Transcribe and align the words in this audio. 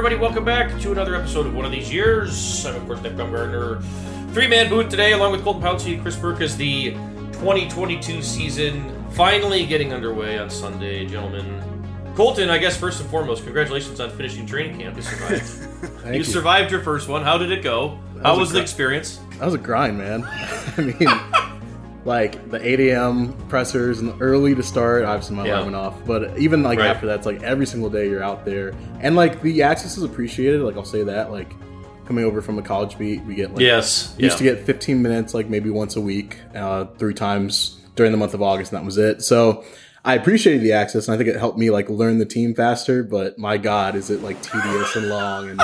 everybody. 0.00 0.18
Welcome 0.18 0.46
back 0.46 0.80
to 0.80 0.92
another 0.92 1.14
episode 1.14 1.44
of 1.44 1.54
One 1.54 1.66
of 1.66 1.72
These 1.72 1.92
Years. 1.92 2.64
I'm, 2.64 2.74
of 2.74 2.86
course, 2.86 3.02
Nick 3.02 3.16
Baumgardner. 3.16 3.84
Three 4.32 4.48
man 4.48 4.70
booth 4.70 4.88
today, 4.88 5.12
along 5.12 5.32
with 5.32 5.44
Colton 5.44 5.60
Pouncy 5.62 5.92
and 5.92 6.00
Chris 6.00 6.16
Burke, 6.16 6.40
as 6.40 6.56
the 6.56 6.92
2022 7.32 8.22
season 8.22 9.06
finally 9.10 9.66
getting 9.66 9.92
underway 9.92 10.38
on 10.38 10.48
Sunday, 10.48 11.04
gentlemen. 11.04 11.62
Colton, 12.16 12.48
I 12.48 12.56
guess 12.56 12.78
first 12.78 13.02
and 13.02 13.10
foremost, 13.10 13.44
congratulations 13.44 14.00
on 14.00 14.08
finishing 14.08 14.46
training 14.46 14.80
camp. 14.80 14.96
You 14.96 15.02
survived. 15.02 15.42
Thank 16.00 16.14
you, 16.14 16.18
you. 16.20 16.24
survived 16.24 16.70
your 16.70 16.80
first 16.80 17.06
one. 17.06 17.22
How 17.22 17.36
did 17.36 17.52
it 17.52 17.62
go? 17.62 18.00
How 18.22 18.30
was 18.30 18.38
was 18.38 18.50
a 18.50 18.52
the 18.54 18.58
gr- 18.60 18.62
experience? 18.62 19.20
That 19.38 19.44
was 19.44 19.54
a 19.54 19.58
grind, 19.58 19.98
man. 19.98 20.24
I 20.78 20.80
mean, 20.80 21.08
like 22.04 22.50
the 22.50 22.66
8 22.66 22.80
a.m. 22.80 23.32
pressers 23.48 24.00
and 24.00 24.14
early 24.20 24.54
to 24.54 24.62
start. 24.62 25.04
Obviously, 25.04 25.36
my 25.36 25.44
Yeah. 25.46 25.52
alarm 25.60 25.64
went 25.72 25.76
off, 25.76 25.94
but 26.06 26.38
even 26.38 26.62
like 26.62 26.78
Right. 26.78 26.88
after 26.88 27.06
that, 27.06 27.16
it's 27.18 27.26
like 27.26 27.42
every 27.42 27.66
single 27.66 27.90
day 27.90 28.08
you're 28.08 28.22
out 28.22 28.44
there, 28.44 28.72
and 29.00 29.16
like 29.16 29.42
the 29.42 29.62
access 29.62 29.96
is 29.98 30.02
appreciated. 30.02 30.60
Like 30.62 30.76
I'll 30.76 30.84
say 30.84 31.02
that, 31.04 31.30
like 31.30 31.52
coming 32.06 32.24
over 32.24 32.40
from 32.40 32.58
a 32.58 32.62
college 32.62 32.98
beat, 32.98 33.22
we 33.26 33.34
get 33.34 33.50
like 33.50 33.60
Yes. 33.60 34.14
used 34.18 34.38
to 34.38 34.44
get 34.44 34.60
15 34.66 35.02
minutes, 35.02 35.34
like 35.34 35.48
maybe 35.50 35.70
once 35.70 35.94
a 35.96 36.00
week, 36.00 36.38
uh, 36.54 36.86
three 36.98 37.14
times 37.14 37.76
during 37.96 38.12
the 38.12 38.18
month 38.18 38.34
of 38.34 38.42
August, 38.42 38.72
and 38.72 38.80
that 38.80 38.84
was 38.84 38.98
it. 38.98 39.22
So. 39.22 39.64
I 40.02 40.14
appreciated 40.14 40.62
the 40.62 40.72
access, 40.72 41.08
and 41.08 41.14
I 41.14 41.18
think 41.18 41.28
it 41.28 41.36
helped 41.38 41.58
me 41.58 41.68
like 41.70 41.90
learn 41.90 42.16
the 42.16 42.24
team 42.24 42.54
faster. 42.54 43.02
But 43.02 43.38
my 43.38 43.58
God, 43.58 43.94
is 43.96 44.08
it 44.08 44.22
like 44.22 44.40
tedious 44.40 44.96
and 44.96 45.10
long? 45.10 45.50
And 45.50 45.60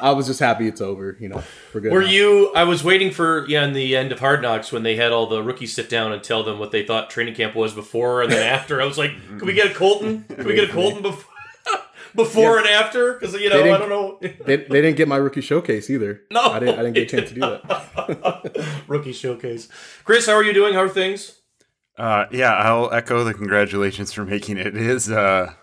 I 0.00 0.10
was 0.12 0.26
just 0.26 0.40
happy 0.40 0.66
it's 0.68 0.80
over. 0.80 1.16
You 1.20 1.28
know, 1.30 1.42
we're 1.74 1.80
good. 1.80 1.92
Were 1.92 2.02
now. 2.02 2.08
you? 2.08 2.52
I 2.54 2.64
was 2.64 2.82
waiting 2.84 3.10
for 3.10 3.46
yeah, 3.48 3.64
in 3.64 3.72
the 3.72 3.96
end 3.96 4.12
of 4.12 4.18
Hard 4.20 4.42
Knocks 4.42 4.70
when 4.72 4.82
they 4.82 4.96
had 4.96 5.12
all 5.12 5.26
the 5.26 5.42
rookies 5.42 5.74
sit 5.74 5.88
down 5.88 6.12
and 6.12 6.22
tell 6.22 6.42
them 6.42 6.58
what 6.58 6.70
they 6.70 6.84
thought 6.84 7.10
training 7.10 7.34
camp 7.34 7.54
was 7.54 7.72
before 7.74 8.22
and 8.22 8.30
then 8.32 8.42
after. 8.54 8.80
I 8.80 8.84
was 8.84 8.98
like, 8.98 9.10
can 9.38 9.46
we 9.46 9.52
get 9.54 9.70
a 9.70 9.74
Colton? 9.74 10.24
Can 10.24 10.44
we 10.46 10.54
get 10.54 10.68
a 10.70 10.72
Colton 10.72 11.02
before, 11.02 11.32
before 12.14 12.58
and 12.58 12.66
after? 12.68 13.14
Because 13.14 13.34
you 13.34 13.48
know, 13.50 13.62
They 13.62 13.70
I 13.72 13.78
didn't- 13.78 13.88
don't 13.88 14.22
know. 14.22 14.28
They, 14.46 14.56
they 14.56 14.80
didn't 14.82 14.96
get 14.96 15.08
my 15.08 15.16
rookie 15.16 15.40
showcase 15.40 15.90
either. 15.90 16.22
No. 16.30 16.42
I 16.42 16.58
didn't. 16.60 16.78
I 16.78 16.82
didn't 16.82 16.94
get 16.94 17.12
a 17.12 17.16
chance 17.16 17.28
to 17.30 17.34
do 17.34 17.40
that. 17.40 18.84
Rookie 18.88 19.12
showcase. 19.12 19.68
Chris, 20.04 20.26
how 20.26 20.32
are 20.34 20.44
you 20.44 20.52
doing? 20.52 20.74
How 20.74 20.80
are 20.80 20.88
things? 20.88 21.40
Uh, 21.98 22.26
yeah, 22.30 22.52
I'll 22.52 22.92
echo 22.92 23.24
the 23.24 23.32
congratulations 23.34 24.12
for 24.12 24.24
making 24.24 24.58
it. 24.58 24.66
It 24.68 24.76
is 24.76 25.10
uh, 25.10 25.54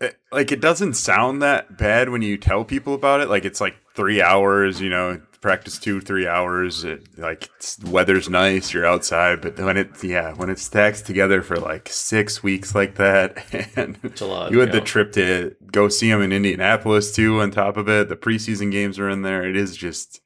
it- 0.00 0.18
like 0.32 0.52
it 0.52 0.60
doesn't 0.60 0.94
sound 0.94 1.42
that 1.42 1.76
bad 1.78 2.08
when 2.08 2.22
you 2.22 2.36
tell 2.36 2.64
people 2.64 2.94
about 2.94 3.20
it. 3.20 3.28
Like 3.28 3.44
it's 3.44 3.60
like 3.60 3.76
three 3.94 4.20
hours, 4.20 4.80
you 4.80 4.90
know, 4.90 5.20
practice 5.40 5.78
two, 5.78 6.00
three 6.00 6.26
hours. 6.26 6.84
It, 6.84 7.18
like 7.18 7.50
it's, 7.56 7.76
the 7.76 7.90
weather's 7.90 8.28
nice, 8.28 8.72
you're 8.72 8.86
outside. 8.86 9.42
But 9.42 9.58
when 9.58 9.76
it, 9.76 10.02
yeah, 10.02 10.32
when 10.32 10.50
it 10.50 10.58
stacks 10.58 11.02
together 11.02 11.42
for 11.42 11.56
like 11.56 11.88
six 11.90 12.42
weeks 12.42 12.74
like 12.74 12.94
that, 12.96 13.44
and 13.76 13.98
lot. 14.20 14.50
you 14.50 14.60
had 14.60 14.70
yeah. 14.70 14.80
the 14.80 14.80
trip 14.80 15.12
to 15.12 15.54
go 15.70 15.88
see 15.88 16.10
them 16.10 16.22
in 16.22 16.32
Indianapolis 16.32 17.14
too. 17.14 17.40
On 17.40 17.50
top 17.50 17.76
of 17.76 17.88
it, 17.88 18.08
the 18.08 18.16
preseason 18.16 18.72
games 18.72 18.98
are 18.98 19.08
in 19.10 19.22
there. 19.22 19.46
It 19.46 19.56
is 19.56 19.76
just 19.76 20.20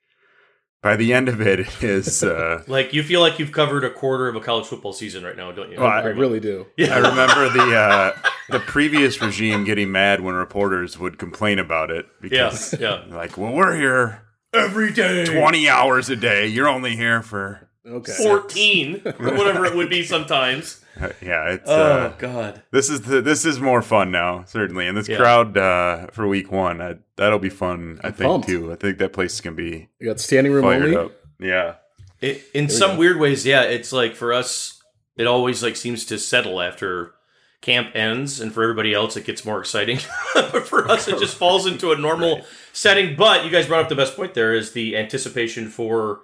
by 0.82 0.96
the 0.96 1.12
end 1.12 1.28
of 1.28 1.40
it, 1.40 1.60
it 1.60 1.82
is. 1.82 2.22
Uh, 2.28 2.62
Like 2.66 2.92
you 2.92 3.02
feel 3.02 3.20
like 3.20 3.38
you've 3.38 3.52
covered 3.52 3.84
a 3.84 3.90
quarter 3.90 4.28
of 4.28 4.36
a 4.36 4.40
college 4.40 4.66
football 4.66 4.92
season 4.92 5.24
right 5.24 5.36
now, 5.36 5.50
don't 5.52 5.70
you? 5.70 5.78
Well, 5.78 5.86
I 5.88 6.04
really 6.06 6.40
do. 6.40 6.66
Yeah. 6.76 6.94
I 6.94 6.98
remember 7.08 7.48
the 7.48 7.76
uh, 7.76 8.12
the 8.50 8.60
previous 8.60 9.20
regime 9.20 9.64
getting 9.64 9.90
mad 9.92 10.20
when 10.20 10.34
reporters 10.34 10.98
would 10.98 11.18
complain 11.18 11.58
about 11.58 11.90
it 11.90 12.06
Yeah, 12.06 12.18
because, 12.20 12.74
yeah. 12.80 13.04
like, 13.08 13.36
well, 13.36 13.52
we're 13.52 13.76
here 13.76 14.22
Every 14.54 14.92
day, 14.92 15.24
twenty 15.26 15.68
hours 15.68 16.08
a 16.08 16.16
day. 16.16 16.46
You're 16.46 16.68
only 16.68 16.96
here 16.96 17.20
for 17.22 17.68
Okay. 17.86 18.12
fourteen, 18.16 19.02
or 19.18 19.34
whatever 19.36 19.64
it 19.66 19.74
would 19.76 19.90
be 19.90 20.02
sometimes. 20.02 20.82
yeah. 21.22 21.50
It's 21.52 21.68
Oh 21.68 21.74
uh, 21.82 22.08
God. 22.18 22.62
this 22.70 22.90
is 22.90 23.02
the 23.02 23.20
this 23.22 23.44
is 23.44 23.60
more 23.60 23.82
fun 23.82 24.10
now, 24.10 24.44
certainly, 24.46 24.86
and 24.86 24.96
this 24.96 25.08
Yeah. 25.08 25.16
crowd 25.18 25.56
uh, 25.56 26.06
for 26.12 26.26
week 26.26 26.50
one 26.52 26.80
I, 26.80 26.96
that'll 27.16 27.38
be 27.38 27.50
fun. 27.50 28.00
I 28.02 28.08
I'm 28.08 28.12
think 28.12 28.28
pumped. 28.30 28.48
too. 28.48 28.72
I 28.72 28.76
think 28.76 28.98
that 28.98 29.12
place 29.12 29.34
is 29.34 29.40
gonna 29.40 29.56
be 29.56 29.88
You 30.00 30.08
got 30.08 30.20
standing 30.20 30.52
room 30.52 30.64
fired 30.64 30.82
only. 30.84 30.96
up. 30.96 31.12
Yeah. 31.40 31.74
It, 32.20 32.44
in 32.54 32.64
we 32.66 32.70
some 32.70 32.92
go. 32.92 32.98
weird 32.98 33.18
ways, 33.20 33.46
yeah, 33.46 33.62
it's 33.62 33.92
like 33.92 34.16
for 34.16 34.32
us, 34.32 34.82
it 35.16 35.26
always 35.26 35.62
like 35.62 35.76
seems 35.76 36.04
to 36.06 36.18
settle 36.18 36.60
after 36.60 37.12
camp 37.60 37.90
ends, 37.94 38.40
and 38.40 38.52
for 38.52 38.62
everybody 38.62 38.92
else, 38.94 39.16
it 39.16 39.24
gets 39.24 39.44
more 39.44 39.60
exciting. 39.60 39.98
but 40.34 40.66
for 40.66 40.88
us, 40.90 41.06
it 41.08 41.18
just 41.20 41.36
falls 41.36 41.66
into 41.66 41.92
a 41.92 41.96
normal 41.96 42.36
Right. 42.36 42.44
setting. 42.72 43.14
But 43.16 43.44
you 43.44 43.50
guys 43.50 43.66
brought 43.66 43.82
up 43.82 43.88
the 43.88 43.94
best 43.96 44.16
point. 44.16 44.34
There 44.34 44.54
is 44.54 44.72
the 44.72 44.96
anticipation 44.96 45.68
for 45.68 46.20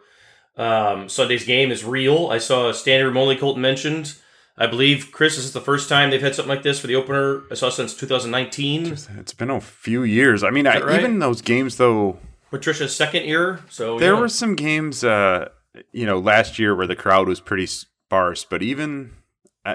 um, 0.56 1.08
Sunday's 1.08 1.44
game 1.44 1.70
is 1.72 1.84
real. 1.84 2.28
I 2.28 2.38
saw 2.38 2.70
standing 2.72 3.06
room 3.06 3.16
only. 3.16 3.36
Colton 3.36 3.62
mentioned. 3.62 4.14
I 4.56 4.66
believe 4.69 5.10
Chris. 5.10 5.37
This 5.37 5.44
is 5.44 5.53
the 5.53 5.60
first 5.60 5.88
time 5.88 6.10
they've 6.10 6.20
had 6.22 6.34
something 6.34 6.48
like 6.54 6.62
this 6.62 6.78
for 6.78 6.87
the 6.87 6.94
opener. 6.94 7.42
I 7.50 7.54
saw 7.54 7.70
since 7.70 7.94
2019. 7.94 8.87
It's 9.19 9.32
been 9.32 9.50
a 9.50 9.60
few 9.60 10.03
years. 10.04 10.44
I 10.44 10.50
mean, 10.50 10.66
I, 10.66 10.78
right? 10.81 11.00
even 11.00 11.19
those 11.19 11.42
games 11.42 11.76
though. 11.76 12.19
Patricia's 12.50 12.94
second 12.94 13.25
year. 13.25 13.60
So 13.69 13.98
There 13.98 14.14
yeah. 14.14 14.20
were 14.20 14.28
some 14.28 14.54
games, 14.54 15.03
uh, 15.03 15.48
you 15.93 16.06
know, 16.06 16.19
last 16.20 16.59
year 16.59 16.75
where 16.76 16.87
the 16.87 16.94
crowd 16.94 17.26
was 17.26 17.41
pretty 17.41 17.66
sparse, 17.66 18.44
but 18.44 18.62
even 18.62 19.10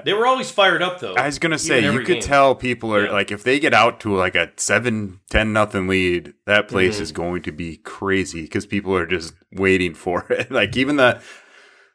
they 0.04 0.12
were 0.14 0.24
always 0.26 0.50
fired 0.52 0.80
up 0.82 1.00
though. 1.00 1.14
I 1.14 1.26
was 1.26 1.38
gonna 1.40 1.58
say 1.58 1.82
you 1.84 1.98
could 1.98 2.06
game. 2.06 2.22
tell 2.22 2.54
people 2.54 2.94
are 2.94 3.06
Yeah. 3.06 3.10
like 3.12 3.30
if 3.32 3.42
they 3.42 3.58
get 3.58 3.74
out 3.74 3.98
to 4.00 4.14
like 4.14 4.34
a 4.36 4.50
7 4.56 5.20
10 5.30 5.52
nothing 5.52 5.88
lead, 5.88 6.32
that 6.46 6.68
place 6.68 6.98
Mhm. 6.98 7.02
is 7.02 7.12
going 7.12 7.42
to 7.42 7.52
be 7.52 7.76
crazy 7.78 8.42
because 8.42 8.64
people 8.66 8.94
are 8.96 9.04
just 9.04 9.34
waiting 9.52 9.92
for 9.94 10.24
it. 10.30 10.50
like 10.50 10.74
even 10.76 10.96
the 10.96 11.20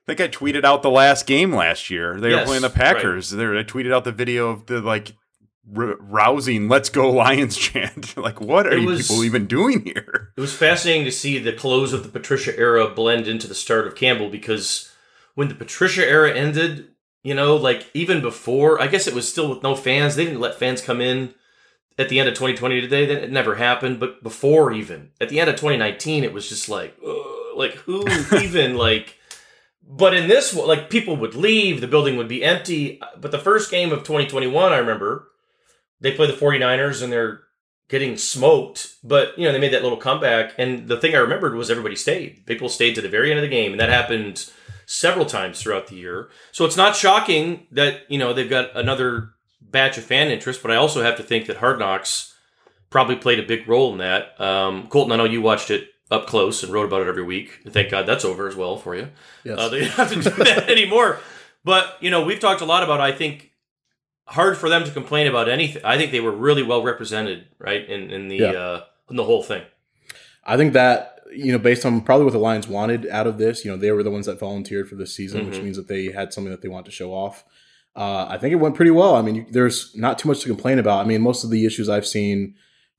I 0.07 0.13
think 0.13 0.21
I 0.21 0.27
tweeted 0.27 0.63
out 0.63 0.83
the 0.83 0.91
last 0.91 1.25
game 1.25 1.53
last 1.53 1.89
year. 1.89 2.19
They 2.19 2.29
Yes, 2.29 2.41
were 2.41 2.45
playing 2.45 2.61
the 2.61 2.69
Packers. 2.69 3.31
There, 3.31 3.57
I 3.57 3.63
tweeted 3.63 3.91
out 3.91 4.03
the 4.03 4.11
video 4.11 4.49
of 4.49 4.67
the 4.67 4.79
like 4.79 5.13
r- 5.75 5.97
rousing 5.99 6.67
"Let's 6.69 6.89
go 6.89 7.09
Lions" 7.11 7.57
chant. 7.57 8.15
like, 8.17 8.39
what 8.39 8.67
are 8.67 8.77
you 8.77 8.95
people 8.95 9.23
even 9.23 9.47
doing 9.47 9.83
here? 9.83 10.31
It 10.37 10.41
was 10.41 10.53
fascinating 10.53 11.05
to 11.05 11.11
see 11.11 11.39
the 11.39 11.53
close 11.53 11.91
of 11.91 12.03
the 12.03 12.09
Patricia 12.09 12.55
era 12.57 12.87
blend 12.87 13.27
into 13.27 13.47
the 13.47 13.55
start 13.55 13.87
of 13.87 13.95
Campbell 13.95 14.29
because 14.29 14.91
when 15.33 15.47
the 15.47 15.55
Patricia 15.55 16.07
era 16.07 16.31
ended, 16.31 16.89
you 17.23 17.33
know, 17.33 17.55
like 17.55 17.89
even 17.95 18.21
before, 18.21 18.79
I 18.79 18.85
guess 18.85 19.07
it 19.07 19.15
was 19.15 19.27
still 19.27 19.49
with 19.49 19.63
no 19.63 19.75
fans. 19.75 20.15
They 20.15 20.25
didn't 20.25 20.39
let 20.39 20.59
fans 20.59 20.81
come 20.83 21.01
in 21.01 21.33
at 21.97 22.09
the 22.09 22.19
end 22.19 22.29
of 22.29 22.35
2020 22.35 22.79
today. 22.79 23.07
That 23.07 23.23
it 23.23 23.31
never 23.31 23.55
happened. 23.55 23.99
But 23.99 24.21
before 24.21 24.71
even 24.71 25.09
at 25.19 25.29
the 25.29 25.39
end 25.39 25.49
of 25.49 25.55
2019, 25.55 26.23
it 26.23 26.31
was 26.31 26.47
just 26.47 26.69
like, 26.69 26.95
ugh, 27.03 27.57
like 27.57 27.73
who 27.73 28.05
even 28.39 28.77
like. 28.77 29.17
But 29.87 30.15
in 30.15 30.27
this 30.27 30.53
one, 30.53 30.67
like 30.67 30.89
people 30.89 31.15
would 31.17 31.35
leave, 31.35 31.79
the 31.79 31.87
building 31.87 32.17
would 32.17 32.27
be 32.27 32.43
empty. 32.43 32.99
But 33.19 33.31
the 33.31 33.39
first 33.39 33.69
game 33.69 33.91
of 33.91 33.99
2021, 33.99 34.73
I 34.73 34.77
remember 34.77 35.27
they 36.01 36.11
play 36.11 36.27
the 36.27 36.33
49ers 36.33 37.01
and 37.01 37.11
they're 37.11 37.41
getting 37.87 38.17
smoked, 38.17 38.95
but 39.03 39.37
you 39.37 39.45
know, 39.45 39.51
they 39.51 39.59
made 39.59 39.73
that 39.73 39.83
little 39.83 39.97
comeback. 39.97 40.53
And 40.57 40.87
the 40.87 40.99
thing 40.99 41.13
I 41.13 41.19
remembered 41.19 41.55
was 41.55 41.69
everybody 41.69 41.95
stayed. 41.95 42.45
People 42.45 42.67
stayed 42.67 42.95
to 42.95 43.01
the 43.01 43.09
very 43.09 43.29
end 43.29 43.39
of 43.39 43.43
the 43.43 43.49
game, 43.49 43.71
and 43.71 43.79
that 43.79 43.89
happened 43.89 44.49
several 44.87 45.25
times 45.25 45.61
throughout 45.61 45.87
the 45.87 45.95
year. 45.95 46.29
So 46.51 46.65
it's 46.65 46.77
not 46.77 46.95
shocking 46.95 47.67
that, 47.71 48.01
you 48.09 48.17
know, 48.17 48.33
they've 48.33 48.49
got 48.49 48.75
another 48.75 49.31
batch 49.61 49.97
of 49.97 50.03
fan 50.03 50.29
interest, 50.29 50.61
but 50.61 50.71
I 50.71 50.75
also 50.75 51.03
have 51.03 51.17
to 51.17 51.23
think 51.23 51.47
that 51.47 51.57
Hard 51.57 51.79
Knocks 51.79 52.35
probably 52.89 53.15
played 53.15 53.39
a 53.39 53.43
big 53.43 53.67
role 53.67 53.91
in 53.91 53.99
that. 53.99 54.39
Um, 54.39 54.87
Colton, 54.87 55.11
I 55.11 55.17
know 55.17 55.25
you 55.25 55.41
watched 55.41 55.69
it 55.69 55.89
up 56.11 56.27
close 56.27 56.61
and 56.63 56.71
wrote 56.71 56.85
about 56.85 57.01
it 57.01 57.07
every 57.07 57.23
week. 57.23 57.59
And 57.63 57.73
thank 57.73 57.89
God 57.89 58.05
that's 58.05 58.23
over 58.25 58.47
as 58.47 58.55
well 58.55 58.77
for 58.77 58.95
you. 58.95 59.09
Yes. 59.43 59.57
Uh, 59.59 59.69
they 59.69 59.79
don't 59.81 59.89
have 59.91 60.09
to 60.09 60.15
do 60.21 60.29
that 60.43 60.69
anymore. 60.69 61.19
But 61.63 61.97
you 61.99 62.09
know, 62.11 62.23
we've 62.23 62.39
talked 62.39 62.61
a 62.61 62.65
lot 62.65 62.83
about. 62.83 63.01
I 63.01 63.11
think 63.11 63.51
hard 64.27 64.57
for 64.57 64.69
them 64.69 64.83
to 64.83 64.91
complain 64.91 65.27
about 65.27 65.49
anything. 65.49 65.81
I 65.85 65.97
think 65.97 66.11
they 66.11 66.19
were 66.19 66.31
really 66.31 66.63
well 66.63 66.83
represented, 66.83 67.45
right, 67.59 67.87
in 67.87 68.09
in 68.11 68.27
the 68.27 68.37
Yeah. 68.37 68.51
uh, 68.51 68.83
in 69.09 69.15
the 69.15 69.23
whole 69.23 69.43
thing. 69.43 69.63
I 70.43 70.57
think 70.57 70.73
that 70.73 71.11
you 71.35 71.51
know, 71.51 71.57
based 71.57 71.85
on 71.85 72.01
probably 72.01 72.23
what 72.23 72.33
the 72.33 72.39
Lions 72.39 72.67
wanted 72.67 73.07
out 73.07 73.25
of 73.27 73.39
this, 73.39 73.65
you 73.65 73.71
know, 73.71 73.77
they 73.77 73.91
were 73.91 74.03
the 74.03 74.11
ones 74.11 74.27
that 74.27 74.39
volunteered 74.39 74.87
for 74.87 74.95
this 74.95 75.13
season, 75.13 75.47
which 75.49 75.57
Mhm. 75.59 75.63
means 75.63 75.75
that 75.77 75.87
they 75.87 76.05
had 76.11 76.31
something 76.31 76.51
that 76.51 76.61
they 76.61 76.67
want 76.69 76.85
to 76.85 76.91
show 76.91 77.11
off. 77.13 77.43
Uh, 77.95 78.27
I 78.29 78.37
think 78.37 78.51
it 78.53 78.57
went 78.57 78.75
pretty 78.75 78.91
well. 78.91 79.15
I 79.15 79.21
mean, 79.23 79.35
you, 79.35 79.45
there's 79.49 79.93
not 79.95 80.19
too 80.19 80.27
much 80.27 80.41
to 80.41 80.47
complain 80.47 80.77
about. 80.79 81.03
I 81.03 81.07
mean, 81.07 81.21
most 81.21 81.43
of 81.43 81.49
the 81.49 81.65
issues 81.65 81.89
I've 81.89 82.05
seen 82.05 82.55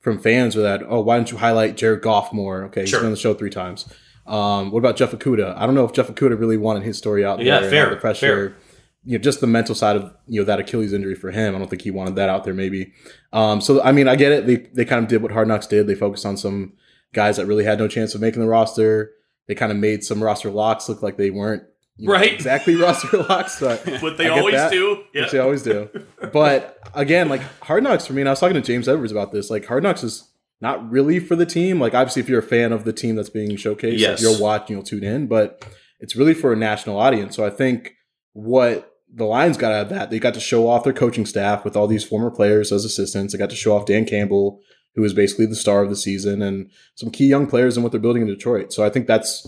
from 0.06 0.20
fans 0.20 0.56
are 0.56 0.62
that, 0.62 0.82
oh, 0.88 1.00
why 1.00 1.17
don't 1.17 1.32
you 1.32 1.37
highlight 1.37 1.76
Jared 1.76 2.00
Goff 2.00 2.32
more? 2.32 2.62
Okay, 2.67 2.82
he's 2.82 2.91
Sure. 2.91 3.00
been 3.00 3.06
on 3.06 3.11
the 3.12 3.17
show 3.19 3.35
three 3.35 3.50
times. 3.50 3.93
Um, 4.25 4.70
what 4.70 4.79
about 4.79 4.94
Jeff 4.97 5.11
Okudah? 5.11 5.56
I 5.56 5.67
don't 5.67 5.75
know 5.75 5.85
if 5.85 5.93
Jeff 5.93 6.06
Okudah 6.06 6.38
really 6.38 6.56
wanted 6.56 6.85
his 6.85 6.97
story 6.97 7.25
out 7.25 7.38
there. 7.38 7.47
Yeah, 7.47 7.58
and 7.58 7.67
fair, 7.70 7.91
the 7.91 7.97
pressure. 7.97 8.26
fair. 8.50 8.56
You 9.05 9.19
know, 9.19 9.23
just 9.23 9.41
the 9.41 9.49
mental 9.49 9.75
side 9.75 9.97
of 9.97 10.14
you 10.29 10.41
know 10.41 10.44
that 10.44 10.61
Achilles 10.61 10.93
injury 10.93 11.17
for 11.17 11.32
him. 11.32 11.56
I 11.56 11.58
don't 11.58 11.69
think 11.69 11.82
he 11.82 11.91
wanted 11.91 12.14
that 12.14 12.29
out 12.29 12.44
there. 12.44 12.55
Maybe. 12.55 12.93
Um, 13.32 13.61
so 13.61 13.82
I 13.82 13.91
mean, 13.91 14.06
I 14.06 14.14
get 14.14 14.31
it. 14.31 14.47
They 14.47 14.56
they 14.75 14.85
kind 14.85 15.03
of 15.03 15.08
did 15.08 15.23
what 15.23 15.32
Hard 15.32 15.49
Knocks 15.49 15.67
did. 15.67 15.88
They 15.88 15.97
focused 15.97 16.25
on 16.25 16.37
some 16.37 16.75
guys 17.12 17.37
that 17.37 17.47
really 17.47 17.64
had 17.64 17.79
no 17.81 17.88
chance 17.88 18.14
of 18.14 18.20
making 18.20 18.43
the 18.43 18.49
roster. 18.49 19.11
They 19.49 19.56
kind 19.56 19.73
of 19.73 19.79
made 19.79 20.05
some 20.05 20.23
roster 20.23 20.50
locks 20.50 20.88
look 20.88 21.03
like 21.03 21.17
they 21.17 21.31
weren't 21.31 21.64
you 21.96 22.06
know, 22.08 22.12
Right. 22.14 22.32
exactly 22.32 22.75
roster 22.76 23.16
locks. 23.28 23.60
But 23.60 23.87
What 24.02 24.19
they 24.19 24.28
always 24.28 24.54
that, 24.54 24.70
do. 24.70 25.02
Yeah. 25.14 25.22
which 25.22 25.32
they 25.32 25.38
always 25.38 25.62
do. 25.62 25.88
But 26.32 26.78
again, 26.94 27.28
like 27.28 27.40
Hard 27.62 27.82
Knocks 27.82 28.06
for 28.06 28.12
me, 28.12 28.22
and 28.22 28.28
I 28.28 28.32
was 28.32 28.40
talking 28.40 28.54
to 28.54 28.60
James 28.60 28.88
Edwards 28.88 29.12
about 29.12 29.32
this. 29.32 29.50
Like 29.50 29.66
Hard 29.66 29.82
Knocks 29.82 30.02
is 30.04 30.28
not 30.60 30.90
really 30.90 31.19
for 31.20 31.37
the 31.37 31.46
team. 31.46 31.81
Like 31.81 31.94
obviously, 31.94 32.20
if 32.20 32.28
you're 32.28 32.40
a 32.40 32.43
fan 32.43 32.72
of 32.72 32.84
the 32.84 32.93
team 32.93 33.16
that's 33.16 33.31
being 33.31 33.50
showcased, 33.50 33.98
Yes. 33.98 34.19
if 34.19 34.22
you'll 34.22 34.40
watch, 34.40 34.69
you'll 34.70 34.82
tune 34.82 35.04
in. 35.04 35.26
But 35.26 35.64
it's 36.00 36.16
really 36.16 36.34
for 36.34 36.52
a 36.52 36.56
national 36.56 36.98
audience. 36.98 37.37
So 37.37 37.44
I 37.46 37.50
think 37.50 37.94
what 38.32 38.93
the 39.14 39.25
Lions 39.25 39.56
got 39.56 39.72
out 39.72 39.82
of 39.82 39.88
that, 39.90 40.10
they 40.10 40.19
got 40.19 40.34
to 40.34 40.40
show 40.40 40.69
off 40.69 40.84
their 40.84 40.93
coaching 40.93 41.25
staff 41.26 41.64
with 41.64 41.76
all 41.76 41.87
these 41.87 42.04
former 42.04 42.31
players 42.31 42.72
as 42.72 42.84
assistants. 42.84 43.32
They 43.32 43.38
got 43.38 43.50
to 43.50 43.56
show 43.56 43.75
off 43.76 43.87
Dan 43.87 44.04
Campbell, 44.04 44.60
who 44.94 45.04
is 45.04 45.14
basically 45.14 45.46
the 45.46 45.54
star 45.56 45.82
of 45.82 45.88
the 45.90 45.96
season, 45.96 46.43
and 46.43 46.70
some 46.96 47.10
key 47.10 47.26
young 47.26 47.46
players 47.46 47.76
and 47.76 47.84
what 47.84 47.93
they're 47.93 48.00
building 48.00 48.22
in 48.22 48.28
Detroit. 48.28 48.72
So 48.72 48.84
I 48.84 48.90
think 48.90 49.06
that's 49.06 49.46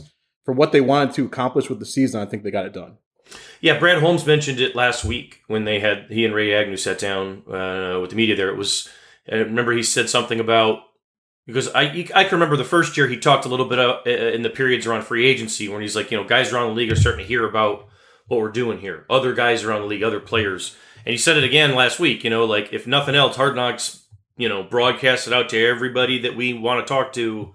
for 0.49 0.55
what 0.55 0.73
they 0.73 0.81
wanted 0.81 1.13
to 1.13 1.27
accomplish 1.27 1.69
with 1.69 1.79
the 1.79 1.85
season. 1.85 2.23
I 2.23 2.25
think 2.25 2.43
they 2.43 2.51
got 2.51 2.65
it 2.65 2.73
done. 2.73 2.97
Yeah, 3.61 3.79
Brad 3.79 4.01
Holmes 4.01 4.25
mentioned 4.25 4.61
it 4.61 4.75
last 4.75 5.05
week 5.05 5.43
when 5.47 5.67
they 5.67 5.79
had 5.79 6.07
he 6.09 6.25
and 6.25 6.35
Ray 6.35 6.55
Agnew 6.55 6.79
sat 6.79 6.99
down 6.99 7.43
uh, 7.53 7.99
with 8.01 8.09
the 8.09 8.17
media. 8.17 8.35
There, 8.35 8.49
it 8.49 8.57
was. 8.57 8.89
I 9.31 9.35
remember 9.35 9.73
he 9.73 9.83
said 9.83 10.09
something 10.09 10.41
about 10.41 10.79
because 11.45 11.69
I 11.75 12.09
I 12.15 12.25
can 12.25 12.33
remember 12.33 12.57
the 12.57 12.65
first 12.65 12.97
year 12.97 13.09
he 13.09 13.19
talked 13.19 13.45
a 13.45 13.51
little 13.51 13.67
bit 13.67 13.79
uh, 13.79 14.01
in 14.07 14.41
the 14.41 14.49
periods 14.49 14.87
around 14.87 15.03
free 15.03 15.27
agency 15.27 15.69
when 15.69 15.83
he's 15.83 15.95
like, 15.95 16.11
you 16.11 16.17
know, 16.17 16.25
guys 16.25 16.51
around 16.51 16.69
the 16.69 16.77
league 16.77 16.91
are 16.91 16.97
starting 16.97 17.27
to 17.27 17.29
hear 17.29 17.47
about 17.47 17.87
what 18.29 18.41
we're 18.41 18.51
doing 18.51 18.79
here. 18.79 19.05
Other 19.11 19.35
guys 19.35 19.65
around 19.65 19.83
the 19.83 19.87
league, 19.87 20.03
other 20.03 20.19
players, 20.19 20.75
and 21.05 21.13
he 21.13 21.19
said 21.19 21.37
it 21.37 21.45
again 21.45 21.75
last 21.75 22.01
week. 22.01 22.25
You 22.25 22.31
know, 22.31 22.47
like 22.47 22.73
if 22.73 22.87
nothing 22.87 23.15
else, 23.15 23.37
Hard 23.37 23.55
Knocks, 23.55 24.03
you 24.39 24.49
know, 24.49 24.63
broadcast 24.63 25.27
it 25.27 25.35
out 25.35 25.51
to 25.51 25.63
everybody 25.63 26.19
that 26.21 26.37
we 26.37 26.55
want 26.55 26.87
to 26.87 26.91
talk 26.91 27.13
to 27.13 27.53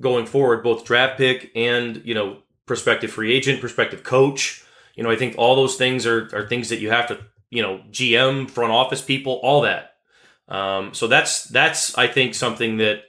going 0.00 0.26
forward, 0.26 0.62
both 0.62 0.84
draft 0.84 1.18
pick 1.18 1.50
and 1.54 2.02
you 2.04 2.14
know 2.14 2.42
prospective 2.66 3.10
free 3.10 3.32
agent, 3.32 3.60
prospective 3.60 4.02
coach 4.02 4.64
you 5.00 5.04
know, 5.04 5.10
I 5.10 5.16
think 5.16 5.36
all 5.38 5.56
those 5.56 5.76
things 5.76 6.06
are, 6.06 6.28
are 6.34 6.46
things 6.46 6.68
that 6.68 6.80
you 6.80 6.90
have 6.90 7.08
to, 7.08 7.20
you 7.48 7.62
know, 7.62 7.80
GM, 7.90 8.50
front 8.50 8.70
office 8.70 9.00
people, 9.00 9.40
all 9.42 9.62
that. 9.62 9.94
Um, 10.48 10.92
so 10.92 11.06
that's 11.06 11.44
that's 11.44 11.96
I 11.96 12.06
think 12.06 12.34
something 12.34 12.76
that 12.76 13.04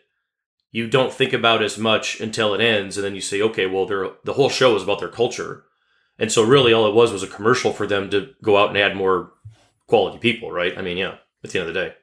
you 0.71 0.87
don't 0.87 1.11
think 1.11 1.33
about 1.33 1.61
as 1.61 1.77
much 1.77 2.21
until 2.21 2.53
it 2.53 2.61
ends, 2.61 2.97
and 2.97 3.03
then 3.03 3.13
you 3.13 3.19
say, 3.19 3.41
okay, 3.41 3.65
well, 3.65 3.85
the 4.23 4.33
whole 4.33 4.49
show 4.49 4.73
is 4.77 4.83
about 4.83 4.99
their 4.99 5.09
culture, 5.09 5.65
and 6.17 6.31
so 6.31 6.43
really 6.43 6.71
all 6.71 6.87
it 6.87 6.93
was 6.93 7.11
was 7.11 7.23
a 7.23 7.27
commercial 7.27 7.73
for 7.73 7.85
them 7.85 8.09
to 8.11 8.29
go 8.41 8.55
out 8.55 8.69
and 8.69 8.77
add 8.77 8.95
more 8.95 9.33
quality 9.87 10.19
people, 10.19 10.49
right? 10.49 10.77
I 10.77 10.81
mean, 10.81 10.95
yeah, 10.95 11.15
at 11.43 11.49
the 11.49 11.59
end 11.59 11.67
of 11.67 11.73
the 11.73 11.81
day. 11.81 11.95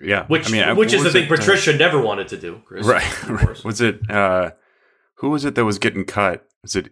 Yeah, 0.00 0.26
which 0.26 0.48
I 0.48 0.52
mean, 0.52 0.76
which 0.76 0.92
is 0.92 1.02
the 1.02 1.10
thing 1.10 1.28
Patricia 1.28 1.74
uh, 1.74 1.76
never 1.76 2.00
wanted 2.00 2.28
to 2.28 2.36
do, 2.36 2.62
Chris, 2.64 2.86
right? 2.86 3.64
was 3.64 3.80
it 3.80 4.10
uh, 4.10 4.52
who 5.16 5.30
was 5.30 5.44
it 5.44 5.54
that 5.54 5.64
was 5.64 5.78
getting 5.78 6.04
cut? 6.04 6.46
Was 6.62 6.76
it 6.76 6.90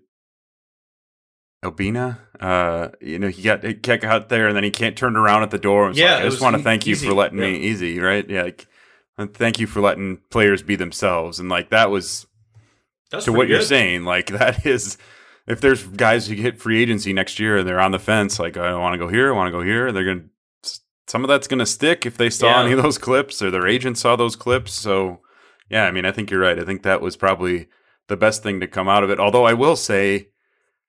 Albina? 1.65 2.21
uh, 2.43 2.89
you 3.01 3.21
know, 3.21 3.29
he 3.29 3.41
got 3.41 3.63
he 3.63 3.73
got 3.73 4.03
out 4.03 4.29
there 4.29 4.49
and 4.49 4.57
then 4.57 4.65
he 4.65 4.71
can't 4.71 4.97
turn 4.97 5.17
around 5.17 5.45
at 5.45 5.53
the 5.53 5.59
door. 5.59 5.87
And 5.87 5.97
yeah, 5.97 6.15
like, 6.15 6.25
I 6.25 6.29
just 6.29 6.43
want 6.43 6.57
to 6.57 6.63
thank 6.63 6.89
you 6.89 6.97
for 6.97 7.13
letting 7.13 7.39
yeah. 7.39 7.45
me 7.45 7.57
easy, 7.57 8.01
right? 8.01 8.29
Yeah, 8.29 8.43
like, 8.43 8.67
thank 9.35 9.61
you 9.61 9.69
for 9.69 9.81
letting 9.81 10.19
players 10.29 10.61
be 10.63 10.75
themselves. 10.75 11.39
And 11.39 11.49
like 11.49 11.71
that 11.71 11.89
was 11.89 12.27
That's 13.13 13.27
to 13.27 13.33
what 13.33 13.45
good. 13.45 13.51
you're 13.51 13.63
saying. 13.63 14.05
Like 14.05 14.27
that 14.39 14.67
is, 14.67 14.99
if 15.47 15.61
there's 15.61 15.85
guys 15.85 16.27
who 16.27 16.35
hit 16.35 16.61
free 16.61 16.83
agency 16.83 17.13
next 17.13 17.39
year 17.39 17.59
and 17.59 17.69
they're 17.69 17.81
on 17.81 17.93
the 17.93 18.01
fence, 18.01 18.41
like 18.41 18.57
I 18.57 18.75
want 18.75 18.95
to 18.95 18.99
go 18.99 19.07
here, 19.07 19.33
I 19.33 19.37
want 19.37 19.47
to 19.47 19.53
go 19.57 19.63
here, 19.63 19.93
they're 19.93 20.05
gonna. 20.05 20.25
Some 21.13 21.25
of 21.25 21.29
that's 21.29 21.47
gonna 21.47 21.67
stick 21.67 22.07
if 22.07 22.17
they 22.17 22.31
saw 22.31 22.47
yeah. 22.47 22.63
any 22.63 22.73
of 22.73 22.83
those 22.83 22.97
clips 22.97 23.43
or 23.43 23.51
their 23.51 23.67
agent 23.67 23.99
saw 23.99 24.17
those 24.17 24.35
clips. 24.35 24.73
So, 24.73 25.21
yeah, 25.69 25.85
I 25.85 25.91
mean, 25.91 26.07
I 26.07 26.11
think 26.11 26.31
you're 26.31 26.41
right. 26.41 26.59
I 26.59 26.65
think 26.65 26.85
that 26.85 27.03
was 27.03 27.19
probably 27.19 27.69
the 28.09 28.17
best 28.17 28.43
thing 28.43 28.61
to 28.61 28.67
come 28.67 28.89
out 28.89 29.05
of 29.05 29.11
it. 29.11 29.21
Although 29.21 29.45
I 29.45 29.53
will 29.53 29.77
say 29.77 30.29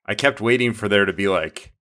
I 0.06 0.16
kept 0.16 0.40
waiting 0.40 0.72
for 0.72 0.88
there 0.88 1.04
to 1.04 1.12
be 1.12 1.28
like 1.28 1.74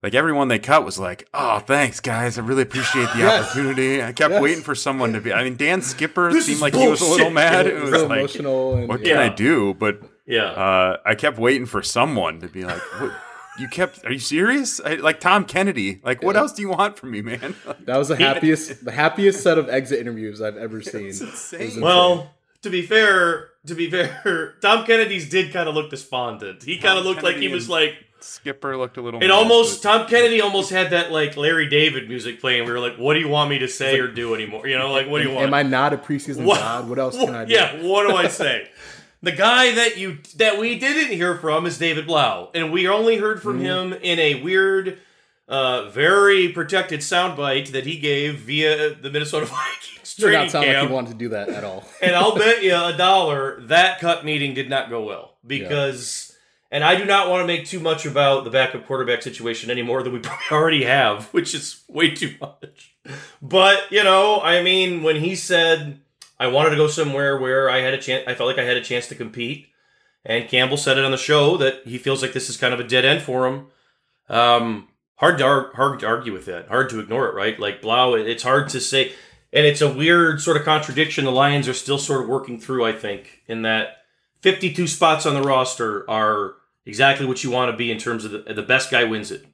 like 0.00 0.14
everyone 0.14 0.46
they 0.46 0.60
cut 0.60 0.84
was 0.84 0.96
like, 0.96 1.28
"Oh, 1.34 1.58
thanks, 1.58 1.98
guys. 1.98 2.38
I 2.38 2.42
really 2.42 2.62
appreciate 2.62 3.08
the 3.14 3.18
yes. 3.18 3.46
opportunity." 3.46 4.00
I 4.00 4.12
kept 4.12 4.30
yes. 4.30 4.40
waiting 4.40 4.62
for 4.62 4.76
someone 4.76 5.12
to 5.14 5.20
be. 5.20 5.32
I 5.32 5.42
mean, 5.42 5.56
Dan 5.56 5.82
Skipper 5.82 6.32
this 6.32 6.46
seemed 6.46 6.60
like 6.60 6.74
bullshit. 6.74 6.86
he 6.86 6.90
was 6.92 7.00
a 7.00 7.10
little 7.10 7.30
mad. 7.30 7.66
It 7.66 7.82
was 7.82 7.90
like, 7.90 8.04
emotional. 8.04 8.76
And, 8.76 8.88
what 8.88 9.00
can 9.00 9.08
yeah. 9.08 9.22
I 9.22 9.28
do? 9.28 9.74
But 9.74 10.02
yeah, 10.24 10.44
uh, 10.44 10.98
I 11.04 11.16
kept 11.16 11.36
waiting 11.36 11.66
for 11.66 11.82
someone 11.82 12.42
to 12.42 12.46
be 12.46 12.64
like, 12.64 12.80
what? 13.00 13.12
"You 13.58 13.68
kept? 13.68 14.04
Are 14.04 14.12
you 14.12 14.18
serious?" 14.18 14.80
I, 14.84 14.94
like 14.94 15.20
Tom 15.20 15.44
Kennedy. 15.44 16.00
Like, 16.04 16.22
what 16.22 16.36
else 16.36 16.52
do 16.52 16.62
you 16.62 16.70
want 16.70 16.96
from 16.96 17.10
me, 17.10 17.22
man? 17.22 17.54
that 17.80 17.96
was 17.96 18.08
the 18.08 18.16
happiest, 18.16 18.84
the 18.84 18.92
happiest 18.92 19.42
set 19.42 19.58
of 19.58 19.68
exit 19.68 20.00
interviews 20.00 20.40
I've 20.40 20.56
ever 20.56 20.82
seen. 20.82 21.06
Insane. 21.06 21.60
insane. 21.60 21.80
Well, 21.80 22.34
to 22.62 22.70
be 22.70 22.82
fair, 22.82 23.50
to 23.66 23.74
be 23.74 23.90
fair, 23.90 24.54
Tom 24.62 24.84
Kennedy's 24.84 25.28
did 25.28 25.52
kind 25.52 25.68
of 25.68 25.74
look 25.74 25.90
despondent. 25.90 26.62
He 26.62 26.78
kind 26.78 26.98
of 26.98 27.04
looked 27.04 27.20
Kennedy 27.20 27.40
like 27.40 27.48
he 27.48 27.52
was 27.52 27.68
like 27.68 27.94
Skipper 28.24 28.76
looked 28.76 28.96
a 28.96 29.02
little. 29.02 29.22
It 29.22 29.30
almost 29.30 29.82
Tom 29.82 30.06
Kennedy 30.06 30.40
almost 30.40 30.70
had 30.70 30.90
that 30.90 31.12
like 31.12 31.36
Larry 31.36 31.68
David 31.68 32.08
music 32.08 32.40
playing. 32.40 32.66
We 32.66 32.72
were 32.72 32.80
like, 32.80 32.96
"What 32.96 33.14
do 33.14 33.20
you 33.20 33.28
want 33.28 33.50
me 33.50 33.58
to 33.58 33.68
say 33.68 33.98
or 33.98 34.08
do 34.08 34.34
anymore?" 34.34 34.66
You 34.66 34.78
know, 34.78 34.90
like, 34.92 35.08
"What 35.08 35.22
do 35.22 35.28
you 35.28 35.34
want?" 35.34 35.46
Am 35.46 35.54
I 35.54 35.62
not 35.62 35.92
a 35.92 35.96
preseason 35.96 36.44
what, 36.44 36.60
god? 36.60 36.88
What 36.88 36.98
else 36.98 37.16
can 37.16 37.34
I 37.34 37.44
do? 37.46 37.52
Yeah, 37.52 37.82
what 37.82 38.08
do 38.08 38.14
I 38.14 38.28
say? 38.28 38.68
The 39.22 39.32
guy 39.32 39.72
that 39.72 39.98
you 39.98 40.18
that 40.36 40.58
we 40.58 40.76
didn't 40.78 41.12
hear 41.12 41.36
from 41.36 41.64
is 41.64 41.78
David 41.78 42.08
Blough, 42.08 42.50
and 42.54 42.72
we 42.72 42.88
only 42.88 43.18
heard 43.18 43.40
from 43.40 43.60
mm. 43.60 43.62
him 43.62 43.92
in 43.92 44.18
a 44.18 44.42
weird, 44.42 44.98
uh, 45.46 45.88
very 45.90 46.48
protected 46.48 47.00
soundbite 47.00 47.68
that 47.68 47.86
he 47.86 47.98
gave 47.98 48.40
via 48.40 48.94
the 48.94 49.10
Minnesota 49.10 49.46
Vikings. 49.46 50.14
Did 50.16 50.32
not 50.32 50.50
sound 50.50 50.64
camp. 50.64 50.76
like 50.76 50.88
he 50.88 50.94
wanted 50.94 51.10
to 51.12 51.16
do 51.16 51.28
that 51.28 51.48
at 51.50 51.62
all. 51.62 51.84
and 52.02 52.16
I'll 52.16 52.36
bet 52.36 52.64
you 52.64 52.74
a 52.74 52.96
dollar 52.96 53.60
that 53.62 54.00
cut 54.00 54.24
meeting 54.24 54.54
did 54.54 54.68
not 54.68 54.90
go 54.90 55.04
well 55.04 55.36
because. 55.46 56.26
Yeah. 56.28 56.28
And 56.74 56.82
I 56.82 56.96
do 56.96 57.04
not 57.04 57.28
want 57.28 57.42
to 57.42 57.46
make 57.46 57.66
too 57.66 57.80
much 57.80 58.06
about 58.06 58.44
the 58.44 58.50
backup 58.50 58.86
quarterback 58.86 59.20
situation 59.20 59.70
any 59.70 59.82
more 59.82 60.02
than 60.02 60.14
we 60.14 60.22
already 60.50 60.84
have, 60.84 61.26
which 61.26 61.54
is 61.54 61.84
way 61.86 62.14
too 62.14 62.34
much. 62.40 62.96
But 63.42 63.92
you 63.92 64.02
know, 64.02 64.40
I 64.40 64.62
mean, 64.62 65.02
when 65.02 65.16
he 65.16 65.36
said 65.36 66.00
I 66.42 66.48
wanted 66.48 66.70
to 66.70 66.76
go 66.76 66.88
somewhere 66.88 67.38
where 67.38 67.70
I 67.70 67.80
had 67.80 67.94
a 67.94 67.98
chance, 67.98 68.24
I 68.26 68.34
felt 68.34 68.48
like 68.48 68.58
I 68.58 68.64
had 68.64 68.76
a 68.76 68.82
chance 68.82 69.06
to 69.08 69.14
compete. 69.14 69.68
And 70.24 70.48
Campbell 70.48 70.76
said 70.76 70.98
it 70.98 71.04
on 71.04 71.10
the 71.10 71.16
show 71.16 71.56
that 71.56 71.82
he 71.84 71.98
feels 71.98 72.22
like 72.22 72.32
this 72.32 72.50
is 72.50 72.56
kind 72.56 72.74
of 72.74 72.80
a 72.80 72.84
dead 72.84 73.04
end 73.04 73.22
for 73.22 73.46
him. 73.46 73.66
Um, 74.28 74.88
hard 75.16 75.38
to 75.38 75.70
hard 75.74 76.00
to 76.00 76.06
argue 76.06 76.32
with 76.32 76.46
that. 76.46 76.68
Hard 76.68 76.90
to 76.90 77.00
ignore 77.00 77.28
it, 77.28 77.34
right? 77.34 77.58
Like 77.58 77.80
Blough, 77.80 78.14
it's 78.14 78.42
hard 78.42 78.68
to 78.70 78.80
say 78.80 79.12
and 79.52 79.66
it's 79.66 79.80
a 79.80 79.92
weird 79.92 80.40
sort 80.40 80.56
of 80.56 80.64
contradiction 80.64 81.24
the 81.24 81.30
Lions 81.30 81.68
are 81.68 81.74
still 81.74 81.98
sort 81.98 82.22
of 82.22 82.28
working 82.28 82.58
through, 82.58 82.84
I 82.84 82.92
think, 82.92 83.42
in 83.46 83.62
that 83.62 83.98
52 84.40 84.86
spots 84.86 85.26
on 85.26 85.34
the 85.34 85.42
roster 85.42 86.08
are 86.10 86.54
exactly 86.86 87.26
what 87.26 87.44
you 87.44 87.50
want 87.50 87.70
to 87.70 87.76
be 87.76 87.92
in 87.92 87.98
terms 87.98 88.24
of 88.24 88.32
the, 88.32 88.54
the 88.54 88.62
best 88.62 88.90
guy 88.90 89.04
wins 89.04 89.30
it. 89.30 89.44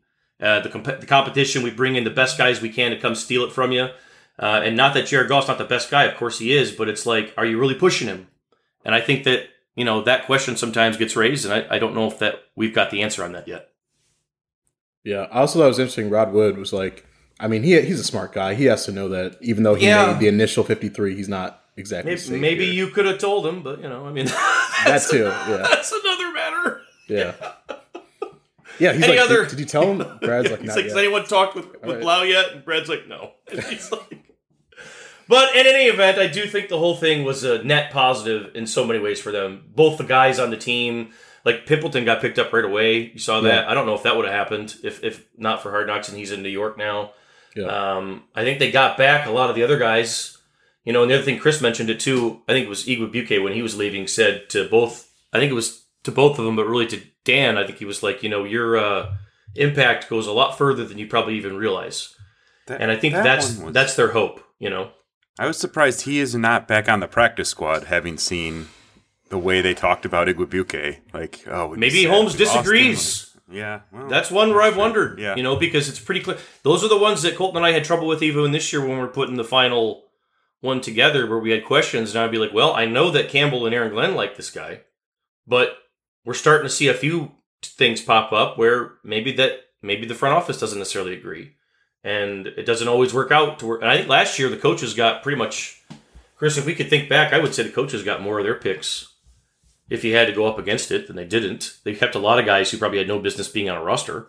Uh, 0.41 0.61
the, 0.61 0.69
comp- 0.69 1.01
the 1.01 1.07
competition, 1.07 1.65
we 1.65 1.71
bring 1.71 1.97
in 1.97 2.05
the 2.05 2.11
best 2.11 2.39
guys 2.39 2.63
we 2.63 2.71
can 2.71 2.93
to 2.93 2.99
come 2.99 3.17
steal 3.17 3.43
it 3.43 3.53
from 3.53 3.73
you. 3.73 3.89
Uh, 4.39 4.61
and 4.65 4.77
not 4.77 4.95
that 4.95 5.07
Jared 5.07 5.29
Goff's 5.29 5.49
not 5.49 5.59
the 5.59 5.65
best 5.65 5.91
guy, 5.91 6.05
of 6.05 6.17
course 6.17 6.39
he 6.39 6.53
is, 6.53 6.71
but 6.71 6.89
it's 6.89 7.07
like, 7.07 7.35
are 7.37 7.45
you 7.45 7.59
really 7.59 7.75
pushing 7.75 8.07
him? 8.07 8.29
And 8.85 8.95
I 8.95 9.01
think 9.01 9.25
that, 9.25 9.49
you 9.75 9.85
know, 9.85 10.03
that 10.03 10.27
question 10.27 10.57
sometimes 10.57 10.97
gets 10.97 11.17
raised, 11.17 11.45
and 11.45 11.55
I, 11.55 11.77
I 11.77 11.79
don't 11.79 11.95
know 11.95 12.07
if 12.07 12.19
that 12.21 12.37
we've 12.55 12.75
got 12.75 12.91
the 12.91 13.03
answer 13.03 13.25
on 13.25 13.33
that 13.33 13.49
yet. 13.49 13.71
Yeah. 15.03 15.27
I 15.33 15.41
also 15.41 15.59
thought 15.59 15.67
it 15.67 15.69
was 15.69 15.79
interesting. 15.79 16.11
Rod 16.11 16.33
Wood 16.33 16.57
was 16.57 16.73
like, 16.73 17.05
I 17.41 17.49
mean, 17.49 17.63
he 17.63 17.81
he's 17.83 18.01
a 18.01 18.05
smart 18.05 18.33
guy. 18.33 18.55
He 18.55 18.65
has 18.65 18.85
to 18.87 18.93
know 18.93 19.09
that 19.11 19.37
even 19.41 19.63
though 19.63 19.75
he 19.75 19.87
yeah. 19.87 20.13
made 20.13 20.21
the 20.21 20.29
initial 20.29 20.65
53, 20.65 21.15
he's 21.15 21.29
not 21.29 21.63
exactly 21.77 22.17
Maybe, 22.17 22.41
maybe 22.41 22.67
you 22.67 22.89
could 22.89 23.07
have 23.07 23.19
told 23.19 23.47
him, 23.47 23.63
but 23.63 23.81
you 23.81 23.89
know, 23.89 24.07
I 24.07 24.13
mean, 24.13 24.27
that 24.85 25.07
too. 25.09 25.25
Yeah, 25.25 25.67
that's 25.71 25.93
another 25.93 26.33
matter. 26.33 26.81
Yeah. 27.09 27.35
Yeah, 28.79 28.93
he's 28.93 29.03
Any 29.03 29.17
like, 29.17 29.21
other... 29.21 29.41
did, 29.43 29.51
did, 29.51 29.59
you 29.61 29.65
tell 29.65 29.93
him? 29.93 30.19
Brad's 30.23 30.51
like, 30.51 30.61
he's 30.61 30.77
like, 30.77 30.85
has 30.85 30.97
anyone 30.97 31.25
talked 31.25 31.57
with, 31.57 31.67
with 31.83 31.83
right. 31.83 32.01
Blough 32.01 32.23
yet? 32.23 32.53
And 32.53 32.65
Brad's 32.65 32.89
like, 32.89 33.09
no. 33.09 33.33
And 33.51 33.63
he's 33.65 33.91
like, 33.91 34.19
but 35.29 35.55
in 35.55 35.67
any 35.67 35.85
event, 35.85 36.19
I 36.19 36.27
do 36.27 36.47
think 36.47 36.69
the 36.69 36.79
whole 36.79 36.97
thing 36.97 37.25
was 37.25 37.45
a 37.45 37.63
net 37.63 37.93
positive 37.93 38.55
in 38.55 38.67
so 38.67 38.85
many 38.85 38.99
ways 38.99 39.21
for 39.21 39.31
them. 39.31 39.65
Both 39.75 39.99
the 39.99 40.05
guys 40.05 40.39
on 40.39 40.51
the 40.51 40.57
team, 40.57 41.11
like 41.45 41.67
Pimpleton 41.67 42.05
got 42.05 42.21
picked 42.23 42.39
up 42.39 42.53
right 42.53 42.65
away. 42.65 43.11
You 43.13 43.19
saw 43.19 43.41
that. 43.43 43.65
Yeah. 43.65 43.71
I 43.71 43.75
don't 43.75 43.87
know 43.87 43.95
if 43.95 44.03
that 44.05 44.17
would 44.17 44.25
have 44.25 44.35
happened 44.35 44.77
if 44.83 45.05
if 45.05 45.27
not 45.37 45.63
for 45.63 45.71
Hard 45.71 45.87
Knocks 45.87 46.09
and 46.09 46.17
he's 46.17 46.33
in 46.33 46.43
New 46.43 46.49
York 46.49 46.79
now. 46.79 47.13
Yeah. 47.55 47.67
Um, 47.67 48.25
I 48.35 48.45
think 48.45 48.59
they 48.59 48.71
got 48.71 48.97
back 48.97 49.27
a 49.27 49.31
lot 49.31 49.51
of 49.51 49.57
the 49.57 49.63
other 49.63 49.79
guys. 49.79 50.37
You 50.85 50.93
know, 50.95 51.03
and 51.03 51.11
the 51.11 51.17
other 51.17 51.25
thing 51.25 51.39
Chris 51.39 51.61
mentioned 51.61 51.91
it 51.91 52.01
too. 52.01 52.41
I 52.49 52.53
think 52.53 52.65
it 52.65 52.71
was 52.71 52.87
Igwebuike 52.87 53.43
when 53.43 53.53
he 53.53 53.61
was 53.61 53.77
leaving 53.77 54.07
said 54.07 54.49
to 54.51 54.69
both. 54.69 55.13
I 55.33 55.39
think 55.39 55.51
it 55.51 55.55
was 55.55 55.85
to 56.05 56.13
both 56.13 56.39
of 56.39 56.47
them, 56.47 56.57
but 56.57 56.67
really 56.67 56.87
to 56.87 57.03
Dan. 57.25 57.59
I 57.59 57.67
think 57.67 57.79
he 57.79 57.85
was 57.85 58.03
like, 58.03 58.23
you 58.23 58.31
know, 58.31 58.45
your 58.45 58.79
uh, 58.79 59.15
impact 59.55 60.09
goes 60.09 60.27
a 60.27 60.33
lot 60.33 60.57
further 60.57 60.85
than 60.85 60.97
you 60.97 61.07
probably 61.07 61.37
even 61.37 61.59
realize. 61.59 62.15
That, 62.67 62.81
and 62.81 62.91
I 62.91 62.97
think 62.97 63.15
that 63.15 63.25
that's 63.25 63.59
was... 63.59 63.73
that's 63.75 63.97
their 63.97 64.13
hope. 64.13 64.43
You 64.59 64.71
know. 64.71 64.91
I 65.39 65.47
was 65.47 65.59
surprised 65.59 66.03
he 66.03 66.19
is 66.19 66.35
not 66.35 66.67
back 66.67 66.89
on 66.89 67.01
the 67.01 67.09
practice 67.09 67.49
squad, 67.49 67.85
having 67.85 68.19
seen 68.19 68.69
the 69.29 69.39
way 69.39 69.61
they 69.61 69.75
talked 69.75 70.05
about 70.05 70.29
Igwebuike. 70.29 70.99
Like, 71.13 71.45
oh, 71.47 71.75
maybe 71.77 72.05
Holmes 72.05 72.35
disagrees. 72.35 73.37
Yeah, 73.51 73.81
well, 73.91 74.09
that's 74.09 74.31
one 74.31 74.51
where 74.51 74.63
I've 74.63 74.77
wondered. 74.77 75.19
Yeah, 75.19 75.35
you 75.37 75.43
know, 75.43 75.57
because 75.57 75.89
it's 75.89 76.01
pretty 76.01 76.21
clear. 76.21 76.37
Those 76.65 76.85
are 76.85 76.89
the 76.89 76.99
ones 76.99 77.23
that 77.23 77.37
Colton 77.37 77.59
and 77.59 77.67
I 77.67 77.73
had 77.73 77.85
trouble 77.85 78.07
with 78.07 78.23
even 78.23 78.53
this 78.53 78.73
year 78.73 78.83
when 78.83 78.99
we 78.99 79.05
are 79.05 79.09
putting 79.09 79.37
the 79.37 79.45
final 79.45 80.05
one 80.61 80.81
together, 80.81 81.27
where 81.27 81.39
we 81.39 81.53
had 81.53 81.65
questions, 81.65 82.15
and 82.15 82.23
I'd 82.23 82.31
be 82.31 82.39
like, 82.39 82.53
"Well, 82.53 82.75
I 82.75 82.85
know 82.85 83.11
that 83.11 83.31
Campbell 83.31 83.65
and 83.65 83.75
Aaron 83.75 83.93
Glenn 83.93 84.15
like 84.15 84.37
this 84.37 84.51
guy, 84.51 84.83
but 85.47 85.79
we're 86.27 86.35
starting 86.35 86.67
to 86.67 86.75
see 86.75 86.89
a 86.89 86.95
few 86.95 87.33
things 87.63 88.03
pop 88.03 88.33
up 88.33 88.59
where 88.59 88.95
maybe 89.03 89.33
that 89.33 89.61
maybe 89.81 90.07
the 90.07 90.15
front 90.15 90.37
office 90.37 90.61
doesn't 90.61 90.79
necessarily 90.79 91.15
agree, 91.15 91.55
and 92.05 92.47
it 92.47 92.67
doesn't 92.67 92.89
always 92.89 93.15
work 93.15 93.31
out 93.31 93.59
to 93.61 93.67
work." 93.67 93.83
And 93.83 93.91
I 93.91 93.97
think 93.97 94.09
last 94.09 94.39
year 94.39 94.49
the 94.49 94.57
coaches 94.57 94.95
got 94.95 95.23
pretty 95.23 95.39
much. 95.39 95.83
Chris, 96.37 96.57
if 96.57 96.67
we 96.67 96.75
could 96.75 96.89
think 96.89 97.09
back, 97.09 97.33
I 97.33 97.41
would 97.41 97.53
say 97.53 97.65
the 97.65 97.71
coaches 97.71 98.05
got 98.05 98.23
more 98.23 98.39
of 98.39 98.45
their 98.45 98.55
picks 98.55 99.09
if 99.91 100.05
you 100.05 100.15
had 100.15 100.27
to 100.27 100.33
go 100.33 100.47
up 100.47 100.59
against 100.59 100.91
it, 100.91 101.07
then 101.07 101.17
they 101.17 101.25
didn't. 101.25 101.79
They 101.85 101.95
kept 101.95 102.15
a 102.15 102.19
lot 102.19 102.39
of 102.39 102.47
guys 102.47 102.71
who 102.71 102.79
probably 102.79 102.99
had 102.99 103.09
no 103.09 103.19
business 103.19 103.49
being 103.49 103.71
on 103.71 103.77
a 103.77 103.83
roster. 103.83 104.27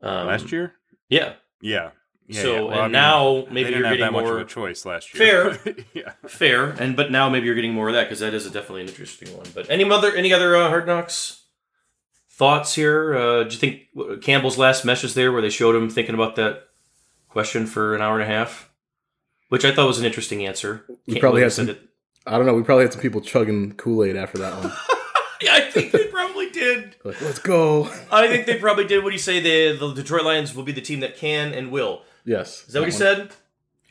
Um, 0.00 0.26
Last 0.26 0.52
year? 0.52 0.74
Yeah. 1.08 1.34
Yeah. 1.60 1.90
Yeah, 2.28 2.42
so 2.42 2.54
yeah. 2.54 2.60
Well, 2.60 2.70
and 2.70 2.78
I 2.78 2.82
mean, 2.82 2.92
now 2.92 3.46
maybe 3.52 3.70
you're 3.70 3.82
getting 3.82 4.00
that 4.00 4.12
much 4.12 4.24
more 4.24 4.38
of 4.38 4.46
a 4.46 4.50
choice 4.50 4.84
last 4.84 5.14
year. 5.14 5.54
Fair, 5.54 5.74
yeah. 5.94 6.12
fair, 6.26 6.70
and 6.70 6.96
but 6.96 7.12
now 7.12 7.28
maybe 7.28 7.46
you're 7.46 7.54
getting 7.54 7.72
more 7.72 7.86
of 7.86 7.94
that 7.94 8.02
because 8.04 8.18
that 8.18 8.34
is 8.34 8.44
a 8.46 8.50
definitely 8.50 8.80
an 8.80 8.88
interesting 8.88 9.28
one. 9.36 9.46
But 9.54 9.70
any 9.70 9.88
other 9.88 10.12
any 10.12 10.32
other 10.32 10.56
uh, 10.56 10.68
hard 10.68 10.88
knocks 10.88 11.44
thoughts 12.32 12.74
here? 12.74 13.16
Uh, 13.16 13.44
do 13.44 13.50
you 13.50 13.58
think 13.60 14.22
Campbell's 14.24 14.58
last 14.58 14.84
message 14.84 15.14
there, 15.14 15.30
where 15.30 15.40
they 15.40 15.50
showed 15.50 15.76
him 15.76 15.88
thinking 15.88 16.16
about 16.16 16.34
that 16.34 16.65
question 17.28 17.66
for 17.66 17.94
an 17.94 18.00
hour 18.02 18.14
and 18.14 18.22
a 18.22 18.26
half, 18.34 18.70
which 19.48 19.64
I 19.64 19.72
thought 19.74 19.86
was 19.86 19.98
an 19.98 20.04
interesting 20.04 20.46
answer. 20.46 20.84
We 20.88 21.14
Can't 21.14 21.20
probably 21.20 21.40
believe 21.40 21.44
had 21.44 21.52
some- 21.52 21.68
it. 21.70 21.80
I 22.26 22.32
don't 22.36 22.46
know. 22.46 22.54
We 22.54 22.62
probably 22.64 22.84
had 22.84 22.92
some 22.92 23.02
people 23.02 23.20
chugging 23.20 23.72
Kool 23.74 24.02
Aid 24.04 24.16
after 24.16 24.38
that 24.38 24.56
one. 24.62 24.72
Yeah, 25.42 25.52
I 25.54 25.60
think 25.70 25.92
they 25.92 26.06
probably 26.06 26.48
did. 26.48 26.96
like, 27.04 27.20
let's 27.20 27.38
go. 27.40 27.90
I 28.10 28.26
think 28.26 28.46
they 28.46 28.56
probably 28.58 28.86
did. 28.86 29.04
What 29.04 29.10
do 29.10 29.14
you 29.16 29.20
say? 29.20 29.38
The 29.38 29.76
the 29.78 29.92
Detroit 29.92 30.24
Lions 30.24 30.54
will 30.54 30.62
be 30.62 30.72
the 30.72 30.80
team 30.80 31.00
that 31.00 31.18
can 31.18 31.52
and 31.52 31.70
will. 31.70 32.04
Yes. 32.24 32.64
Is 32.66 32.72
that 32.72 32.80
what 32.80 32.88
he 32.88 32.92
one. 32.94 32.98
said? 32.98 33.30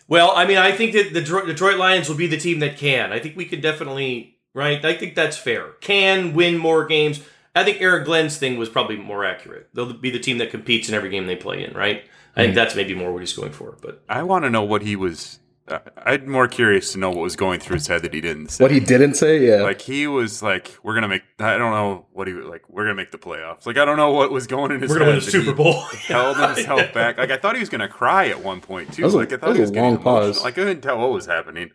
Well, 0.08 0.32
I 0.36 0.48
mean, 0.48 0.58
I 0.58 0.72
think 0.72 0.94
that 0.94 1.14
the 1.14 1.22
Detroit 1.22 1.78
Lions 1.78 2.10
will 2.10 2.16
be 2.16 2.26
the 2.26 2.38
team 2.38 2.62
that 2.62 2.78
can. 2.78 3.12
I 3.14 3.20
think 3.20 3.38
we 3.38 3.46
could 3.46 3.62
definitely, 3.62 4.40
right? 4.56 4.84
I 4.84 4.96
think 4.96 5.14
that's 5.14 5.38
fair. 5.38 5.74
Can 5.82 6.34
win 6.34 6.58
more 6.58 6.84
games. 6.88 7.22
I 7.56 7.64
think 7.64 7.80
Aaron 7.80 8.04
Glenn's 8.04 8.38
thing 8.38 8.58
was 8.58 8.68
probably 8.68 8.98
more 8.98 9.24
accurate. 9.24 9.70
They'll 9.76 9.94
be 9.94 10.10
the 10.10 10.18
team 10.20 10.40
that 10.40 10.50
competes 10.50 10.90
in 10.90 10.96
every 10.96 11.12
game 11.12 11.28
they 11.28 11.36
play 11.36 11.64
in, 11.64 11.76
right? 11.76 12.06
I 12.36 12.44
think 12.44 12.56
that's 12.56 12.76
maybe 12.76 12.94
more 12.94 13.14
what 13.14 13.22
he's 13.22 13.34
going 13.34 13.54
for. 13.54 13.78
But 13.82 14.04
I 14.10 14.24
want 14.24 14.44
to 14.44 14.50
know 14.50 14.64
what 14.64 14.82
he 14.82 14.96
was. 14.96 15.40
Uh, 15.68 15.80
I'm 15.98 16.30
more 16.30 16.48
curious 16.48 16.92
to 16.92 17.00
know 17.00 17.10
what 17.10 17.22
was 17.22 17.36
going 17.36 17.60
through 17.60 17.76
his 17.76 17.88
head 17.88 18.04
that 18.04 18.14
he 18.14 18.22
didn't 18.22 18.50
say. 18.50 18.64
What 18.64 18.72
he 18.72 18.80
didn't 18.80 19.16
say, 19.16 19.48
yeah. 19.48 19.64
like 19.64 19.82
he 19.82 20.06
was 20.06 20.44
like, 20.44 20.78
"We're 20.84 20.94
gonna 20.94 21.08
make." 21.08 21.24
I 21.40 21.58
don't 21.58 21.72
know 21.72 22.06
what 22.12 22.28
he 22.28 22.34
was 22.34 22.46
like. 22.46 22.70
We're 22.70 22.84
gonna 22.84 22.96
make 22.96 23.12
the 23.12 23.18
playoffs. 23.18 23.66
Like 23.66 23.78
I 23.78 23.86
don't 23.86 23.98
know 23.98 24.12
what 24.12 24.32
was 24.32 24.48
going 24.48 24.72
in 24.72 24.82
his. 24.82 24.90
we're 24.90 25.00
gonna 25.00 25.12
win 25.12 25.16
head 25.16 25.24
the 25.24 25.32
that 25.32 25.38
he 25.38 25.44
Super 25.46 25.56
Bowl. 25.56 25.82
Held 26.08 26.38
himself 26.38 26.94
back. 26.94 27.18
Like 27.18 27.32
I 27.32 27.38
thought 27.38 27.56
he 27.56 27.62
was 27.62 27.70
gonna 27.70 27.88
cry 27.88 28.28
at 28.28 28.44
one 28.44 28.62
point 28.62 28.94
too. 28.94 29.04
Was 29.04 29.16
like 29.16 29.34
I 29.34 29.38
thought 29.38 29.54
he 29.54 29.60
a 29.60 29.62
was 29.62 29.72
getting 29.72 29.84
long 29.84 30.02
emotional. 30.02 30.22
pause. 30.34 30.44
Like 30.44 30.54
I 30.54 30.56
couldn't 30.56 30.82
tell 30.82 31.00
what 31.00 31.12
was 31.12 31.26
happening, 31.26 31.72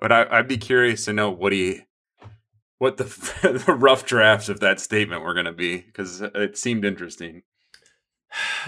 but 0.00 0.12
I, 0.12 0.26
I'd 0.30 0.48
be 0.48 0.56
curious 0.56 1.04
to 1.06 1.12
know 1.12 1.30
what 1.30 1.52
he, 1.52 1.82
what 2.78 2.96
the 2.96 3.04
the 3.66 3.74
rough 3.74 4.06
drafts 4.06 4.48
of 4.48 4.60
that 4.60 4.80
statement 4.80 5.22
were 5.22 5.34
gonna 5.34 5.52
be 5.52 5.78
because 5.78 6.22
it 6.22 6.56
seemed 6.56 6.84
interesting. 6.84 7.42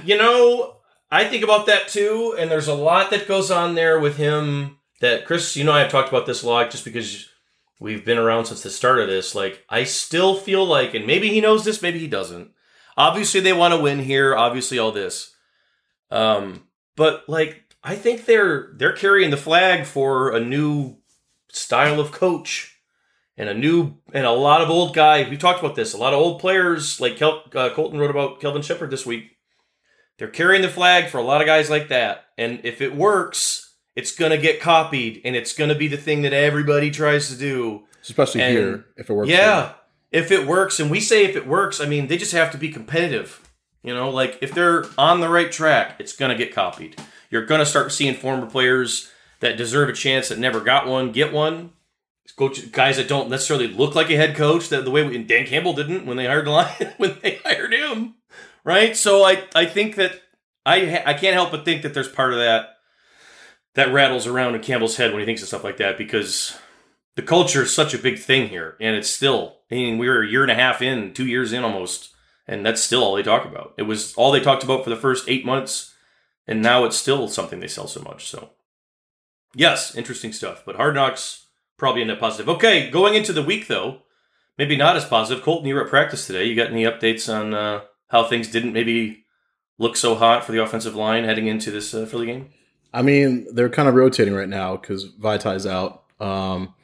You 0.04 0.16
know, 0.16 0.77
I 1.10 1.24
think 1.24 1.42
about 1.42 1.66
that 1.66 1.88
too, 1.88 2.34
and 2.38 2.50
there's 2.50 2.68
a 2.68 2.74
lot 2.74 3.10
that 3.10 3.28
goes 3.28 3.50
on 3.50 3.74
there 3.74 3.98
with 3.98 4.16
him 4.16 4.78
that 5.00 5.24
Chris, 5.24 5.56
you 5.56 5.64
know, 5.64 5.72
I've 5.72 5.90
talked 5.90 6.08
about 6.08 6.26
this 6.26 6.42
a 6.42 6.48
lot 6.48 6.70
just 6.70 6.84
because 6.84 7.28
we've 7.80 8.04
been 8.04 8.18
around 8.18 8.46
since 8.46 8.62
the 8.62 8.70
start 8.70 8.98
of 8.98 9.08
this. 9.08 9.34
Like, 9.34 9.64
I 9.68 9.84
still 9.84 10.34
feel 10.34 10.64
like, 10.66 10.94
and 10.94 11.06
maybe 11.06 11.28
he 11.28 11.40
knows 11.40 11.64
this, 11.64 11.80
maybe 11.80 11.98
he 11.98 12.08
doesn't. 12.08 12.50
Obviously, 12.96 13.40
they 13.40 13.52
want 13.52 13.72
to 13.72 13.80
win 13.80 14.00
here. 14.00 14.36
Obviously, 14.36 14.78
all 14.78 14.90
this. 14.90 15.34
Um, 16.10 16.64
but 16.96 17.28
like, 17.28 17.62
I 17.84 17.94
think 17.94 18.24
they're 18.24 18.72
they're 18.74 18.92
carrying 18.92 19.30
the 19.30 19.36
flag 19.36 19.86
for 19.86 20.34
a 20.34 20.40
new 20.40 20.96
style 21.48 22.00
of 22.00 22.10
coach 22.10 22.76
and 23.36 23.48
a 23.48 23.54
new 23.54 23.94
and 24.12 24.26
a 24.26 24.32
lot 24.32 24.62
of 24.62 24.68
old 24.68 24.94
guy. 24.94 25.28
We 25.30 25.36
talked 25.36 25.60
about 25.60 25.76
this. 25.76 25.94
A 25.94 25.96
lot 25.96 26.12
of 26.12 26.18
old 26.18 26.40
players, 26.40 27.00
like 27.00 27.16
Kel, 27.16 27.44
uh, 27.54 27.70
Colton 27.70 28.00
wrote 28.00 28.10
about 28.10 28.40
Kelvin 28.40 28.62
Sheppard 28.62 28.90
this 28.90 29.06
week. 29.06 29.38
They're 30.18 30.28
carrying 30.28 30.62
the 30.62 30.68
flag 30.68 31.08
for 31.08 31.18
a 31.18 31.22
lot 31.22 31.40
of 31.40 31.46
guys 31.46 31.70
like 31.70 31.88
that. 31.88 32.26
And 32.37 32.60
if 32.64 32.80
it 32.80 32.94
works, 32.94 33.75
it's 33.96 34.14
going 34.14 34.32
to 34.32 34.38
get 34.38 34.60
copied 34.60 35.20
and 35.25 35.34
it's 35.34 35.52
going 35.52 35.70
to 35.70 35.76
be 35.76 35.88
the 35.88 35.96
thing 35.96 36.22
that 36.22 36.32
everybody 36.32 36.90
tries 36.90 37.28
to 37.28 37.37
do. 37.37 37.84
Especially 38.02 38.42
and- 38.42 38.52
here, 38.52 38.87
if 38.96 39.08
it 39.08 39.12
works. 39.14 39.30
yeah. 39.30 39.72
If 40.10 40.30
it 40.30 40.46
works, 40.46 40.80
and 40.80 40.90
we 40.90 41.00
say 41.00 41.26
if 41.26 41.37
it 41.37 41.46
works, 41.46 41.82
I 41.82 41.87
mean, 41.87 42.06
they 42.06 42.16
just 42.16 42.32
have 42.32 42.50
to 42.52 42.58
be 42.58 42.70
competitive. 42.70 43.46
You 43.82 43.94
know, 43.94 44.08
like 44.08 44.38
if 44.40 44.54
they're 44.54 44.87
on 44.96 45.20
the 45.20 45.28
right 45.28 45.52
track, 45.52 45.96
it's 45.98 46.14
going 46.16 46.30
to 46.30 46.37
get 46.37 46.54
copied. 46.54 46.96
You're 47.30 47.44
going 47.44 47.58
to 47.58 47.66
start 47.66 47.92
seeing 47.92 48.14
former 48.14 48.46
players 48.46 49.10
that 49.40 49.58
deserve 49.58 49.90
a 49.90 49.92
chance 49.92 50.28
that 50.30 50.38
never 50.38 50.60
got 50.60 50.87
one 50.87 51.12
get 51.12 51.32
one. 51.32 51.72
Coach, 52.37 52.72
guys 52.72 52.96
that 52.98 53.08
don't 53.08 53.30
necessarily 53.30 53.68
look 53.68 53.94
like 53.94 54.10
a 54.10 54.16
head 54.16 54.37
coach, 54.37 54.68
that 54.68 54.84
the 54.84 54.90
way 54.90 55.02
we, 55.06 55.16
and 55.16 55.26
Dan 55.26 55.46
Campbell 55.46 55.72
didn't 55.72 56.06
when 56.06 56.16
they 56.16 56.26
hired 56.26 56.46
Lion, 56.46 56.92
when 56.98 57.18
they 57.22 57.37
hired 57.44 57.72
him, 57.72 58.14
right? 58.68 58.94
So 58.94 59.25
I 59.25 59.44
I 59.54 59.64
think 59.64 59.96
that 59.96 60.20
I 60.66 61.02
I 61.06 61.14
can't 61.14 61.32
help 61.32 61.50
but 61.50 61.64
think 61.64 61.82
that 61.82 61.94
there's 61.94 62.08
part 62.08 62.34
of 62.34 62.38
that 62.38 62.76
that 63.75 63.92
rattles 63.92 64.26
around 64.26 64.54
in 64.54 64.60
Campbell's 64.60 64.96
head 64.96 65.10
when 65.10 65.20
he 65.20 65.26
thinks 65.26 65.40
of 65.40 65.48
stuff 65.48 65.64
like 65.64 65.78
that 65.78 65.96
because 65.96 66.58
the 67.16 67.22
culture 67.22 67.62
is 67.62 67.75
such 67.75 67.94
a 67.94 67.98
big 67.98 68.18
thing 68.18 68.48
here, 68.48 68.76
and 68.78 68.94
it's 68.94 69.08
still. 69.08 69.56
I 69.70 69.75
mean, 69.75 69.98
we 69.98 70.08
were 70.08 70.22
a 70.22 70.28
year 70.28 70.42
and 70.42 70.50
a 70.50 70.54
half 70.54 70.82
in, 70.82 71.14
two 71.14 71.26
years 71.26 71.52
in 71.52 71.64
almost, 71.64 72.10
and 72.46 72.64
that's 72.64 72.82
still 72.82 73.02
all 73.02 73.14
they 73.14 73.22
talk 73.22 73.46
about. 73.46 73.72
It 73.78 73.84
was 73.84 74.14
all 74.14 74.32
they 74.32 74.40
talked 74.40 74.64
about 74.64 74.84
for 74.84 74.90
the 74.90 74.96
first 74.96 75.28
eight 75.28 75.46
months, 75.46 75.94
and 76.46 76.60
now 76.62 76.84
it's 76.84 76.96
still 76.96 77.26
something 77.26 77.60
they 77.60 77.68
sell 77.68 77.87
so 77.87 78.02
much. 78.02 78.28
So, 78.28 78.50
yes, 79.54 79.94
interesting 79.94 80.32
stuff. 80.32 80.62
But 80.66 80.76
Hard 80.76 80.94
Knocks 80.94 81.46
probably 81.78 82.02
end 82.02 82.10
up 82.10 82.20
positive. 82.20 82.48
Okay, 82.48 82.90
going 82.90 83.14
into 83.14 83.32
the 83.32 83.42
week 83.42 83.66
though, 83.66 84.02
maybe 84.58 84.76
not 84.76 84.96
as 84.96 85.04
positive. 85.06 85.42
Colton, 85.42 85.68
you 85.68 85.75
were 85.75 85.84
at 85.84 85.90
practice 85.90 86.26
today. 86.26 86.44
You 86.44 86.54
got 86.54 86.70
any 86.70 86.84
updates 86.84 87.32
on 87.32 87.54
uh, 87.54 87.80
how 88.08 88.24
things 88.24 88.48
didn't 88.48 88.72
maybe 88.72 89.24
look 89.78 89.96
so 89.96 90.14
hot 90.14 90.44
for 90.44 90.52
the 90.52 90.62
offensive 90.62 90.94
line 90.94 91.24
heading 91.24 91.46
into 91.46 91.70
this 91.70 91.94
uh, 91.94 92.04
Philly 92.06 92.26
game? 92.26 92.48
I 92.92 93.02
mean, 93.02 93.46
they're 93.54 93.68
kind 93.68 93.88
of 93.88 93.94
rotating 93.94 94.34
right 94.34 94.48
now 94.48 94.76
because 94.76 95.10
Vaitai's 95.12 95.66
out. 95.66 96.04
Um, 96.20 96.74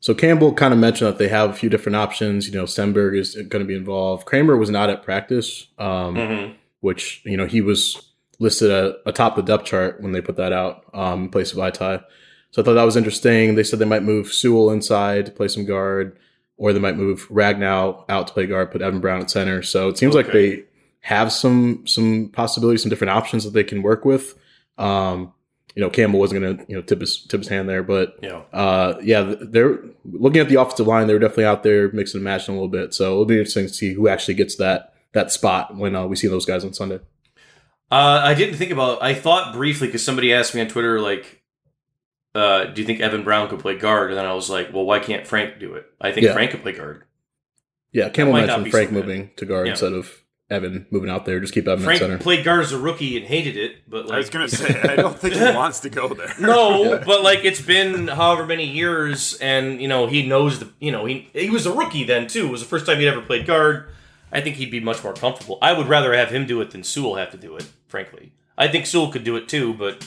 so 0.00 0.14
Campbell 0.14 0.52
kind 0.52 0.74
of 0.74 0.80
mentioned 0.80 1.08
that 1.08 1.18
they 1.18 1.28
have 1.28 1.50
a 1.50 1.54
few 1.54 1.70
different 1.70 1.96
options. 1.96 2.46
You 2.48 2.54
know, 2.54 2.64
Stenberg 2.64 3.16
is 3.16 3.34
going 3.36 3.62
to 3.62 3.64
be 3.64 3.76
involved. 3.76 4.26
Kraemer 4.26 4.58
was 4.58 4.70
not 4.70 4.90
at 4.90 5.02
practice, 5.04 5.68
um, 5.78 6.16
Mm-hmm. 6.16 6.52
which 6.80 7.22
you 7.24 7.36
know 7.36 7.46
he 7.46 7.60
was 7.60 8.10
listed 8.40 8.70
at, 8.70 8.96
atop 9.06 9.36
the 9.36 9.42
depth 9.42 9.64
chart 9.64 10.00
when 10.02 10.10
they 10.10 10.20
put 10.20 10.36
that 10.36 10.52
out 10.52 10.84
um, 10.92 11.24
in 11.24 11.28
place 11.28 11.52
of 11.52 11.58
Vaitai. 11.58 12.02
So 12.50 12.60
I 12.60 12.64
thought 12.64 12.74
that 12.74 12.82
was 12.82 12.96
interesting. 12.96 13.54
They 13.54 13.62
said 13.62 13.78
they 13.78 13.84
might 13.84 14.02
move 14.02 14.32
Sewell 14.32 14.70
inside 14.70 15.26
to 15.26 15.32
play 15.32 15.46
some 15.48 15.64
guard, 15.64 16.18
or 16.56 16.72
they 16.72 16.80
might 16.80 16.96
move 16.96 17.28
Ragnow 17.30 18.04
out 18.08 18.26
to 18.26 18.32
play 18.34 18.46
guard, 18.46 18.72
put 18.72 18.82
Evan 18.82 19.00
Brown 19.00 19.20
at 19.20 19.30
center. 19.30 19.62
So 19.62 19.88
it 19.88 19.96
seems 19.96 20.14
like 20.16 20.32
they 20.32 20.64
have 21.02 21.32
some 21.32 21.86
some 21.86 22.30
possibilities, 22.32 22.82
some 22.82 22.90
different 22.90 23.10
options 23.10 23.44
that 23.44 23.50
they 23.52 23.64
can 23.64 23.82
work 23.82 24.04
with. 24.04 24.34
Um, 24.78 25.32
you 25.74 25.80
know, 25.82 25.88
Campbell 25.90 26.20
wasn't 26.20 26.40
going 26.42 26.58
to 26.58 26.64
you 26.68 26.76
know 26.76 26.82
tip 26.82 27.00
his 27.00 27.22
tip 27.24 27.40
his 27.40 27.48
hand 27.48 27.68
there, 27.68 27.82
but 27.82 28.18
Yeah. 28.22 28.42
uh, 28.52 28.98
yeah, 29.02 29.34
they're 29.40 29.78
looking 30.04 30.40
at 30.40 30.48
the 30.48 30.60
offensive 30.60 30.86
line. 30.86 31.06
They 31.06 31.14
were 31.14 31.18
definitely 31.18 31.46
out 31.46 31.62
there 31.62 31.90
mixing 31.92 32.18
and 32.18 32.24
matching 32.24 32.54
a 32.54 32.58
little 32.58 32.68
bit. 32.68 32.92
So 32.94 33.12
it'll 33.12 33.24
be 33.24 33.34
interesting 33.38 33.66
to 33.66 33.72
see 33.72 33.94
who 33.94 34.08
actually 34.08 34.34
gets 34.34 34.56
that 34.56 34.94
that 35.12 35.32
spot 35.32 35.76
when 35.76 35.94
uh, 35.96 36.06
we 36.06 36.16
see 36.16 36.28
those 36.28 36.46
guys 36.46 36.64
on 36.64 36.72
Sunday. 36.72 37.00
Uh, 37.90 38.20
I 38.24 38.34
didn't 38.34 38.56
think 38.56 38.70
about. 38.70 39.02
I 39.02 39.14
thought 39.14 39.52
briefly 39.54 39.88
because 39.88 40.04
somebody 40.04 40.32
asked 40.32 40.54
me 40.54 40.60
on 40.62 40.68
Twitter, 40.68 41.00
like, 41.00 41.42
uh, 42.34 42.64
"Do 42.66 42.80
you 42.80 42.86
think 42.86 43.00
Evan 43.00 43.22
Brown 43.24 43.48
could 43.48 43.58
play 43.58 43.76
guard?" 43.76 44.10
And 44.10 44.18
then 44.18 44.24
I 44.26 44.32
was 44.34 44.48
like, 44.48 44.72
"Well, 44.72 44.84
why 44.84 44.98
can't 44.98 45.26
Frank 45.26 45.58
do 45.58 45.74
it? 45.74 45.86
I 46.00 46.12
think 46.12 46.26
Yeah. 46.26 46.32
Frank 46.32 46.52
could 46.52 46.62
play 46.62 46.72
guard. 46.72 47.02
Yeah, 47.92 48.08
Campbell 48.08 48.34
mentioned 48.34 48.70
Frank 48.70 48.88
so 48.90 48.94
moving 48.94 49.30
to 49.36 49.44
guard 49.44 49.66
Yeah. 49.66 49.72
instead 49.72 49.92
of 49.92 50.21
Evan 50.52 50.86
moving 50.90 51.10
out 51.10 51.24
there. 51.24 51.40
Just 51.40 51.52
keep 51.54 51.66
Evan 51.66 51.84
Frank 51.84 52.00
at 52.00 52.04
center. 52.04 52.18
played 52.18 52.44
guard 52.44 52.60
as 52.60 52.72
a 52.72 52.78
rookie 52.78 53.16
and 53.16 53.26
hated 53.26 53.56
it, 53.56 53.88
but 53.90 54.06
like, 54.06 54.14
I 54.14 54.18
was 54.18 54.30
gonna 54.30 54.48
say 54.48 54.80
I 54.82 54.96
don't 54.96 55.18
think 55.18 55.34
he 55.34 55.40
wants 55.56 55.80
to 55.80 55.90
go 55.90 56.08
there. 56.14 56.32
no, 56.38 56.84
Yeah. 56.94 57.02
but 57.04 57.22
like 57.22 57.44
it's 57.44 57.60
been 57.60 58.06
however 58.08 58.46
many 58.46 58.66
years, 58.66 59.34
and 59.40 59.80
you 59.82 59.88
know 59.88 60.06
he 60.06 60.26
knows 60.26 60.60
the. 60.60 60.68
You 60.78 60.92
know 60.92 61.04
he 61.06 61.28
he 61.32 61.50
was 61.50 61.66
a 61.66 61.72
rookie 61.72 62.04
then 62.04 62.26
too. 62.28 62.46
It 62.46 62.50
was 62.50 62.60
the 62.60 62.68
first 62.68 62.86
time 62.86 62.98
he'd 62.98 63.08
ever 63.08 63.22
played 63.22 63.46
guard. 63.46 63.88
I 64.30 64.40
think 64.40 64.56
he'd 64.56 64.70
be 64.70 64.80
much 64.80 65.02
more 65.04 65.12
comfortable. 65.14 65.58
I 65.60 65.72
would 65.72 65.88
rather 65.88 66.14
have 66.14 66.30
him 66.30 66.46
do 66.46 66.60
it 66.60 66.70
than 66.70 66.84
Sewell 66.84 67.16
have 67.16 67.30
to 67.32 67.36
do 67.36 67.56
it. 67.56 67.66
Frankly, 67.88 68.32
I 68.56 68.68
think 68.68 68.86
Sewell 68.86 69.10
could 69.10 69.24
do 69.24 69.36
it 69.36 69.48
too, 69.48 69.74
but. 69.74 70.06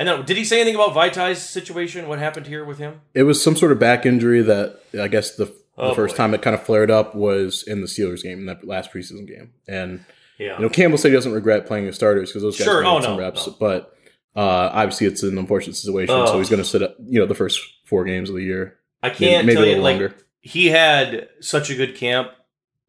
And 0.00 0.06
then, 0.06 0.24
did 0.24 0.36
he 0.36 0.44
say 0.44 0.60
anything 0.60 0.76
about 0.80 0.94
Vaitai's 0.94 1.42
situation? 1.42 2.06
What 2.06 2.20
happened 2.20 2.46
here 2.46 2.64
with 2.64 2.78
him? 2.78 3.00
It 3.14 3.24
was 3.24 3.42
some 3.42 3.56
sort 3.56 3.72
of 3.72 3.80
back 3.80 4.06
injury 4.06 4.42
that 4.42 4.78
I 4.96 5.08
guess 5.08 5.34
the, 5.34 5.52
the 5.78 5.84
Oh, 5.84 5.94
first 5.94 6.14
boy. 6.14 6.18
time 6.18 6.34
it 6.34 6.42
kind 6.42 6.54
of 6.54 6.62
flared 6.62 6.90
up 6.90 7.14
was 7.14 7.62
in 7.66 7.80
the 7.80 7.86
Steelers 7.86 8.22
game, 8.22 8.40
in 8.40 8.46
that 8.46 8.66
last 8.66 8.92
preseason 8.92 9.26
game. 9.26 9.52
And 9.66 10.04
Yeah. 10.38 10.56
you 10.56 10.62
know, 10.62 10.68
Campbell 10.68 10.98
said 10.98 11.08
he 11.10 11.14
doesn't 11.14 11.32
regret 11.32 11.66
playing 11.66 11.86
the 11.86 11.92
starters 11.92 12.30
because 12.30 12.42
those 12.42 12.58
guys 12.58 12.64
Sure. 12.66 12.84
Oh, 12.84 13.00
some 13.00 13.12
no, 13.12 13.18
reps. 13.18 13.46
no. 13.46 13.56
But 13.58 13.94
uh, 14.36 14.70
obviously, 14.72 15.06
it's 15.06 15.22
an 15.22 15.36
unfortunate 15.38 15.74
situation, 15.76 16.14
so 16.26 16.34
Oh. 16.34 16.38
he's 16.38 16.48
going 16.50 16.62
to 16.62 16.68
sit, 16.68 16.82
up, 16.82 16.96
you 17.08 17.18
know, 17.18 17.26
the 17.26 17.34
first 17.34 17.60
four 17.86 18.04
games 18.04 18.28
of 18.28 18.36
the 18.36 18.42
year. 18.44 18.76
I 19.02 19.10
can't 19.10 19.46
maybe 19.46 19.54
tell 19.56 19.64
a 19.64 19.66
you 19.66 19.72
little 19.72 19.84
like 19.84 20.00
longer. 20.00 20.14
he 20.40 20.66
had 20.68 21.28
such 21.40 21.70
a 21.70 21.74
good 21.74 21.94
camp, 21.96 22.30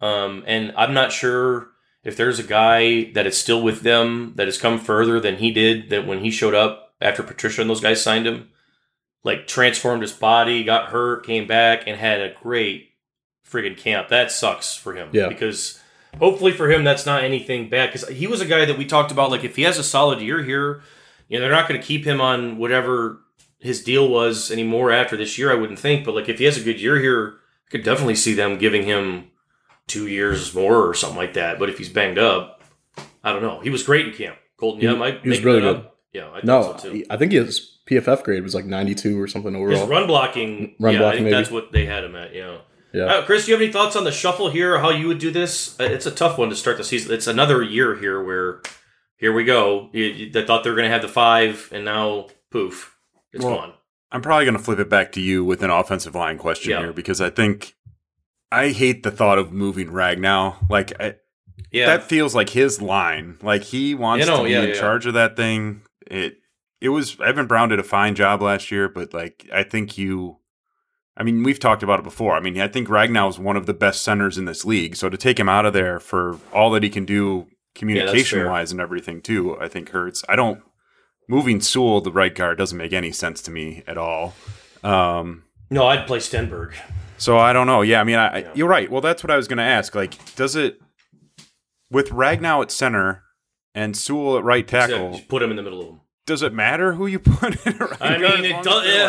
um, 0.01 0.43
and 0.47 0.73
I'm 0.77 0.93
not 0.93 1.11
sure 1.11 1.69
if 2.03 2.15
there's 2.17 2.39
a 2.39 2.43
guy 2.43 3.11
that 3.13 3.27
is 3.27 3.37
still 3.37 3.61
with 3.61 3.81
them 3.81 4.33
that 4.35 4.47
has 4.47 4.57
come 4.57 4.79
further 4.79 5.19
than 5.19 5.37
he 5.37 5.51
did. 5.51 5.89
That 5.89 6.05
when 6.07 6.19
he 6.19 6.29
showed 6.31 6.53
up 6.55 6.93
after 7.01 7.21
Patricia 7.23 7.61
and 7.61 7.69
those 7.69 7.81
guys 7.81 8.01
signed 8.01 8.25
him, 8.27 8.49
like 9.23 9.47
transformed 9.47 10.01
his 10.01 10.13
body, 10.13 10.63
got 10.63 10.89
hurt, 10.89 11.25
came 11.25 11.47
back, 11.47 11.83
and 11.87 11.97
had 11.97 12.21
a 12.21 12.33
great 12.41 12.89
friggin' 13.49 13.77
camp. 13.77 14.09
That 14.09 14.31
sucks 14.31 14.75
for 14.75 14.93
him. 14.93 15.09
Yeah. 15.11 15.27
because 15.29 15.79
hopefully 16.19 16.51
for 16.51 16.71
him 16.71 16.83
that's 16.83 17.05
not 17.05 17.23
anything 17.23 17.69
bad. 17.69 17.91
Because 17.91 18.07
he 18.09 18.27
was 18.27 18.41
a 18.41 18.45
guy 18.45 18.65
that 18.65 18.77
we 18.77 18.85
talked 18.85 19.11
about. 19.11 19.31
Like 19.31 19.43
if 19.43 19.55
he 19.55 19.63
has 19.63 19.77
a 19.77 19.83
solid 19.83 20.21
year 20.21 20.43
here, 20.43 20.81
you 21.27 21.37
know 21.37 21.41
they're 21.43 21.51
not 21.51 21.67
going 21.67 21.79
to 21.79 21.85
keep 21.85 22.05
him 22.05 22.21
on 22.21 22.57
whatever 22.57 23.19
his 23.59 23.83
deal 23.83 24.07
was 24.07 24.51
anymore 24.51 24.91
after 24.91 25.17
this 25.17 25.37
year. 25.37 25.51
I 25.51 25.55
wouldn't 25.55 25.79
think, 25.79 26.05
but 26.05 26.15
like 26.15 26.29
if 26.29 26.39
he 26.39 26.45
has 26.45 26.57
a 26.57 26.63
good 26.63 26.79
year 26.79 26.97
here, 26.99 27.35
I 27.67 27.69
could 27.71 27.83
definitely 27.83 28.15
see 28.15 28.33
them 28.33 28.57
giving 28.57 28.83
him 28.83 29.25
two 29.87 30.07
years 30.07 30.53
more 30.55 30.87
or 30.87 30.93
something 30.93 31.17
like 31.17 31.33
that. 31.33 31.59
But 31.59 31.69
if 31.69 31.77
he's 31.77 31.89
banged 31.89 32.17
up, 32.19 32.63
I 33.23 33.33
don't 33.33 33.41
know. 33.41 33.59
He 33.59 33.69
was 33.69 33.83
great 33.83 34.07
in 34.07 34.13
camp. 34.13 34.37
Colton, 34.57 34.81
yeah, 34.81 35.11
He- 35.11 35.19
he 35.23 35.29
was 35.29 35.43
really 35.43 35.61
good. 35.61 35.75
up. 35.77 35.97
Yeah, 36.13 36.29
I 36.29 36.39
No, 36.43 36.75
so 36.77 36.91
too. 36.91 37.05
I 37.09 37.17
think 37.17 37.31
his 37.33 37.78
PFF 37.89 38.23
grade 38.23 38.43
was 38.43 38.53
like 38.55 38.65
92 38.65 39.19
or 39.19 39.27
something 39.27 39.53
His 39.53 39.61
overall. 39.79 39.87
run 39.87 40.07
blocking, 40.07 40.75
Run 40.79 40.93
yeah, 40.93 40.99
I 40.99 41.01
blocking, 41.01 41.17
think 41.19 41.23
maybe. 41.25 41.35
that's 41.35 41.51
what 41.51 41.71
they 41.71 41.85
had 41.85 42.03
him 42.03 42.15
at. 42.15 42.33
Yeah. 42.35 42.57
Yeah. 42.93 43.05
Uh, 43.05 43.25
Chris, 43.25 43.45
do 43.45 43.51
you 43.51 43.55
have 43.57 43.61
any 43.63 43.71
thoughts 43.71 43.95
on 43.95 44.03
the 44.03 44.11
shuffle 44.11 44.49
here? 44.49 44.75
Or 44.75 44.79
how 44.79 44.89
you 44.89 45.07
would 45.07 45.19
do 45.19 45.29
this? 45.31 45.79
Uh, 45.79 45.83
It's 45.83 46.05
a 46.07 46.11
tough 46.11 46.37
one 46.37 46.49
to 46.49 46.55
start 46.55 46.77
the 46.77 46.83
season. 46.83 47.13
It's 47.13 47.27
another 47.27 47.61
year 47.61 47.95
here 47.95 48.23
where 48.23 48.61
here 49.17 49.31
we 49.33 49.43
go. 49.43 49.89
You, 49.93 50.05
you, 50.05 50.31
they 50.31 50.43
thought 50.45 50.63
they 50.63 50.69
were 50.71 50.75
going 50.75 50.87
to 50.87 50.93
have 50.93 51.01
the 51.03 51.07
five, 51.07 51.69
and 51.71 51.85
now 51.85 52.27
poof, 52.51 52.95
it's 53.31 53.43
Well, 53.45 53.55
gone. 53.57 53.73
I'm 54.11 54.21
probably 54.21 54.45
going 54.45 54.57
to 54.57 54.63
flip 54.63 54.79
it 54.79 54.89
back 54.89 55.11
to 55.13 55.21
you 55.21 55.45
with 55.45 55.61
an 55.61 55.69
offensive 55.69 56.15
line 56.15 56.37
question 56.39 56.71
Yeah. 56.71 56.79
here 56.79 56.93
because 56.93 57.21
I 57.21 57.29
think 57.29 57.75
I 58.51 58.69
hate 58.69 59.03
the 59.03 59.11
thought 59.11 59.37
of 59.37 59.51
moving 59.51 59.89
Ragnow. 59.89 60.55
Like 60.67 60.99
I, 60.99 61.15
Yeah, 61.71 61.85
that 61.85 62.03
feels 62.05 62.33
like 62.33 62.49
his 62.49 62.81
line. 62.81 63.37
Like 63.43 63.61
he 63.61 63.93
wants 63.93 64.25
You 64.25 64.31
know, 64.31 64.37
to 64.39 64.43
be 64.45 64.49
yeah, 64.51 64.61
in 64.63 64.69
yeah. 64.69 64.75
charge 64.79 65.05
of 65.05 65.13
that 65.13 65.35
thing. 65.35 65.81
It 66.07 66.37
it 66.81 66.89
was 66.89 67.19
Evan 67.19 67.45
Brown 67.47 67.69
did 67.69 67.79
a 67.79 67.83
fine 67.83 68.15
job 68.15 68.41
last 68.41 68.71
year, 68.71 68.87
but 68.89 69.13
like 69.13 69.47
I 69.53 69.63
think 69.63 69.97
you 69.97 70.37
I 71.17 71.23
mean, 71.23 71.43
we've 71.43 71.59
talked 71.59 71.83
about 71.83 71.99
it 71.99 72.03
before. 72.03 72.35
I 72.35 72.39
mean, 72.39 72.59
I 72.61 72.69
think 72.69 72.87
Ragnow 72.87 73.29
is 73.29 73.37
one 73.37 73.57
of 73.57 73.65
the 73.65 73.73
best 73.73 74.03
centers 74.03 74.37
in 74.37 74.45
this 74.45 74.63
league. 74.63 74.95
So 74.95 75.09
to 75.09 75.17
take 75.17 75.37
him 75.37 75.49
out 75.49 75.65
of 75.65 75.73
there 75.73 75.99
for 75.99 76.39
all 76.53 76.71
that 76.71 76.81
he 76.83 76.89
can 76.89 77.03
do 77.03 77.47
communication 77.75 78.45
wise 78.45 78.71
and 78.71 78.79
everything 78.79 79.21
too, 79.21 79.59
I 79.59 79.67
think 79.67 79.89
hurts. 79.89 80.23
I 80.29 80.35
don't 80.37 80.61
moving 81.27 81.59
Sewell 81.61 82.01
the 82.01 82.11
right 82.11 82.33
guard 82.33 82.57
doesn't 82.57 82.77
make 82.77 82.93
any 82.93 83.11
sense 83.11 83.41
to 83.43 83.51
me 83.51 83.83
at 83.85 83.97
all. 83.97 84.33
Um 84.83 85.43
no, 85.69 85.85
I'd 85.87 86.07
play 86.07 86.17
Stenberg. 86.19 86.73
so 87.17 87.37
I 87.37 87.53
don't 87.53 87.67
know. 87.67 87.81
Yeah, 87.83 88.01
I 88.01 88.03
mean, 88.03 88.15
I, 88.15 88.39
Yeah. 88.39 88.51
you're 88.55 88.67
right. 88.67 88.89
Well, 88.89 89.01
that's 89.01 89.21
what 89.23 89.29
I 89.29 89.35
was 89.37 89.47
going 89.47 89.57
to 89.57 89.63
ask. 89.63 89.93
Like, 89.93 90.35
does 90.35 90.55
it 90.55 90.81
with 91.91 92.09
Ragnow 92.09 92.63
at 92.63 92.71
center 92.71 93.23
and 93.75 93.95
Sewell 93.95 94.37
at 94.37 94.43
right 94.43 94.67
tackle? 94.67 95.11
Just 95.11 95.27
put 95.27 95.43
him 95.43 95.51
in 95.51 95.57
the 95.57 95.61
middle 95.61 95.81
of 95.81 95.87
them. 95.87 96.01
Does 96.29 96.43
it 96.43 96.53
matter 96.53 96.93
who 96.93 97.07
you 97.07 97.17
put 97.37 97.65
in 97.65 97.75
right 97.77 98.01
I 98.01 98.17
mean, 98.19 98.45
it 98.45 98.63
does- 98.63 98.85
yeah. 98.85 99.07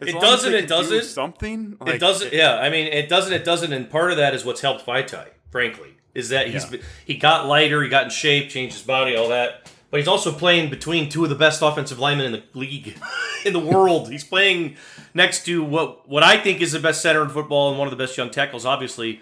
like- 0.00 0.08
It 0.08 0.18
doesn't, 0.18 0.54
it 0.54 0.66
doesn't. 0.66 1.04
something. 1.04 1.76
it 1.86 1.98
doesn't. 1.98 2.32
Yeah, 2.32 2.56
I 2.56 2.70
mean, 2.70 2.86
it 2.86 3.10
doesn't. 3.10 3.32
It 3.34 3.44
doesn't. 3.44 3.70
And 3.74 3.90
part 3.90 4.10
of 4.10 4.16
that 4.16 4.32
is 4.34 4.42
what's 4.44 4.62
helped 4.62 4.86
Vaitai. 4.86 5.26
Frankly, 5.50 5.90
is 6.14 6.30
that 6.30 6.48
he's 6.48 6.72
Yeah. 6.72 6.78
he 7.04 7.14
got 7.16 7.46
lighter, 7.46 7.82
he 7.82 7.90
got 7.90 8.04
in 8.04 8.10
shape, 8.10 8.48
changed 8.48 8.76
his 8.76 8.82
body, 8.86 9.14
all 9.14 9.28
that. 9.28 9.70
But 9.90 9.98
he's 10.00 10.08
also 10.08 10.32
playing 10.32 10.70
between 10.70 11.10
two 11.10 11.24
of 11.24 11.28
the 11.28 11.36
best 11.36 11.60
offensive 11.60 11.98
linemen 11.98 12.26
in 12.26 12.32
the 12.32 12.42
league, 12.58 12.96
in 13.44 13.52
the 13.52 13.58
world. 13.58 14.08
He's 14.10 14.24
playing 14.24 14.76
next 15.12 15.44
to 15.46 15.62
what 15.62 16.08
what 16.08 16.22
I 16.22 16.38
think 16.38 16.62
is 16.62 16.72
the 16.72 16.78
best 16.80 17.02
center 17.02 17.22
in 17.22 17.28
football 17.28 17.68
and 17.68 17.78
one 17.78 17.86
of 17.86 17.90
the 17.90 18.02
best 18.02 18.16
young 18.16 18.30
tackles. 18.30 18.64
Obviously, 18.64 19.20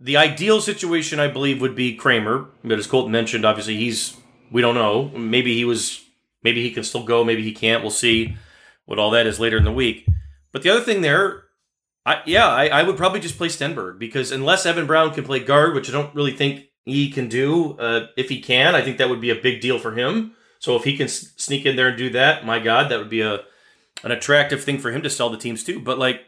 the 0.00 0.16
ideal 0.16 0.60
situation 0.60 1.20
I 1.20 1.28
believe 1.28 1.60
would 1.60 1.76
be 1.76 1.96
Kraemer, 1.96 2.48
but 2.64 2.76
as 2.78 2.88
Colton 2.88 3.12
mentioned, 3.12 3.44
obviously 3.44 3.76
he's 3.76 4.16
we 4.50 4.60
don't 4.62 4.74
know. 4.74 5.10
Maybe 5.16 5.54
he 5.54 5.64
was, 5.64 6.04
maybe 6.42 6.62
he 6.62 6.70
can 6.70 6.84
still 6.84 7.04
go, 7.04 7.24
maybe 7.24 7.42
he 7.42 7.52
can't. 7.52 7.82
We'll 7.82 7.90
see 7.90 8.36
what 8.84 8.98
all 8.98 9.10
that 9.10 9.26
is 9.26 9.40
later 9.40 9.56
in 9.56 9.64
the 9.64 9.72
week. 9.72 10.06
But 10.52 10.62
the 10.62 10.70
other 10.70 10.82
thing 10.82 11.00
there, 11.02 11.44
I 12.04 12.22
yeah, 12.26 12.48
I, 12.48 12.66
I 12.68 12.82
would 12.82 12.96
probably 12.96 13.20
just 13.20 13.38
play 13.38 13.48
Stenberg 13.48 13.98
because 13.98 14.32
unless 14.32 14.66
Evan 14.66 14.86
Brown 14.86 15.14
can 15.14 15.24
play 15.24 15.40
guard, 15.40 15.74
which 15.74 15.88
I 15.88 15.92
don't 15.92 16.14
really 16.14 16.32
think 16.32 16.66
he 16.84 17.10
can 17.10 17.28
do, 17.28 17.78
uh, 17.78 18.06
if 18.16 18.28
he 18.28 18.40
can, 18.40 18.74
I 18.74 18.82
think 18.82 18.98
that 18.98 19.08
would 19.08 19.20
be 19.20 19.30
a 19.30 19.36
big 19.36 19.60
deal 19.60 19.78
for 19.78 19.92
him. 19.92 20.34
So 20.58 20.76
if 20.76 20.84
he 20.84 20.96
can 20.96 21.08
sneak 21.08 21.66
in 21.66 21.76
there 21.76 21.88
and 21.88 21.96
do 21.98 22.10
that, 22.10 22.44
my 22.44 22.58
God, 22.58 22.90
that 22.90 22.98
would 22.98 23.10
be 23.10 23.22
a 23.22 23.40
an 24.04 24.10
attractive 24.10 24.64
thing 24.64 24.78
for 24.78 24.90
him 24.90 25.02
to 25.02 25.10
sell 25.10 25.30
the 25.30 25.36
teams 25.38 25.62
too. 25.64 25.80
But 25.80 25.98
like 25.98 26.22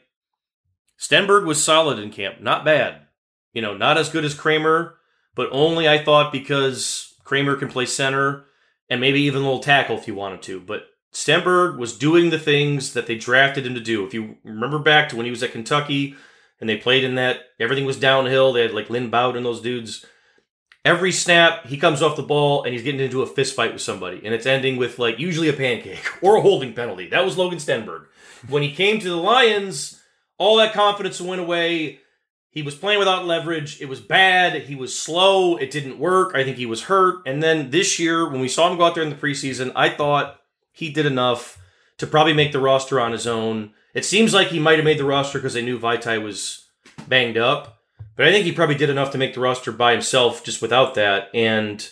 Stenberg 0.98 1.44
was 1.44 1.62
solid 1.62 1.98
in 1.98 2.10
camp, 2.10 2.40
not 2.40 2.64
bad. 2.64 3.02
You 3.52 3.62
know, 3.62 3.76
not 3.76 3.98
as 3.98 4.08
good 4.08 4.24
as 4.24 4.34
Kraemer, 4.34 4.94
but 5.34 5.48
only 5.52 5.88
I 5.88 6.02
thought 6.02 6.32
because 6.32 7.14
Kraemer 7.24 7.58
can 7.58 7.68
play 7.68 7.86
center 7.86 8.46
and 8.88 9.00
maybe 9.00 9.20
even 9.20 9.42
a 9.42 9.44
little 9.44 9.60
tackle 9.60 9.96
if 9.96 10.06
you 10.06 10.14
wanted 10.14 10.42
to. 10.42 10.60
But 10.60 10.86
Stenberg 11.12 11.78
was 11.78 11.96
doing 11.96 12.30
the 12.30 12.38
things 12.38 12.92
that 12.92 13.06
they 13.06 13.16
drafted 13.16 13.66
him 13.66 13.74
to 13.74 13.80
do. 13.80 14.04
If 14.04 14.12
you 14.14 14.36
remember 14.42 14.78
back 14.78 15.08
to 15.08 15.16
when 15.16 15.26
he 15.26 15.30
was 15.30 15.42
at 15.42 15.52
Kentucky 15.52 16.16
and 16.60 16.68
they 16.68 16.76
played 16.76 17.04
in 17.04 17.14
that, 17.14 17.40
everything 17.60 17.84
was 17.84 17.98
downhill. 17.98 18.52
They 18.52 18.62
had 18.62 18.74
like 18.74 18.90
Lynn 18.90 19.10
Bowden, 19.10 19.44
those 19.44 19.60
dudes. 19.62 20.04
Every 20.84 21.12
snap, 21.12 21.66
he 21.66 21.78
comes 21.78 22.02
off 22.02 22.16
the 22.16 22.22
ball 22.22 22.62
and 22.62 22.74
he's 22.74 22.82
getting 22.82 23.00
into 23.00 23.22
a 23.22 23.26
fist 23.26 23.56
fight 23.56 23.72
with 23.72 23.80
somebody, 23.80 24.20
and 24.22 24.34
it's 24.34 24.44
ending 24.44 24.76
with 24.76 24.98
like 24.98 25.18
usually 25.18 25.48
a 25.48 25.54
pancake 25.54 26.04
or 26.22 26.36
a 26.36 26.42
holding 26.42 26.74
penalty. 26.74 27.08
That 27.08 27.24
was 27.24 27.38
Logan 27.38 27.58
Stenberg. 27.58 28.06
When 28.48 28.62
he 28.62 28.74
came 28.74 28.98
to 28.98 29.08
the 29.08 29.16
Lions, 29.16 30.02
all 30.36 30.56
that 30.56 30.74
confidence 30.74 31.20
went 31.20 31.40
away. 31.40 32.00
He 32.54 32.62
was 32.62 32.76
playing 32.76 33.00
without 33.00 33.26
leverage. 33.26 33.80
It 33.80 33.88
was 33.88 34.00
bad. 34.00 34.62
He 34.62 34.76
was 34.76 34.96
slow. 34.96 35.56
It 35.56 35.72
didn't 35.72 35.98
work. 35.98 36.36
I 36.36 36.44
think 36.44 36.56
he 36.56 36.66
was 36.66 36.84
hurt. 36.84 37.26
And 37.26 37.42
then 37.42 37.70
this 37.70 37.98
year, 37.98 38.30
when 38.30 38.40
we 38.40 38.46
saw 38.46 38.70
him 38.70 38.78
go 38.78 38.84
out 38.84 38.94
there 38.94 39.02
in 39.02 39.10
the 39.10 39.16
preseason, 39.16 39.72
I 39.74 39.88
thought 39.88 40.40
he 40.70 40.88
did 40.88 41.04
enough 41.04 41.58
to 41.98 42.06
probably 42.06 42.32
make 42.32 42.52
the 42.52 42.60
roster 42.60 43.00
on 43.00 43.10
his 43.10 43.26
own. 43.26 43.72
It 43.92 44.04
seems 44.04 44.32
like 44.32 44.48
he 44.48 44.60
might 44.60 44.76
have 44.76 44.84
made 44.84 44.98
the 44.98 45.04
roster 45.04 45.38
because 45.38 45.54
they 45.54 45.64
knew 45.64 45.80
Vaitai 45.80 46.22
was 46.22 46.68
banged 47.08 47.36
up. 47.36 47.80
But 48.14 48.28
I 48.28 48.30
think 48.30 48.44
he 48.44 48.52
probably 48.52 48.76
did 48.76 48.90
enough 48.90 49.10
to 49.10 49.18
make 49.18 49.34
the 49.34 49.40
roster 49.40 49.72
by 49.72 49.90
himself 49.90 50.44
just 50.44 50.62
without 50.62 50.94
that. 50.94 51.30
And 51.34 51.88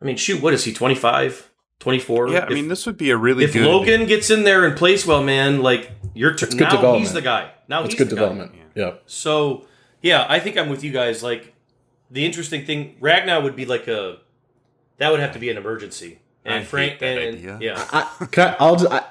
I 0.00 0.06
mean, 0.06 0.16
shoot, 0.16 0.42
what 0.42 0.54
is 0.54 0.64
he, 0.64 0.72
25, 0.72 1.47
24? 1.80 2.28
yeah, 2.28 2.38
I 2.40 2.42
If- 2.44 2.50
mean, 2.50 2.68
this 2.68 2.86
would 2.86 2.96
be 2.96 3.10
a 3.10 3.16
really 3.16 3.44
if 3.44 3.52
good. 3.52 3.64
Logan 3.66 4.06
gets 4.06 4.30
in 4.30 4.44
there 4.44 4.64
and 4.64 4.76
plays 4.76 5.06
well, 5.06 5.22
man, 5.22 5.62
like 5.62 5.92
you're 6.14 6.32
t- 6.34 6.44
It's 6.46 6.54
good 6.54 6.64
now 6.64 6.70
development. 6.70 7.04
he's 7.04 7.12
the 7.12 7.22
guy. 7.22 7.50
Now 7.68 7.80
It's 7.84 7.94
he's 7.94 7.98
good 7.98 8.10
the 8.10 8.16
guy. 8.16 8.22
development. 8.22 8.52
Yeah. 8.74 8.92
So 9.06 9.64
yeah, 10.02 10.26
I 10.28 10.38
think 10.40 10.56
I'm 10.56 10.68
with 10.68 10.82
you 10.84 10.92
guys. 10.92 11.22
Like 11.22 11.54
the 12.10 12.24
interesting 12.24 12.64
thing, 12.64 12.96
Ragnow 13.00 13.42
would 13.42 13.56
be 13.56 13.64
like 13.66 13.86
a 13.88 14.18
that 14.98 15.10
would 15.10 15.20
have 15.20 15.32
to 15.34 15.38
be 15.38 15.50
an 15.50 15.56
emergency. 15.56 16.18
And 16.44 16.54
I 16.54 16.58
hate 16.60 16.66
Frank 16.66 16.98
that 17.00 17.18
and 17.18 17.36
idea. 17.36 17.58
yeah, 17.60 17.84
I, 17.92 18.26
can 18.30 18.48
I, 18.50 18.56
I'll 18.58 18.76
just, 18.76 18.90
I, 18.90 19.02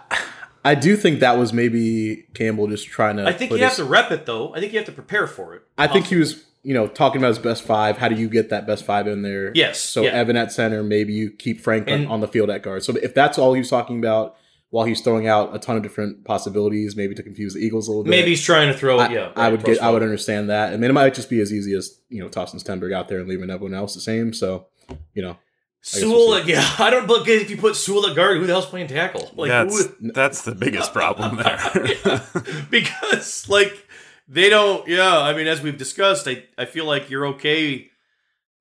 I 0.65 0.75
do 0.75 0.97
think 0.97 1.19
that 1.19 1.37
was 1.37 1.53
maybe 1.53 2.25
Campbell 2.33 2.67
just 2.67 2.87
trying 2.87 3.17
to. 3.17 3.25
I 3.27 3.31
think 3.31 3.51
put 3.51 3.59
you 3.59 3.65
have 3.65 3.75
to 3.75 3.83
rep 3.85 4.11
it 4.11 4.25
though. 4.25 4.53
I 4.55 4.59
think 4.59 4.73
you 4.73 4.79
have 4.79 4.87
to 4.87 4.91
prepare 4.91 5.27
for 5.27 5.53
it. 5.53 5.61
I 5.77 5.87
think 5.87 6.07
he 6.07 6.15
was, 6.15 6.43
you 6.67 6.73
know, 6.73 6.85
talking 6.85 7.21
about 7.21 7.29
his 7.29 7.39
best 7.39 7.63
five. 7.63 7.97
How 7.97 8.09
do 8.09 8.15
you 8.15 8.27
get 8.27 8.49
that 8.49 8.67
best 8.67 8.83
five 8.83 9.07
in 9.07 9.21
there? 9.21 9.53
Yes, 9.55 9.79
So 9.79 10.03
yeah. 10.03 10.09
Evan 10.09 10.35
at 10.35 10.51
center, 10.51 10.83
maybe 10.83 11.13
you 11.13 11.29
keep 11.31 11.61
Frank 11.61 11.87
on- 11.87 11.93
And- 11.93 12.07
on 12.09 12.19
the 12.19 12.27
field 12.27 12.49
at 12.49 12.61
guard. 12.61 12.83
So 12.83 12.93
if 12.97 13.13
that's 13.13 13.37
all 13.39 13.53
he's 13.53 13.69
talking 13.69 13.99
about, 13.99 14.35
while 14.69 14.85
he's 14.85 14.99
throwing 14.99 15.29
out 15.29 15.55
a 15.55 15.59
ton 15.59 15.77
of 15.77 15.81
different 15.83 16.25
possibilities, 16.25 16.97
maybe 16.97 17.15
to 17.15 17.23
confuse 17.23 17.53
the 17.53 17.61
Eagles 17.61 17.87
a 17.87 17.91
little 17.91 18.03
bit. 18.03 18.09
maybe 18.09 18.31
he's 18.31 18.43
trying 18.43 18.67
to 18.67 18.77
throw 18.77 18.99
I, 18.99 19.05
it. 19.05 19.11
Yeah, 19.11 19.31
I 19.33 19.47
would 19.47 19.63
get, 19.63 19.81
I 19.81 19.89
would 19.91 20.03
understand 20.03 20.49
that, 20.49 20.73
and 20.73 20.83
then 20.83 20.89
it 20.89 20.93
might 20.93 21.13
just 21.13 21.29
be 21.29 21.39
as 21.39 21.53
easy 21.53 21.73
as 21.73 22.01
you 22.09 22.21
know 22.21 22.27
tossing 22.27 22.59
Stenberg 22.59 22.93
out 22.93 23.07
there 23.07 23.19
and 23.19 23.29
leaving 23.29 23.49
everyone 23.49 23.73
else 23.73 23.93
the 23.93 24.01
same. 24.01 24.33
So, 24.33 24.67
you 25.13 25.21
know, 25.21 25.37
guess 25.83 26.01
Sewell, 26.01 26.27
we'll 26.27 26.45
yeah, 26.49 26.69
I 26.79 26.89
don't. 26.89 27.07
But 27.07 27.25
if 27.29 27.49
you 27.49 27.55
put 27.55 27.77
Sewell 27.77 28.07
at 28.07 28.15
guard, 28.17 28.39
who 28.39 28.45
the 28.45 28.51
hell's 28.51 28.65
playing 28.65 28.87
tackle? 28.87 29.31
Like 29.37 29.47
that's 29.47 29.85
who, 29.85 30.11
that's 30.11 30.41
the 30.41 30.53
biggest 30.53 30.91
problem 30.91 31.37
there. 31.37 31.87
Yeah. 32.05 32.21
because 32.69 33.47
like 33.47 33.86
they 34.27 34.49
don't 34.49 34.87
yeah 34.87 35.19
i 35.19 35.33
mean 35.33 35.47
as 35.47 35.61
we've 35.61 35.77
discussed 35.77 36.27
I, 36.27 36.43
I 36.57 36.65
feel 36.65 36.85
like 36.85 37.09
you're 37.09 37.27
okay. 37.27 37.89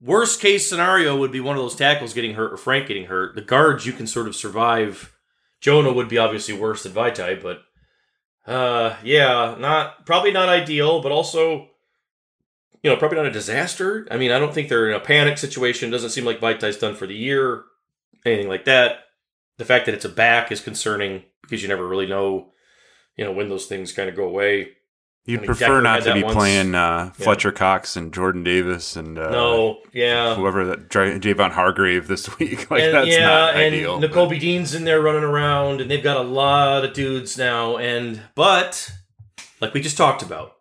Worst 0.01 0.41
case 0.41 0.69
scenario 0.69 1.17
would 1.17 1.33
be 1.33 1.41
one 1.41 1.57
of 1.57 1.63
those 1.63 1.75
tackles 1.75 2.13
getting 2.13 2.35
hurt 2.35 2.53
or 2.53 2.59
frank 2.59 2.87
getting 2.87 3.07
hurt. 3.07 3.35
The 3.35 3.41
guards 3.41 3.87
you 3.87 3.95
can 3.95 4.07
sort 4.07 4.29
of 4.29 4.37
survive. 4.37 5.17
Jonah 5.61 5.93
would 5.93 6.09
be 6.09 6.19
obviously 6.19 6.55
worse 6.55 6.83
than 6.83 6.93
Vaitai 6.93 7.43
but 7.43 7.63
uh 8.47 8.97
yeah 9.03 9.57
not 9.59 10.07
probably 10.07 10.31
not 10.31 10.49
ideal 10.49 11.03
but 11.03 11.13
also 11.13 11.69
you 12.83 12.91
know 12.91 12.97
probably 12.97 13.17
not 13.19 13.27
a 13.27 13.33
disaster. 13.33 14.07
I 14.11 14.17
mean 14.17 14.31
i 14.31 14.39
don't 14.39 14.55
think 14.55 14.69
they're 14.69 14.89
in 14.89 14.97
a 14.97 15.01
panic 15.01 15.39
situation. 15.39 15.91
Doesn't 15.91 16.11
seem 16.11 16.25
like 16.25 16.41
Vaitai's 16.41 16.79
done 16.79 16.95
for 16.95 17.07
the 17.07 17.17
year 17.17 17.65
anything 18.25 18.49
like 18.49 18.65
that. 18.67 19.05
The 19.59 19.65
fact 19.65 19.87
that 19.87 19.95
it's 19.95 20.05
a 20.05 20.11
back 20.11 20.53
is 20.53 20.61
concerning 20.61 21.23
because 21.43 21.63
you 21.63 21.69
never 21.69 21.87
really 21.87 22.07
know 22.07 22.53
you 23.17 23.25
know 23.25 23.33
when 23.33 23.49
those 23.49 23.67
things 23.67 23.93
kind 23.93 24.09
of 24.09 24.15
go 24.17 24.25
away 24.25 24.69
You'd 25.27 25.43
prefer 25.43 25.67
Decker 25.67 25.83
not 25.83 26.03
to 26.05 26.15
be 26.15 26.23
once. 26.23 26.35
playing 26.35 26.75
uh, 26.77 27.11
Fletcher 27.11 27.51
Cox 27.51 27.97
and 27.97 28.15
Jordan 28.15 28.45
Davis 28.45 28.95
and 28.95 29.19
uh, 29.19 29.31
no 29.31 29.79
yeah 29.93 30.37
whoever 30.37 30.65
that 30.67 30.89
Javon 30.89 31.51
Hargrave 31.51 32.07
this 32.07 32.39
week. 32.39 32.71
Like 32.71 32.83
and, 32.83 32.95
that's 32.95 33.09
yeah 33.09 33.27
not 33.27 33.57
and 33.57 33.75
ideal. 33.75 33.99
Nakobe 33.99 34.39
Dean's 34.39 34.73
in 34.73 34.85
there 34.85 35.01
running 35.01 35.25
around 35.25 35.81
and 35.81 35.91
they've 35.91 36.03
got 36.03 36.17
a 36.17 36.23
lot 36.23 36.85
of 36.85 36.93
dudes 36.93 37.37
now 37.37 37.77
and 37.77 38.23
but 38.37 38.93
like 39.61 39.75
we 39.75 39.81
just 39.81 39.97
talked 39.97 40.23
about 40.23 40.53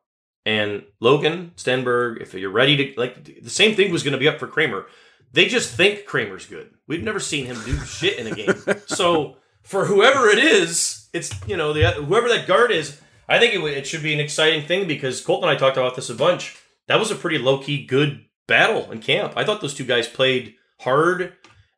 and 0.47 0.83
Logan 0.99 1.51
Stenberg 1.57 2.19
if 2.19 2.33
you're 2.33 2.49
ready 2.49 2.75
to 2.75 2.99
like 2.99 3.23
the 3.43 3.49
same 3.51 3.75
thing 3.75 3.91
was 3.91 4.01
going 4.01 4.13
to 4.13 4.17
be 4.17 4.27
up 4.27 4.39
for 4.39 4.47
Kraemer 4.47 4.85
they 5.31 5.45
just 5.45 5.75
think 5.75 6.07
Kraemer's 6.07 6.47
good 6.47 6.71
we've 6.87 7.03
never 7.03 7.19
seen 7.19 7.45
him 7.45 7.57
do 7.65 7.77
shit 7.81 8.17
in 8.17 8.25
a 8.25 8.35
game 8.35 8.55
so 8.87 9.37
for 9.61 9.85
whoever 9.85 10.27
it 10.27 10.39
is 10.39 11.07
it's 11.13 11.31
you 11.47 11.55
know 11.55 11.71
the 11.71 11.91
whoever 11.91 12.27
that 12.29 12.47
guard 12.47 12.71
is 12.71 12.99
I 13.27 13.39
think 13.39 13.53
it, 13.53 13.59
would- 13.59 13.73
it 13.73 13.87
should 13.87 14.03
be 14.03 14.13
an 14.13 14.19
exciting 14.19 14.65
thing 14.67 14.87
because 14.87 15.21
Colton 15.21 15.49
and 15.49 15.55
I 15.57 15.59
talked 15.59 15.77
about 15.77 15.95
this 15.95 16.09
a 16.09 16.15
bunch. 16.15 16.57
That 16.87 16.99
was 16.99 17.09
a 17.11 17.15
pretty 17.15 17.37
low 17.39 17.57
key 17.59 17.85
good 17.85 18.25
battle 18.47 18.91
in 18.91 18.99
camp. 18.99 19.33
I 19.35 19.43
thought 19.43 19.61
those 19.61 19.73
two 19.73 19.85
guys 19.85 20.07
played 20.07 20.53
hard, 20.81 21.33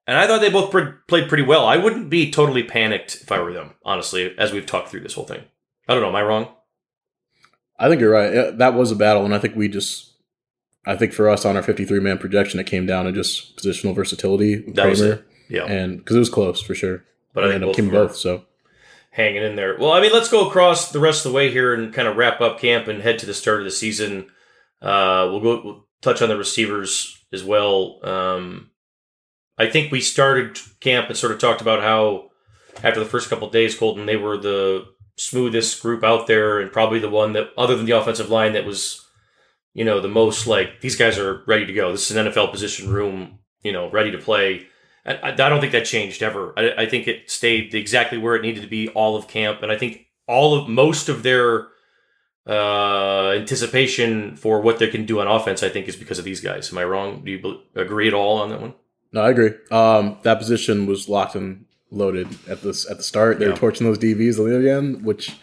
and 0.05 0.17
I 0.17 0.27
thought 0.27 0.41
they 0.41 0.49
both 0.49 0.69
pre- 0.71 0.91
played 1.07 1.29
pretty 1.29 1.43
well. 1.43 1.65
I 1.65 1.77
wouldn't 1.77 2.09
be 2.09 2.29
totally 2.31 2.63
panicked 2.63 3.15
if 3.21 3.31
I 3.31 3.39
were 3.39 3.53
them, 3.53 3.75
honestly, 3.85 4.35
as 4.37 4.51
we've 4.51 4.65
talked 4.65 4.89
through 4.89 4.99
this 5.01 5.13
whole 5.13 5.23
thing. 5.25 5.43
I 5.87 5.93
don't 5.93 6.03
know. 6.03 6.09
Am 6.09 6.15
I 6.15 6.23
wrong? 6.23 6.49
I 7.79 7.87
think 7.89 8.01
you're 8.01 8.11
right. 8.11 8.57
That 8.57 8.73
was 8.73 8.91
a 8.91 8.95
battle, 8.95 9.23
and 9.23 9.33
I 9.33 9.39
think 9.39 9.55
we 9.55 9.67
just, 9.69 10.11
I 10.85 10.95
think 10.95 11.13
for 11.13 11.29
us 11.29 11.45
on 11.45 11.55
our 11.55 11.63
53 11.63 11.99
man 11.99 12.17
projection, 12.17 12.59
it 12.59 12.65
came 12.65 12.85
down 12.85 13.05
to 13.05 13.11
just 13.11 13.55
positional 13.57 13.95
versatility. 13.95 14.55
That 14.73 14.89
was 14.89 15.01
Kraemer. 15.01 15.13
it. 15.19 15.23
Yeah. 15.49 15.63
and 15.65 15.99
because 15.99 16.15
it 16.17 16.19
was 16.19 16.29
close 16.29 16.59
for 16.61 16.75
sure. 16.75 17.05
But 17.33 17.45
I 17.45 17.47
I 17.47 17.51
think 17.51 17.61
both 17.63 17.69
up 17.69 17.75
keeping 17.75 17.89
of 17.89 17.93
them 17.93 18.01
are 18.01 18.07
both. 18.07 18.17
So 18.17 18.45
hanging 19.17 19.41
in 19.41 19.55
there. 19.55 19.75
Well, 19.77 19.91
I 19.91 19.99
mean, 19.99 20.13
let's 20.13 20.29
go 20.29 20.47
across 20.47 20.91
the 20.91 20.99
rest 20.99 21.25
of 21.25 21.31
the 21.31 21.35
way 21.35 21.51
here 21.51 21.73
and 21.73 21.91
kind 21.91 22.07
of 22.07 22.15
wrap 22.15 22.39
up 22.39 22.59
camp 22.59 22.87
and 22.87 23.01
head 23.01 23.17
to 23.19 23.25
the 23.25 23.33
start 23.33 23.59
of 23.59 23.65
the 23.65 23.71
season. 23.71 24.29
Uh, 24.79 25.27
we'll 25.31 25.39
go 25.39 25.61
we'll 25.65 25.87
touch 26.01 26.21
on 26.21 26.29
the 26.29 26.37
receivers 26.37 27.17
as 27.33 27.43
well. 27.43 27.99
Um, 28.03 28.69
I 29.57 29.69
think 29.69 29.91
we 29.91 30.01
started 30.01 30.59
camp 30.79 31.09
and 31.09 31.17
sort 31.17 31.31
of 31.31 31.39
talked 31.39 31.61
about 31.61 31.81
how 31.81 32.29
after 32.83 32.99
the 32.99 33.09
first 33.09 33.27
couple 33.27 33.49
days, 33.49 33.75
Colton, 33.75 34.05
they 34.05 34.17
were 34.17 34.37
the 34.37 34.85
smoothest 35.17 35.81
group 35.81 36.03
out 36.03 36.27
there 36.27 36.59
and 36.59 36.71
probably 36.71 36.99
the 36.99 37.09
one 37.09 37.33
that, 37.33 37.49
other 37.57 37.75
than 37.75 37.87
the 37.87 37.97
offensive 37.97 38.29
line, 38.29 38.53
that 38.53 38.65
was, 38.65 39.03
you 39.73 39.83
know, 39.83 39.99
the 39.99 40.07
most 40.07 40.45
like 40.45 40.79
these 40.81 40.95
guys 40.95 41.17
are 41.17 41.41
ready 41.47 41.65
to 41.65 41.73
go. 41.73 41.91
This 41.91 42.11
is 42.11 42.17
an 42.17 42.27
NFL 42.27 42.51
position 42.51 42.91
room, 42.91 43.39
you 43.63 43.71
know, 43.71 43.89
ready 43.89 44.11
to 44.11 44.19
play. 44.19 44.67
I, 45.07 45.29
I 45.29 45.31
don't 45.31 45.59
think 45.61 45.71
that 45.71 45.85
changed 45.85 46.21
ever. 46.21 46.53
I, 46.57 46.83
I 46.83 46.85
think 46.85 47.07
it 47.07 47.31
stayed 47.31 47.73
exactly 47.73 48.17
where 48.17 48.35
it 48.35 48.41
needed 48.41 48.61
to 48.61 48.67
be 48.67 48.89
all 48.89 49.15
of 49.15 49.27
camp, 49.27 49.61
and 49.63 49.71
I 49.71 49.77
think 49.77 50.05
all 50.27 50.55
of 50.59 50.67
most 50.67 51.07
of 51.09 51.23
their 51.23 51.67
uh, 52.45 53.31
anticipation 53.31 54.35
for 54.35 54.61
what 54.61 54.79
they 54.79 54.87
can 54.87 55.05
do 55.05 55.19
on 55.19 55.27
offense, 55.27 55.63
I 55.63 55.69
think, 55.69 55.87
is 55.87 55.95
because 55.95 56.19
of 56.19 56.25
these 56.25 56.39
guys. 56.41 56.71
Am 56.71 56.77
I 56.77 56.83
wrong? 56.83 57.23
Do 57.23 57.31
you 57.31 57.59
agree 57.75 58.07
at 58.07 58.13
all 58.13 58.37
on 58.39 58.49
that 58.49 58.61
one? 58.61 58.73
no, 59.13 59.21
I 59.21 59.29
agree. 59.29 59.51
Um, 59.71 60.17
that 60.23 60.37
position 60.37 60.85
was 60.85 61.07
locked 61.09 61.35
and 61.35 61.65
loaded 61.91 62.27
at 62.49 62.61
this 62.61 62.89
at 62.89 62.97
the 62.97 63.03
start. 63.03 63.39
They 63.39 63.45
Yeah. 63.45 63.51
were 63.51 63.57
torching 63.57 63.87
those 63.87 63.97
DBs 63.97 64.37
again, 64.59 65.03
which 65.03 65.37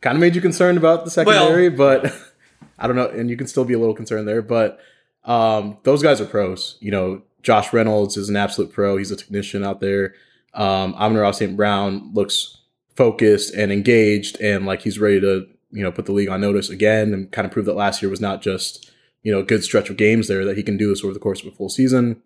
kind 0.00 0.16
of 0.16 0.20
made 0.20 0.34
you 0.34 0.40
concerned 0.40 0.78
about 0.78 1.04
the 1.04 1.10
secondary, 1.10 1.68
but 1.68 2.10
I 2.78 2.86
don't 2.86 2.96
know. 2.96 3.08
And 3.08 3.28
you 3.28 3.36
can 3.36 3.46
still 3.46 3.64
be 3.66 3.74
a 3.74 3.78
little 3.78 3.94
concerned 3.94 4.26
there, 4.26 4.40
but 4.42 4.80
um, 5.24 5.76
those 5.82 6.02
guys 6.02 6.20
are 6.22 6.24
pros. 6.26 6.78
You 6.80 6.90
know, 6.92 7.22
Josh 7.42 7.72
Reynolds 7.72 8.16
is 8.16 8.28
an 8.28 8.36
absolute 8.36 8.72
pro. 8.72 8.96
He's 8.96 9.10
a 9.10 9.16
technician 9.16 9.64
out 9.64 9.80
there. 9.80 10.14
Um, 10.54 10.94
Amon 10.94 11.18
Ra 11.18 11.30
St. 11.30 11.56
Brown 11.56 12.10
looks 12.12 12.58
focused 12.96 13.54
and 13.54 13.72
engaged 13.72 14.40
and 14.40 14.66
like 14.66 14.82
he's 14.82 14.98
ready 14.98 15.20
to, 15.20 15.46
you 15.70 15.82
know, 15.82 15.92
put 15.92 16.06
the 16.06 16.12
league 16.12 16.28
on 16.28 16.40
notice 16.40 16.68
again 16.68 17.14
and 17.14 17.30
kind 17.30 17.46
of 17.46 17.52
prove 17.52 17.66
that 17.66 17.74
last 17.74 18.02
year 18.02 18.10
was 18.10 18.20
not 18.20 18.42
just, 18.42 18.90
you 19.22 19.32
know, 19.32 19.38
a 19.38 19.44
good 19.44 19.62
stretch 19.62 19.90
of 19.90 19.96
games 19.96 20.28
there, 20.28 20.44
that 20.44 20.56
he 20.56 20.62
can 20.62 20.76
do 20.76 20.88
this 20.88 21.04
over 21.04 21.14
the 21.14 21.20
course 21.20 21.40
of 21.40 21.46
a 21.46 21.56
full 21.56 21.68
season. 21.68 22.20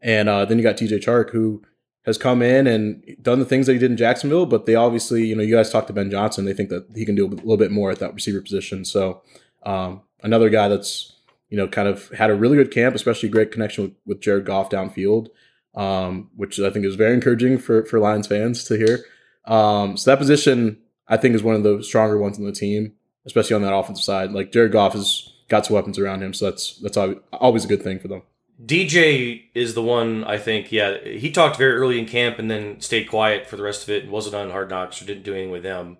And 0.00 0.28
uh, 0.28 0.44
then 0.44 0.58
you 0.58 0.64
got 0.64 0.76
DJ 0.76 0.98
Chark, 0.98 1.30
who 1.30 1.62
has 2.04 2.16
come 2.16 2.40
in 2.40 2.66
and 2.66 3.04
done 3.20 3.40
the 3.40 3.44
things 3.44 3.66
that 3.66 3.72
he 3.72 3.78
did 3.78 3.90
in 3.90 3.96
Jacksonville, 3.96 4.46
but 4.46 4.64
they 4.64 4.76
obviously, 4.76 5.26
you 5.26 5.34
know, 5.34 5.42
you 5.42 5.54
guys 5.54 5.70
talked 5.70 5.88
to 5.88 5.92
Ben 5.92 6.10
Johnson. 6.10 6.44
They 6.44 6.54
think 6.54 6.70
that 6.70 6.86
he 6.94 7.04
can 7.04 7.16
do 7.16 7.26
a 7.26 7.28
little 7.28 7.56
bit 7.56 7.72
more 7.72 7.90
at 7.90 7.98
that 7.98 8.14
receiver 8.14 8.40
position. 8.40 8.84
So 8.84 9.22
um, 9.64 10.02
another 10.22 10.48
guy 10.48 10.68
that's, 10.68 11.15
you 11.48 11.56
know, 11.56 11.68
kind 11.68 11.88
of 11.88 12.08
had 12.10 12.30
a 12.30 12.34
really 12.34 12.56
good 12.56 12.72
camp, 12.72 12.94
especially 12.94 13.28
great 13.28 13.52
connection 13.52 13.84
with, 13.84 13.92
with 14.06 14.20
Jared 14.20 14.46
Goff 14.46 14.70
downfield, 14.70 15.28
um, 15.74 16.30
which 16.36 16.58
I 16.58 16.70
think 16.70 16.84
is 16.84 16.96
very 16.96 17.14
encouraging 17.14 17.58
for, 17.58 17.84
for 17.84 18.00
Lions 18.00 18.26
fans 18.26 18.64
to 18.64 18.76
hear. 18.76 19.04
Um, 19.44 19.96
so 19.96 20.10
that 20.10 20.18
position, 20.18 20.78
I 21.08 21.16
think, 21.16 21.34
is 21.34 21.42
one 21.42 21.54
of 21.54 21.62
the 21.62 21.82
stronger 21.82 22.18
ones 22.18 22.38
on 22.38 22.44
the 22.44 22.52
team, 22.52 22.94
especially 23.26 23.54
on 23.54 23.62
that 23.62 23.74
offensive 23.74 24.04
side. 24.04 24.32
Like 24.32 24.52
Jared 24.52 24.72
Goff 24.72 24.94
has 24.94 25.32
got 25.48 25.66
some 25.66 25.74
weapons 25.74 25.98
around 25.98 26.22
him, 26.22 26.34
so 26.34 26.46
that's 26.46 26.78
that's 26.78 26.98
always 27.32 27.64
a 27.64 27.68
good 27.68 27.82
thing 27.82 27.98
for 27.98 28.08
them. 28.08 28.22
DJ 28.64 29.42
is 29.54 29.74
the 29.74 29.82
one 29.82 30.24
I 30.24 30.38
think. 30.38 30.72
Yeah, 30.72 30.98
he 31.04 31.30
talked 31.30 31.56
very 31.56 31.74
early 31.74 31.98
in 31.98 32.06
camp 32.06 32.38
and 32.38 32.50
then 32.50 32.80
stayed 32.80 33.08
quiet 33.08 33.46
for 33.46 33.56
the 33.56 33.62
rest 33.62 33.82
of 33.82 33.90
it 33.90 34.04
and 34.04 34.12
wasn't 34.12 34.34
on 34.34 34.50
Hard 34.50 34.70
Knocks 34.70 35.00
or 35.00 35.04
didn't 35.04 35.24
do 35.24 35.34
anything 35.34 35.50
with 35.50 35.62
them. 35.62 35.98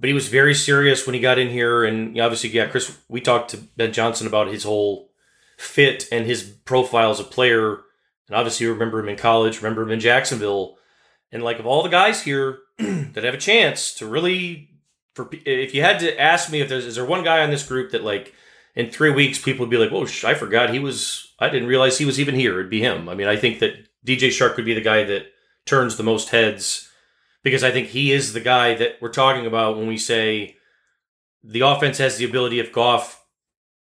But 0.00 0.08
he 0.08 0.14
was 0.14 0.28
very 0.28 0.54
serious 0.54 1.06
when 1.06 1.14
he 1.14 1.20
got 1.20 1.38
in 1.38 1.48
here, 1.48 1.84
and 1.84 2.18
obviously, 2.20 2.50
yeah, 2.50 2.66
Chris. 2.66 2.96
We 3.08 3.20
talked 3.20 3.50
to 3.50 3.56
Ben 3.56 3.92
Johnson 3.92 4.28
about 4.28 4.46
his 4.46 4.62
whole 4.62 5.10
fit 5.56 6.06
and 6.12 6.24
his 6.24 6.44
profile 6.44 7.10
as 7.10 7.18
a 7.18 7.24
player, 7.24 7.80
and 8.28 8.36
obviously, 8.36 8.66
you 8.66 8.72
remember 8.72 9.00
him 9.00 9.08
in 9.08 9.16
college, 9.16 9.56
remember 9.56 9.82
him 9.82 9.90
in 9.90 10.00
Jacksonville, 10.00 10.78
and 11.32 11.42
like 11.42 11.58
of 11.58 11.66
all 11.66 11.82
the 11.82 11.88
guys 11.88 12.22
here 12.22 12.58
that 12.78 13.24
have 13.24 13.34
a 13.34 13.38
chance 13.38 13.92
to 13.94 14.06
really, 14.06 14.70
for 15.14 15.28
if 15.32 15.74
you 15.74 15.82
had 15.82 15.98
to 15.98 16.20
ask 16.20 16.50
me 16.50 16.60
if 16.60 16.68
there's 16.68 16.86
is 16.86 16.94
there 16.94 17.04
one 17.04 17.24
guy 17.24 17.42
on 17.42 17.50
this 17.50 17.66
group 17.66 17.90
that 17.90 18.04
like 18.04 18.32
in 18.76 18.90
three 18.90 19.10
weeks 19.10 19.38
people 19.38 19.66
would 19.66 19.70
be 19.70 19.78
like, 19.78 19.90
"Whoa, 19.90 20.06
I 20.24 20.34
forgot 20.34 20.70
he 20.70 20.78
was. 20.78 21.32
I 21.40 21.48
didn't 21.48 21.68
realize 21.68 21.98
he 21.98 22.04
was 22.04 22.20
even 22.20 22.36
here." 22.36 22.60
It'd 22.60 22.70
be 22.70 22.80
him. 22.80 23.08
I 23.08 23.14
mean, 23.14 23.26
I 23.26 23.36
think 23.36 23.58
that 23.58 23.88
DJ 24.06 24.28
Chark 24.28 24.54
would 24.54 24.64
be 24.64 24.74
the 24.74 24.80
guy 24.80 25.02
that 25.02 25.26
turns 25.66 25.96
the 25.96 26.04
most 26.04 26.28
heads 26.30 26.87
because 27.42 27.64
I 27.64 27.70
think 27.70 27.88
he 27.88 28.12
is 28.12 28.32
the 28.32 28.40
guy 28.40 28.74
that 28.74 28.96
we're 29.00 29.12
talking 29.12 29.46
about 29.46 29.76
when 29.76 29.86
we 29.86 29.98
say 29.98 30.56
the 31.42 31.60
offense 31.60 31.98
has 31.98 32.16
the 32.16 32.24
ability 32.24 32.60
if 32.60 32.72
Goff 32.72 33.24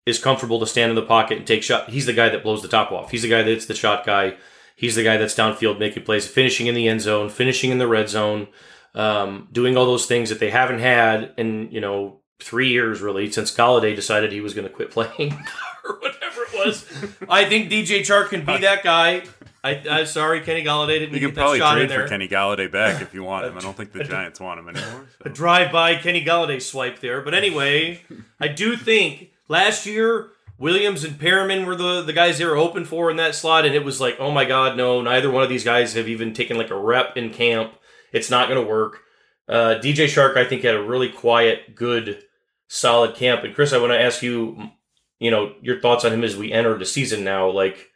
is 0.07 0.19
comfortable 0.19 0.59
to 0.61 0.67
stand 0.67 0.91
in 0.91 0.97
the 0.97 1.03
pocket 1.03 1.39
and 1.39 1.47
take 1.47 1.63
shot. 1.63 1.91
He's 1.91 2.07
the 2.07 2.13
guy 2.13 2.29
that 2.29 2.43
blows 2.43 2.63
the 2.63 2.69
top 2.69 2.91
off. 2.91 3.11
He's 3.11 3.23
the 3.23 3.29
guy 3.29 3.43
that's 3.43 3.67
the 3.67 3.75
shot 3.75 4.05
guy. 4.05 4.37
He's 4.75 4.97
the 4.97 5.05
guy 5.05 5.17
that's 5.17 5.35
downfield 5.35 5.79
making 5.79 6.03
plays, 6.03 6.27
finishing 6.27 6.67
in 6.67 6.75
the 6.75 6.89
end 6.89 7.03
zone, 7.03 7.29
finishing 7.29 7.71
in 7.71 7.79
the 7.79 7.87
red 7.87 8.09
zone, 8.09 8.49
um, 8.95 9.49
doing 9.53 9.77
all 9.77 9.87
those 9.87 10.07
things 10.07 10.29
that 10.31 10.41
they 10.41 10.51
haven't 10.51 10.81
had 10.81 11.33
in 11.37 11.71
you 11.71 11.81
know 11.81 12.21
three 12.41 12.71
years 12.71 13.01
really 13.01 13.31
since 13.31 13.55
Golladay 13.55 13.95
decided 13.95 14.33
he 14.33 14.41
was 14.41 14.55
going 14.55 14.67
to 14.67 14.75
quit 14.75 14.91
playing 14.91 15.33
or 15.85 15.99
whatever 16.01 16.43
it 16.43 16.67
was. 16.67 16.85
I 17.29 17.45
think 17.45 17.71
DJ 17.71 18.01
Chark 18.01 18.31
can 18.31 18.45
be 18.45 18.59
that 18.59 18.83
guy. 18.83 19.23
I, 19.65 19.81
I'm 19.89 20.07
sorry, 20.07 20.41
Kenny 20.41 20.65
Golladay 20.65 20.99
didn't 20.99 21.21
You 21.21 21.29
that 21.29 21.35
probably 21.35 21.59
shot 21.59 21.75
trade 21.75 21.93
for 21.93 22.09
Kenny 22.09 22.29
Golladay 22.29 22.71
back 22.71 23.01
if 23.01 23.15
you 23.15 23.23
want 23.23 23.47
him. 23.47 23.57
I 23.57 23.61
don't 23.63 23.77
think 23.77 23.93
the 23.93 24.03
Giants 24.03 24.41
want 24.41 24.59
him 24.59 24.69
anymore. 24.69 25.07
a 25.21 25.29
drive-by 25.29 25.97
Kenny 25.97 26.25
Golladay 26.25 26.61
swipe 26.61 27.01
there. 27.01 27.21
But 27.21 27.35
anyway, 27.35 28.03
I 28.41 28.49
do 28.49 28.77
think 28.77 29.31
last 29.49 29.87
year 29.87 30.31
Williams 30.59 31.05
and 31.05 31.19
Perriman 31.19 31.65
were 31.65 31.77
the 31.77 32.03
the 32.03 32.13
guys 32.13 32.39
they 32.39 32.45
were 32.45 32.57
open 32.57 32.85
for 32.85 33.11
in 33.11 33.17
that 33.19 33.35
slot, 33.35 33.65
and 33.65 33.75
it 33.75 33.85
was 33.85 34.01
like, 34.01 34.17
oh 34.19 34.31
my 34.31 34.45
god, 34.45 34.77
no, 34.77 35.01
neither 35.01 35.31
one 35.31 35.45
of 35.45 35.49
these 35.49 35.65
guys 35.65 35.95
have 35.95 36.09
even 36.09 36.35
taken 36.35 36.57
like 36.57 36.71
a 36.71 36.79
rep 36.79 37.17
in 37.17 37.31
camp. 37.31 37.75
It's 38.13 38.31
not 38.31 38.49
going 38.49 38.61
to 38.61 38.69
work. 38.69 39.01
Uh, 39.49 39.77
DJ 39.83 40.07
Chark, 40.07 40.37
I 40.37 40.45
think, 40.45 40.63
had 40.63 40.75
a 40.75 40.83
really 40.83 41.09
quiet, 41.09 41.75
good, 41.75 42.23
solid 42.69 43.15
camp. 43.15 43.45
And 43.45 43.55
Chris, 43.55 43.73
I 43.73 43.79
want 43.79 43.93
to 43.93 44.01
ask 44.01 44.23
you, 44.23 44.71
you 45.19 45.31
know, 45.31 45.55
your 45.63 45.81
thoughts 45.81 46.05
on 46.05 46.13
him 46.13 46.25
as 46.25 46.37
we 46.37 46.53
enter 46.53 46.79
the 46.79 46.85
season 46.85 47.25
now. 47.25 47.51
Like, 47.51 47.91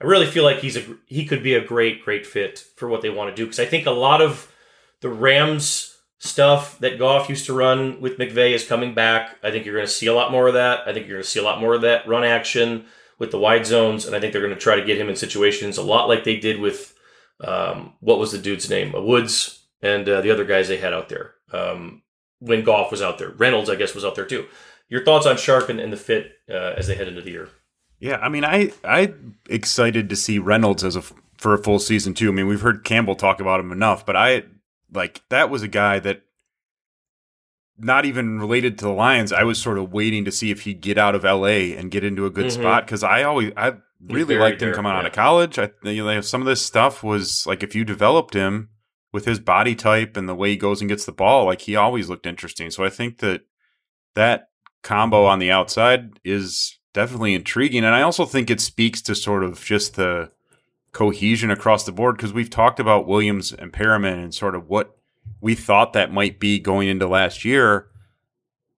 I 0.00 0.06
really 0.06 0.26
feel 0.26 0.44
like 0.44 0.58
he's 0.58 0.76
a 0.76 0.84
he 1.06 1.24
could 1.24 1.42
be 1.42 1.54
a 1.54 1.64
great, 1.64 2.04
great 2.04 2.26
fit 2.26 2.64
for 2.76 2.88
what 2.88 3.02
they 3.02 3.10
want 3.10 3.30
to 3.30 3.36
do 3.36 3.46
because 3.46 3.60
I 3.60 3.66
think 3.66 3.86
a 3.86 3.90
lot 3.90 4.20
of 4.20 4.50
the 5.00 5.08
Rams 5.08 5.96
stuff 6.18 6.78
that 6.78 6.98
Goff 6.98 7.28
used 7.28 7.46
to 7.46 7.52
run 7.52 8.00
with 8.00 8.18
McVay 8.18 8.52
is 8.52 8.66
coming 8.66 8.94
back. 8.94 9.36
I 9.42 9.50
think 9.50 9.64
you're 9.64 9.74
going 9.74 9.86
to 9.86 9.92
see 9.92 10.06
a 10.06 10.14
lot 10.14 10.32
more 10.32 10.48
of 10.48 10.54
that. 10.54 10.80
I 10.86 10.92
think 10.92 11.06
you're 11.06 11.16
going 11.16 11.24
to 11.24 11.30
see 11.30 11.40
a 11.40 11.44
lot 11.44 11.60
more 11.60 11.74
of 11.74 11.82
that 11.82 12.08
run 12.08 12.24
action 12.24 12.86
with 13.18 13.30
the 13.30 13.38
wide 13.38 13.66
zones, 13.66 14.06
and 14.06 14.16
I 14.16 14.20
think 14.20 14.32
they're 14.32 14.42
going 14.42 14.54
to 14.54 14.60
try 14.60 14.76
to 14.76 14.84
get 14.84 14.98
him 14.98 15.08
in 15.08 15.16
situations 15.16 15.78
a 15.78 15.82
lot 15.82 16.08
like 16.08 16.24
they 16.24 16.36
did 16.36 16.60
with 16.60 16.94
um, 17.40 17.92
what 18.00 18.18
was 18.18 18.32
the 18.32 18.38
dude's 18.38 18.70
name, 18.70 18.94
Uh, 18.94 19.00
Woods, 19.00 19.66
and 19.82 20.08
uh, 20.08 20.20
the 20.20 20.30
other 20.30 20.44
guys 20.44 20.68
they 20.68 20.78
had 20.78 20.92
out 20.92 21.08
there 21.08 21.34
um, 21.52 22.02
when 22.40 22.64
Goff 22.64 22.90
was 22.90 23.02
out 23.02 23.18
there. 23.18 23.30
Reynolds, 23.30 23.70
I 23.70 23.76
guess, 23.76 23.94
was 23.94 24.04
out 24.04 24.14
there 24.14 24.26
too. 24.26 24.46
Your 24.88 25.04
thoughts 25.04 25.26
on 25.26 25.36
Chark 25.36 25.68
and, 25.68 25.80
and 25.80 25.92
the 25.92 25.96
fit 25.96 26.32
uh, 26.48 26.74
as 26.76 26.86
they 26.86 26.94
head 26.94 27.08
into 27.08 27.22
the 27.22 27.30
year? 27.30 27.48
Yeah, 28.00 28.18
I 28.18 28.28
mean, 28.28 28.44
I 28.44 28.72
I 28.84 29.14
excited 29.48 30.08
to 30.10 30.16
see 30.16 30.38
Reynolds 30.38 30.84
as 30.84 30.96
a 30.96 31.02
for 31.38 31.54
a 31.54 31.62
full 31.62 31.78
season 31.78 32.14
too. 32.14 32.28
I 32.28 32.32
mean, 32.32 32.46
we've 32.46 32.60
heard 32.60 32.84
Campbell 32.84 33.16
talk 33.16 33.40
about 33.40 33.60
him 33.60 33.72
enough, 33.72 34.04
but 34.04 34.16
I 34.16 34.44
like 34.92 35.22
that 35.30 35.50
was 35.50 35.62
a 35.62 35.68
guy 35.68 35.98
that 36.00 36.22
not 37.76 38.04
even 38.04 38.38
related 38.38 38.78
to 38.78 38.84
the 38.84 38.92
Lions. 38.92 39.32
I 39.32 39.42
was 39.42 39.58
sort 39.58 39.78
of 39.78 39.92
waiting 39.92 40.24
to 40.26 40.32
see 40.32 40.50
if 40.50 40.60
he'd 40.62 40.80
get 40.80 40.96
out 40.96 41.14
of 41.14 41.24
L.A. 41.24 41.76
and 41.76 41.90
get 41.90 42.04
into 42.04 42.24
a 42.24 42.30
good 42.30 42.46
Mhm. 42.46 42.52
spot 42.52 42.86
because 42.86 43.02
I 43.02 43.22
always 43.24 43.52
I 43.56 43.74
really 44.06 44.36
liked 44.38 44.62
him 44.62 44.72
coming 44.74 44.92
out 44.92 45.06
of 45.06 45.12
college. 45.12 45.58
I 45.58 45.70
you 45.82 46.04
know, 46.04 46.20
some 46.20 46.40
of 46.40 46.46
this 46.46 46.62
stuff 46.62 47.02
was 47.02 47.46
like 47.46 47.62
if 47.62 47.74
you 47.74 47.84
developed 47.84 48.34
him 48.34 48.68
with 49.12 49.24
his 49.24 49.38
body 49.40 49.74
type 49.74 50.16
and 50.16 50.28
the 50.28 50.34
way 50.34 50.50
he 50.50 50.56
goes 50.56 50.80
and 50.80 50.88
gets 50.88 51.04
the 51.04 51.12
ball, 51.12 51.46
like 51.46 51.62
he 51.62 51.74
always 51.76 52.08
looked 52.08 52.26
interesting. 52.26 52.70
So 52.70 52.84
I 52.84 52.90
think 52.90 53.18
that 53.18 53.42
that 54.14 54.48
combo 54.82 55.24
on 55.24 55.38
the 55.38 55.50
outside 55.50 56.20
is 56.24 56.78
definitely 56.94 57.34
intriguing. 57.34 57.84
And 57.84 57.94
I 57.94 58.00
also 58.00 58.24
think 58.24 58.48
it 58.50 58.60
speaks 58.62 59.02
to 59.02 59.14
sort 59.14 59.44
of 59.44 59.62
just 59.62 59.96
the 59.96 60.30
cohesion 60.92 61.50
across 61.50 61.84
the 61.84 61.92
board 61.92 62.16
because 62.16 62.32
we've 62.32 62.48
talked 62.48 62.80
about 62.80 63.06
Williams 63.06 63.52
and 63.52 63.70
Perriman 63.72 64.14
and 64.22 64.32
sort 64.34 64.54
of 64.54 64.68
what 64.70 64.96
we 65.40 65.54
thought 65.54 65.92
that 65.92 66.12
might 66.12 66.38
be 66.40 66.58
going 66.58 66.88
into 66.88 67.06
last 67.06 67.44
year. 67.44 67.88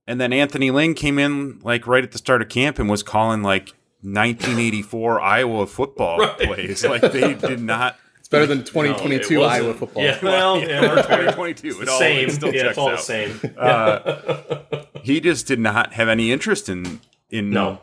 And 0.09 0.21
then 0.21 0.33
Anthony 0.33 0.71
Lynn 0.71 0.95
came 0.95 1.19
in 1.19 1.61
like 1.63 1.87
right 1.87 2.03
at 2.03 2.13
the 2.13 2.19
start 2.19 2.41
of 2.43 2.49
camp 2.49 2.79
and 2.79 2.89
was 2.89 3.03
calling 3.03 3.43
like 3.43 3.73
1984 4.03 5.21
Iowa 5.21 5.67
football 5.67 6.19
Right. 6.19 6.39
plays. 6.39 6.85
Like 6.85 7.03
they 7.13 7.35
did 7.35 7.61
not. 7.61 7.97
It's 8.19 8.29
better 8.29 8.47
than 8.47 8.65
2022 8.65 9.39
wasn't. 9.39 9.63
Iowa 9.65 9.75
football. 9.75 10.03
Yeah, 10.03 10.19
well, 10.23 10.59
yeah, 10.61 10.85
or 10.93 10.97
2022. 10.97 11.69
It 11.69 11.77
it's 11.83 11.91
all, 11.91 11.99
same. 11.99 12.29
It 12.29 12.33
still 12.33 12.55
yeah, 12.55 12.69
it's 12.71 12.79
all 12.79 12.89
out. 12.89 12.97
the 12.97 13.03
same. 13.03 13.41
Uh, 13.59 14.59
He 15.03 15.21
just 15.21 15.47
did 15.47 15.61
not 15.61 15.93
have 15.93 16.09
any 16.09 16.33
interest 16.33 16.69
in 16.69 17.01
in 17.31 17.51
No. 17.51 17.81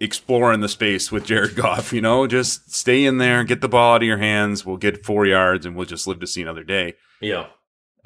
Exploring 0.00 0.60
the 0.60 0.68
space 0.68 1.10
with 1.10 1.24
Jared 1.26 1.54
Goff. 1.56 1.92
You 1.92 2.00
know, 2.00 2.26
just 2.26 2.72
stay 2.74 3.04
in 3.04 3.18
there, 3.18 3.44
get 3.44 3.60
the 3.60 3.68
ball 3.68 3.94
out 3.94 4.02
of 4.02 4.06
your 4.06 4.18
hands. 4.18 4.64
We'll 4.64 4.76
get 4.76 5.04
four 5.04 5.26
yards, 5.26 5.66
and 5.66 5.76
we'll 5.76 5.86
just 5.86 6.06
live 6.06 6.20
to 6.20 6.26
see 6.26 6.42
another 6.42 6.64
day. 6.64 6.94
yeah. 7.20 7.46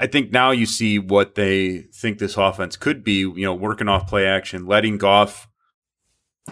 I 0.02 0.06
think 0.06 0.32
now 0.32 0.50
you 0.50 0.64
see 0.64 0.98
what 0.98 1.34
they 1.34 1.80
think 1.92 2.18
this 2.18 2.38
offense 2.38 2.74
could 2.74 3.04
be. 3.04 3.18
You 3.18 3.42
know, 3.42 3.52
working 3.54 3.86
off 3.86 4.08
play 4.08 4.26
action, 4.26 4.64
letting 4.64 4.96
Goff 4.96 5.46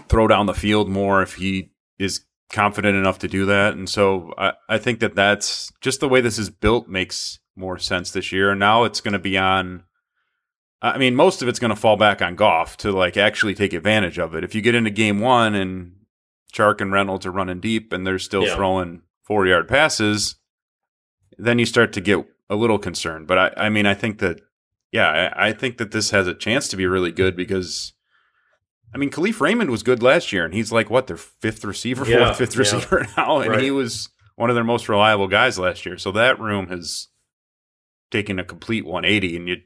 throw 0.09 0.29
down 0.29 0.45
the 0.45 0.53
field 0.53 0.91
more 0.91 1.23
if 1.23 1.37
he 1.37 1.71
is 1.99 2.27
confident 2.51 2.97
enough 2.97 3.19
to 3.21 3.29
do 3.29 3.47
that. 3.47 3.73
And 3.75 3.89
so 3.89 4.35
I, 4.37 4.53
I 4.69 4.77
think 4.77 5.01
that 5.01 5.15
that's 5.15 5.73
just 5.81 6.01
the 6.01 6.09
way 6.11 6.21
this 6.21 6.39
is 6.39 6.51
built 6.51 6.89
makes 6.89 7.39
more 7.57 7.79
sense 7.79 8.11
this 8.11 8.33
year. 8.33 8.51
And 8.51 8.61
now 8.61 8.85
it's 8.85 9.01
going 9.01 9.13
to 9.13 9.19
be 9.19 9.39
on. 9.39 9.85
I 10.81 10.97
mean, 10.99 11.15
most 11.17 11.43
of 11.43 11.49
it's 11.49 11.59
going 11.59 11.71
to 11.71 11.77
fall 11.81 11.97
back 11.97 12.23
on 12.23 12.37
Goff 12.37 12.77
to 12.79 12.93
like 12.93 13.17
actually 13.17 13.55
take 13.55 13.73
advantage 13.73 14.19
of 14.19 14.35
it. 14.35 14.45
If 14.45 14.55
you 14.55 14.63
get 14.63 14.75
into 14.77 14.91
game 14.91 15.19
one 15.19 15.55
and 15.55 15.93
Chark 16.53 16.81
and 16.81 16.93
Reynolds 16.93 17.27
are 17.27 17.33
running 17.33 17.61
deep 17.61 17.93
and 17.93 18.07
they're 18.07 18.19
still 18.19 18.47
Yeah. 18.47 18.55
throwing 18.55 19.03
four 19.27 19.47
yard 19.47 19.67
passes, 19.69 20.37
then 21.37 21.59
you 21.59 21.67
start 21.67 21.93
to 21.95 22.01
get 22.01 22.25
a 22.49 22.55
little 22.57 22.79
concerned. 22.79 23.27
But 23.27 23.39
I, 23.59 23.67
I 23.67 23.69
mean, 23.69 23.87
I 23.87 23.95
think 23.95 24.19
that, 24.21 24.41
yeah, 24.93 25.33
I, 25.37 25.49
I 25.49 25.53
think 25.53 25.79
that 25.79 25.91
this 25.91 26.11
has 26.11 26.27
a 26.27 26.35
chance 26.35 26.69
to 26.69 26.77
be 26.77 26.87
really 26.87 27.13
good 27.13 27.37
because, 27.37 27.93
I 28.95 28.99
mean, 28.99 29.11
Kalif 29.11 29.41
Raymond 29.41 29.71
was 29.71 29.83
good 29.83 30.03
last 30.03 30.33
year 30.33 30.45
and 30.45 30.55
he's 30.55 30.73
like, 30.73 30.89
what, 30.91 31.09
their 31.09 31.17
fifth 31.19 31.65
receiver, 31.65 32.07
Yeah, 32.07 32.27
fourth, 32.27 32.39
fifth 32.39 32.55
yeah. 32.55 32.59
receiver 32.61 33.07
now? 33.17 33.41
And 33.41 33.51
Right. 33.51 33.63
he 33.63 33.71
was 33.73 34.09
one 34.37 34.49
of 34.49 34.55
their 34.55 34.65
most 34.65 34.89
reliable 34.89 35.27
guys 35.29 35.59
last 35.59 35.85
year. 35.85 35.99
So 35.99 36.13
that 36.13 36.39
room 36.41 36.69
has 36.69 37.09
taken 38.13 38.39
a 38.39 38.45
complete 38.45 38.87
180 38.87 39.37
and 39.37 39.49
you'd 39.49 39.63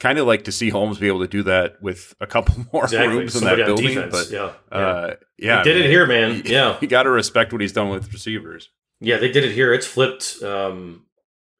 kind 0.00 0.18
of 0.18 0.26
like 0.26 0.44
to 0.44 0.52
see 0.52 0.68
Holmes 0.70 0.98
be 0.98 1.08
able 1.08 1.20
to 1.20 1.28
do 1.28 1.42
that 1.44 1.82
with 1.82 2.14
a 2.20 2.26
couple 2.26 2.66
more 2.72 2.84
Exactly. 2.84 3.16
rooms 3.18 3.36
in 3.36 3.44
that 3.44 3.56
building. 3.56 3.86
defense. 3.94 4.12
But 4.12 4.30
yeah. 4.30 4.52
yeah. 4.70 4.78
uh, 4.78 5.14
yeah, 5.38 5.62
did 5.62 5.76
it 5.76 5.90
here, 5.90 6.06
man. 6.06 6.36
You- 6.36 6.42
Yeah. 6.46 6.76
you 6.80 6.86
got 6.88 7.02
to 7.04 7.10
respect 7.10 7.52
what 7.52 7.60
he's 7.60 7.72
done 7.72 7.88
with 7.90 8.12
receivers. 8.12 8.70
Yeah, 9.00 9.16
they 9.18 9.30
did 9.30 9.44
it 9.44 9.52
here. 9.52 9.72
It's 9.72 9.86
flipped. 9.86 10.42
Um, 10.42 11.06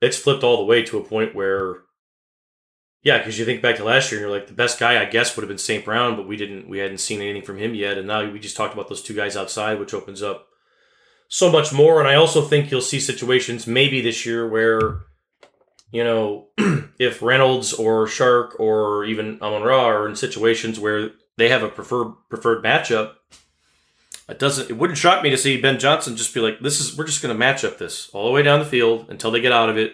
it's 0.00 0.16
flipped 0.18 0.42
all 0.44 0.56
the 0.58 0.64
way 0.64 0.82
to 0.84 0.98
a 0.98 1.02
point 1.04 1.34
where, 1.34 1.76
yeah, 3.02 3.18
because 3.18 3.38
you 3.38 3.44
think 3.44 3.62
back 3.62 3.76
to 3.76 3.84
last 3.84 4.10
year, 4.10 4.20
and 4.20 4.28
you're 4.28 4.36
like, 4.38 4.48
the 4.48 4.52
best 4.54 4.78
guy, 4.78 5.00
I 5.00 5.04
guess, 5.04 5.36
would 5.36 5.42
have 5.42 5.48
been 5.48 5.58
St. 5.58 5.84
Brown, 5.84 6.16
but 6.16 6.26
we 6.26 6.36
didn't, 6.36 6.68
we 6.68 6.78
hadn't 6.78 6.98
seen 6.98 7.20
anything 7.20 7.42
from 7.42 7.58
him 7.58 7.74
yet, 7.74 7.96
and 7.98 8.06
now 8.08 8.28
we 8.28 8.38
just 8.40 8.56
talked 8.56 8.74
about 8.74 8.88
those 8.88 9.02
two 9.02 9.14
guys 9.14 9.36
outside, 9.36 9.78
which 9.78 9.94
opens 9.94 10.20
up 10.22 10.46
so 11.28 11.50
much 11.50 11.72
more. 11.72 12.00
And 12.00 12.08
I 12.08 12.14
also 12.16 12.42
think 12.42 12.70
you'll 12.70 12.80
see 12.80 12.98
situations 13.00 13.66
maybe 13.66 14.00
this 14.00 14.24
year 14.26 14.48
where, 14.48 15.00
you 15.90 16.04
know, 16.04 16.48
if 16.98 17.22
Reynolds 17.22 17.72
or 17.72 18.06
Chark 18.06 18.58
or 18.58 19.04
even 19.04 19.38
Amon 19.40 19.62
Ra 19.62 19.86
are 19.86 20.08
in 20.08 20.16
situations 20.16 20.78
where 20.78 21.10
they 21.36 21.48
have 21.48 21.62
a 21.62 21.68
preferred 21.68 22.14
preferred 22.28 22.62
matchup, 22.62 23.14
it 24.28 24.38
doesn't. 24.38 24.70
It 24.70 24.76
wouldn't 24.76 24.98
shock 24.98 25.22
me 25.22 25.30
to 25.30 25.38
see 25.38 25.60
Ben 25.60 25.78
Johnson 25.78 26.16
just 26.16 26.34
be 26.34 26.40
like, 26.40 26.60
"This 26.60 26.80
is 26.80 26.96
we're 26.96 27.06
just 27.06 27.22
going 27.22 27.34
to 27.34 27.38
match 27.38 27.64
up 27.64 27.78
this 27.78 28.10
all 28.12 28.26
the 28.26 28.32
way 28.32 28.42
down 28.42 28.58
the 28.58 28.66
field 28.66 29.06
until 29.08 29.30
they 29.30 29.40
get 29.40 29.52
out 29.52 29.70
of 29.70 29.78
it." 29.78 29.92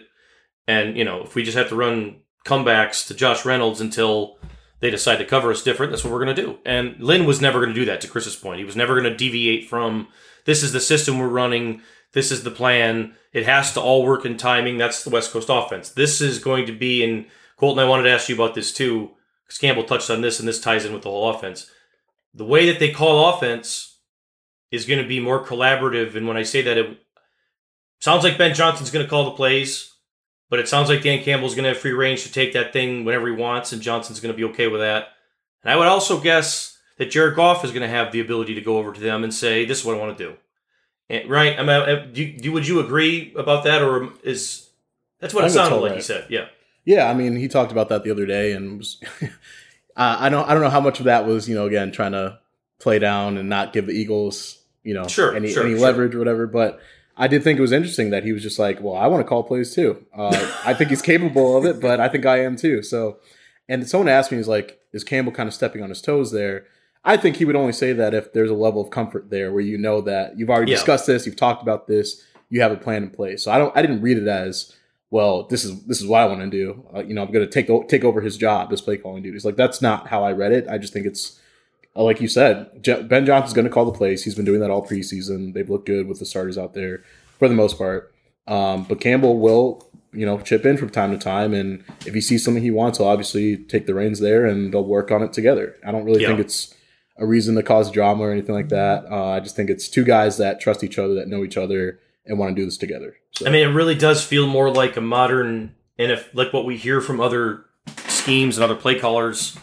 And 0.67 0.97
you 0.97 1.05
know, 1.05 1.23
if 1.23 1.35
we 1.35 1.43
just 1.43 1.57
have 1.57 1.69
to 1.69 1.75
run 1.75 2.17
comebacks 2.45 3.07
to 3.07 3.13
Josh 3.13 3.45
Reynolds 3.45 3.81
until 3.81 4.37
they 4.81 4.91
decide 4.91 5.17
to 5.17 5.25
cover 5.25 5.51
us 5.51 5.63
different, 5.63 5.91
that's 5.91 6.03
what 6.03 6.11
we're 6.11 6.23
going 6.23 6.35
to 6.35 6.41
do. 6.41 6.57
And 6.65 6.99
Lynn 6.99 7.25
was 7.25 7.41
never 7.41 7.59
going 7.59 7.73
to 7.73 7.79
do 7.79 7.85
that. 7.85 8.01
To 8.01 8.07
Chris's 8.07 8.35
point, 8.35 8.59
he 8.59 8.65
was 8.65 8.75
never 8.75 8.99
going 8.99 9.11
to 9.11 9.17
deviate 9.17 9.69
from 9.69 10.09
this 10.45 10.63
is 10.63 10.73
the 10.73 10.79
system 10.81 11.17
we're 11.17 11.27
running. 11.27 11.81
This 12.15 12.31
is 12.31 12.43
the 12.43 12.49
plan. 12.49 13.13
It 13.33 13.45
has 13.45 13.73
to 13.73 13.81
all 13.81 14.05
work 14.05 14.25
in 14.25 14.37
timing. 14.37 14.77
That's 14.77 15.03
the 15.03 15.09
West 15.09 15.31
Coast 15.31 15.49
offense. 15.51 15.89
This 15.89 16.21
is 16.21 16.39
going 16.39 16.65
to 16.65 16.71
be 16.71 17.03
in 17.03 17.25
Colton. 17.57 17.83
I 17.83 17.87
wanted 17.87 18.03
to 18.03 18.11
ask 18.11 18.29
you 18.29 18.35
about 18.35 18.55
this 18.55 18.73
too, 18.73 19.11
because 19.45 19.59
Campbell 19.59 19.83
touched 19.83 20.09
on 20.09 20.21
this, 20.21 20.39
and 20.39 20.47
this 20.47 20.61
ties 20.61 20.85
in 20.85 20.93
with 20.93 21.03
the 21.03 21.09
whole 21.09 21.29
offense. 21.29 21.69
The 22.33 22.45
way 22.45 22.71
that 22.71 22.79
they 22.79 22.91
call 22.91 23.33
offense 23.33 23.97
is 24.71 24.85
going 24.85 25.01
to 25.01 25.07
be 25.07 25.19
more 25.19 25.45
collaborative. 25.45 26.15
And 26.15 26.25
when 26.25 26.37
I 26.37 26.43
say 26.43 26.61
that, 26.61 26.77
it 26.77 26.97
sounds 27.99 28.23
like 28.23 28.37
Ben 28.37 28.55
Johnson's 28.55 28.91
going 28.91 29.05
to 29.05 29.09
call 29.09 29.25
the 29.25 29.31
plays, 29.31 29.91
but 30.49 30.59
it 30.59 30.69
sounds 30.69 30.87
like 30.87 31.03
Dan 31.03 31.21
Campbell's 31.21 31.53
going 31.53 31.63
to 31.63 31.69
have 31.69 31.79
free 31.79 31.91
range 31.91 32.23
to 32.23 32.31
take 32.31 32.53
that 32.53 32.71
thing 32.71 33.03
whenever 33.03 33.27
he 33.27 33.33
wants, 33.33 33.73
and 33.73 33.81
Johnson's 33.81 34.21
going 34.21 34.33
to 34.33 34.37
be 34.37 34.49
okay 34.51 34.67
with 34.67 34.79
that. 34.79 35.09
And 35.63 35.71
I 35.71 35.75
would 35.75 35.87
also 35.87 36.21
guess 36.21 36.77
that 36.97 37.11
Jared 37.11 37.35
Goff 37.35 37.65
is 37.65 37.71
going 37.71 37.81
to 37.81 37.89
have 37.89 38.13
the 38.13 38.21
ability 38.21 38.55
to 38.55 38.61
go 38.61 38.77
over 38.77 38.93
to 38.93 39.01
them 39.01 39.25
and 39.25 39.33
say, 39.33 39.65
"This 39.65 39.79
is 39.79 39.85
what 39.85 39.97
I 39.97 39.99
want 39.99 40.17
to 40.17 40.23
do." 40.23 40.37
And, 41.09 41.29
right? 41.29 41.57
I 41.57 41.61
mean, 41.61 41.69
uh, 41.69 42.07
do, 42.11 42.33
do, 42.33 42.51
would 42.51 42.67
you 42.67 42.79
agree 42.79 43.33
about 43.35 43.63
that, 43.65 43.81
or 43.81 44.09
is 44.23 44.69
that's 45.19 45.33
what 45.33 45.45
it 45.45 45.51
sounded 45.51 45.77
like 45.77 45.91
right. 45.91 45.97
you 45.97 46.03
said? 46.03 46.25
Yeah, 46.29 46.47
Yeah, 46.85 47.09
I 47.09 47.13
mean, 47.13 47.35
he 47.35 47.47
talked 47.47 47.71
about 47.71 47.89
that 47.89 48.03
the 48.03 48.11
other 48.11 48.25
day, 48.25 48.53
and 48.53 48.77
was, 48.77 49.01
uh, 49.21 49.27
I 49.95 50.29
don't, 50.29 50.47
I 50.47 50.53
don't 50.53 50.63
know 50.63 50.69
how 50.69 50.81
much 50.81 50.99
of 50.99 51.05
that 51.05 51.25
was, 51.25 51.49
you 51.49 51.55
know, 51.55 51.65
again 51.65 51.91
trying 51.91 52.13
to 52.13 52.39
play 52.79 52.99
down 52.99 53.37
and 53.37 53.49
not 53.49 53.73
give 53.73 53.87
the 53.87 53.93
Eagles, 53.93 54.59
you 54.83 54.93
know, 54.93 55.07
Sure, 55.07 55.35
any 55.35 55.51
sure, 55.51 55.63
any 55.63 55.73
sure. 55.73 55.81
leverage 55.81 56.15
or 56.15 56.19
whatever. 56.19 56.47
But 56.47 56.79
I 57.17 57.27
did 57.27 57.43
think 57.43 57.57
it 57.57 57.61
was 57.61 57.71
interesting 57.71 58.11
that 58.11 58.23
he 58.23 58.33
was 58.33 58.43
just 58.43 58.59
like, 58.59 58.81
well, 58.81 58.95
I 58.95 59.07
want 59.07 59.21
to 59.21 59.27
call 59.27 59.43
plays 59.43 59.73
too. 59.73 60.05
Uh, 60.15 60.53
I 60.65 60.73
think 60.73 60.89
he's 60.89 61.01
capable 61.01 61.57
of 61.57 61.65
it, 61.65 61.81
but 61.81 61.99
I 61.99 62.09
think 62.09 62.25
I 62.25 62.41
am 62.41 62.55
too. 62.55 62.83
So, 62.83 63.17
and 63.67 63.87
someone 63.87 64.09
asked 64.09 64.31
me, 64.31 64.37
he's 64.37 64.47
like, 64.47 64.79
is 64.93 65.03
Campbell 65.03 65.31
kind 65.31 65.47
of 65.47 65.53
stepping 65.53 65.81
on 65.81 65.89
his 65.89 66.01
toes 66.01 66.31
there? 66.31 66.65
I 67.05 67.17
think 67.17 67.35
he 67.37 67.45
would 67.45 67.55
only 67.55 67.71
say 67.73 67.93
that 67.93 68.13
if 68.13 68.33
there's 68.33 68.49
a 68.49 68.55
level 68.55 68.81
of 68.81 68.89
comfort 68.89 69.29
there 69.29 69.51
where 69.51 69.61
you 69.61 69.77
know 69.77 70.01
that 70.01 70.37
you've 70.37 70.49
already 70.49 70.71
Yeah. 70.71 70.77
discussed 70.77 71.05
this, 71.07 71.25
you've 71.25 71.35
talked 71.35 71.61
about 71.61 71.87
this, 71.87 72.21
you 72.49 72.61
have 72.61 72.71
a 72.71 72.77
plan 72.77 73.03
in 73.03 73.09
place. 73.11 73.43
So 73.43 73.51
I 73.51 73.57
don't, 73.57 73.75
I 73.77 73.81
didn't 73.81 74.01
read 74.01 74.17
it 74.17 74.27
as 74.27 74.73
well, 75.11 75.43
this 75.43 75.63
is 75.63 75.83
this 75.85 76.01
is 76.01 76.07
what 76.07 76.21
I 76.21 76.25
want 76.25 76.41
to 76.41 76.49
do. 76.49 76.83
Uh, 76.93 77.03
you 77.03 77.13
know, 77.13 77.21
I'm 77.21 77.31
going 77.31 77.45
to 77.45 77.51
take 77.51 77.69
o- 77.69 77.83
take 77.83 78.03
over 78.03 78.21
his 78.21 78.37
job, 78.37 78.69
this 78.69 78.81
play 78.81 78.97
calling 78.97 79.23
duties. 79.23 79.45
Like 79.45 79.55
that's 79.55 79.81
not 79.81 80.07
how 80.07 80.23
I 80.23 80.31
read 80.33 80.51
it. 80.51 80.67
I 80.67 80.77
just 80.77 80.91
think 80.93 81.05
it's 81.05 81.39
uh, 81.95 82.03
like 82.03 82.19
you 82.19 82.27
said, 82.27 82.83
J- 82.83 83.03
Ben 83.03 83.25
Johnson's 83.25 83.53
going 83.53 83.65
to 83.65 83.71
call 83.71 83.85
the 83.85 83.91
plays. 83.97 84.23
He's 84.25 84.35
been 84.35 84.43
doing 84.45 84.59
that 84.59 84.71
all 84.71 84.85
preseason. 84.85 85.53
They've 85.53 85.69
looked 85.69 85.85
good 85.85 86.07
with 86.07 86.19
the 86.19 86.25
starters 86.25 86.57
out 86.57 86.73
there 86.73 87.03
for 87.39 87.47
the 87.47 87.55
most 87.55 87.77
part. 87.77 88.13
Um, 88.47 88.83
but 88.89 88.99
Campbell 88.99 89.39
will, 89.39 89.87
you 90.11 90.25
know, 90.25 90.39
chip 90.39 90.65
in 90.65 90.75
from 90.75 90.89
time 90.89 91.11
to 91.11 91.17
time, 91.17 91.53
and 91.53 91.83
if 92.05 92.13
he 92.13 92.19
sees 92.21 92.43
something 92.43 92.61
he 92.61 92.71
wants, 92.71 92.97
he'll 92.97 93.07
obviously 93.07 93.57
take 93.57 93.85
the 93.85 93.93
reins 93.93 94.19
there, 94.19 94.45
and 94.45 94.73
they'll 94.73 94.83
work 94.83 95.09
on 95.11 95.23
it 95.23 95.31
together. 95.33 95.77
I 95.85 95.91
don't 95.91 96.03
really 96.03 96.21
Yeah. 96.23 96.29
think 96.29 96.41
it's 96.41 96.74
a 97.17 97.25
reason 97.25 97.55
to 97.55 97.63
cause 97.63 97.91
drama 97.91 98.23
or 98.23 98.31
anything 98.31 98.55
like 98.55 98.69
that. 98.69 99.05
Uh, 99.09 99.29
I 99.29 99.39
just 99.39 99.55
think 99.55 99.69
it's 99.69 99.87
two 99.87 100.03
guys 100.03 100.37
that 100.37 100.59
trust 100.59 100.83
each 100.83 100.99
other, 100.99 101.13
that 101.15 101.27
know 101.27 101.43
each 101.43 101.57
other, 101.57 101.99
and 102.25 102.37
want 102.37 102.55
to 102.55 102.61
do 102.61 102.65
this 102.65 102.77
together. 102.77 103.15
So. 103.31 103.45
I 103.45 103.49
mean, 103.49 103.67
it 103.67 103.71
really 103.71 103.95
does 103.95 104.23
feel 104.23 104.47
more 104.47 104.71
like 104.71 104.97
a 104.97 105.01
modern, 105.01 105.75
and 105.97 106.11
if 106.11 106.33
like 106.33 106.51
what 106.53 106.65
we 106.65 106.77
hear 106.77 107.01
from 107.01 107.21
other 107.21 107.65
schemes 108.07 108.57
and 108.57 108.63
other 108.63 108.75
play 108.75 108.99
callers. 108.99 109.57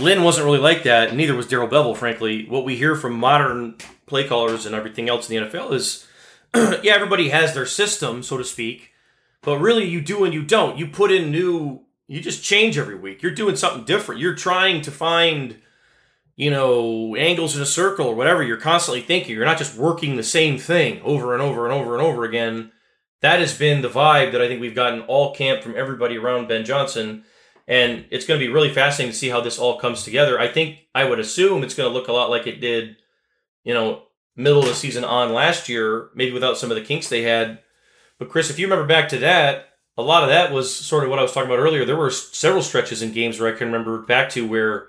Lynn 0.00 0.24
wasn't 0.24 0.46
really 0.46 0.58
like 0.58 0.82
that, 0.84 1.14
neither 1.14 1.34
was 1.34 1.46
Darrell 1.46 1.68
Bevell, 1.68 1.96
frankly. 1.96 2.46
What 2.48 2.64
we 2.64 2.76
hear 2.76 2.96
from 2.96 3.12
modern 3.14 3.76
play 4.06 4.26
callers 4.26 4.66
and 4.66 4.74
everything 4.74 5.08
else 5.08 5.28
in 5.28 5.44
the 5.44 5.50
NFL 5.50 5.72
is, 5.72 6.06
yeah, 6.82 6.94
everybody 6.94 7.28
has 7.28 7.54
their 7.54 7.66
system, 7.66 8.22
so 8.22 8.36
to 8.36 8.44
speak, 8.44 8.92
but 9.42 9.58
really 9.58 9.84
you 9.84 10.00
do 10.00 10.24
and 10.24 10.34
you 10.34 10.42
don't. 10.42 10.78
You 10.78 10.88
put 10.88 11.12
in 11.12 11.30
new, 11.30 11.82
you 12.08 12.20
just 12.20 12.42
change 12.42 12.78
every 12.78 12.96
week. 12.96 13.22
You're 13.22 13.34
doing 13.34 13.56
something 13.56 13.84
different. 13.84 14.20
You're 14.20 14.34
trying 14.34 14.80
to 14.82 14.90
find, 14.90 15.56
you 16.36 16.50
know, 16.50 17.14
angles 17.16 17.56
in 17.56 17.62
a 17.62 17.66
circle 17.66 18.06
or 18.06 18.14
whatever. 18.14 18.42
You're 18.42 18.56
constantly 18.56 19.00
thinking. 19.00 19.34
You're 19.34 19.44
not 19.44 19.58
just 19.58 19.76
working 19.76 20.16
the 20.16 20.22
same 20.22 20.58
thing 20.58 21.00
over 21.02 21.32
and 21.32 21.42
over 21.42 21.64
and 21.64 21.72
over 21.72 21.94
and 21.94 22.02
over 22.02 22.24
again. 22.24 22.72
That 23.20 23.40
has 23.40 23.56
been 23.56 23.82
the 23.82 23.88
vibe 23.88 24.32
that 24.32 24.42
I 24.42 24.48
think 24.48 24.60
we've 24.60 24.74
gotten 24.74 25.02
all 25.02 25.34
camp 25.34 25.62
from 25.62 25.76
everybody 25.76 26.18
around 26.18 26.48
Ben 26.48 26.64
Johnson. 26.64 27.24
And 27.66 28.04
it's 28.10 28.26
going 28.26 28.38
to 28.38 28.46
be 28.46 28.52
really 28.52 28.72
fascinating 28.72 29.12
to 29.12 29.18
see 29.18 29.30
how 29.30 29.40
this 29.40 29.58
all 29.58 29.78
comes 29.78 30.02
together. 30.02 30.38
I 30.38 30.48
think 30.48 30.80
I 30.94 31.04
would 31.04 31.20
assume 31.20 31.62
it's 31.62 31.74
going 31.74 31.88
to 31.88 31.94
look 31.94 32.08
a 32.08 32.12
lot 32.12 32.30
like 32.30 32.46
it 32.46 32.60
did, 32.60 32.96
you 33.62 33.72
know, 33.72 34.02
middle 34.36 34.60
of 34.60 34.68
the 34.68 34.74
season 34.74 35.04
on 35.04 35.32
last 35.32 35.68
year, 35.68 36.10
maybe 36.14 36.32
without 36.32 36.58
some 36.58 36.70
of 36.70 36.76
the 36.76 36.82
kinks 36.82 37.08
they 37.08 37.22
had. 37.22 37.60
But 38.18 38.28
Chris, 38.28 38.50
if 38.50 38.58
you 38.58 38.66
remember 38.66 38.86
back 38.86 39.08
to 39.10 39.18
that, 39.18 39.68
a 39.96 40.02
lot 40.02 40.24
of 40.24 40.28
that 40.28 40.52
was 40.52 40.74
sort 40.74 41.04
of 41.04 41.10
what 41.10 41.18
I 41.18 41.22
was 41.22 41.32
talking 41.32 41.48
about 41.48 41.62
earlier. 41.62 41.84
There 41.84 41.96
were 41.96 42.10
several 42.10 42.62
stretches 42.62 43.00
in 43.00 43.12
games 43.12 43.38
where 43.38 43.52
I 43.52 43.56
can 43.56 43.68
remember 43.68 44.02
back 44.02 44.28
to 44.30 44.46
where 44.46 44.88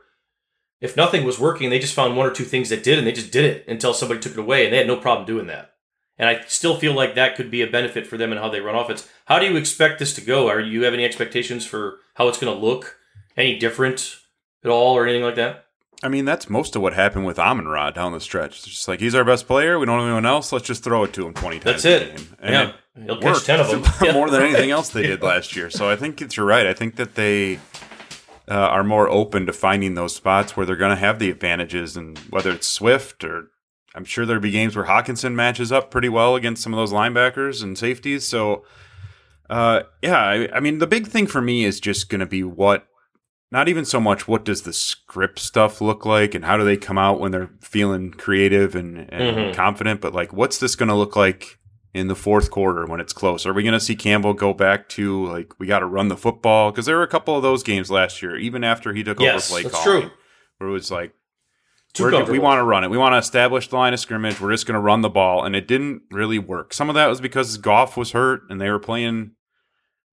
if 0.86 0.96
nothing 0.96 1.26
was 1.26 1.40
working, 1.40 1.70
they 1.70 1.80
just 1.80 1.94
found 1.94 2.16
one 2.16 2.28
or 2.28 2.32
two 2.32 2.44
things 2.44 2.70
that 2.70 2.84
did, 2.84 2.98
and 2.98 3.06
they 3.06 3.12
just 3.12 3.32
did 3.32 3.44
it 3.44 3.66
until 3.68 3.94
somebody 3.94 4.20
took 4.20 4.34
it 4.34 4.40
away, 4.40 4.64
and 4.64 4.72
they 4.72 4.78
had 4.78 4.88
no 4.88 4.96
problem 4.96 5.26
doing 5.26 5.48
that. 5.48 5.72
And 6.18 6.30
I 6.30 6.44
still 6.48 6.78
feel 6.78 6.94
like 6.94 7.16
that 7.16 7.36
could 7.36 7.52
be 7.52 7.62
a 7.62 7.68
benefit 7.68 8.08
for 8.08 8.18
them 8.18 8.32
and 8.32 8.40
how 8.40 8.48
they 8.48 8.62
run 8.62 8.76
offense. 8.76 9.10
How 9.26 9.40
do 9.40 9.46
you 9.46 9.58
expect 9.58 10.00
this 10.00 10.14
to 10.14 10.22
go? 10.22 10.48
Are 10.48 10.62
you 10.62 10.84
have 10.84 10.94
any 10.94 11.04
expectations 11.04 11.66
for 11.66 11.98
how 12.14 12.30
it's 12.30 12.38
going 12.38 12.56
to 12.56 12.66
look? 12.66 12.98
Any 13.36 13.60
different 13.60 14.16
at 14.64 14.70
all, 14.70 14.96
or 14.96 15.04
anything 15.04 15.24
like 15.24 15.36
that? 15.36 15.66
I 16.04 16.08
mean, 16.08 16.26
that's 16.26 16.50
most 16.50 16.76
of 16.76 16.82
what 16.82 16.94
happened 16.94 17.26
with 17.26 17.40
Amon 17.40 17.68
Ra 17.68 17.90
down 17.90 18.12
the 18.12 18.20
stretch. 18.20 18.60
It's 18.60 18.68
just 18.68 18.88
like 18.88 19.00
he's 19.00 19.16
our 19.16 19.24
best 19.24 19.48
player. 19.48 19.80
We 19.80 19.86
don't 19.86 19.98
have 19.98 20.06
anyone 20.06 20.26
else. 20.26 20.52
Let's 20.52 20.66
just 20.66 20.84
throw 20.84 21.04
it 21.04 21.14
to 21.14 21.26
him 21.26 21.34
twenty 21.34 21.60
times. 21.60 21.84
That's 21.84 21.86
it. 21.86 22.16
game. 22.16 22.28
And 22.40 22.54
Yeah, 22.54 22.74
it 22.96 23.06
he'll 23.06 23.20
catch 23.20 23.44
ten 23.44 23.60
of 23.60 23.70
them 23.70 23.84
more 24.14 24.30
than 24.30 24.42
anything 24.42 24.72
else 24.72 24.90
they 24.90 25.02
did 25.08 25.22
last 25.22 25.56
year. 25.56 25.70
So 25.70 25.90
I 25.90 25.96
think 25.96 26.36
you're 26.38 26.46
right. 26.46 26.68
I 26.68 26.74
think 26.74 26.96
that 26.98 27.16
they 27.16 27.60
uh, 28.50 28.54
are 28.54 28.84
more 28.84 29.10
open 29.10 29.46
to 29.46 29.54
finding 29.54 29.96
those 29.96 30.16
spots 30.16 30.56
where 30.56 30.66
they're 30.66 30.76
going 30.76 30.92
to 30.96 30.96
have 30.96 31.20
the 31.20 31.30
advantages, 31.32 31.98
and 31.98 32.18
whether 32.30 32.52
it's 32.52 32.68
Swift 32.68 33.24
or 33.24 33.50
I'm 33.96 34.04
sure 34.06 34.26
there'll 34.26 34.42
be 34.42 34.52
games 34.52 34.76
where 34.76 34.86
Hockenson 34.86 35.34
matches 35.36 35.72
up 35.72 35.90
pretty 35.90 36.10
well 36.10 36.36
against 36.36 36.62
some 36.62 36.74
of 36.74 36.78
those 36.78 36.92
linebackers 36.92 37.64
and 37.64 37.78
safeties. 37.78 38.28
So, 38.28 38.66
uh, 39.50 39.84
yeah, 40.02 40.20
I, 40.20 40.50
I 40.58 40.60
mean, 40.60 40.80
the 40.80 40.88
big 40.88 41.08
thing 41.08 41.28
for 41.28 41.42
me 41.42 41.64
is 41.64 41.80
just 41.80 42.10
going 42.10 42.20
to 42.20 42.26
be 42.26 42.44
what, 42.44 42.88
not 43.52 43.70
even 43.70 43.86
so 43.86 44.02
much 44.02 44.28
what 44.28 44.44
does 44.44 44.64
the 44.64 44.74
script 44.74 45.40
stuff 45.40 45.80
look 45.80 46.06
like 46.06 46.36
and 46.36 46.44
how 46.44 46.58
do 46.58 46.66
they 46.66 46.76
come 46.76 46.98
out 46.98 47.22
when 47.22 47.32
they're 47.32 47.52
feeling 47.62 48.12
creative 48.12 48.76
and, 48.76 48.98
and 49.14 49.38
Mhm. 49.38 49.54
confident, 49.54 50.02
but 50.02 50.14
like, 50.14 50.34
what's 50.34 50.58
this 50.58 50.76
going 50.76 50.90
to 50.90 50.96
look 50.96 51.16
like 51.16 51.58
in 51.96 52.08
the 52.08 52.16
fourth 52.16 52.52
quarter 52.52 52.86
when 52.86 53.00
it's 53.00 53.14
close? 53.14 53.46
Are 53.46 53.54
we 53.54 53.64
going 53.64 53.74
to 53.74 53.80
see 53.80 53.96
Campbell 53.96 54.34
go 54.34 54.54
back 54.54 54.90
to 54.90 55.26
like, 55.28 55.58
we 55.60 55.66
got 55.66 55.80
to 55.80 55.86
run 55.86 56.10
the 56.10 56.18
football? 56.18 56.70
Because 56.70 56.86
there 56.86 56.98
were 56.98 57.04
a 57.04 57.08
couple 57.08 57.38
of 57.38 57.42
those 57.42 57.64
games 57.64 57.90
last 57.90 58.22
year, 58.22 58.36
even 58.36 58.64
after 58.66 58.94
he 58.94 59.02
took 59.04 59.20
Yes, 59.22 59.50
over 59.50 59.62
play 59.62 59.70
that's 59.70 59.84
calling, 59.84 60.02
true. 60.02 60.12
where 60.58 60.70
it 60.70 60.74
was 60.74 60.92
like, 60.92 61.14
we 62.34 62.40
want 62.40 62.60
to 62.60 62.64
run 62.64 62.84
it. 62.84 62.90
We 62.90 62.98
want 62.98 63.14
to 63.14 63.18
establish 63.20 63.70
the 63.70 63.78
line 63.78 63.94
of 63.94 64.02
scrimmage. 64.02 64.42
We're 64.42 64.52
just 64.52 64.66
going 64.68 64.74
to 64.76 64.82
run 64.82 65.00
the 65.02 65.10
ball, 65.10 65.46
and 65.46 65.56
it 65.56 65.66
didn't 65.70 66.02
really 66.12 66.38
work. 66.38 66.74
Some 66.74 66.90
of 66.90 66.96
that 66.96 67.08
was 67.08 67.22
because 67.22 67.56
Goff 67.58 67.96
was 67.96 68.12
hurt, 68.12 68.42
and 68.50 68.60
they 68.60 68.70
were 68.70 68.80
playing 68.80 69.32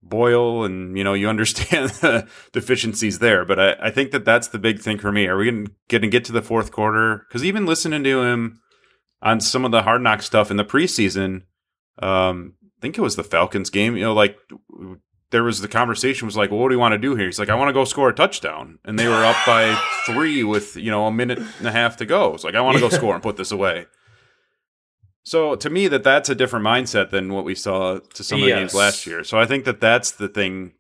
Boyle, 0.05 0.63
and 0.63 0.97
you 0.97 1.03
know 1.03 1.15
you 1.15 1.29
understand 1.29 1.91
the 2.01 2.29
deficiencies 2.53 3.19
there. 3.19 3.45
But 3.45 3.59
I, 3.59 3.77
I 3.89 3.91
think 3.91 4.13
that 4.13 4.25
that's 4.25 4.47
the 4.49 4.59
big 4.61 4.79
thing 4.79 4.99
for 4.99 5.11
me. 5.11 5.27
Are 5.27 5.37
we 5.37 5.47
going 5.89 6.03
to 6.03 6.07
get 6.09 6.25
to 6.27 6.33
the 6.33 6.43
fourth 6.43 6.71
quarter? 6.71 7.25
Because 7.29 7.45
even 7.45 7.67
listening 7.67 8.05
to 8.05 8.23
him 8.23 8.61
on 9.21 9.41
some 9.41 9.65
of 9.65 9.73
the 9.73 9.83
hard 9.83 10.03
knock 10.03 10.23
stuff 10.23 10.51
in 10.53 10.57
the 10.57 10.65
preseason, 10.65 11.43
um, 11.99 12.55
I 12.63 12.81
think 12.81 12.99
it 12.99 13.03
was 13.03 13.17
the 13.17 13.25
Falcons 13.25 13.71
game. 13.71 13.97
You 13.97 14.05
know, 14.05 14.15
like 14.15 14.39
there 15.31 15.43
was 15.43 15.61
the 15.61 15.69
conversation 15.69 16.27
was 16.27 16.37
like, 16.37 16.51
well, 16.51 16.61
what 16.61 16.69
do 16.69 16.75
you 16.75 16.81
want 16.81 16.93
to 16.93 16.99
do 16.99 17.17
here? 17.17 17.27
He's 17.27 17.39
like, 17.39 17.49
I 17.49 17.55
want 17.55 17.69
to 17.69 17.73
go 17.73 17.85
score 17.85 18.09
a 18.09 18.15
touchdown, 18.15 18.79
and 18.85 18.99
they 18.99 19.09
were 19.09 19.25
up 19.25 19.37
by 19.47 19.75
three 20.07 20.45
with 20.45 20.77
you 20.77 20.91
know 20.91 21.07
a 21.07 21.13
minute 21.13 21.39
and 21.59 21.67
a 21.67 21.73
half 21.73 21.97
to 21.99 22.07
go. 22.07 22.35
It's 22.35 22.45
like 22.45 22.55
I 22.55 22.61
want 22.61 22.77
to 22.77 22.81
go 22.81 22.89
score 22.89 23.15
and 23.15 23.23
put 23.23 23.37
this 23.37 23.51
away. 23.51 23.87
So 25.25 25.55
to 25.55 25.71
me, 25.71 25.89
that 25.89 26.03
that's 26.03 26.29
a 26.29 26.35
different 26.35 26.67
mindset 26.67 27.11
than 27.11 27.33
what 27.33 27.45
we 27.45 27.55
saw 27.55 27.99
to 27.99 28.25
some 28.25 28.41
of 28.41 28.43
the 28.43 28.49
Yes. 28.49 28.59
games 28.59 28.75
last 28.75 29.07
year. 29.07 29.23
So 29.25 29.39
I 29.39 29.47
think 29.47 29.65
that 29.65 29.81
that's 29.81 30.11
the 30.11 30.29
thing. 30.29 30.73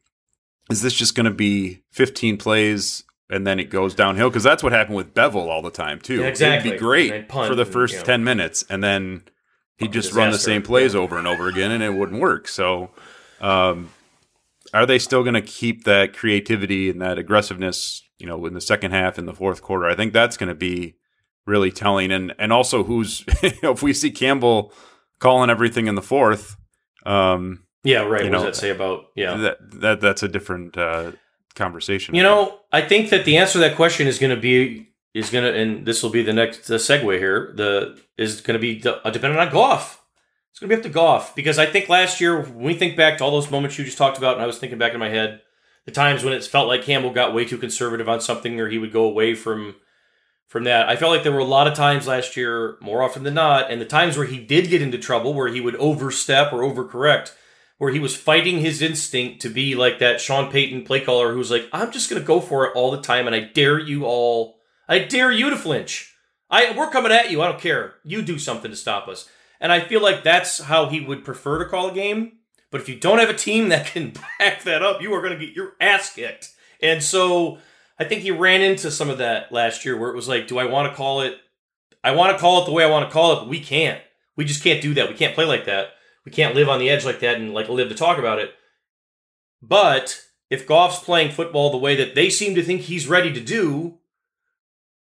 Is 0.70 0.82
this 0.82 0.94
just 0.94 1.14
going 1.14 1.24
to 1.26 1.30
be 1.30 1.82
15 1.92 2.38
plays 2.38 3.04
and 3.30 3.46
then 3.46 3.60
it 3.60 3.70
goes 3.70 3.94
downhill? 3.94 4.30
Because 4.30 4.42
that's 4.42 4.62
what 4.62 4.72
happened 4.72 4.96
with 4.96 5.14
Bevell 5.14 5.48
all 5.48 5.62
the 5.62 5.70
time 5.70 6.00
too. 6.00 6.22
Yeah, 6.22 6.26
exactly. 6.26 6.70
It'd 6.70 6.80
be 6.80 6.84
great 6.84 7.30
for 7.30 7.54
the 7.54 7.62
and, 7.62 7.72
first 7.72 7.94
you 7.94 8.00
know. 8.00 8.04
10 8.04 8.24
minutes, 8.24 8.64
and 8.68 8.82
then 8.82 9.22
he'd 9.82 9.92
just 9.92 10.12
run 10.12 10.30
the 10.30 10.38
same 10.38 10.62
plays 10.62 10.94
over 10.94 11.18
and 11.18 11.26
over 11.26 11.48
again, 11.48 11.70
and 11.70 11.82
it 11.82 11.94
wouldn't 11.94 12.20
work. 12.20 12.48
So. 12.48 12.90
Um, 13.40 13.90
are 14.74 14.86
they 14.86 14.98
still 14.98 15.22
going 15.22 15.34
to 15.34 15.42
keep 15.42 15.84
that 15.84 16.16
creativity 16.16 16.88
and 16.88 17.00
that 17.02 17.18
aggressiveness, 17.18 18.02
you 18.18 18.26
know, 18.26 18.46
in 18.46 18.54
the 18.54 18.60
second 18.60 18.92
half 18.92 19.18
in 19.18 19.26
the 19.26 19.34
fourth 19.34 19.62
quarter? 19.62 19.86
I 19.86 19.94
think 19.94 20.12
that's 20.12 20.36
going 20.36 20.48
to 20.48 20.54
be 20.54 20.96
really 21.46 21.70
telling. 21.70 22.10
And 22.10 22.34
and 22.38 22.52
also 22.52 22.84
who's 22.84 23.24
you 23.42 23.52
know, 23.62 23.72
if 23.72 23.82
we 23.82 23.92
see 23.92 24.10
Campbell 24.10 24.72
calling 25.18 25.50
everything 25.50 25.86
in 25.86 25.94
the 25.94 26.02
fourth, 26.02 26.56
um, 27.04 27.64
Yeah, 27.84 28.00
right. 28.00 28.22
What 28.22 28.32
know, 28.32 28.38
does 28.38 28.42
that 28.42 28.56
say 28.56 28.70
about 28.70 29.06
yeah? 29.14 29.36
that 29.36 29.58
that 29.80 30.00
that's 30.00 30.22
a 30.22 30.28
different 30.28 30.76
uh, 30.78 31.12
conversation. 31.54 32.14
You 32.14 32.22
know, 32.22 32.60
I 32.72 32.80
think 32.82 33.10
that 33.10 33.24
the 33.24 33.36
answer 33.36 33.54
to 33.54 33.58
that 33.60 33.76
question 33.76 34.06
is 34.06 34.18
going 34.18 34.34
to 34.34 34.40
be 34.40 34.88
is 35.14 35.30
going 35.30 35.44
to, 35.44 35.58
and 35.58 35.86
this 35.86 36.02
will 36.02 36.10
be 36.10 36.22
the 36.22 36.32
next 36.32 36.62
segue 36.62 37.18
here. 37.18 37.52
The 37.56 37.98
is 38.16 38.40
going 38.40 38.54
to 38.54 38.60
be 38.60 38.80
de- 38.80 39.06
uh, 39.06 39.10
dependent 39.10 39.40
on 39.40 39.52
Goff. 39.52 40.02
It's 40.50 40.58
going 40.58 40.68
to 40.68 40.76
be 40.76 40.80
up 40.80 40.84
to 40.84 40.92
Goff 40.92 41.34
because 41.34 41.58
I 41.58 41.66
think 41.66 41.88
last 41.88 42.20
year 42.20 42.40
when 42.40 42.64
we 42.64 42.74
think 42.74 42.96
back 42.96 43.18
to 43.18 43.24
all 43.24 43.30
those 43.30 43.50
moments 43.50 43.78
you 43.78 43.84
just 43.84 43.98
talked 43.98 44.18
about, 44.18 44.34
and 44.34 44.42
I 44.42 44.46
was 44.46 44.58
thinking 44.58 44.78
back 44.78 44.92
in 44.92 45.00
my 45.00 45.08
head, 45.08 45.40
the 45.84 45.92
times 45.92 46.22
when 46.22 46.32
it 46.32 46.44
felt 46.44 46.68
like 46.68 46.82
Campbell 46.82 47.10
got 47.10 47.34
way 47.34 47.44
too 47.44 47.58
conservative 47.58 48.08
on 48.08 48.20
something, 48.20 48.60
or 48.60 48.68
he 48.68 48.78
would 48.78 48.92
go 48.92 49.04
away 49.04 49.34
from 49.34 49.76
from 50.52 50.64
that. 50.64 50.86
I 50.88 50.96
felt 50.96 51.12
like 51.12 51.22
there 51.22 51.32
were 51.32 51.38
a 51.38 51.44
lot 51.44 51.66
of 51.66 51.72
times 51.72 52.06
last 52.06 52.36
year, 52.36 52.76
more 52.82 53.02
often 53.02 53.22
than 53.22 53.32
not, 53.32 53.70
and 53.70 53.80
the 53.80 53.86
times 53.86 54.18
where 54.18 54.26
he 54.26 54.38
did 54.38 54.68
get 54.68 54.82
into 54.82 54.98
trouble, 54.98 55.32
where 55.32 55.48
he 55.48 55.62
would 55.62 55.76
overstep 55.76 56.52
or 56.52 56.60
overcorrect, 56.60 57.32
where 57.78 57.90
he 57.90 57.98
was 57.98 58.14
fighting 58.14 58.60
his 58.60 58.82
instinct 58.82 59.40
to 59.40 59.48
be 59.48 59.74
like 59.74 59.98
that 59.98 60.20
Sean 60.20 60.52
Payton 60.52 60.84
play 60.84 61.00
caller 61.00 61.32
who's 61.32 61.50
like, 61.50 61.68
I'm 61.72 61.90
just 61.90 62.10
going 62.10 62.20
to 62.20 62.26
go 62.26 62.38
for 62.38 62.66
it 62.66 62.72
all 62.74 62.90
the 62.90 63.00
time, 63.00 63.26
and 63.26 63.34
I 63.34 63.40
dare 63.40 63.78
you 63.78 64.04
all, 64.04 64.58
I 64.92 65.00
dare 65.00 65.32
you 65.32 65.50
to 65.50 65.56
flinch. 65.56 66.14
I 66.50 66.76
we're 66.76 66.90
coming 66.90 67.12
at 67.12 67.30
you. 67.30 67.40
I 67.40 67.46
don't 67.46 67.60
care. 67.60 67.94
You 68.04 68.20
do 68.20 68.38
something 68.38 68.70
to 68.70 68.76
stop 68.76 69.08
us. 69.08 69.28
And 69.60 69.72
I 69.72 69.80
feel 69.80 70.02
like 70.02 70.22
that's 70.22 70.60
how 70.60 70.88
he 70.88 71.00
would 71.00 71.24
prefer 71.24 71.58
to 71.58 71.64
call 71.64 71.88
a 71.88 71.94
game. 71.94 72.38
But 72.70 72.80
if 72.80 72.88
you 72.88 72.96
don't 72.96 73.18
have 73.18 73.30
a 73.30 73.34
team 73.34 73.68
that 73.70 73.86
can 73.86 74.12
back 74.38 74.62
that 74.64 74.82
up, 74.82 75.00
you 75.00 75.12
are 75.14 75.22
going 75.22 75.38
to 75.38 75.46
get 75.46 75.56
your 75.56 75.72
ass 75.80 76.14
kicked. 76.14 76.50
And 76.82 77.02
so 77.02 77.58
I 77.98 78.04
think 78.04 78.22
he 78.22 78.30
ran 78.30 78.60
into 78.60 78.90
some 78.90 79.08
of 79.08 79.18
that 79.18 79.52
last 79.52 79.84
year 79.84 79.96
where 79.96 80.10
it 80.10 80.16
was 80.16 80.28
like, 80.28 80.46
do 80.46 80.58
I 80.58 80.64
want 80.64 80.90
to 80.90 80.96
call 80.96 81.22
it? 81.22 81.38
I 82.04 82.10
want 82.10 82.36
to 82.36 82.40
call 82.40 82.62
it 82.62 82.66
the 82.66 82.72
way 82.72 82.84
I 82.84 82.90
want 82.90 83.08
to 83.08 83.12
call 83.12 83.32
it, 83.32 83.36
but 83.36 83.48
we 83.48 83.60
can't. 83.60 84.00
We 84.36 84.44
just 84.44 84.64
can't 84.64 84.82
do 84.82 84.92
that. 84.94 85.08
We 85.08 85.14
can't 85.14 85.34
play 85.34 85.44
like 85.44 85.66
that. 85.66 85.90
We 86.24 86.32
can't 86.32 86.54
live 86.54 86.68
on 86.68 86.80
the 86.80 86.90
edge 86.90 87.04
like 87.04 87.20
that 87.20 87.36
and 87.36 87.54
like 87.54 87.68
live 87.68 87.88
to 87.88 87.94
talk 87.94 88.18
about 88.18 88.40
it. 88.40 88.52
But 89.62 90.20
if 90.50 90.66
Goff's 90.66 90.98
playing 90.98 91.30
football 91.30 91.70
the 91.70 91.78
way 91.78 91.94
that 91.96 92.14
they 92.14 92.28
seem 92.28 92.54
to 92.56 92.62
think 92.62 92.82
he's 92.82 93.06
ready 93.06 93.32
to 93.32 93.40
do, 93.40 94.00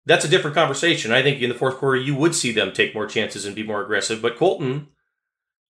that's 0.06 0.24
a 0.24 0.28
different 0.28 0.56
conversation. 0.56 1.12
I 1.12 1.22
think 1.22 1.40
in 1.40 1.48
the 1.48 1.54
fourth 1.54 1.76
quarter 1.76 1.96
you 1.96 2.14
would 2.14 2.34
see 2.34 2.52
them 2.52 2.72
take 2.72 2.94
more 2.94 3.06
chances 3.06 3.44
and 3.44 3.54
be 3.54 3.62
more 3.62 3.82
aggressive. 3.82 4.20
But 4.20 4.36
Colton, 4.36 4.88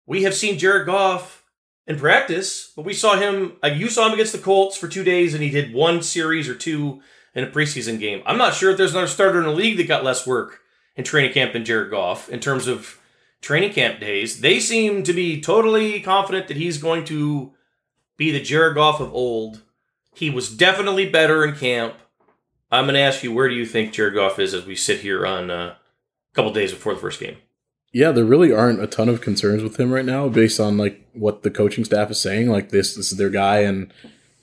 we 0.07 0.23
have 0.25 0.35
seen 0.35 0.59
Jared 0.59 0.87
Goff 0.87 1.44
in 1.87 1.99
practice, 1.99 2.73
but 2.75 2.85
we 2.85 2.92
saw 2.94 3.16
him. 3.16 3.57
Uh, 3.62 3.68
you 3.68 3.88
saw 3.88 4.07
him 4.07 4.14
against 4.14 4.33
the 4.33 4.38
Colts 4.38 4.77
for 4.77 4.88
two 4.88 5.05
days, 5.05 5.35
and 5.35 5.42
he 5.42 5.51
did 5.51 5.75
one 5.75 6.03
series 6.03 6.49
or 6.49 6.55
two 6.55 7.01
in 7.35 7.44
a 7.44 7.51
preseason 7.51 7.99
game. 7.99 8.23
I'm 8.27 8.38
not 8.38 8.55
sure 8.55 8.70
if 8.70 8.77
there's 8.79 8.92
another 8.92 9.07
starter 9.07 9.38
in 9.38 9.44
the 9.44 9.51
league 9.51 9.77
that 9.77 9.88
got 9.88 10.05
less 10.05 10.27
work 10.27 10.61
in 10.97 11.05
training 11.05 11.33
camp 11.33 11.53
than 11.53 11.64
Jared 11.64 11.90
Goff 11.90 12.29
in 12.29 12.40
terms 12.40 12.66
of 12.66 13.01
training 13.40 13.73
camp 13.73 14.01
days. 14.01 14.40
They 14.40 14.61
seem 14.61 15.03
to 15.03 15.12
be 15.12 15.40
totally 15.40 16.01
confident 16.01 16.49
that 16.49 16.57
he's 16.57 16.79
going 16.79 17.05
to 17.07 17.53
be 18.16 18.31
the 18.31 18.40
Jared 18.40 18.77
Goff 18.77 19.01
of 19.01 19.12
old. 19.12 19.62
He 20.14 20.31
was 20.31 20.55
definitely 20.55 21.09
better 21.09 21.44
in 21.44 21.57
camp. 21.57 21.94
I'm 22.70 22.85
going 22.85 22.94
to 22.94 23.00
ask 23.00 23.22
you, 23.22 23.33
where 23.33 23.48
do 23.48 23.55
you 23.55 23.66
think 23.66 23.92
Jared 23.92 24.14
Goff 24.14 24.38
is 24.38 24.55
as 24.55 24.66
we 24.66 24.74
sit 24.74 25.00
here 25.00 25.24
on 25.27 25.50
uh, 25.50 25.74
a 25.74 26.35
couple 26.35 26.53
days 26.53 26.72
before 26.72 26.94
the 26.94 27.00
first 27.00 27.20
game? 27.20 27.37
Yeah, 27.92 28.11
there 28.11 28.24
really 28.24 28.53
aren't 28.53 28.83
a 28.83 28.88
ton 28.88 29.09
of 29.09 29.20
concerns 29.20 29.62
with 29.62 29.79
him 29.79 29.92
right 29.92 30.05
now, 30.05 30.29
based 30.29 30.59
on 30.59 30.77
like 30.77 31.07
what 31.12 31.42
the 31.44 31.50
coaching 31.50 31.85
staff 31.85 32.11
is 32.11 32.20
saying. 32.20 32.48
Like 32.50 32.70
this, 32.70 32.96
this 32.96 33.12
is 33.12 33.18
their 33.18 33.31
guy, 33.31 33.59
and 33.61 33.92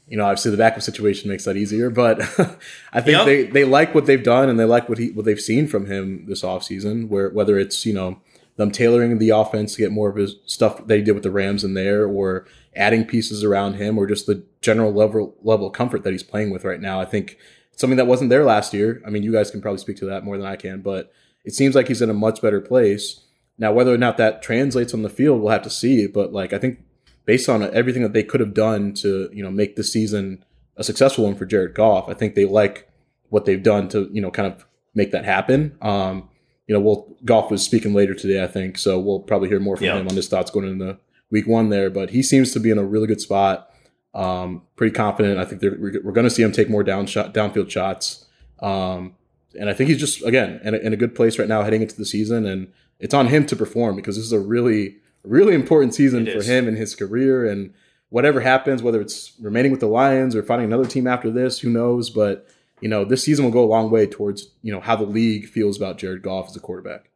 you 0.08 0.16
know, 0.18 0.24
obviously 0.24 0.52
the 0.52 0.58
backup 0.58 0.82
situation 0.82 1.30
makes 1.30 1.44
that 1.44 1.58
easier. 1.58 1.90
But 1.90 2.22
I 2.94 3.02
think 3.02 3.18
Yep. 3.18 3.26
they, 3.26 3.44
they 3.44 3.64
like 3.66 3.94
what 3.94 4.06
they've 4.06 4.24
done, 4.24 4.48
and 4.48 4.58
they 4.58 4.64
like 4.64 4.88
what 4.88 5.00
he 5.00 5.12
what 5.12 5.26
they've 5.26 5.40
seen 5.40 5.68
from 5.68 5.88
him 5.88 6.26
this 6.28 6.44
offseason, 6.44 7.10
Where 7.10 7.30
whether 7.30 7.60
it's 7.60 7.86
you 7.86 7.94
know 7.94 8.22
them 8.56 8.72
tailoring 8.72 9.18
the 9.18 9.32
offense 9.32 9.74
to 9.76 9.82
get 9.82 9.92
more 9.92 10.10
of 10.10 10.16
his 10.16 10.36
stuff 10.46 10.88
they 10.88 11.02
did 11.02 11.12
with 11.14 11.24
the 11.24 11.32
Rams 11.32 11.66
in 11.66 11.74
there, 11.74 12.06
or 12.08 12.46
adding 12.74 13.04
pieces 13.04 13.44
around 13.44 13.74
him, 13.74 13.98
or 13.98 14.08
just 14.08 14.28
the 14.28 14.44
general 14.62 14.94
level 14.94 15.36
level 15.44 15.68
of 15.68 15.74
comfort 15.74 16.04
that 16.04 16.12
he's 16.12 16.24
playing 16.24 16.52
with 16.52 16.64
right 16.64 16.80
now. 16.80 17.02
I 17.02 17.06
think 17.06 17.38
something 17.82 17.98
that 17.98 18.08
wasn't 18.08 18.30
there 18.30 18.46
last 18.46 18.74
year. 18.74 19.02
I 19.06 19.10
mean, 19.10 19.24
you 19.24 19.32
guys 19.34 19.52
can 19.52 19.62
probably 19.62 19.80
speak 19.80 19.98
to 19.98 20.06
that 20.06 20.24
more 20.24 20.38
than 20.38 20.46
I 20.48 20.56
can, 20.56 20.82
but 20.82 21.12
it 21.44 21.54
seems 21.54 21.76
like 21.76 21.88
he's 21.88 22.02
in 22.02 22.10
a 22.10 22.14
much 22.14 22.42
better 22.42 22.62
place. 22.62 23.20
Now, 23.58 23.74
whether 23.74 23.94
or 23.94 23.98
not 23.98 24.18
that 24.18 24.42
translates 24.42 24.94
on 24.94 25.02
the 25.02 25.10
field, 25.10 25.42
we'll 25.42 25.52
have 25.52 25.64
to 25.64 25.70
see. 25.70 26.08
But 26.08 26.32
like, 26.32 26.54
I 26.54 26.58
think 26.60 26.80
based 27.26 27.50
on 27.50 27.62
everything 27.64 28.02
that 28.04 28.14
they 28.14 28.24
could 28.24 28.40
have 28.40 28.54
done 28.54 28.94
to 28.96 29.30
you 29.34 29.44
know 29.44 29.52
make 29.52 29.76
this 29.76 29.92
season 29.92 30.44
a 30.78 30.84
successful 30.84 31.26
one 31.26 31.36
for 31.36 31.46
Jared 31.46 31.76
Goff, 31.76 32.08
I 32.08 32.14
think 32.14 32.36
they 32.36 32.46
like 32.46 32.90
what 33.30 33.46
they've 33.46 33.62
done 33.62 33.90
to 33.90 34.10
you 34.14 34.22
know 34.22 34.32
kind 34.32 34.52
of 34.52 34.66
make 34.96 35.12
that 35.12 35.26
happen. 35.26 35.78
Um, 35.82 36.30
you 36.68 36.76
know, 36.76 36.82
we'll 36.82 37.16
Goff 37.26 37.52
was 37.52 37.64
speaking 37.64 37.94
later 37.94 38.14
today, 38.14 38.44
I 38.44 38.48
think, 38.48 38.78
so 38.78 39.00
we'll 39.00 39.20
probably 39.20 39.50
hear 39.50 39.60
more 39.60 39.76
from 39.76 39.86
Yeah. 39.88 39.98
him 40.00 40.08
on 40.08 40.16
his 40.16 40.28
thoughts 40.28 40.52
going 40.52 40.68
into 40.70 40.98
week 41.30 41.48
one 41.48 41.70
there. 41.70 41.90
But 41.90 42.12
he 42.12 42.24
seems 42.24 42.54
to 42.54 42.60
be 42.60 42.70
in 42.72 42.78
a 42.78 42.84
really 42.84 43.08
good 43.08 43.22
spot. 43.22 43.71
Um, 44.14 44.64
pretty 44.76 44.94
confident. 44.94 45.40
I 45.40 45.46
think 45.46 45.62
they're, 45.62 45.78
we're, 45.80 46.02
we're 46.04 46.12
going 46.12 46.26
to 46.26 46.30
see 46.30 46.44
him 46.44 46.52
take 46.52 46.70
more 46.70 46.84
down 46.84 47.06
shot, 47.06 47.34
downfield 47.34 47.70
shots. 47.70 48.26
Um, 48.60 49.16
and 49.60 49.70
I 49.70 49.74
think 49.74 49.90
he's 49.90 50.00
just 50.00 50.24
again 50.24 50.60
in 50.64 50.74
a, 50.74 50.78
in 50.78 50.94
a 50.94 50.98
good 50.98 51.16
place 51.16 51.38
right 51.40 51.48
now 51.48 51.64
heading 51.64 51.82
into 51.82 51.96
the 51.96 52.06
season, 52.06 52.46
and 52.46 52.72
it's 53.00 53.14
on 53.14 53.28
him 53.28 53.46
to 53.48 53.56
perform 53.56 53.96
because 53.96 54.16
this 54.16 54.26
is 54.26 54.32
a 54.32 54.40
really 54.40 54.98
really 55.24 55.54
important 55.54 55.94
season 55.94 56.28
It 56.28 56.32
for 56.34 56.40
is. 56.40 56.48
him 56.48 56.68
and 56.68 56.78
his 56.78 56.96
career. 56.96 57.46
And 57.46 57.74
whatever 58.10 58.42
happens, 58.42 58.82
whether 58.82 59.00
it's 59.00 59.34
remaining 59.40 59.72
with 59.72 59.80
the 59.80 59.88
Lions 59.88 60.36
or 60.36 60.42
finding 60.42 60.66
another 60.66 60.88
team 60.88 61.06
after 61.06 61.30
this, 61.30 61.60
who 61.60 61.70
knows? 61.70 62.10
But 62.10 62.48
you 62.80 62.90
know, 62.90 63.06
this 63.06 63.24
season 63.24 63.46
will 63.46 63.52
go 63.52 63.64
a 63.64 63.70
long 63.70 63.92
way 63.92 64.08
towards 64.08 64.48
you 64.64 64.72
know 64.74 64.80
how 64.80 64.96
the 64.96 65.06
league 65.06 65.48
feels 65.48 65.78
about 65.78 65.98
Jared 66.00 66.24
Goff 66.24 66.50
as 66.50 66.56
a 66.56 66.60
quarterback. 66.60 67.11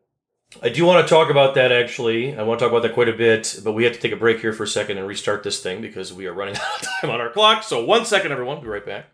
I 0.62 0.70
do 0.70 0.86
want 0.86 1.06
to 1.06 1.10
talk 1.10 1.30
about 1.30 1.56
that 1.56 1.72
actually. 1.72 2.36
I 2.36 2.44
want 2.44 2.60
to 2.60 2.66
talk 2.66 2.72
about 2.72 2.84
that 2.84 2.94
quite 2.94 3.10
a 3.10 3.14
bit, 3.14 3.60
but 3.64 3.74
we 3.74 3.84
have 3.84 3.94
to 3.94 4.00
take 4.00 4.12
a 4.12 4.18
break 4.18 4.40
here 4.40 4.54
for 4.54 4.64
a 4.64 4.68
second 4.68 4.98
and 4.98 5.08
restart 5.08 5.44
this 5.44 5.62
thing 5.62 5.82
because 5.82 6.14
we 6.14 6.28
are 6.28 6.34
running 6.34 6.56
out 6.58 6.82
of 6.82 6.88
time 7.02 7.10
on 7.10 7.20
our 7.20 7.30
clock. 7.30 7.64
So, 7.64 7.84
one 7.84 8.06
second, 8.06 8.32
everyone. 8.32 8.62
Be 8.62 8.68
right 8.68 8.86
back. 8.86 9.08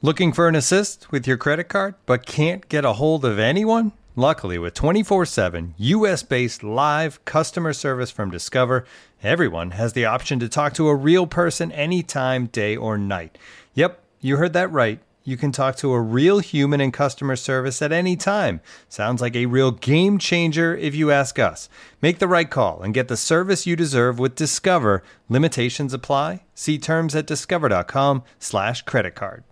Looking 0.00 0.32
for 0.32 0.48
an 0.48 0.54
assist 0.54 1.10
with 1.10 1.26
your 1.26 1.36
credit 1.36 1.64
card 1.64 1.96
but 2.06 2.24
can't 2.24 2.68
get 2.68 2.84
a 2.84 2.94
hold 2.94 3.24
of 3.24 3.38
anyone? 3.38 3.92
Luckily, 4.16 4.58
with 4.58 4.74
24 4.74 5.26
7 5.26 5.74
US 5.76 6.22
based 6.22 6.64
live 6.64 7.24
customer 7.24 7.72
service 7.72 8.10
from 8.10 8.30
Discover, 8.30 8.84
everyone 9.22 9.72
has 9.72 9.92
the 9.92 10.06
option 10.06 10.40
to 10.40 10.48
talk 10.48 10.74
to 10.74 10.88
a 10.88 10.94
real 10.94 11.26
person 11.26 11.70
anytime, 11.72 12.46
day 12.46 12.76
or 12.76 12.96
night. 12.96 13.38
Yep, 13.74 14.00
you 14.20 14.36
heard 14.36 14.54
that 14.54 14.72
right. 14.72 15.00
You 15.28 15.36
can 15.36 15.52
talk 15.52 15.76
to 15.76 15.92
a 15.92 16.00
real 16.00 16.38
human 16.38 16.80
in 16.80 16.90
customer 16.90 17.36
service 17.36 17.82
at 17.82 17.92
any 17.92 18.16
time. 18.16 18.62
Sounds 18.88 19.20
like 19.20 19.36
a 19.36 19.44
real 19.44 19.72
game 19.72 20.16
changer 20.16 20.74
if 20.74 20.94
you 20.94 21.10
ask 21.10 21.38
us. 21.38 21.68
Make 22.00 22.18
the 22.18 22.26
right 22.26 22.48
call 22.48 22.80
and 22.80 22.94
get 22.94 23.08
the 23.08 23.16
service 23.18 23.66
you 23.66 23.76
deserve 23.76 24.18
with 24.18 24.34
Discover. 24.34 25.02
Limitations 25.28 25.92
apply. 25.92 26.44
See 26.54 26.78
terms 26.78 27.14
at 27.14 27.26
discover.com/slash 27.26 28.82
credit 28.82 29.14
card. 29.14 29.44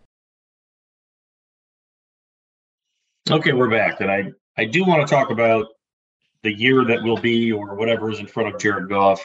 Okay, 3.30 3.52
we're 3.52 3.68
back, 3.68 4.00
and 4.00 4.10
I 4.10 4.32
I 4.56 4.64
do 4.64 4.82
want 4.82 5.06
to 5.06 5.14
talk 5.14 5.28
about 5.28 5.66
the 6.42 6.54
year 6.54 6.86
that 6.86 7.02
will 7.02 7.20
be, 7.20 7.52
or 7.52 7.74
whatever 7.74 8.10
is 8.10 8.18
in 8.18 8.26
front 8.26 8.54
of 8.54 8.58
Jared 8.58 8.88
Goff, 8.88 9.22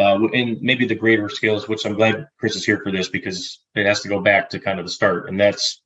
uh, 0.00 0.28
and 0.32 0.60
maybe 0.62 0.86
the 0.86 0.94
greater 0.94 1.28
skills. 1.28 1.68
Which 1.68 1.84
I'm 1.84 1.94
glad 1.94 2.26
Chris 2.38 2.56
is 2.56 2.64
here 2.64 2.80
for 2.82 2.90
this 2.90 3.08
because 3.08 3.60
it 3.74 3.86
has 3.86 4.00
to 4.00 4.08
go 4.08 4.20
back 4.20 4.50
to 4.50 4.60
kind 4.60 4.78
of 4.78 4.86
the 4.86 4.90
start, 4.90 5.28
and 5.28 5.38
that's 5.38 5.80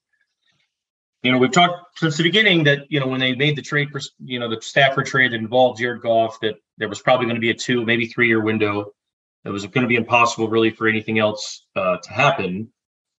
you 1.24 1.32
know, 1.32 1.38
we've 1.38 1.50
talked 1.50 1.98
since 1.98 2.18
the 2.18 2.22
beginning 2.22 2.64
that 2.64 2.80
you 2.90 3.00
know 3.00 3.06
when 3.06 3.18
they 3.18 3.34
made 3.34 3.56
the 3.56 3.62
trade 3.62 3.88
for 3.90 4.00
you 4.22 4.38
know 4.38 4.48
the 4.48 4.60
Stafford 4.60 5.06
trade 5.06 5.32
that 5.32 5.36
involved 5.36 5.80
Jared 5.80 6.02
Goff 6.02 6.38
that 6.40 6.56
there 6.76 6.88
was 6.88 7.00
probably 7.00 7.24
going 7.24 7.36
to 7.36 7.40
be 7.40 7.50
a 7.50 7.54
two, 7.54 7.84
maybe 7.84 8.06
three 8.06 8.28
year 8.28 8.42
window. 8.42 8.92
It 9.44 9.48
was 9.48 9.64
going 9.66 9.82
to 9.82 9.88
be 9.88 9.96
impossible 9.96 10.48
really 10.48 10.70
for 10.70 10.86
anything 10.86 11.18
else 11.18 11.64
uh, 11.74 11.96
to 11.96 12.10
happen. 12.10 12.68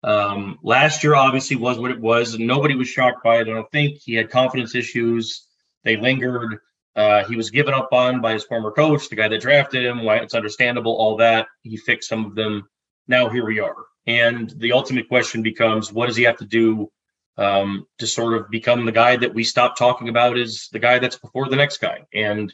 Um, 0.03 0.59
last 0.61 1.03
year 1.03 1.15
obviously 1.15 1.55
was 1.55 1.79
what 1.79 1.89
it 1.89 1.99
was, 1.99 2.35
and 2.35 2.45
nobody 2.45 2.75
was 2.75 2.87
shocked 2.87 3.23
by 3.23 3.37
it. 3.37 3.47
I 3.47 3.53
don't 3.53 3.71
think 3.71 3.97
he 4.03 4.13
had 4.13 4.29
confidence 4.29 4.75
issues. 4.75 5.47
They 5.83 5.97
lingered. 5.97 6.59
Uh, 6.95 7.25
he 7.25 7.35
was 7.35 7.49
given 7.49 7.73
up 7.73 7.89
on 7.91 8.21
by 8.21 8.33
his 8.33 8.45
former 8.45 8.71
coach, 8.71 9.09
the 9.09 9.15
guy 9.15 9.27
that 9.27 9.41
drafted 9.41 9.85
him. 9.85 10.03
Why 10.03 10.17
it's 10.17 10.33
understandable, 10.33 10.95
all 10.95 11.17
that. 11.17 11.47
He 11.61 11.77
fixed 11.77 12.09
some 12.09 12.25
of 12.25 12.35
them. 12.35 12.69
Now 13.07 13.29
here 13.29 13.45
we 13.45 13.59
are. 13.59 13.75
And 14.07 14.49
the 14.57 14.71
ultimate 14.71 15.09
question 15.09 15.41
becomes 15.41 15.91
what 15.91 16.07
does 16.07 16.15
he 16.15 16.23
have 16.23 16.37
to 16.37 16.45
do 16.45 16.91
um, 17.37 17.85
to 17.97 18.07
sort 18.07 18.35
of 18.35 18.49
become 18.49 18.85
the 18.85 18.91
guy 18.91 19.17
that 19.17 19.33
we 19.33 19.43
stop 19.43 19.75
talking 19.77 20.09
about 20.09 20.37
as 20.37 20.69
the 20.71 20.79
guy 20.79 20.99
that's 20.99 21.17
before 21.17 21.49
the 21.49 21.55
next 21.57 21.79
guy? 21.79 22.05
And 22.13 22.53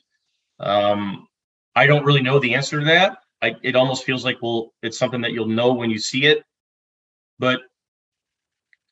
um, 0.60 1.28
I 1.76 1.86
don't 1.86 2.06
really 2.06 2.24
know 2.24 2.40
the 2.40 2.56
answer 2.56 2.80
to 2.80 2.86
that. 2.86 3.20
I, 3.44 3.56
it 3.64 3.76
almost 3.76 4.06
feels 4.06 4.24
like, 4.26 4.38
well, 4.42 4.74
it's 4.82 4.98
something 4.98 5.22
that 5.22 5.34
you'll 5.34 5.48
know 5.48 5.74
when 5.74 5.90
you 5.90 6.00
see 6.00 6.26
it. 6.26 6.44
But 7.38 7.62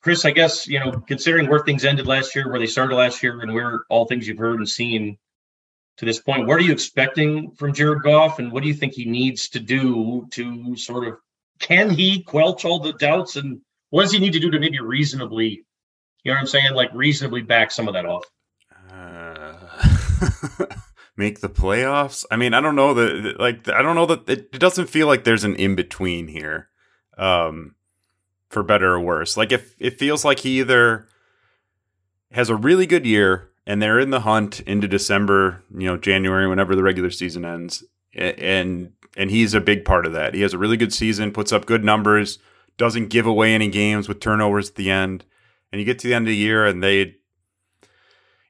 Chris, 0.02 0.24
I 0.24 0.30
guess, 0.30 0.66
you 0.66 0.80
know, 0.80 0.92
considering 0.92 1.48
where 1.48 1.60
things 1.60 1.84
ended 1.84 2.06
last 2.06 2.34
year, 2.34 2.48
where 2.48 2.58
they 2.58 2.66
started 2.66 2.96
last 2.96 3.22
year, 3.22 3.40
and 3.40 3.52
where 3.52 3.84
all 3.88 4.06
things 4.06 4.26
you've 4.26 4.38
heard 4.38 4.58
and 4.58 4.68
seen 4.68 5.18
to 6.00 6.06
this 6.06 6.18
point, 6.18 6.46
what 6.46 6.56
are 6.56 6.62
you 6.62 6.72
expecting 6.72 7.50
from 7.50 7.74
Jared 7.74 8.02
Goff? 8.02 8.38
And 8.38 8.50
what 8.50 8.62
do 8.62 8.70
you 8.70 8.74
think 8.74 8.94
he 8.94 9.04
needs 9.04 9.50
to 9.50 9.60
do 9.60 10.26
to 10.30 10.74
sort 10.74 11.06
of 11.06 11.18
can 11.58 11.90
he 11.90 12.22
quelch 12.22 12.64
all 12.64 12.80
the 12.80 12.94
doubts 12.94 13.36
and 13.36 13.60
what 13.90 14.04
does 14.04 14.12
he 14.12 14.18
need 14.18 14.32
to 14.32 14.40
do 14.40 14.50
to 14.50 14.58
maybe 14.58 14.80
reasonably, 14.80 15.62
you 16.24 16.32
know 16.32 16.36
what 16.36 16.40
I'm 16.40 16.46
saying, 16.46 16.72
like 16.72 16.88
reasonably 16.94 17.42
back 17.42 17.70
some 17.70 17.86
of 17.86 17.92
that 17.92 18.06
off? 18.06 18.24
Uh, 18.90 19.56
make 21.18 21.40
the 21.40 21.50
playoffs. 21.50 22.24
I 22.30 22.36
mean, 22.36 22.54
I 22.54 22.62
don't 22.62 22.76
know 22.76 22.94
that. 22.94 23.38
Like, 23.38 23.68
I 23.68 23.82
don't 23.82 23.94
know 23.94 24.06
that 24.06 24.26
it, 24.26 24.48
it 24.54 24.58
doesn't 24.58 24.86
feel 24.86 25.06
like 25.06 25.24
there's 25.24 25.44
an 25.44 25.54
in 25.56 25.74
between 25.74 26.28
here, 26.28 26.70
um, 27.18 27.74
for 28.48 28.62
better 28.62 28.94
or 28.94 29.00
worse. 29.00 29.36
Like, 29.36 29.52
if 29.52 29.74
it 29.78 29.98
feels 29.98 30.24
like 30.24 30.38
he 30.38 30.60
either 30.60 31.08
has 32.32 32.48
a 32.48 32.56
really 32.56 32.86
good 32.86 33.04
year 33.04 33.49
and 33.70 33.80
they're 33.80 34.00
in 34.00 34.10
the 34.10 34.22
hunt 34.22 34.58
into 34.62 34.88
December, 34.88 35.62
you 35.72 35.86
know, 35.86 35.96
January, 35.96 36.48
whenever 36.48 36.74
the 36.74 36.82
regular 36.82 37.08
season 37.08 37.44
ends, 37.44 37.84
and 38.12 38.90
and 39.16 39.30
he's 39.30 39.54
a 39.54 39.60
big 39.60 39.84
part 39.84 40.06
of 40.06 40.12
that. 40.12 40.34
He 40.34 40.40
has 40.40 40.52
a 40.52 40.58
really 40.58 40.76
good 40.76 40.92
season, 40.92 41.30
puts 41.30 41.52
up 41.52 41.66
good 41.66 41.84
numbers, 41.84 42.40
doesn't 42.78 43.10
give 43.10 43.26
away 43.26 43.54
any 43.54 43.68
games 43.68 44.08
with 44.08 44.18
turnovers 44.18 44.70
at 44.70 44.74
the 44.74 44.90
end. 44.90 45.24
And 45.70 45.78
you 45.78 45.84
get 45.84 46.00
to 46.00 46.08
the 46.08 46.14
end 46.14 46.26
of 46.26 46.30
the 46.30 46.36
year 46.36 46.66
and 46.66 46.82
they 46.82 47.14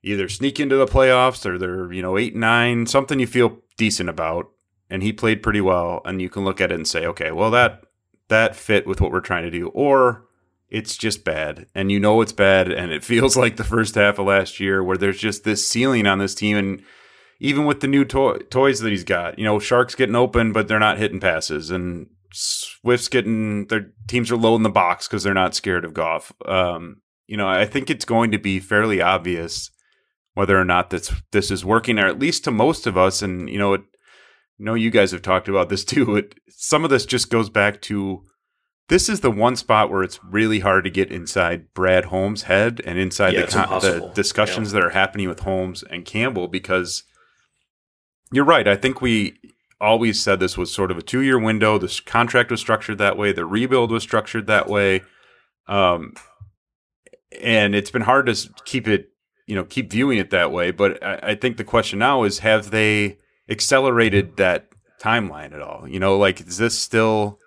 either 0.03 0.27
sneak 0.31 0.59
into 0.59 0.77
the 0.77 0.87
playoffs 0.87 1.45
or 1.45 1.59
they're, 1.59 1.93
you 1.93 2.01
know, 2.01 2.17
8 2.17 2.35
9, 2.35 2.87
something 2.87 3.21
you 3.21 3.27
feel 3.27 3.59
decent 3.77 4.09
about. 4.09 4.51
And 4.89 5.03
he 5.03 5.13
played 5.13 5.43
pretty 5.43 5.61
well 5.61 6.01
and 6.07 6.23
you 6.23 6.31
can 6.31 6.47
look 6.47 6.63
at 6.63 6.73
it 6.73 6.77
and 6.77 6.89
say, 6.89 7.05
"Okay, 7.05 7.31
well 7.31 7.51
that 7.51 7.85
that 8.29 8.57
fit 8.57 8.87
with 8.87 9.03
what 9.03 9.13
we're 9.13 9.21
trying 9.21 9.45
to 9.45 9.51
do." 9.51 9.69
Or 9.69 10.25
it's 10.71 10.97
just 10.97 11.25
bad 11.25 11.67
and 11.75 11.91
you 11.91 11.99
know 11.99 12.21
it's 12.21 12.33
bad 12.33 12.71
and 12.71 12.93
it 12.93 13.05
feels 13.13 13.37
like 13.37 13.57
the 13.57 13.65
first 13.65 13.95
half 13.95 14.19
of 14.19 14.27
last 14.27 14.61
year 14.61 14.83
where 14.83 14.97
there's 14.97 15.19
just 15.19 15.45
this 15.45 15.67
ceiling 15.67 16.07
on 16.07 16.19
this 16.19 16.35
team 16.35 16.57
and 16.57 16.83
even 17.41 17.65
with 17.65 17.81
the 17.81 17.89
new 17.89 18.05
to- 18.05 18.39
toys 18.51 18.81
that 18.81 18.91
he's 18.91 19.05
got, 19.05 19.39
you 19.39 19.45
know, 19.45 19.59
Chark's 19.59 19.95
getting 19.95 20.15
open, 20.15 20.53
but 20.53 20.69
they're 20.69 20.79
not 20.79 20.99
hitting 20.99 21.21
passes, 21.21 21.71
and 21.71 22.07
Swift's 22.33 23.09
getting 23.09 23.67
their 23.67 23.93
teams 24.07 24.31
are 24.31 24.37
low 24.37 24.55
in 24.55 24.63
the 24.63 24.69
box 24.69 25.09
because 25.09 25.23
they're 25.23 25.35
not 25.35 25.55
scared 25.55 25.85
of 25.85 25.95
Goff. 25.95 26.33
Um, 26.45 27.01
you 27.27 27.37
know, 27.37 27.49
I 27.49 27.65
think 27.65 27.89
it's 27.91 28.05
going 28.05 28.31
to 28.33 28.39
be 28.39 28.61
fairly 28.61 29.01
obvious 29.01 29.71
whether 30.35 30.59
or 30.59 30.65
not 30.65 30.91
this 30.91 31.13
this 31.33 31.51
is 31.51 31.65
working, 31.65 31.99
or 31.99 32.07
at 32.07 32.19
least 32.19 32.45
to 32.45 32.51
most 32.51 32.87
of 32.87 32.97
us. 32.97 33.23
And 33.23 33.49
you 33.49 33.59
know, 33.59 33.73
it, 33.73 33.81
I 33.81 34.65
know 34.65 34.75
you 34.75 34.91
guys 34.91 35.11
have 35.13 35.23
talked 35.23 35.49
about 35.49 35.71
this 35.71 35.85
too. 35.87 36.17
It, 36.17 36.35
some 36.51 36.85
of 36.85 36.91
this 36.91 37.07
just 37.07 37.31
goes 37.31 37.49
back 37.49 37.81
to 37.83 38.23
this 38.91 39.09
is 39.09 39.21
the 39.21 39.31
one 39.31 39.55
spot 39.55 39.89
where 39.89 40.03
it's 40.03 40.19
really 40.25 40.59
hard 40.59 40.83
to 40.83 40.91
get 40.91 41.13
inside 41.13 41.73
Brad 41.75 42.07
Holmes' 42.07 42.43
head 42.43 42.83
and 42.85 42.99
inside 42.99 43.35
Yeah, 43.35 43.47
the, 43.47 43.53
con- 43.53 43.81
the 43.81 44.11
discussions 44.15 44.73
that 44.73 44.85
are 44.85 44.91
happening 44.91 45.29
with 45.29 45.41
Holmes 45.41 45.85
and 45.89 46.05
Campbell 46.05 46.49
because 46.49 47.05
you're 48.33 48.45
right. 48.45 48.67
I 48.67 48.75
think 48.75 49.01
we 49.01 49.39
always 49.81 50.21
said 50.21 50.41
this 50.41 50.59
was 50.59 50.75
sort 50.75 50.91
of 50.91 50.99
a 50.99 51.03
two 51.03 51.21
year 51.21 51.39
window. 51.39 51.79
This 51.79 52.01
contract 52.01 52.51
was 52.51 52.59
structured 52.59 52.99
that 52.99 53.17
way. 53.17 53.31
The 53.33 53.45
rebuild 53.45 53.93
was 53.93 54.03
structured 54.03 54.49
that 54.49 54.69
way. 54.69 55.03
Um, 55.69 56.15
and 57.41 57.77
it's 57.77 57.93
been 57.93 58.03
hard 58.03 58.27
to 58.27 58.51
keep 58.65 58.89
it, 58.89 59.11
you 59.47 59.55
know, 59.55 59.63
keep 59.63 59.93
viewing 59.93 60.19
it 60.19 60.31
that 60.31 60.51
way. 60.51 60.73
But 60.73 61.01
I, 61.01 61.21
I 61.23 61.35
think 61.37 61.59
the 61.59 61.65
question 61.65 62.01
now 62.01 62.25
is 62.25 62.41
have 62.41 62.73
they 62.73 63.19
accelerated 63.49 64.37
that 64.39 64.67
timeline 65.01 65.53
at 65.53 65.63
all? 65.63 65.87
You 65.89 66.01
know, 66.01 66.19
like, 66.19 66.41
is 66.41 66.59
this 66.59 66.77
still 66.77 67.39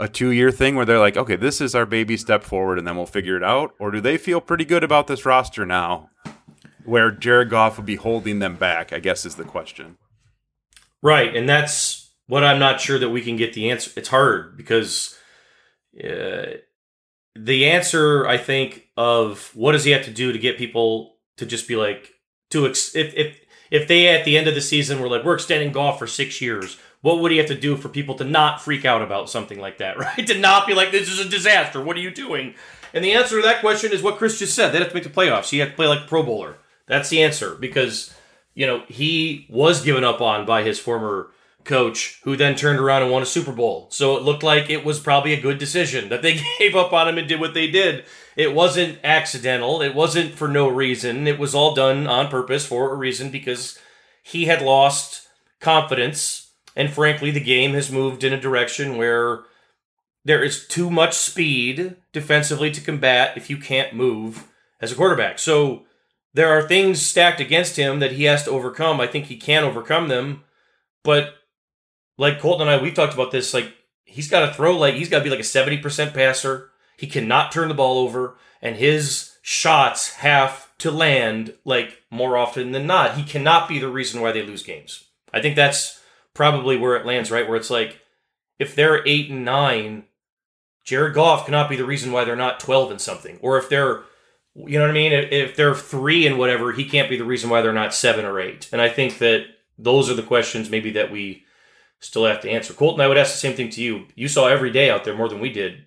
a 0.00 0.08
two 0.08 0.30
year 0.30 0.50
thing 0.50 0.74
where 0.74 0.86
they're 0.86 0.98
like, 0.98 1.16
okay, 1.16 1.36
this 1.36 1.60
is 1.60 1.74
our 1.74 1.86
baby 1.86 2.16
step 2.16 2.42
forward 2.42 2.78
and 2.78 2.86
then 2.86 2.96
we'll 2.96 3.06
figure 3.06 3.36
it 3.36 3.44
out? 3.44 3.74
Or 3.78 3.90
do 3.90 4.00
they 4.00 4.16
feel 4.16 4.40
pretty 4.40 4.64
good 4.64 4.84
about 4.84 5.06
this 5.06 5.26
roster 5.26 5.66
now 5.66 6.10
where 6.84 7.10
Jared 7.10 7.50
Goff 7.50 7.76
would 7.76 7.86
be 7.86 7.96
holding 7.96 8.38
them 8.38 8.56
back, 8.56 8.92
I 8.92 8.98
guess 8.98 9.24
is 9.24 9.36
the 9.36 9.44
question. 9.44 9.98
Right, 11.02 11.34
and 11.34 11.48
that's 11.48 12.10
what 12.26 12.44
I'm 12.44 12.58
not 12.58 12.80
sure 12.80 12.98
that 12.98 13.10
we 13.10 13.22
can 13.22 13.36
get 13.36 13.54
the 13.54 13.70
answer. 13.70 13.90
It's 13.96 14.08
hard 14.08 14.56
because 14.56 15.18
uh, 16.02 16.58
the 17.34 17.68
answer, 17.68 18.26
I 18.26 18.38
think, 18.38 18.88
of 18.96 19.50
what 19.54 19.72
does 19.72 19.84
he 19.84 19.90
have 19.92 20.04
to 20.04 20.10
do 20.10 20.32
to 20.32 20.38
get 20.38 20.58
people 20.58 21.16
to 21.36 21.46
just 21.46 21.66
be 21.66 21.76
like 21.76 22.12
to 22.50 22.66
ex- 22.66 22.94
if 22.94 23.14
if 23.14 23.36
if 23.70 23.88
they 23.88 24.08
at 24.08 24.24
the 24.24 24.36
end 24.36 24.46
of 24.46 24.54
the 24.54 24.60
season 24.60 25.00
were 25.00 25.08
like 25.08 25.24
we're 25.24 25.34
extending 25.34 25.72
Goff 25.72 25.98
for 25.98 26.06
six 26.06 26.40
years, 26.40 26.78
what 27.02 27.20
would 27.20 27.30
he 27.30 27.38
have 27.38 27.48
to 27.48 27.58
do 27.58 27.76
for 27.76 27.88
people 27.88 28.14
to 28.16 28.24
not 28.24 28.62
freak 28.62 28.84
out 28.84 29.02
about 29.02 29.30
something 29.30 29.60
like 29.60 29.78
that, 29.78 29.98
right? 29.98 30.26
To 30.26 30.38
not 30.38 30.66
be 30.66 30.74
like 30.74 30.90
this 30.90 31.08
is 31.08 31.20
a 31.20 31.28
disaster. 31.28 31.82
What 31.82 31.96
are 31.96 32.00
you 32.00 32.10
doing? 32.10 32.54
And 32.94 33.04
the 33.04 33.12
answer 33.12 33.36
to 33.36 33.42
that 33.42 33.60
question 33.60 33.92
is 33.92 34.02
what 34.02 34.16
Chris 34.16 34.38
just 34.38 34.54
said. 34.54 34.70
They 34.70 34.78
have 34.78 34.88
to 34.88 34.94
make 34.94 35.04
the 35.04 35.10
playoffs. 35.10 35.50
He 35.50 35.58
had 35.58 35.70
to 35.70 35.76
play 35.76 35.86
like 35.86 36.04
a 36.04 36.08
Pro 36.08 36.22
Bowler. 36.22 36.56
That's 36.86 37.08
the 37.08 37.22
answer 37.22 37.54
because 37.54 38.14
you 38.54 38.66
know, 38.66 38.82
he 38.88 39.46
was 39.48 39.82
given 39.82 40.04
up 40.04 40.20
on 40.20 40.44
by 40.46 40.62
his 40.62 40.78
former 40.78 41.30
coach, 41.64 42.20
who 42.24 42.36
then 42.36 42.56
turned 42.56 42.80
around 42.80 43.02
and 43.02 43.12
won 43.12 43.22
a 43.22 43.26
Super 43.26 43.52
Bowl. 43.52 43.86
So 43.90 44.16
it 44.16 44.24
looked 44.24 44.42
like 44.42 44.68
it 44.68 44.84
was 44.84 44.98
probably 44.98 45.32
a 45.32 45.40
good 45.40 45.58
decision 45.58 46.08
that 46.08 46.22
they 46.22 46.40
gave 46.58 46.74
up 46.74 46.92
on 46.92 47.08
him 47.08 47.18
and 47.18 47.28
did 47.28 47.40
what 47.40 47.54
they 47.54 47.70
did. 47.70 48.04
It 48.36 48.54
wasn't 48.54 48.98
accidental, 49.04 49.82
it 49.82 49.94
wasn't 49.94 50.34
for 50.34 50.48
no 50.48 50.68
reason. 50.68 51.26
It 51.26 51.38
was 51.38 51.54
all 51.54 51.74
done 51.74 52.06
on 52.06 52.28
purpose 52.28 52.66
for 52.66 52.92
a 52.92 52.96
reason 52.96 53.30
because 53.30 53.78
he 54.22 54.46
had 54.46 54.62
lost 54.62 55.28
confidence. 55.60 56.50
And 56.74 56.90
frankly, 56.90 57.30
the 57.30 57.40
game 57.40 57.72
has 57.72 57.92
moved 57.92 58.24
in 58.24 58.32
a 58.32 58.40
direction 58.40 58.96
where 58.96 59.40
there 60.24 60.42
is 60.42 60.66
too 60.66 60.90
much 60.90 61.14
speed 61.14 61.96
defensively 62.12 62.70
to 62.70 62.80
combat 62.80 63.36
if 63.36 63.50
you 63.50 63.56
can't 63.56 63.94
move 63.94 64.48
as 64.80 64.92
a 64.92 64.94
quarterback. 64.94 65.38
So 65.38 65.82
there 66.34 66.48
are 66.48 66.66
things 66.66 67.04
stacked 67.04 67.40
against 67.40 67.76
him 67.76 68.00
that 68.00 68.12
he 68.12 68.24
has 68.24 68.44
to 68.44 68.50
overcome. 68.50 69.00
I 69.00 69.06
think 69.06 69.26
he 69.26 69.36
can 69.36 69.64
overcome 69.64 70.08
them, 70.08 70.44
but 71.04 71.34
like 72.18 72.40
Colton 72.40 72.68
and 72.68 72.70
I, 72.70 72.82
we've 72.82 72.94
talked 72.94 73.14
about 73.14 73.32
this. 73.32 73.52
Like 73.52 73.74
he's 74.04 74.30
got 74.30 74.46
to 74.46 74.54
throw 74.54 74.76
like 74.76 74.94
he's 74.94 75.08
got 75.08 75.18
to 75.18 75.24
be 75.24 75.30
like 75.30 75.40
a 75.40 75.44
seventy 75.44 75.78
percent 75.78 76.14
passer. 76.14 76.70
He 76.96 77.06
cannot 77.06 77.52
turn 77.52 77.68
the 77.68 77.74
ball 77.74 77.98
over, 77.98 78.36
and 78.60 78.76
his 78.76 79.36
shots 79.42 80.14
have 80.16 80.70
to 80.78 80.90
land 80.90 81.54
like 81.64 82.02
more 82.10 82.36
often 82.36 82.72
than 82.72 82.86
not. 82.86 83.16
He 83.16 83.24
cannot 83.24 83.68
be 83.68 83.78
the 83.78 83.88
reason 83.88 84.20
why 84.20 84.32
they 84.32 84.42
lose 84.42 84.62
games. 84.62 85.04
I 85.32 85.40
think 85.40 85.56
that's 85.56 86.00
probably 86.34 86.76
where 86.76 86.96
it 86.96 87.06
lands, 87.06 87.30
right? 87.30 87.48
Where 87.48 87.56
it's 87.56 87.70
like 87.70 88.00
if 88.58 88.74
they're 88.74 89.06
eight 89.06 89.30
and 89.30 89.44
nine, 89.44 90.04
Jared 90.84 91.14
Goff 91.14 91.46
cannot 91.46 91.68
be 91.68 91.76
the 91.76 91.84
reason 91.84 92.12
why 92.12 92.24
they're 92.24 92.36
not 92.36 92.60
twelve 92.60 92.90
and 92.90 93.00
something, 93.00 93.38
or 93.42 93.58
if 93.58 93.68
they're 93.68 94.02
you 94.54 94.78
know 94.78 94.84
what 94.84 94.90
I 94.90 94.94
mean? 94.94 95.12
If 95.12 95.32
if 95.32 95.56
they're 95.56 95.74
three 95.74 96.26
and 96.26 96.38
whatever, 96.38 96.72
he 96.72 96.84
can't 96.84 97.08
be 97.08 97.16
the 97.16 97.24
reason 97.24 97.50
why 97.50 97.62
they're 97.62 97.72
not 97.72 97.94
seven 97.94 98.24
or 98.24 98.40
eight. 98.40 98.68
And 98.72 98.80
I 98.80 98.88
think 98.88 99.18
that 99.18 99.46
those 99.78 100.10
are 100.10 100.14
the 100.14 100.22
questions 100.22 100.70
maybe 100.70 100.90
that 100.90 101.10
we 101.10 101.44
still 102.00 102.26
have 102.26 102.40
to 102.42 102.50
answer. 102.50 102.74
Colton, 102.74 103.00
I 103.00 103.08
would 103.08 103.16
ask 103.16 103.32
the 103.32 103.38
same 103.38 103.56
thing 103.56 103.70
to 103.70 103.82
you. 103.82 104.06
You 104.14 104.28
saw 104.28 104.48
every 104.48 104.70
day 104.70 104.90
out 104.90 105.04
there 105.04 105.16
more 105.16 105.28
than 105.28 105.40
we 105.40 105.50
did, 105.50 105.86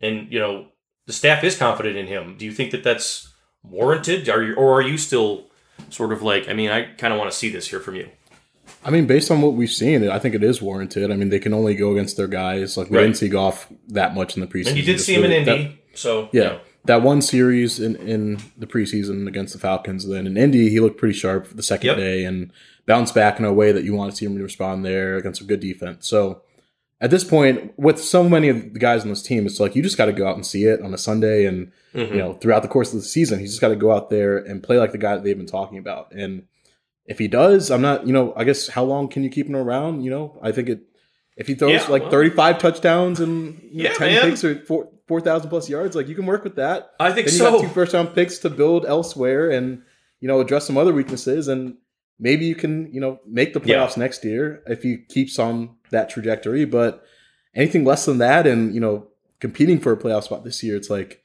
and 0.00 0.32
you 0.32 0.38
know 0.38 0.68
the 1.06 1.12
staff 1.12 1.42
is 1.42 1.58
confident 1.58 1.96
in 1.96 2.06
him. 2.06 2.36
Do 2.36 2.44
you 2.44 2.52
think 2.52 2.70
that 2.70 2.84
that's 2.84 3.32
warranted? 3.62 4.28
Are 4.28 4.42
you, 4.42 4.54
or 4.54 4.74
are 4.74 4.82
you 4.82 4.98
still 4.98 5.46
sort 5.90 6.12
of 6.12 6.22
like? 6.22 6.48
I 6.48 6.52
mean, 6.52 6.70
I 6.70 6.92
kind 6.94 7.12
of 7.12 7.18
want 7.18 7.30
to 7.30 7.36
see 7.36 7.48
this 7.48 7.68
here 7.68 7.80
from 7.80 7.96
you. 7.96 8.08
I 8.86 8.90
mean, 8.90 9.06
based 9.06 9.30
on 9.32 9.42
what 9.42 9.54
we've 9.54 9.70
seen, 9.70 10.08
I 10.08 10.18
think 10.20 10.34
it 10.36 10.44
is 10.44 10.62
warranted. 10.62 11.10
I 11.10 11.16
mean, 11.16 11.28
they 11.28 11.40
can 11.40 11.52
only 11.52 11.74
go 11.74 11.90
against 11.92 12.16
their 12.16 12.28
guys. 12.28 12.76
Like 12.76 12.88
we 12.88 12.96
Right. 12.98 13.02
didn't 13.02 13.16
see 13.16 13.28
Goff 13.28 13.68
that 13.88 14.14
much 14.14 14.36
in 14.36 14.40
the 14.40 14.46
preseason. 14.46 14.68
And 14.68 14.76
you 14.76 14.84
did 14.84 15.00
see 15.00 15.14
him 15.14 15.24
in 15.24 15.32
Indy, 15.32 15.44
that- 15.64 15.98
so 15.98 16.28
yeah, 16.32 16.42
you 16.42 16.48
know. 16.50 16.60
that 16.84 17.02
one 17.02 17.20
series 17.20 17.80
in 17.80 17.96
in 17.96 18.38
the 18.56 18.66
preseason 18.66 19.26
against 19.26 19.52
the 19.54 19.58
Falcons. 19.58 20.06
Then 20.08 20.26
in 20.26 20.36
Indy, 20.36 20.68
he 20.70 20.78
looked 20.80 20.98
pretty 20.98 21.14
sharp 21.14 21.48
the 21.54 21.62
second 21.64 21.88
Yep. 21.88 21.96
day 21.96 22.24
and 22.24 22.52
bounced 22.86 23.14
back 23.14 23.38
in 23.40 23.44
a 23.44 23.52
way 23.52 23.72
that 23.72 23.82
you 23.82 23.92
want 23.94 24.12
to 24.12 24.16
see 24.16 24.24
him 24.24 24.36
respond 24.36 24.84
there 24.84 25.16
against 25.16 25.40
a 25.40 25.44
good 25.44 25.58
defense. 25.60 26.06
So 26.06 26.42
at 27.00 27.10
this 27.10 27.24
point, 27.24 27.72
with 27.76 27.98
so 27.98 28.28
many 28.28 28.48
of 28.48 28.72
the 28.72 28.78
guys 28.78 29.02
on 29.02 29.08
this 29.08 29.20
team, 29.22 29.44
it's 29.46 29.58
like 29.58 29.74
you 29.74 29.82
just 29.82 29.98
got 29.98 30.06
to 30.06 30.12
go 30.12 30.26
out 30.28 30.36
and 30.36 30.46
see 30.46 30.64
it 30.64 30.80
on 30.80 30.94
a 30.94 30.98
Sunday, 30.98 31.44
and 31.44 31.72
Mhm. 31.94 32.10
you 32.12 32.18
know 32.18 32.34
throughout 32.34 32.62
the 32.62 32.68
course 32.68 32.92
of 32.94 33.00
the 33.00 33.04
season, 33.06 33.40
he's 33.40 33.50
just 33.50 33.60
got 33.60 33.68
to 33.68 33.76
go 33.76 33.90
out 33.90 34.10
there 34.10 34.38
and 34.38 34.62
play 34.62 34.78
like 34.78 34.92
the 34.92 34.98
guy 34.98 35.14
that 35.16 35.24
they've 35.24 35.36
been 35.36 35.44
talking 35.46 35.78
about. 35.78 36.12
And 36.12 36.44
if 37.06 37.18
he 37.18 37.28
does, 37.28 37.70
I'm 37.70 37.82
not, 37.82 38.06
you 38.06 38.12
know, 38.12 38.32
I 38.36 38.44
guess 38.44 38.68
how 38.68 38.84
long 38.84 39.08
can 39.08 39.22
you 39.22 39.30
keep 39.30 39.46
him 39.48 39.56
around? 39.56 40.02
You 40.02 40.10
know, 40.10 40.38
I 40.42 40.52
think 40.52 40.68
it. 40.68 40.80
If 41.36 41.48
he 41.48 41.54
throws 41.54 41.72
Yeah, 41.72 41.86
like 41.88 42.02
well- 42.02 42.10
35 42.10 42.58
touchdowns 42.58 43.20
and 43.20 43.60
you 43.70 43.82
know, 43.84 43.90
Yeah, 43.90 43.94
10 43.94 44.08
man. 44.14 44.22
picks 44.30 44.42
or 44.44 44.54
four 44.64 44.88
4,000 45.06 45.50
plus 45.50 45.68
yards, 45.68 45.94
like 45.94 46.08
you 46.08 46.14
can 46.14 46.26
work 46.26 46.42
with 46.44 46.56
that. 46.56 46.90
I 46.98 47.12
think 47.12 47.26
Then 47.26 47.34
you 47.34 47.38
so. 47.38 47.50
got 47.52 47.60
two 47.62 47.68
first 47.68 47.92
round 47.92 48.14
picks 48.14 48.38
to 48.38 48.50
build 48.50 48.86
elsewhere 48.86 49.50
and 49.50 49.82
you 50.20 50.28
know 50.28 50.40
address 50.40 50.66
some 50.66 50.76
other 50.78 50.92
weaknesses 50.94 51.46
and 51.46 51.76
maybe 52.18 52.46
you 52.46 52.54
can 52.54 52.90
you 52.92 53.00
know 53.00 53.20
make 53.28 53.52
the 53.52 53.60
Yeah. 53.62 53.76
playoffs 53.84 53.96
next 53.98 54.24
year 54.24 54.62
if 54.66 54.82
he 54.82 54.96
keeps 54.96 55.38
on 55.38 55.76
that 55.90 56.08
trajectory 56.08 56.64
but 56.64 57.04
anything 57.54 57.84
less 57.84 58.06
than 58.06 58.16
that 58.18 58.46
and 58.46 58.74
you 58.74 58.80
know 58.80 59.06
competing 59.38 59.78
for 59.78 59.92
a 59.92 59.96
playoff 59.96 60.24
spot 60.24 60.42
this 60.42 60.62
year 60.62 60.74
it's 60.74 60.88
like 60.88 61.20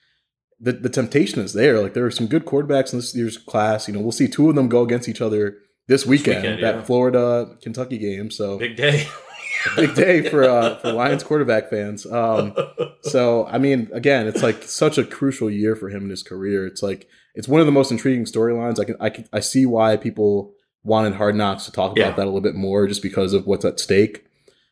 the, 0.59 0.73
the 0.73 0.89
temptation 0.89 1.41
is 1.41 1.53
there 1.53 1.81
like 1.81 1.93
there 1.93 2.05
are 2.05 2.11
some 2.11 2.27
good 2.27 2.45
quarterbacks 2.45 2.91
in 2.93 2.99
this 2.99 3.15
year's 3.15 3.37
class 3.37 3.87
you 3.87 3.93
know 3.93 4.01
we'll 4.01 4.11
see 4.11 4.27
two 4.27 4.49
of 4.49 4.55
them 4.55 4.67
go 4.67 4.83
against 4.83 5.07
each 5.09 5.21
other 5.21 5.57
this 5.87 6.05
weekend, 6.05 6.43
weekend, 6.43 6.63
that 6.63 6.75
yeah. 6.75 6.81
Florida 6.83 7.57
Kentucky 7.61 7.97
game 7.97 8.31
so 8.31 8.57
Big 8.59 8.75
day. 8.75 9.07
big 9.75 9.93
day 9.93 10.27
for 10.27 10.43
uh, 10.43 10.77
for 10.77 10.91
Lions 10.91 11.23
quarterback 11.23 11.69
fans 11.69 12.05
um 12.07 12.55
so 13.03 13.45
I 13.47 13.57
mean, 13.59 13.89
again, 13.93 14.27
it's 14.27 14.41
like 14.41 14.63
such 14.63 14.97
a 14.97 15.03
crucial 15.03 15.51
year 15.51 15.75
for 15.75 15.89
him 15.89 16.03
in 16.05 16.09
his 16.09 16.23
career. 16.23 16.65
It's 16.65 16.81
like 16.81 17.07
it's 17.35 17.47
one 17.47 17.59
of 17.59 17.65
the 17.65 17.71
most 17.71 17.91
intriguing 17.91 18.25
storylines. 18.25 18.79
I 18.79 18.85
can 18.85 18.95
I 18.99 19.09
can 19.09 19.27
I 19.33 19.39
see 19.39 19.65
why 19.65 19.97
people 19.97 20.53
wanted 20.83 21.13
Hard 21.13 21.35
Knocks 21.35 21.65
to 21.65 21.71
talk 21.71 21.91
about 21.91 21.97
Yeah. 21.99 22.11
that 22.15 22.23
a 22.23 22.25
little 22.25 22.41
bit 22.41 22.55
more, 22.55 22.87
just 22.87 23.03
because 23.03 23.33
of 23.33 23.45
what's 23.45 23.63
at 23.65 23.79
stake. 23.79 24.25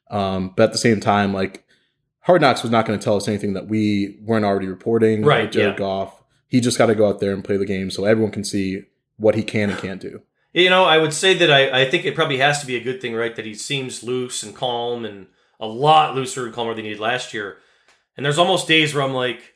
Um, 0.09 0.53
but 0.57 0.63
at 0.63 0.71
the 0.71 0.79
same 0.79 0.99
time, 0.99 1.33
like 1.35 1.65
Hard 2.21 2.41
Knocks 2.41 2.63
was 2.63 2.71
not 2.71 2.85
going 2.87 2.97
to 2.97 3.03
tell 3.03 3.15
us 3.15 3.27
anything 3.27 3.53
that 3.53 3.67
we 3.67 4.17
weren't 4.23 4.45
already 4.45 4.67
reporting. 4.67 5.23
Right, 5.23 5.51
Jared 5.51 5.73
yeah. 5.73 5.77
Goff. 5.77 6.23
He 6.47 6.61
just 6.61 6.79
got 6.79 6.87
to 6.87 6.95
go 6.95 7.07
out 7.07 7.19
there 7.19 7.31
and 7.33 7.43
play 7.43 7.57
the 7.57 7.65
game 7.65 7.91
so 7.91 8.05
everyone 8.05 8.31
can 8.31 8.43
see 8.43 8.83
what 9.17 9.35
he 9.35 9.43
can 9.43 9.69
and 9.69 9.77
can't 9.79 10.01
do. 10.01 10.21
You 10.53 10.69
know, 10.69 10.85
I 10.85 10.97
would 10.97 11.13
say 11.13 11.35
that 11.35 11.51
I, 11.51 11.81
I 11.81 11.89
think 11.89 12.05
it 12.05 12.15
probably 12.15 12.37
has 12.37 12.59
to 12.61 12.67
be 12.67 12.75
a 12.75 12.83
good 12.83 13.01
thing, 13.01 13.13
right? 13.13 13.35
That 13.35 13.45
he 13.45 13.53
seems 13.53 14.03
loose 14.03 14.41
and 14.41 14.55
calm 14.55 15.05
and 15.05 15.27
a 15.59 15.67
lot 15.67 16.15
looser 16.15 16.45
and 16.45 16.53
calmer 16.53 16.73
than 16.73 16.85
he 16.85 16.91
did 16.91 16.99
last 16.99 17.33
year. 17.33 17.57
And 18.17 18.25
there's 18.25 18.39
almost 18.39 18.67
days 18.67 18.93
where 18.93 19.03
I'm 19.03 19.13
like, 19.13 19.53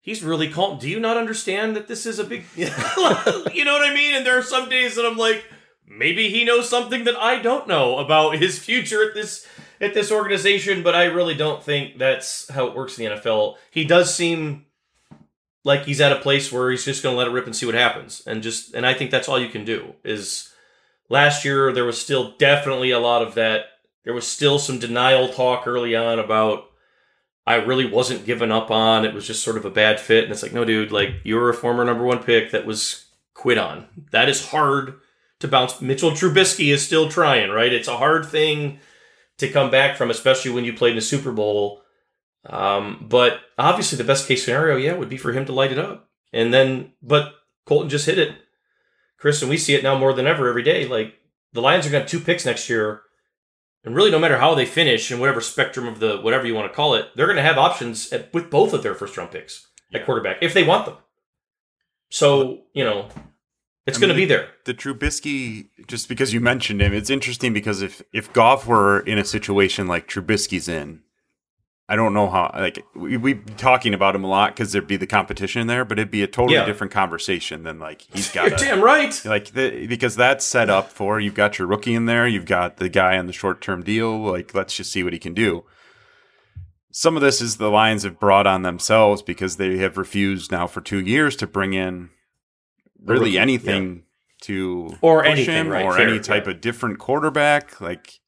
he's 0.00 0.22
really 0.22 0.48
calm. 0.48 0.78
Do 0.78 0.88
you 0.88 0.98
not 0.98 1.16
understand 1.16 1.76
that 1.76 1.88
this 1.88 2.04
is 2.04 2.18
a 2.18 2.24
big, 2.24 2.44
you 2.56 2.66
know 2.66 3.72
what 3.72 3.90
I 3.90 3.94
mean? 3.94 4.14
And 4.14 4.26
there 4.26 4.38
are 4.38 4.42
some 4.42 4.68
days 4.68 4.96
that 4.96 5.06
I'm 5.06 5.16
like, 5.16 5.44
maybe 5.86 6.28
he 6.28 6.44
knows 6.44 6.68
something 6.68 7.04
that 7.04 7.16
I 7.16 7.40
don't 7.40 7.68
know 7.68 7.98
about 7.98 8.36
his 8.38 8.58
future 8.58 9.08
at 9.08 9.14
this 9.14 9.46
at 9.80 9.92
this 9.92 10.12
organization, 10.12 10.82
but 10.82 10.94
I 10.94 11.04
really 11.04 11.34
don't 11.34 11.62
think 11.62 11.98
that's 11.98 12.48
how 12.50 12.66
it 12.66 12.76
works 12.76 12.98
in 12.98 13.04
the 13.04 13.16
NFL. 13.16 13.56
He 13.70 13.84
does 13.84 14.14
seem 14.14 14.66
like 15.64 15.86
he's 15.86 16.00
at 16.00 16.12
a 16.12 16.20
place 16.20 16.52
where 16.52 16.70
he's 16.70 16.84
just 16.84 17.02
going 17.02 17.14
to 17.14 17.18
let 17.18 17.26
it 17.26 17.32
rip 17.32 17.46
and 17.46 17.56
see 17.56 17.66
what 17.66 17.74
happens. 17.74 18.22
And 18.26 18.42
just 18.42 18.74
and 18.74 18.86
i 18.86 18.94
think 18.94 19.10
that's 19.10 19.28
all 19.28 19.40
you 19.40 19.48
can 19.48 19.64
do 19.64 19.94
is 20.04 20.52
last 21.08 21.44
year 21.44 21.72
there 21.72 21.84
was 21.84 22.00
still 22.00 22.34
definitely 22.38 22.90
a 22.90 23.00
lot 23.00 23.22
of 23.22 23.34
that 23.34 23.64
there 24.04 24.14
was 24.14 24.26
still 24.26 24.58
some 24.58 24.78
denial 24.78 25.28
talk 25.28 25.66
early 25.66 25.96
on 25.96 26.18
about 26.18 26.66
i 27.46 27.54
really 27.54 27.86
wasn't 27.86 28.26
given 28.26 28.52
up 28.52 28.70
on 28.70 29.04
it 29.04 29.14
was 29.14 29.26
just 29.26 29.42
sort 29.42 29.56
of 29.56 29.64
a 29.64 29.70
bad 29.70 29.98
fit. 29.98 30.24
And 30.24 30.32
it's 30.32 30.42
like 30.42 30.52
no 30.52 30.64
dude 30.64 30.92
like 30.92 31.10
you're 31.24 31.50
a 31.50 31.54
former 31.54 31.84
number 31.84 32.04
one 32.04 32.22
pick 32.22 32.52
that 32.52 32.66
was 32.66 33.06
quit 33.32 33.58
on. 33.58 33.86
That 34.12 34.28
is 34.28 34.48
hard 34.48 35.00
to 35.40 35.48
bounce. 35.48 35.80
Mitchell 35.80 36.12
trubisky 36.12 36.72
is 36.72 36.84
still 36.84 37.08
trying 37.08 37.50
right? 37.50 37.72
It's 37.72 37.88
a 37.88 37.96
hard 37.96 38.26
thing 38.26 38.78
to 39.38 39.48
come 39.48 39.70
back 39.70 39.96
from 39.96 40.10
especially 40.10 40.52
when 40.52 40.64
you 40.64 40.72
played 40.72 40.90
in 40.90 40.96
the 40.96 41.02
super 41.02 41.32
bowl 41.32 41.83
um, 42.46 43.06
but 43.08 43.40
obviously, 43.58 43.96
the 43.98 44.04
best 44.04 44.28
case 44.28 44.44
scenario, 44.44 44.76
yeah, 44.76 44.94
would 44.94 45.08
be 45.08 45.16
for 45.16 45.32
him 45.32 45.46
to 45.46 45.52
light 45.52 45.72
it 45.72 45.78
up. 45.78 46.08
And 46.32 46.52
then, 46.52 46.92
but 47.02 47.34
Colton 47.64 47.88
just 47.88 48.06
hit 48.06 48.18
it, 48.18 48.36
Chris, 49.18 49.40
and 49.40 49.50
we 49.50 49.56
see 49.56 49.74
it 49.74 49.82
now 49.82 49.96
more 49.96 50.12
than 50.12 50.26
ever 50.26 50.48
every 50.48 50.62
day. 50.62 50.86
Like 50.86 51.14
the 51.52 51.62
Lions 51.62 51.86
are 51.86 51.90
going 51.90 52.04
to 52.04 52.04
have 52.04 52.10
two 52.10 52.24
picks 52.24 52.44
next 52.44 52.68
year, 52.68 53.02
and 53.84 53.94
really, 53.94 54.10
no 54.10 54.18
matter 54.18 54.38
how 54.38 54.54
they 54.54 54.66
finish 54.66 55.10
in 55.10 55.20
whatever 55.20 55.40
spectrum 55.40 55.86
of 55.86 56.00
the 56.00 56.18
whatever 56.18 56.46
you 56.46 56.54
want 56.54 56.70
to 56.70 56.74
call 56.74 56.94
it, 56.94 57.08
they're 57.14 57.26
going 57.26 57.36
to 57.36 57.42
have 57.42 57.58
options 57.58 58.12
at, 58.12 58.32
with 58.34 58.50
both 58.50 58.72
of 58.72 58.82
their 58.82 58.94
first 58.94 59.16
round 59.16 59.30
picks 59.30 59.68
at 59.92 60.04
quarterback 60.04 60.38
if 60.42 60.52
they 60.52 60.64
want 60.64 60.86
them. 60.86 60.96
So 62.10 62.64
you 62.74 62.84
know, 62.84 63.08
it's 63.86 63.98
I 63.98 64.00
going 64.00 64.10
to 64.10 64.16
be 64.16 64.26
there. 64.26 64.50
The 64.64 64.74
Trubisky, 64.74 65.68
just 65.86 66.08
because 66.08 66.34
you 66.34 66.40
mentioned 66.40 66.82
him, 66.82 66.92
it's 66.92 67.10
interesting 67.10 67.54
because 67.54 67.80
if 67.80 68.02
if 68.12 68.32
Goff 68.32 68.66
were 68.66 69.00
in 69.00 69.18
a 69.18 69.24
situation 69.24 69.86
like 69.86 70.08
Trubisky's 70.08 70.68
in, 70.68 71.00
I 71.86 71.96
don't 71.96 72.14
know 72.14 72.30
how. 72.30 72.50
Like 72.54 72.82
we 72.94 73.18
we 73.18 73.34
talking 73.34 73.92
about 73.92 74.14
him 74.16 74.24
a 74.24 74.26
lot 74.26 74.54
because 74.54 74.72
there'd 74.72 74.86
be 74.86 74.96
the 74.96 75.06
competition 75.06 75.66
there, 75.66 75.84
but 75.84 75.98
it'd 75.98 76.10
be 76.10 76.22
a 76.22 76.26
totally 76.26 76.54
Yeah. 76.54 76.64
different 76.64 76.92
conversation 76.92 77.62
than 77.62 77.78
like 77.78 78.02
he's 78.12 78.30
got. 78.32 78.48
You're 78.48 78.56
damn 78.56 78.80
right. 78.82 79.20
like 79.26 79.52
the, 79.52 79.86
because 79.86 80.16
that's 80.16 80.46
set 80.46 80.70
up 80.70 80.90
for 80.90 81.20
you've 81.20 81.34
got 81.34 81.58
your 81.58 81.68
rookie 81.68 81.94
in 81.94 82.06
there, 82.06 82.26
you've 82.26 82.46
got 82.46 82.78
the 82.78 82.88
guy 82.88 83.18
on 83.18 83.26
the 83.26 83.34
short 83.34 83.60
term 83.60 83.82
deal. 83.82 84.18
Like 84.18 84.54
let's 84.54 84.74
just 84.74 84.92
see 84.92 85.02
what 85.02 85.12
he 85.12 85.18
can 85.18 85.34
do. 85.34 85.64
Some 86.90 87.16
of 87.16 87.22
this 87.22 87.42
is 87.42 87.56
the 87.56 87.70
Lions 87.70 88.04
have 88.04 88.18
brought 88.20 88.46
on 88.46 88.62
themselves 88.62 89.20
because 89.20 89.56
they 89.56 89.76
have 89.78 89.98
refused 89.98 90.52
now 90.52 90.66
for 90.66 90.80
two 90.80 91.00
years 91.00 91.36
to 91.36 91.46
bring 91.46 91.74
in 91.74 92.10
really 93.04 93.36
anything 93.36 94.04
to 94.42 94.96
Or 95.02 95.24
anything, 95.24 95.66
him 95.66 95.68
right, 95.68 95.84
or 95.84 95.94
fair, 95.96 96.08
any 96.08 96.20
type 96.20 96.44
yeah. 96.46 96.52
of 96.52 96.60
different 96.60 96.98
quarterback. 96.98 97.80
Like 97.80 98.20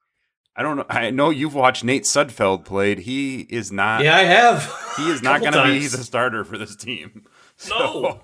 I 0.57 0.63
don't 0.63 0.77
know. 0.79 0.87
I 0.89 1.11
know 1.11 1.31
you've 1.31 1.55
watched 1.55 1.85
Nate 1.85 2.05
Sudfeld 2.05 2.65
played. 2.65 3.01
He 3.01 3.41
is 3.41 3.71
not. 3.71 4.03
Yeah, 4.03 4.17
I 4.17 4.23
have. 4.23 4.73
He 4.97 5.11
is 5.11 5.23
not 5.23 5.41
going 5.41 5.53
to 5.53 5.65
be 5.65 5.81
times. 5.81 5.93
the 5.93 6.03
starter 6.03 6.45
for 6.45 6.57
this 6.59 6.75
team. 6.77 7.25
No. 7.71 8.21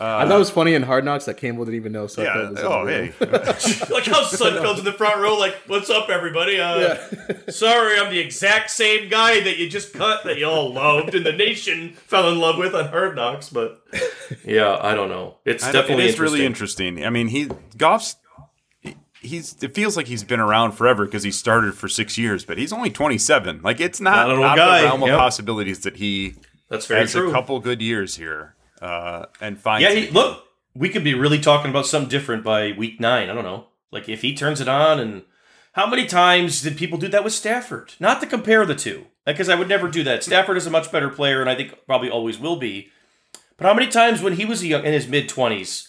I 0.00 0.24
thought 0.28 0.36
it 0.36 0.38
was 0.38 0.50
funny 0.50 0.74
in 0.74 0.84
Hard 0.84 1.04
Knocks 1.04 1.24
that 1.24 1.38
Campbell 1.38 1.64
didn't 1.64 1.74
even 1.80 1.90
know 1.90 2.04
Sudfeld 2.04 2.24
Yeah. 2.24 2.50
was 2.50 2.60
Oh, 2.60 2.86
hey. 2.86 3.12
like 3.92 4.04
how 4.06 4.22
Sudfeld's 4.22 4.78
in 4.78 4.84
the 4.84 4.92
front 4.92 5.20
row, 5.20 5.36
like, 5.36 5.56
what's 5.66 5.90
up, 5.90 6.08
everybody? 6.08 6.60
Uh, 6.60 6.78
Yeah. 6.78 7.34
sorry, 7.48 7.98
I'm 7.98 8.12
the 8.12 8.20
exact 8.20 8.70
same 8.70 9.08
guy 9.08 9.40
that 9.40 9.56
you 9.58 9.68
just 9.68 9.92
cut 9.92 10.22
that 10.22 10.38
you 10.38 10.46
all 10.46 10.72
loved 10.72 11.16
and 11.16 11.26
the 11.26 11.32
nation 11.32 11.94
fell 12.06 12.30
in 12.30 12.38
love 12.38 12.56
with 12.58 12.76
on 12.76 12.84
Hard 12.90 13.16
Knocks, 13.16 13.48
but 13.48 13.82
yeah, 14.44 14.78
I 14.80 14.94
don't 14.94 15.08
know. 15.08 15.38
It's 15.44 15.64
I 15.64 15.72
don't- 15.72 15.82
definitely 15.82 16.04
it 16.04 16.10
is 16.10 16.20
really 16.20 16.46
interesting. 16.46 16.86
interesting. 16.98 17.04
I 17.06 17.10
mean, 17.10 17.26
he 17.26 17.48
Goff's 17.76 18.14
he's 19.20 19.56
it 19.62 19.74
feels 19.74 19.96
like 19.96 20.06
he's 20.06 20.24
been 20.24 20.40
around 20.40 20.72
forever 20.72 21.04
because 21.04 21.22
he 21.22 21.30
started 21.30 21.74
for 21.74 21.88
six 21.88 22.16
years, 22.18 22.44
but 22.44 22.58
he's 22.58 22.72
only 22.72 22.90
twenty 22.90 23.18
seven. 23.18 23.60
Like 23.62 23.80
it's 23.80 24.00
not, 24.00 24.26
Not 24.28 24.30
an 24.30 24.32
old 24.32 24.40
not 24.40 24.56
guy. 24.56 24.80
the 24.82 24.86
realm 24.88 25.02
of 25.02 25.08
Yep. 25.08 25.18
possibilities 25.18 25.80
that 25.80 25.96
he 25.96 26.34
That's 26.68 26.86
very 26.86 27.00
has 27.00 27.12
true. 27.12 27.28
a 27.30 27.32
couple 27.32 27.58
good 27.60 27.80
years 27.82 28.16
here 28.16 28.54
uh, 28.80 29.26
and 29.40 29.58
finds. 29.60 29.82
yeah, 29.82 29.90
he, 30.00 30.10
look, 30.10 30.44
we 30.74 30.88
could 30.88 31.04
be 31.04 31.14
really 31.14 31.38
talking 31.40 31.70
about 31.70 31.86
something 31.86 32.08
different 32.08 32.44
by 32.44 32.72
week 32.72 33.00
nine. 33.00 33.28
I 33.30 33.34
don't 33.34 33.44
know. 33.44 33.66
Like 33.90 34.08
if 34.08 34.22
he 34.22 34.34
turns 34.34 34.60
it 34.60 34.68
on, 34.68 35.00
and 35.00 35.22
how 35.72 35.86
many 35.86 36.06
times 36.06 36.60
did 36.62 36.76
people 36.76 36.98
do 36.98 37.08
that 37.08 37.24
with 37.24 37.32
Stafford? 37.32 37.94
Not 37.98 38.20
to 38.20 38.26
compare 38.26 38.64
the 38.66 38.74
two, 38.74 39.06
because 39.24 39.48
I 39.48 39.54
would 39.54 39.68
never 39.68 39.88
do 39.88 40.02
that. 40.04 40.22
Stafford 40.22 40.56
is 40.56 40.66
a 40.66 40.70
much 40.70 40.92
better 40.92 41.08
player, 41.08 41.40
and 41.40 41.48
I 41.48 41.54
think 41.54 41.74
probably 41.86 42.10
always 42.10 42.38
will 42.38 42.56
be. 42.56 42.88
But 43.56 43.66
how 43.66 43.74
many 43.74 43.88
times 43.88 44.22
when 44.22 44.34
he 44.34 44.44
was 44.44 44.62
a 44.62 44.66
young, 44.68 44.84
in 44.84 44.92
his 44.92 45.08
mid 45.08 45.28
twenties, 45.28 45.87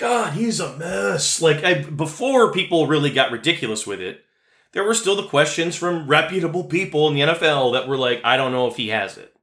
God, 0.00 0.32
he's 0.32 0.60
a 0.60 0.76
mess. 0.78 1.42
Like 1.42 1.62
I, 1.62 1.82
before 1.82 2.52
people 2.52 2.86
really 2.86 3.10
got 3.10 3.30
ridiculous 3.30 3.86
with 3.86 4.00
it, 4.00 4.24
there 4.72 4.82
were 4.82 4.94
still 4.94 5.14
the 5.14 5.28
questions 5.28 5.76
from 5.76 6.08
reputable 6.08 6.64
people 6.64 7.06
in 7.08 7.14
the 7.14 7.20
NFL 7.20 7.74
that 7.74 7.86
were 7.86 7.98
like, 7.98 8.22
I 8.24 8.38
don't 8.38 8.52
know 8.52 8.66
if 8.66 8.76
he 8.76 8.88
has 8.88 9.18
it. 9.18 9.34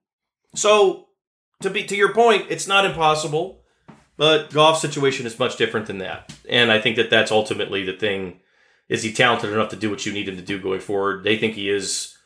So 0.56 1.10
to 1.62 1.70
be 1.70 1.84
to 1.84 1.96
your 1.96 2.12
point, 2.12 2.48
it's 2.50 2.68
not 2.68 2.86
impossible. 2.86 3.62
But 4.18 4.50
Goff's 4.50 4.82
situation 4.82 5.28
is 5.28 5.38
much 5.38 5.58
different 5.58 5.86
than 5.86 6.00
that, 6.00 6.34
and 6.50 6.72
I 6.72 6.82
think 6.82 6.96
that 6.96 7.12
that's 7.12 7.32
ultimately 7.32 7.86
the 7.86 7.94
thing: 7.94 8.40
is 8.90 9.04
he 9.04 9.14
talented 9.14 9.54
enough 9.54 9.70
to 9.70 9.76
do 9.76 9.92
what 9.92 10.08
you 10.08 10.12
need 10.12 10.28
him 10.28 10.38
to 10.38 10.42
do 10.42 10.60
going 10.60 10.80
forward? 10.80 11.24
They 11.24 11.38
think 11.38 11.54
he 11.54 11.70
is. 11.70 12.18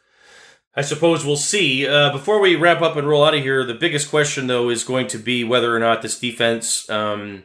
I 0.74 0.84
suppose 0.84 1.26
we'll 1.26 1.36
see. 1.36 1.86
Uh, 1.86 2.14
before 2.14 2.40
we 2.40 2.56
wrap 2.56 2.82
up 2.82 2.96
and 2.96 3.10
roll 3.10 3.26
out 3.26 3.34
of 3.34 3.44
here, 3.44 3.66
the 3.66 3.74
biggest 3.74 4.10
question 4.10 4.48
though 4.48 4.70
is 4.70 4.86
going 4.86 5.08
to 5.08 5.18
be 5.18 5.44
whether 5.44 5.76
or 5.76 5.80
not 5.80 6.02
this 6.02 6.18
defense 6.18 6.90
um, 6.90 7.44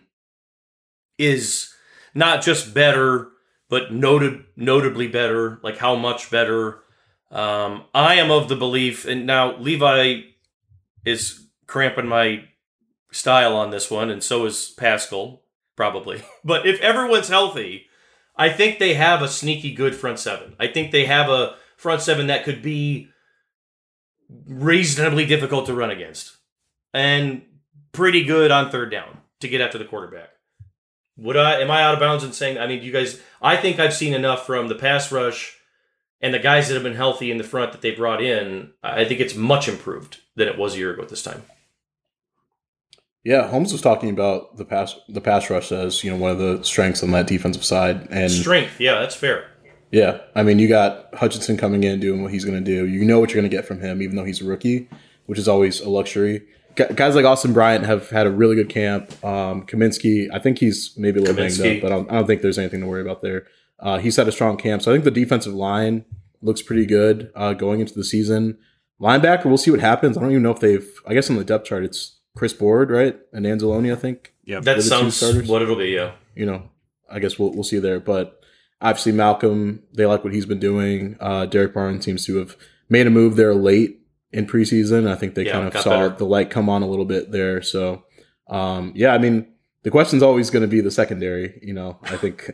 is 1.18 1.72
not 2.14 2.42
just 2.42 2.74
better, 2.74 3.28
but 3.68 3.92
noted 3.92 4.44
notably 4.56 5.08
better. 5.08 5.58
Like 5.62 5.78
how 5.78 5.96
much 5.96 6.30
better? 6.30 6.80
Um, 7.30 7.84
I 7.94 8.14
am 8.14 8.30
of 8.30 8.48
the 8.48 8.56
belief, 8.56 9.04
and 9.04 9.26
now 9.26 9.56
Levi 9.56 10.20
is 11.04 11.46
cramping 11.66 12.06
my 12.06 12.44
style 13.10 13.56
on 13.56 13.70
this 13.70 13.90
one, 13.90 14.10
and 14.10 14.22
so 14.22 14.46
is 14.46 14.72
Paschal, 14.76 15.42
probably. 15.74 16.22
But 16.44 16.66
if 16.66 16.80
everyone's 16.80 17.28
healthy, 17.28 17.86
I 18.36 18.50
think 18.50 18.78
they 18.78 18.94
have 18.94 19.20
a 19.20 19.28
sneaky 19.28 19.72
good 19.74 19.96
front 19.96 20.20
seven. 20.20 20.54
I 20.60 20.68
think 20.68 20.92
they 20.92 21.06
have 21.06 21.28
a 21.28 21.56
front 21.76 22.02
seven 22.02 22.28
that 22.28 22.44
could 22.44 22.62
be 22.62 23.08
reasonably 24.46 25.26
difficult 25.26 25.66
to 25.66 25.74
run 25.74 25.90
against 25.90 26.36
and 26.92 27.42
pretty 27.92 28.24
good 28.24 28.50
on 28.50 28.70
third 28.70 28.90
down 28.90 29.18
to 29.40 29.48
get 29.48 29.60
after 29.60 29.78
the 29.78 29.84
quarterback. 29.84 30.30
Would 31.18 31.36
I 31.36 31.60
am 31.60 31.70
I 31.70 31.82
out 31.82 31.94
of 31.94 32.00
bounds 32.00 32.24
in 32.24 32.32
saying 32.32 32.58
I 32.58 32.66
mean 32.66 32.82
you 32.82 32.92
guys 32.92 33.20
I 33.40 33.56
think 33.56 33.78
I've 33.78 33.94
seen 33.94 34.14
enough 34.14 34.46
from 34.46 34.68
the 34.68 34.74
pass 34.74 35.10
rush 35.10 35.56
and 36.20 36.32
the 36.32 36.38
guys 36.38 36.68
that 36.68 36.74
have 36.74 36.82
been 36.82 36.94
healthy 36.94 37.30
in 37.30 37.38
the 37.38 37.44
front 37.44 37.72
that 37.72 37.82
they 37.82 37.90
brought 37.90 38.22
in, 38.22 38.72
I 38.82 39.04
think 39.04 39.20
it's 39.20 39.34
much 39.34 39.68
improved 39.68 40.20
than 40.34 40.48
it 40.48 40.56
was 40.56 40.74
a 40.74 40.78
year 40.78 40.92
ago 40.92 41.02
at 41.02 41.08
this 41.10 41.22
time. 41.22 41.42
Yeah, 43.24 43.48
Holmes 43.48 43.72
was 43.72 43.82
talking 43.82 44.10
about 44.10 44.56
the 44.56 44.64
pass 44.64 44.94
the 45.08 45.20
pass 45.20 45.50
rush 45.50 45.72
as 45.72 46.04
you 46.04 46.10
know 46.10 46.16
one 46.16 46.30
of 46.30 46.38
the 46.38 46.62
strengths 46.62 47.02
on 47.02 47.10
that 47.10 47.26
defensive 47.26 47.64
side, 47.64 48.06
and 48.10 48.30
Strength, 48.30 48.80
yeah, 48.80 49.00
that's 49.00 49.16
fair. 49.16 49.50
yeah, 49.90 50.20
I 50.34 50.42
mean 50.44 50.58
you 50.60 50.68
got 50.68 51.12
Hutchinson 51.14 51.56
coming 51.56 51.82
in 51.82 51.98
doing 51.98 52.22
what 52.22 52.32
he's 52.32 52.44
going 52.44 52.62
to 52.62 52.64
do. 52.64 52.86
You 52.86 53.04
know 53.04 53.18
what 53.18 53.30
you're 53.30 53.40
going 53.42 53.50
to 53.50 53.56
get 53.56 53.66
from 53.66 53.80
him, 53.80 54.00
even 54.00 54.14
though 54.16 54.24
he's 54.24 54.40
a 54.40 54.44
rookie, 54.44 54.88
which 55.26 55.40
is 55.40 55.48
always 55.48 55.80
a 55.80 55.90
luxury. 55.90 56.46
Gu- 56.76 56.94
Guys 56.94 57.14
like 57.14 57.24
Austin 57.24 57.52
Bryant 57.52 57.84
have 57.84 58.10
had 58.10 58.26
a 58.26 58.30
really 58.30 58.54
good 58.54 58.68
camp. 58.68 59.12
Um, 59.24 59.66
Cominsky, 59.66 60.28
I 60.32 60.38
think 60.38 60.58
he's 60.58 60.94
maybe 60.96 61.18
a 61.18 61.22
little 61.22 61.36
banged 61.36 61.60
up, 61.60 61.82
but 61.82 61.92
I 61.92 61.96
don't, 61.96 62.10
I 62.10 62.14
don't 62.14 62.26
think 62.26 62.42
there's 62.42 62.58
anything 62.58 62.80
to 62.80 62.86
worry 62.86 63.00
about 63.02 63.22
there. 63.22 63.46
Uh, 63.80 63.98
he's 63.98 64.16
had 64.16 64.28
a 64.28 64.32
strong 64.32 64.56
camp, 64.56 64.82
so 64.82 64.90
I 64.90 64.94
think 64.94 65.04
the 65.04 65.10
defensive 65.10 65.52
line 65.54 66.04
looks 66.40 66.62
pretty 66.62 66.86
good 66.86 67.30
uh, 67.34 67.52
going 67.52 67.80
into 67.80 67.94
the 67.94 68.04
season. 68.04 68.58
Linebacker, 69.00 69.46
we'll 69.46 69.58
see 69.58 69.70
what 69.70 69.80
happens. 69.80 70.16
I 70.16 70.20
don't 70.20 70.30
even 70.30 70.42
know 70.42 70.52
if 70.52 70.60
they've. 70.60 70.88
I 71.06 71.12
guess 71.14 71.28
on 71.28 71.36
the 71.36 71.44
depth 71.44 71.66
chart, 71.66 71.84
it's 71.84 72.16
Chris 72.36 72.52
Board, 72.54 72.90
right, 72.90 73.18
and 73.32 73.44
Anzalone, 73.44 73.92
I 73.92 73.96
think 73.96 74.32
Yeah, 74.44 74.60
That 74.60 74.82
sounds 74.82 75.20
what 75.46 75.62
it'll 75.62 75.76
be, 75.76 75.88
yeah. 75.88 76.12
you 76.34 76.46
know, 76.46 76.70
I 77.10 77.18
guess 77.18 77.38
we'll 77.38 77.52
we'll 77.52 77.64
see 77.64 77.78
there. 77.78 78.00
But 78.00 78.40
obviously, 78.80 79.12
Malcolm, 79.12 79.82
they 79.92 80.06
like 80.06 80.24
what 80.24 80.32
he's 80.32 80.46
been 80.46 80.60
doing. 80.60 81.16
Uh, 81.20 81.44
Derrick 81.46 81.74
Barnes 81.74 82.04
seems 82.04 82.24
to 82.26 82.36
have 82.36 82.56
made 82.88 83.06
a 83.06 83.10
move 83.10 83.36
there 83.36 83.54
late 83.54 84.00
in 84.32 84.46
preseason. 84.46 85.08
I 85.08 85.14
think 85.14 85.34
they 85.34 85.46
Yeah, 85.46 85.52
kind 85.52 85.66
of 85.68 85.76
saw 85.80 85.90
better. 86.08 86.16
the 86.16 86.24
light 86.26 86.50
come 86.50 86.68
on 86.68 86.82
a 86.82 86.88
little 86.88 87.04
bit 87.04 87.30
there. 87.32 87.62
So, 87.62 88.04
um, 88.48 88.92
yeah, 88.94 89.12
I 89.14 89.18
mean, 89.18 89.46
the 89.82 89.90
question's 89.90 90.22
always 90.22 90.50
going 90.50 90.62
to 90.62 90.68
be 90.68 90.80
the 90.80 90.90
secondary. 90.90 91.58
You 91.62 91.74
know, 91.74 91.98
I 92.02 92.16
think 92.16 92.50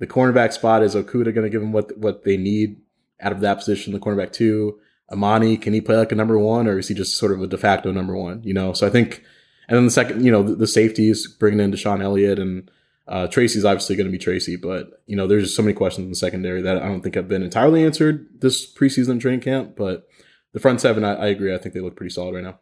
the 0.00 0.06
cornerback 0.06 0.52
spot 0.52 0.82
is 0.82 0.94
Okudah 0.94 1.34
going 1.34 1.44
to 1.44 1.50
give 1.50 1.60
them 1.60 1.72
what 1.72 1.96
what 1.96 2.24
they 2.24 2.36
need 2.36 2.80
out 3.20 3.32
of 3.32 3.40
that 3.40 3.58
position. 3.58 3.92
The 3.92 4.00
cornerback 4.00 4.32
two, 4.32 4.78
Amani, 5.10 5.56
can 5.56 5.72
he 5.72 5.80
play 5.80 5.96
like 5.96 6.12
a 6.12 6.16
number 6.16 6.38
one, 6.38 6.66
or 6.66 6.78
is 6.78 6.88
he 6.88 6.94
just 6.94 7.16
sort 7.16 7.32
of 7.32 7.40
a 7.40 7.46
de 7.46 7.56
facto 7.56 7.92
number 7.92 8.16
one? 8.16 8.42
You 8.42 8.54
know, 8.54 8.72
so 8.72 8.86
I 8.86 8.90
think, 8.90 9.22
and 9.68 9.76
then 9.76 9.84
the 9.84 9.90
second, 9.92 10.24
you 10.24 10.32
know, 10.32 10.42
the, 10.42 10.56
the 10.56 10.66
safeties 10.66 11.26
bringing 11.28 11.60
in 11.60 11.70
DeShon 11.72 12.02
Elliott 12.02 12.38
and 12.40 12.70
uh, 13.06 13.28
Tracy's 13.28 13.64
obviously 13.64 13.96
going 13.96 14.06
to 14.06 14.12
be 14.12 14.18
Tracy, 14.18 14.56
but 14.56 15.02
you 15.06 15.14
know, 15.14 15.26
there's 15.26 15.44
just 15.44 15.56
so 15.56 15.62
many 15.62 15.74
questions 15.74 16.04
in 16.06 16.10
the 16.10 16.16
secondary 16.16 16.60
that 16.62 16.78
I 16.78 16.86
don't 16.86 17.02
think 17.02 17.14
have 17.14 17.28
been 17.28 17.42
entirely 17.42 17.84
answered 17.84 18.26
this 18.40 18.70
preseason 18.74 19.20
training 19.20 19.40
camp. 19.40 19.76
But 19.76 20.08
the 20.54 20.60
front 20.60 20.80
seven, 20.80 21.04
I, 21.04 21.14
I 21.14 21.26
agree. 21.26 21.54
I 21.54 21.58
think 21.58 21.74
they 21.74 21.80
look 21.80 21.96
pretty 21.96 22.14
solid 22.14 22.36
right 22.36 22.44
now. 22.44 22.60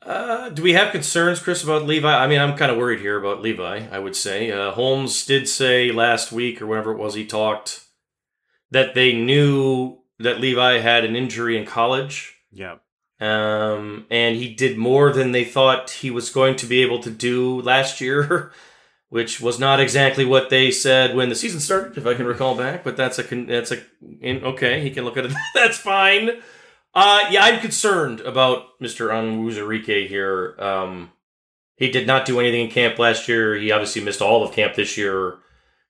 Uh, 0.00 0.48
do 0.50 0.62
we 0.62 0.74
have 0.74 0.92
concerns, 0.92 1.40
Chris, 1.40 1.64
about 1.64 1.84
Levi? 1.84 2.08
I 2.08 2.28
mean, 2.28 2.40
I'm 2.40 2.56
kind 2.56 2.70
of 2.70 2.78
worried 2.78 3.00
here 3.00 3.18
about 3.18 3.42
Levi, 3.42 3.86
I 3.90 3.98
would 3.98 4.14
say. 4.14 4.52
Uh, 4.52 4.70
Holmes 4.70 5.26
did 5.26 5.48
say 5.48 5.90
last 5.90 6.30
week, 6.30 6.62
or 6.62 6.66
whenever 6.66 6.92
it 6.92 6.98
was 6.98 7.14
he 7.14 7.26
talked, 7.26 7.84
that 8.70 8.94
they 8.94 9.12
knew 9.12 9.98
that 10.20 10.40
Levi 10.40 10.78
had 10.78 11.04
an 11.04 11.16
injury 11.16 11.58
in 11.58 11.66
college. 11.66 12.36
Yeah. 12.52 12.76
Um, 13.20 14.06
and 14.10 14.36
he 14.36 14.54
did 14.54 14.78
more 14.78 15.12
than 15.12 15.32
they 15.32 15.44
thought 15.44 15.90
he 15.90 16.10
was 16.10 16.30
going 16.30 16.56
to 16.56 16.66
be 16.66 16.82
able 16.82 17.00
to 17.00 17.10
do 17.10 17.60
last 17.62 18.00
year, 18.00 18.52
which 19.08 19.40
was 19.40 19.58
not 19.58 19.80
exactly 19.80 20.24
what 20.24 20.50
they 20.50 20.70
said 20.70 21.16
when 21.16 21.28
the 21.28 21.34
season 21.34 21.58
started, 21.58 21.98
if 21.98 22.06
I 22.06 22.14
can 22.14 22.26
recall 22.26 22.54
back. 22.54 22.84
But 22.84 22.96
that's 22.96 23.18
a 23.18 23.24
con- 23.24 23.46
that's 23.46 23.72
a 23.72 23.78
in, 24.20 24.44
okay. 24.44 24.80
He 24.80 24.90
can 24.90 25.04
look 25.04 25.16
at 25.16 25.26
it. 25.26 25.32
that's 25.54 25.78
fine. 25.78 26.40
Uh, 26.94 27.20
yeah, 27.30 27.44
I'm 27.44 27.60
concerned 27.60 28.20
about 28.20 28.78
Mr. 28.80 29.08
Onwuzurike 29.10 30.08
here. 30.08 30.56
Um, 30.58 31.12
he 31.76 31.90
did 31.90 32.06
not 32.06 32.24
do 32.24 32.40
anything 32.40 32.62
in 32.66 32.70
camp 32.70 32.98
last 32.98 33.28
year. 33.28 33.54
He 33.54 33.70
obviously 33.70 34.02
missed 34.02 34.20
all 34.22 34.42
of 34.42 34.52
camp 34.52 34.74
this 34.74 34.96
year. 34.96 35.36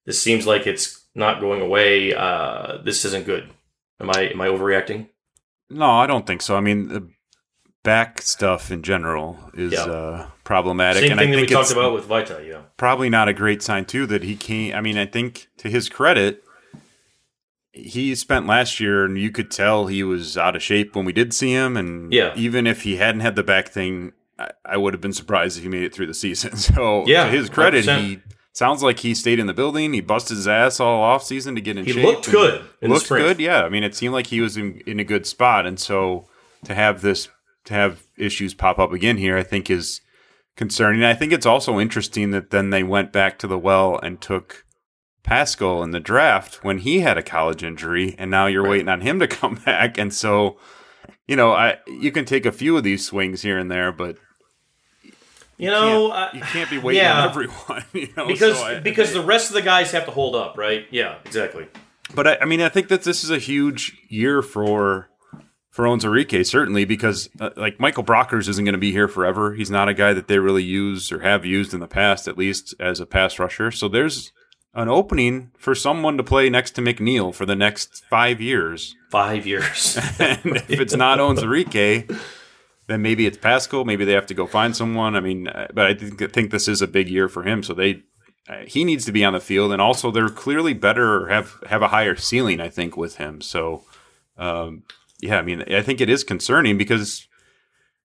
This 0.05 0.21
seems 0.21 0.47
like 0.47 0.67
it's 0.67 1.05
not 1.15 1.41
going 1.41 1.61
away. 1.63 2.15
Uh, 2.15 2.79
this 2.85 3.05
isn't 3.05 3.25
good. 3.27 3.51
Am 4.01 4.11
I 4.11 4.29
am 4.31 4.41
I 4.41 4.49
overreacting? 4.49 5.09
No, 5.71 5.91
I 5.91 6.07
don't 6.07 6.27
think 6.27 6.43
so. 6.43 6.57
I 6.57 6.61
mean, 6.61 6.89
the 6.89 7.09
back 7.85 8.21
stuff 8.23 8.71
in 8.71 8.83
general 8.83 9.39
is 9.55 9.73
Yeah. 9.73 9.85
uh, 9.85 10.27
problematic, 10.45 11.03
Same 11.03 11.13
and 11.13 11.21
thing 11.21 11.29
I 11.33 11.37
that 11.37 11.41
we 11.43 11.47
talked 11.47 11.71
about 11.73 11.95
with 11.95 12.07
Vaitai. 12.09 12.49
Yeah. 12.49 12.63
probably 12.77 13.09
not 13.09 13.29
a 13.29 13.33
great 13.33 13.63
sign 13.63 13.85
too 13.85 14.07
that 14.07 14.23
he 14.23 14.37
can't. 14.37 14.75
I 14.75 14.81
mean, 14.81 14.99
I 14.99 15.07
think 15.07 15.49
to 15.59 15.69
his 15.71 15.89
credit, 15.89 16.43
he 17.79 18.15
spent 18.15 18.47
last 18.47 18.81
year, 18.81 19.05
and 19.05 19.17
you 19.19 19.31
could 19.31 19.51
tell 19.51 19.87
he 19.87 20.03
was 20.03 20.37
out 20.37 20.57
of 20.57 20.63
shape 20.63 20.95
when 20.97 21.05
we 21.05 21.13
did 21.13 21.33
see 21.33 21.53
him, 21.53 21.77
and 21.77 22.13
Yeah. 22.13 22.33
even 22.37 22.67
if 22.67 22.83
he 22.83 22.97
hadn't 22.97 23.21
had 23.21 23.37
the 23.37 23.43
back 23.43 23.69
thing, 23.69 24.13
I, 24.39 24.51
I 24.65 24.77
would 24.77 24.95
have 24.95 25.01
been 25.01 25.13
surprised 25.13 25.57
if 25.57 25.63
he 25.63 25.69
made 25.69 25.83
it 25.85 25.95
through 25.95 26.07
the 26.07 26.15
season. 26.15 26.57
So, 26.57 27.05
Yeah, 27.07 27.25
to 27.25 27.31
his 27.31 27.49
credit, 27.49 27.85
100%. 27.85 28.01
he 28.01 28.19
sounds 28.53 28.83
like 28.83 28.99
he 29.01 29.15
stayed 29.15 29.39
in 29.39 29.47
the 29.47 29.55
building. 29.55 29.93
He 29.93 30.01
busted 30.01 30.37
his 30.37 30.49
ass 30.49 30.81
all 30.81 31.03
off 31.03 31.23
season 31.23 31.55
to 31.55 31.61
get 31.61 31.77
in 31.79 31.85
shape. 31.85 31.95
He 31.95 32.01
shape. 32.03 32.05
looked 32.07 32.31
good 32.31 32.65
looked 32.83 33.09
good, 33.09 33.39
yeah. 33.41 33.63
I 33.63 33.69
mean, 33.69 33.85
it 33.85 33.95
seemed 33.95 34.15
like 34.15 34.27
he 34.29 34.41
was 34.41 34.57
in, 34.57 34.81
in 34.87 34.99
a 35.01 35.05
good 35.05 35.27
spot, 35.27 35.65
and 35.67 35.79
so 35.79 36.27
to 36.65 36.75
have 36.75 37.01
this 37.03 37.29
to 37.67 37.75
have 37.75 38.03
issues 38.17 38.55
pop 38.55 38.79
up 38.79 38.93
again 38.93 39.17
here, 39.19 39.37
I 39.37 39.43
think 39.43 39.71
is 39.71 40.01
concerning. 40.57 41.05
I 41.05 41.15
think 41.15 41.33
it's 41.33 41.47
also 41.47 41.79
interesting 41.79 42.31
that 42.33 42.51
then 42.51 42.71
they 42.71 42.83
went 42.83 43.13
back 43.13 43.39
to 43.41 43.47
the 43.47 43.59
well 43.59 43.99
and 44.03 44.21
took 44.21 44.65
Paschal 45.23 45.83
in 45.83 45.91
the 45.91 46.01
draft 46.01 46.65
when 46.65 46.79
he 46.79 47.01
had 47.01 47.19
a 47.19 47.23
college 47.23 47.63
injury, 47.63 48.15
and 48.19 48.31
now 48.31 48.47
you're 48.47 48.63
Right. 48.63 48.71
waiting 48.71 48.89
on 48.89 49.01
him 49.03 49.19
to 49.21 49.27
come 49.29 49.57
back. 49.57 49.99
And 49.99 50.13
so, 50.15 50.59
you 51.27 51.37
know, 51.37 51.53
I 51.53 51.79
you 51.87 52.11
can 52.13 52.25
take 52.25 52.47
a 52.47 52.53
few 52.53 52.77
of 52.77 52.83
these 52.85 53.05
swings 53.07 53.43
here 53.43 53.59
and 53.59 53.71
there, 53.71 53.93
but 53.93 54.17
You 55.57 55.71
know, 55.71 56.11
can't- 56.11 56.35
you 56.35 56.41
can't 56.43 56.71
be 56.71 56.79
waiting 56.79 57.03
yeah. 57.03 57.23
on 57.25 57.29
everyone. 57.31 57.85
You 57.93 58.09
know, 58.17 58.27
because 58.27 58.59
so 58.59 58.65
I- 58.65 58.81
because 58.81 59.13
the 59.13 59.23
rest 59.25 59.49
of 59.49 59.55
the 59.55 59.63
guys 59.63 59.91
have 59.93 60.05
to 60.07 60.11
hold 60.13 60.35
up, 60.37 60.57
right? 60.57 60.87
Yeah, 60.91 61.17
exactly. 61.25 61.67
But 62.15 62.27
I, 62.27 62.39
I 62.43 62.45
mean, 62.47 62.61
I 62.63 62.69
think 62.69 62.89
that 62.89 63.03
this 63.03 63.23
is 63.25 63.31
a 63.31 63.39
huge 63.39 63.97
year 64.09 64.41
for 64.41 65.11
for 65.71 65.85
Onwuzurike, 65.85 66.45
certainly 66.47 66.85
because 66.85 67.29
uh, 67.41 67.51
like 67.57 67.79
Michael 67.79 68.03
Brockers 68.03 68.49
isn't 68.49 68.65
going 68.65 68.73
to 68.73 68.79
be 68.79 68.93
here 68.93 69.07
forever. 69.09 69.55
He's 69.55 69.71
not 69.71 69.89
a 69.89 69.95
guy 69.95 70.13
that 70.13 70.27
they 70.27 70.39
really 70.39 70.63
use 70.65 71.13
or 71.13 71.21
have 71.21 71.45
used 71.45 71.75
in 71.75 71.81
the 71.81 71.87
past, 71.87 72.27
at 72.27 72.39
least 72.39 72.75
as 72.81 72.99
a 72.99 73.07
pass 73.07 73.39
rusher. 73.39 73.71
So 73.71 73.87
there's 73.89 74.33
an 74.75 74.89
opening 74.89 75.51
for 75.59 75.75
someone 75.75 76.17
to 76.17 76.23
play 76.23 76.51
next 76.51 76.73
to 76.73 76.83
McNeill 76.83 77.35
for 77.35 77.47
the 77.47 77.57
next 77.57 78.05
five 78.11 78.41
years. 78.41 78.95
Five 79.11 79.47
years. 79.47 79.97
and 80.19 80.57
if 80.69 80.81
it's 80.81 80.95
not 80.95 81.19
Onwuzurike, 81.19 82.17
then 82.87 83.03
maybe 83.03 83.27
it's 83.27 83.39
Paschal. 83.39 83.85
Maybe 83.85 84.05
they 84.05 84.13
have 84.13 84.27
to 84.27 84.35
go 84.35 84.47
find 84.47 84.77
someone. 84.77 85.17
I 85.17 85.21
mean, 85.21 85.49
uh, 85.49 85.69
but 85.73 85.87
I 85.87 85.95
think, 85.95 86.33
think 86.33 86.51
this 86.51 86.69
is 86.69 86.83
a 86.83 86.87
big 86.87 87.09
year 87.09 87.29
for 87.29 87.43
him. 87.43 87.63
So 87.63 87.75
they, 87.75 88.03
uh, 88.49 88.65
he 88.67 88.85
needs 88.85 89.05
to 89.07 89.13
be 89.13 89.25
on 89.25 89.33
the 89.35 89.41
field, 89.41 89.73
and 89.73 89.81
also 89.81 90.11
they're 90.11 90.29
clearly 90.29 90.75
better 90.75 91.23
or 91.23 91.29
have 91.29 91.57
have 91.67 91.83
a 91.83 91.89
higher 91.89 92.17
ceiling. 92.17 92.61
I 92.61 92.71
think 92.71 92.97
with 92.97 93.17
him. 93.17 93.41
So, 93.41 93.83
um, 94.39 94.85
yeah, 95.21 95.39
I 95.39 95.43
mean, 95.43 95.65
I 95.73 95.83
think 95.83 96.01
it 96.01 96.09
is 96.09 96.25
concerning 96.25 96.79
because 96.79 97.27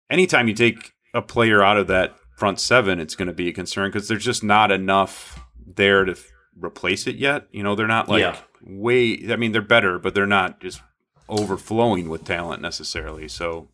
anytime 0.10 0.48
you 0.48 0.54
take 0.54 0.92
a 1.14 1.22
player 1.22 1.64
out 1.64 1.78
of 1.78 1.88
that 1.88 2.16
front 2.36 2.60
seven, 2.60 3.00
it's 3.00 3.16
going 3.16 3.28
to 3.28 3.34
be 3.34 3.48
a 3.48 3.54
concern 3.54 3.90
because 3.90 4.08
there's 4.08 4.26
just 4.26 4.44
not 4.44 4.70
enough 4.70 5.40
there 5.66 6.04
to 6.04 6.16
replace 6.60 7.08
it 7.08 7.16
yet. 7.16 7.48
You 7.52 7.64
know, 7.64 7.76
they're 7.76 7.88
not 7.88 8.08
like 8.10 8.22
Yeah. 8.22 8.38
way. 8.62 9.26
I 9.30 9.36
mean, 9.36 9.52
they're 9.52 9.62
better, 9.62 10.00
but 10.00 10.14
they're 10.16 10.26
not 10.26 10.60
just 10.60 10.82
overflowing 11.30 12.10
with 12.10 12.26
talent 12.26 12.62
necessarily. 12.62 13.28
So 13.28 13.70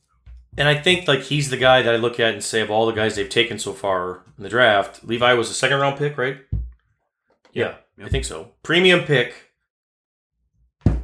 and 0.58 0.68
I 0.68 0.76
think 0.76 1.08
like 1.08 1.22
he's 1.22 1.50
the 1.50 1.58
guy 1.58 1.82
that 1.82 1.94
I 1.94 1.98
look 1.98 2.20
at 2.20 2.34
and 2.34 2.44
say 2.44 2.62
of 2.62 2.72
all 2.72 2.86
the 2.86 2.92
guys 2.94 3.16
they've 3.16 3.30
taken 3.30 3.60
so 3.60 3.74
far 3.74 4.24
in 4.38 4.44
the 4.44 4.50
draft, 4.50 5.04
Levi 5.04 5.34
was 5.34 5.50
a 5.50 5.54
second 5.54 5.80
round 5.80 5.98
pick, 5.98 6.18
right? 6.18 6.38
Yeah, 7.54 7.76
Yeah. 7.98 8.06
I 8.06 8.10
think 8.10 8.26
so. 8.26 8.52
Premium 8.64 9.02
pick, 9.04 9.34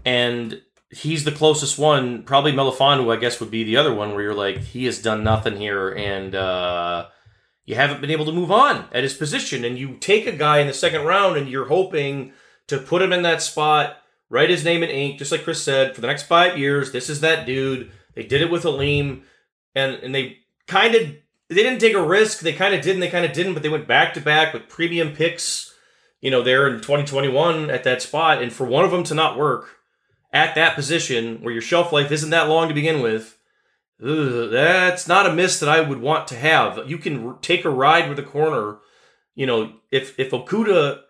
and 0.05 0.61
he's 0.89 1.23
the 1.23 1.32
closest 1.32 1.78
one. 1.78 2.23
Probably 2.23 2.51
Melifonwu, 2.51 3.11
I 3.15 3.19
guess, 3.19 3.39
would 3.39 3.51
be 3.51 3.63
the 3.63 3.78
other 3.78 3.93
one 3.93 4.13
where 4.13 4.23
you're 4.23 4.34
like, 4.34 4.59
he 4.59 4.86
has 4.86 5.01
done 5.01 5.23
nothing 5.23 5.57
here, 5.57 5.89
and 5.89 6.36
uh, 6.36 7.07
you 7.66 7.76
haven't 7.76 8.01
been 8.01 8.11
able 8.11 8.26
to 8.26 8.32
move 8.32 8.51
on 8.51 8.86
at 8.91 9.03
his 9.03 9.13
position. 9.13 9.66
And 9.66 9.78
you 9.78 9.97
take 9.97 10.28
a 10.28 10.32
guy 10.32 10.59
in 10.59 10.68
the 10.68 10.74
second 10.74 11.05
round, 11.05 11.36
and 11.38 11.49
you're 11.49 11.68
hoping 11.68 12.32
to 12.68 12.78
put 12.78 13.01
him 13.01 13.11
in 13.11 13.24
that 13.24 13.41
spot, 13.41 13.97
write 14.30 14.49
his 14.49 14.63
name 14.63 14.84
in 14.84 14.89
ink, 14.89 15.18
just 15.18 15.32
like 15.32 15.43
Chris 15.43 15.63
said, 15.63 15.95
for 15.95 16.01
the 16.01 16.07
next 16.07 16.24
five 16.24 16.57
years. 16.57 16.91
This 16.91 17.09
is 17.09 17.22
that 17.22 17.45
dude. 17.45 17.91
They 18.13 18.24
did 18.24 18.41
it 18.41 18.51
with 18.51 18.66
Alim, 18.66 19.24
and 19.74 19.95
and 19.95 20.13
they 20.13 20.39
kind 20.68 20.95
of 20.95 21.01
they 21.49 21.55
didn't 21.55 21.80
take 21.80 21.95
a 21.95 22.05
risk. 22.05 22.39
They 22.39 22.53
kind 22.53 22.74
of 22.74 22.82
did, 22.82 22.93
and 22.93 23.03
they 23.03 23.09
kind 23.09 23.26
of 23.26 23.34
didn't. 23.34 23.53
But 23.53 23.63
they 23.63 23.70
went 23.70 23.88
back 23.88 24.13
to 24.13 24.22
back 24.22 24.53
with 24.53 24.70
premium 24.70 25.13
picks. 25.13 25.74
You 26.22 26.32
know, 26.32 26.41
there 26.41 26.68
in 26.68 26.78
2021 26.78 27.70
at 27.70 27.84
that 27.84 28.01
spot, 28.01 28.41
and 28.41 28.51
for 28.51 28.66
one 28.66 28.86
of 28.86 28.91
them 28.91 29.03
to 29.03 29.13
not 29.13 29.38
work 29.38 29.76
at 30.34 30.55
that 30.55 30.76
position 30.76 31.41
where 31.41 31.53
your 31.53 31.61
shelf 31.61 31.91
life 31.91 32.11
isn't 32.11 32.32
that 32.32 32.49
long 32.49 32.68
to 32.68 32.74
begin 32.74 33.01
with, 33.01 33.38
that's 34.00 35.08
not 35.08 35.26
a 35.26 35.34
miss 35.34 35.60
that 35.60 35.70
I 35.70 35.82
would 35.82 36.02
want 36.02 36.28
to 36.30 36.36
have. 36.36 36.89
You 36.89 36.98
can 36.98 37.28
r- 37.28 37.38
take 37.41 37.66
a 37.66 37.70
ride 37.70 38.10
with 38.10 38.20
a 38.20 38.24
corner. 38.24 38.80
You 39.36 39.46
know, 39.46 39.74
if 39.91 40.20
if 40.20 40.32
Okudah 40.32 41.02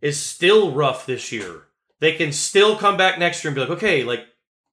is 0.00 0.18
still 0.18 0.72
rough 0.72 1.06
this 1.06 1.30
year, 1.30 1.64
they 2.00 2.12
can 2.12 2.32
still 2.32 2.76
come 2.76 2.96
back 2.96 3.18
next 3.18 3.44
year 3.44 3.50
and 3.50 3.54
be 3.54 3.60
like, 3.60 3.70
okay, 3.70 4.02
like 4.02 4.24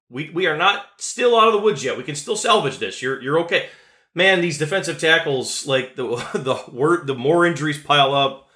we 0.10 0.30
we 0.30 0.47
are 0.47 0.57
not 0.57 0.86
still 0.97 1.38
out 1.38 1.47
of 1.47 1.53
the 1.53 1.60
woods 1.60 1.84
yet. 1.84 1.97
We 1.97 2.03
can 2.03 2.16
still 2.16 2.36
salvage 2.36 2.80
this. 2.80 3.01
You're 3.01 3.22
you're 3.22 3.39
okay. 3.41 3.68
Man, 4.16 4.41
these 4.41 4.57
defensive 4.57 4.99
tackles, 4.99 5.68
like 5.68 5.95
the 5.95 6.03
the 6.34 6.64
wor- 6.72 7.03
the 7.05 7.16
more 7.16 7.45
injuries 7.45 7.82
pile 7.82 8.14
up 8.14 8.47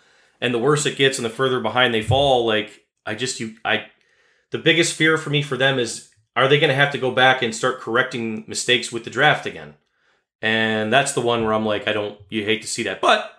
and 0.42 0.54
the 0.54 0.60
worse 0.60 0.86
it 0.86 0.98
gets 0.98 1.18
and 1.18 1.26
the 1.26 1.30
further 1.30 1.60
behind 1.60 1.94
they 1.94 2.02
fall, 2.02 2.46
like 2.46 2.82
I 3.06 3.16
just 3.16 3.40
you 3.40 3.56
I 3.66 3.86
the 4.52 4.60
biggest 4.60 4.94
fear 4.94 5.18
for 5.18 5.30
me 5.30 5.42
for 5.42 5.58
them 5.58 5.78
is 5.78 6.10
are 6.36 6.48
they 6.48 6.60
going 6.60 6.70
to 6.70 6.76
have 6.76 6.92
to 6.92 6.98
go 6.98 7.12
back 7.12 7.42
and 7.42 7.54
start 7.54 7.80
correcting 7.80 8.44
mistakes 8.48 8.92
with 8.92 9.04
the 9.04 9.10
draft 9.10 9.46
again? 9.46 9.76
And 10.42 10.92
that's 10.92 11.14
the 11.14 11.22
one 11.22 11.44
where 11.44 11.54
I'm 11.54 11.66
like, 11.66 11.88
I 11.88 11.94
don't, 11.94 12.20
you 12.30 12.44
hate 12.44 12.62
to 12.64 12.68
see 12.68 12.84
that. 12.84 13.00
But 13.00 13.38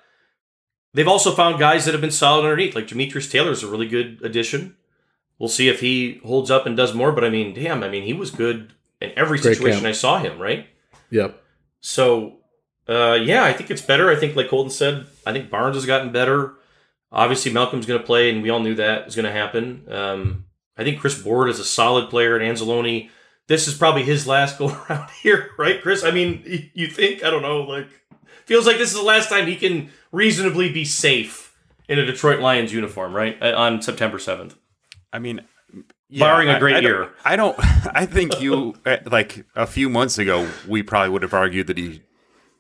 they've 0.94 1.08
also 1.08 1.32
found 1.32 1.58
guys 1.58 1.84
that 1.84 1.92
have 1.92 2.00
been 2.00 2.10
solid 2.10 2.44
underneath. 2.44 2.74
Like 2.74 2.86
Demetrius 2.86 3.30
Taylor's 3.30 3.62
a 3.62 3.70
really 3.70 3.88
good 3.88 4.20
addition. 4.22 4.76
We'll 5.38 5.48
see 5.48 5.68
if 5.68 5.80
he 5.80 6.20
holds 6.24 6.50
up 6.50 6.64
and 6.66 6.76
does 6.76 6.94
more. 6.94 7.12
But 7.12 7.24
I 7.24 7.30
mean, 7.30 7.52
damn, 7.52 7.82
I 7.82 7.88
mean, 7.88 8.04
he 8.04 8.12
was 8.12 8.30
good 8.30 8.72
in 9.00 9.12
every 9.16 9.38
Great 9.38 9.56
situation 9.56 9.80
camp. 9.80 9.88
I 9.88 9.92
saw 9.92 10.18
him, 10.18 10.38
right? 10.38 10.66
Yep. 11.10 11.42
So, 11.80 12.38
uh, 12.88 13.18
yeah, 13.20 13.44
I 13.44 13.52
think 13.52 13.70
it's 13.70 13.82
better. 13.82 14.10
I 14.10 14.16
think, 14.16 14.36
like 14.36 14.48
Colton 14.48 14.70
said, 14.70 15.06
I 15.26 15.32
think 15.32 15.50
Barnes 15.50 15.76
has 15.76 15.84
gotten 15.84 16.12
better. 16.12 16.54
Obviously, 17.12 17.52
Malcolm's 17.52 17.86
going 17.86 18.00
to 18.00 18.06
play, 18.06 18.30
and 18.30 18.42
we 18.42 18.50
all 18.50 18.60
knew 18.60 18.74
that 18.76 19.04
was 19.04 19.14
going 19.14 19.26
to 19.26 19.32
happen. 19.32 19.84
Um, 19.88 20.43
I 20.76 20.84
think 20.84 21.00
Chris 21.00 21.20
Board 21.20 21.48
is 21.50 21.58
a 21.60 21.64
solid 21.64 22.10
player, 22.10 22.36
and 22.36 22.56
Anzalone. 22.56 23.10
This 23.46 23.68
is 23.68 23.74
probably 23.74 24.02
his 24.04 24.26
last 24.26 24.58
go 24.58 24.68
around 24.70 25.10
here, 25.22 25.50
right, 25.58 25.80
Chris? 25.82 26.02
I 26.04 26.10
mean, 26.10 26.70
you 26.74 26.86
think? 26.88 27.22
I 27.24 27.30
don't 27.30 27.42
know. 27.42 27.62
Like, 27.62 27.88
feels 28.46 28.66
like 28.66 28.78
this 28.78 28.90
is 28.90 28.96
the 28.96 29.02
last 29.04 29.28
time 29.28 29.46
he 29.46 29.56
can 29.56 29.90
reasonably 30.12 30.72
be 30.72 30.84
safe 30.84 31.54
in 31.88 31.98
a 31.98 32.04
Detroit 32.06 32.40
Lions 32.40 32.72
uniform, 32.72 33.12
right? 33.14 33.36
Uh, 33.42 33.54
On 33.56 33.82
September 33.82 34.18
seventh. 34.18 34.56
I 35.12 35.18
mean, 35.18 35.42
Barring 36.10 36.48
a 36.48 36.58
great 36.58 36.76
I 36.76 36.80
don't- 36.80 36.90
year. 36.90 37.10
I 37.24 37.36
don't. 37.36 37.56
I 37.94 38.06
think 38.06 38.40
you 38.40 38.74
uh, 38.86 38.98
like 39.06 39.44
a 39.54 39.66
few 39.66 39.88
months 39.90 40.18
ago, 40.18 40.48
we 40.68 40.82
probably 40.82 41.10
would 41.10 41.22
have 41.22 41.34
argued 41.34 41.66
that 41.66 41.76
he 41.78 42.02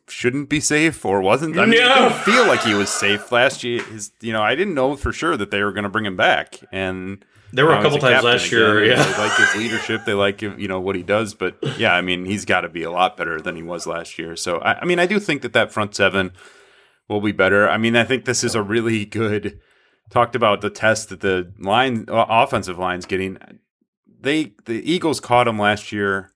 shouldn't 0.08 0.48
be 0.50 0.60
safe 0.60 1.04
or 1.04 1.20
wasn't. 1.22 1.56
I 1.58 1.64
mean, 1.66 1.80
No. 1.80 2.08
didn't 2.08 2.22
feel 2.24 2.46
like 2.46 2.62
he 2.62 2.74
was 2.74 2.90
safe 2.90 3.32
last 3.32 3.64
year. 3.64 3.82
His, 3.84 4.12
you 4.20 4.32
know, 4.32 4.42
I 4.42 4.54
didn't 4.54 4.74
know 4.74 4.96
for 4.96 5.12
sure 5.12 5.36
that 5.36 5.50
they 5.50 5.62
were 5.62 5.72
going 5.72 5.84
to 5.84 5.88
bring 5.88 6.04
him 6.04 6.16
back, 6.16 6.56
and 6.72 7.24
There 7.54 7.66
were 7.66 7.74
a 7.74 7.82
couple 7.82 7.98
times 7.98 8.24
last 8.24 8.50
year, 8.50 8.82
again, 8.82 8.98
and 8.98 9.08
yeah. 9.08 9.16
They 9.16 9.22
like 9.22 9.36
his 9.38 9.54
leadership. 9.54 10.04
They 10.04 10.12
like 10.12 10.42
you 10.42 10.66
know 10.66 10.80
what 10.80 10.96
he 10.96 11.04
does, 11.04 11.34
but 11.34 11.56
yeah, 11.78 11.94
I 11.94 12.00
mean, 12.00 12.24
he's 12.24 12.44
got 12.44 12.62
to 12.62 12.68
be 12.68 12.82
a 12.82 12.90
lot 12.90 13.16
better 13.16 13.40
than 13.40 13.54
he 13.54 13.62
was 13.62 13.86
last 13.86 14.18
year. 14.18 14.34
So, 14.34 14.58
I, 14.58 14.80
I 14.80 14.84
mean, 14.84 14.98
I 14.98 15.06
do 15.06 15.20
think 15.20 15.42
that 15.42 15.52
that 15.52 15.70
front 15.70 15.94
seven 15.94 16.32
will 17.08 17.20
be 17.20 17.30
better. 17.30 17.68
I 17.68 17.78
mean, 17.78 17.94
I 17.94 18.02
think 18.02 18.24
this 18.24 18.42
is 18.42 18.54
a 18.54 18.62
really 18.62 19.04
good. 19.04 19.60
Talked 20.10 20.34
about 20.34 20.60
the 20.60 20.68
test 20.68 21.08
that 21.08 21.20
the 21.20 21.52
line 21.58 22.06
offensive 22.08 22.78
line's 22.78 23.06
getting. 23.06 23.38
They 24.20 24.52
the 24.64 24.82
Eagles 24.90 25.20
caught 25.20 25.48
him 25.48 25.58
last 25.58 25.92
year. 25.92 26.30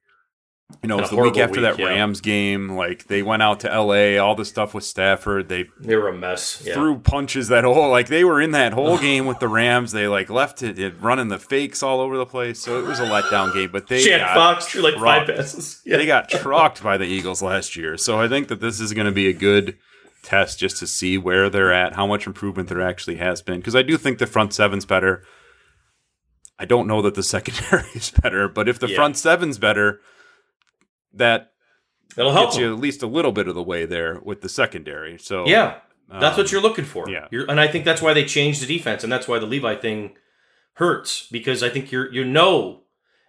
You 0.83 0.89
know, 0.89 0.97
In 0.97 0.99
it 0.99 1.03
was 1.05 1.11
the 1.11 1.16
week 1.16 1.35
horrible 1.37 1.41
after 1.43 1.61
that 1.62 1.79
yeah. 1.79 1.87
Rams 1.87 2.21
game. 2.21 2.69
Like 2.69 3.07
they 3.07 3.23
went 3.23 3.43
out 3.43 3.61
to 3.61 3.73
L.A. 3.73 4.19
All 4.19 4.35
the 4.35 4.45
stuff 4.45 4.75
with 4.75 4.85
Stafford. 4.85 5.49
They 5.49 5.64
They 5.81 5.97
were 5.97 6.09
a 6.09 6.14
mess. 6.14 6.62
Yeah. 6.64 6.75
threw 6.75 6.99
punches 6.99 7.49
that 7.49 7.64
whole 7.64 7.89
like 7.89 8.09
they 8.09 8.23
were 8.23 8.39
in 8.39 8.51
that 8.51 8.75
whole 8.75 8.99
game 8.99 9.25
with 9.25 9.39
the 9.39 9.49
Rams. 9.49 9.93
They 9.93 10.07
like 10.09 10.29
left 10.29 10.62
it, 10.62 10.79
it 10.79 11.01
running 11.01 11.29
the 11.29 11.39
fakes 11.39 11.83
all 11.83 12.01
over 12.01 12.19
the 12.19 12.27
place. 12.27 12.61
So 12.61 12.79
it 12.79 12.87
was 12.87 13.01
a 13.01 13.07
letdown 13.07 13.55
game. 13.55 13.71
But 13.73 13.87
they 13.87 14.05
Chad 14.05 14.21
got 14.21 14.35
Fox 14.35 14.66
threw 14.66 14.83
like 14.83 14.97
five 14.97 15.27
passes. 15.27 15.81
Yeah. 15.87 15.97
They 15.97 16.05
got 16.07 16.29
trucked 16.29 16.83
by 16.83 16.99
the 16.99 17.07
Eagles 17.07 17.41
last 17.41 17.75
year. 17.75 17.97
So 17.97 18.21
I 18.21 18.29
think 18.29 18.49
that 18.49 18.61
this 18.61 18.79
is 18.79 18.93
going 18.93 19.07
to 19.07 19.12
be 19.12 19.27
a 19.29 19.33
good 19.33 19.79
test 20.23 20.59
just 20.59 20.77
to 20.79 20.87
see 20.87 21.16
where 21.16 21.49
they're 21.49 21.73
at, 21.73 21.95
how 21.95 22.07
much 22.07 22.27
improvement 22.27 22.69
there 22.69 22.83
actually 22.83 23.16
has 23.16 23.41
been. 23.41 23.57
Because 23.57 23.75
I 23.75 23.83
do 23.83 23.97
think 23.97 24.19
the 24.19 24.27
front 24.27 24.53
seven's 24.53 24.85
better. 24.85 25.25
I 26.59 26.66
don't 26.66 26.87
know 26.87 27.01
that 27.03 27.14
the 27.14 27.23
secondary 27.23 27.89
is 27.95 28.11
better, 28.11 28.49
but 28.49 28.69
if 28.69 28.79
the 28.79 28.89
Yeah. 28.91 28.97
front 28.97 29.16
seven's 29.16 29.57
better, 29.57 30.01
that 31.14 31.52
That'll 32.16 32.32
help. 32.32 32.56
you 32.59 32.72
at 32.74 32.80
least 32.80 33.02
a 33.02 33.06
little 33.06 33.32
bit 33.32 33.48
of 33.48 33.54
the 33.54 33.62
way 33.62 33.84
there 33.84 34.18
with 34.22 34.40
the 34.40 34.48
secondary. 34.48 35.18
So 35.18 35.46
Yeah, 35.46 35.78
that's 36.11 36.36
um, 36.36 36.42
what 36.44 36.52
you're 36.52 36.61
looking 36.62 36.84
for. 36.84 37.09
yeah. 37.09 37.28
You're, 37.30 37.50
and 37.50 37.61
I 37.61 37.68
think 37.68 37.84
that's 37.84 38.02
why 38.02 38.12
they 38.14 38.24
changed 38.24 38.62
the 38.62 38.66
defense, 38.66 39.02
and 39.04 39.12
that's 39.12 39.28
why 39.28 39.38
the 39.38 39.46
Levi 39.46 39.76
thing 39.76 40.16
hurts 40.74 41.26
because 41.30 41.62
I 41.62 41.68
think 41.68 41.90
you're 41.90 42.12
you 42.12 42.24
know, 42.24 42.82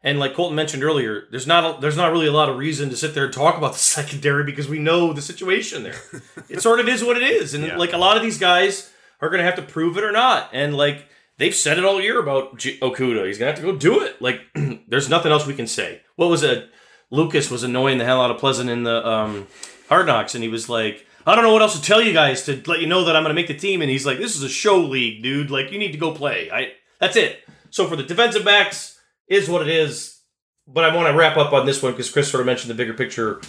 and 0.03 0.19
like 0.19 0.34
Colton 0.34 0.55
mentioned 0.55 0.84
earlier, 0.84 1.23
there's 1.32 1.47
not 1.47 1.77
a, 1.77 1.82
there's 1.82 1.97
not 1.97 2.11
really 2.11 2.27
a 2.27 2.32
lot 2.32 2.47
of 2.49 2.57
reason 2.57 2.89
to 2.89 2.95
sit 2.97 3.13
there 3.13 3.25
and 3.25 3.34
talk 3.34 3.57
about 3.57 3.73
the 3.73 3.80
secondary 3.97 4.43
because 4.43 4.67
we 4.69 4.80
know 4.80 5.13
the 5.13 5.21
situation 5.21 5.84
there. 5.84 5.99
it 6.49 6.61
sort 6.61 6.80
of 6.80 6.88
is 6.88 7.03
what 7.03 7.17
it 7.17 7.23
is, 7.23 7.53
and 7.53 7.65
Yeah. 7.65 7.77
like 7.77 7.93
a 7.93 7.97
lot 7.97 8.15
of 8.17 8.23
these 8.23 8.38
guys 8.39 8.91
are 9.21 9.30
going 9.30 9.39
to 9.39 9.45
have 9.45 9.55
to 9.55 9.61
prove 9.61 9.97
it 9.97 10.03
or 10.03 10.11
not, 10.11 10.49
and 10.53 10.75
like. 10.75 11.05
They've 11.38 11.55
said 11.55 11.77
it 11.77 11.86
all 11.86 12.01
year 12.01 12.19
about 12.19 12.57
G- 12.57 12.77
Okudah. 12.82 13.25
He's 13.25 13.38
gonna 13.38 13.51
have 13.51 13.59
to 13.61 13.65
go 13.65 13.73
do 13.73 14.01
it. 14.01 14.21
Like, 14.21 14.41
there's 14.89 15.07
nothing 15.07 15.32
else 15.32 15.47
we 15.47 15.53
can 15.53 15.67
say. 15.67 16.01
What 16.17 16.30
was 16.30 16.43
it? 16.43 16.69
Lucas 17.12 17.49
was 17.49 17.64
annoying 17.64 17.97
the 17.97 18.05
hell 18.05 18.22
out 18.22 18.32
of 18.32 18.38
Pleasant 18.38 18.70
in 18.70 18.84
the 18.84 19.05
um, 19.07 19.47
Hard 19.88 20.07
Knocks, 20.07 20.36
and 20.36 20.43
he 20.43 20.49
was 20.49 20.70
like, 20.70 21.05
I 21.26 21.36
don't 21.36 21.43
know 21.43 21.53
what 21.53 21.62
else 21.62 21.78
to 21.78 21.82
tell 21.82 22.01
you 22.01 22.14
guys 22.14 22.43
to 22.45 22.62
let 22.66 22.82
you 22.82 22.88
know 22.88 23.05
that 23.05 23.16
I'm 23.16 23.24
going 23.24 23.36
to 23.36 23.39
make 23.39 23.47
the 23.47 23.55
team. 23.55 23.82
And 23.82 23.89
he's 23.89 24.05
like, 24.05 24.18
this 24.18 24.36
is 24.36 24.43
a 24.43 24.49
show 24.49 24.80
league, 24.80 25.22
dude. 25.22 25.51
Like, 25.51 25.72
you 25.72 25.80
need 25.80 25.91
to 25.91 25.97
go 25.97 26.14
play. 26.14 26.49
I 26.51 26.74
That's 26.99 27.16
it. 27.16 27.39
So 27.70 27.88
for 27.88 27.95
the 27.95 28.03
defensive 28.03 28.45
backs, 28.45 28.99
is 29.30 29.47
what 29.47 29.62
it 29.62 29.70
is. 29.70 30.20
But 30.68 30.84
I 30.84 30.95
want 30.95 31.07
to 31.07 31.18
wrap 31.18 31.38
up 31.38 31.53
on 31.53 31.66
this 31.66 31.82
one 31.82 31.93
because 31.93 32.12
Chris 32.12 32.30
sort 32.30 32.41
of 32.41 32.45
mentioned 32.45 32.70
the 32.70 32.76
bigger 32.76 32.93
picture. 32.93 33.41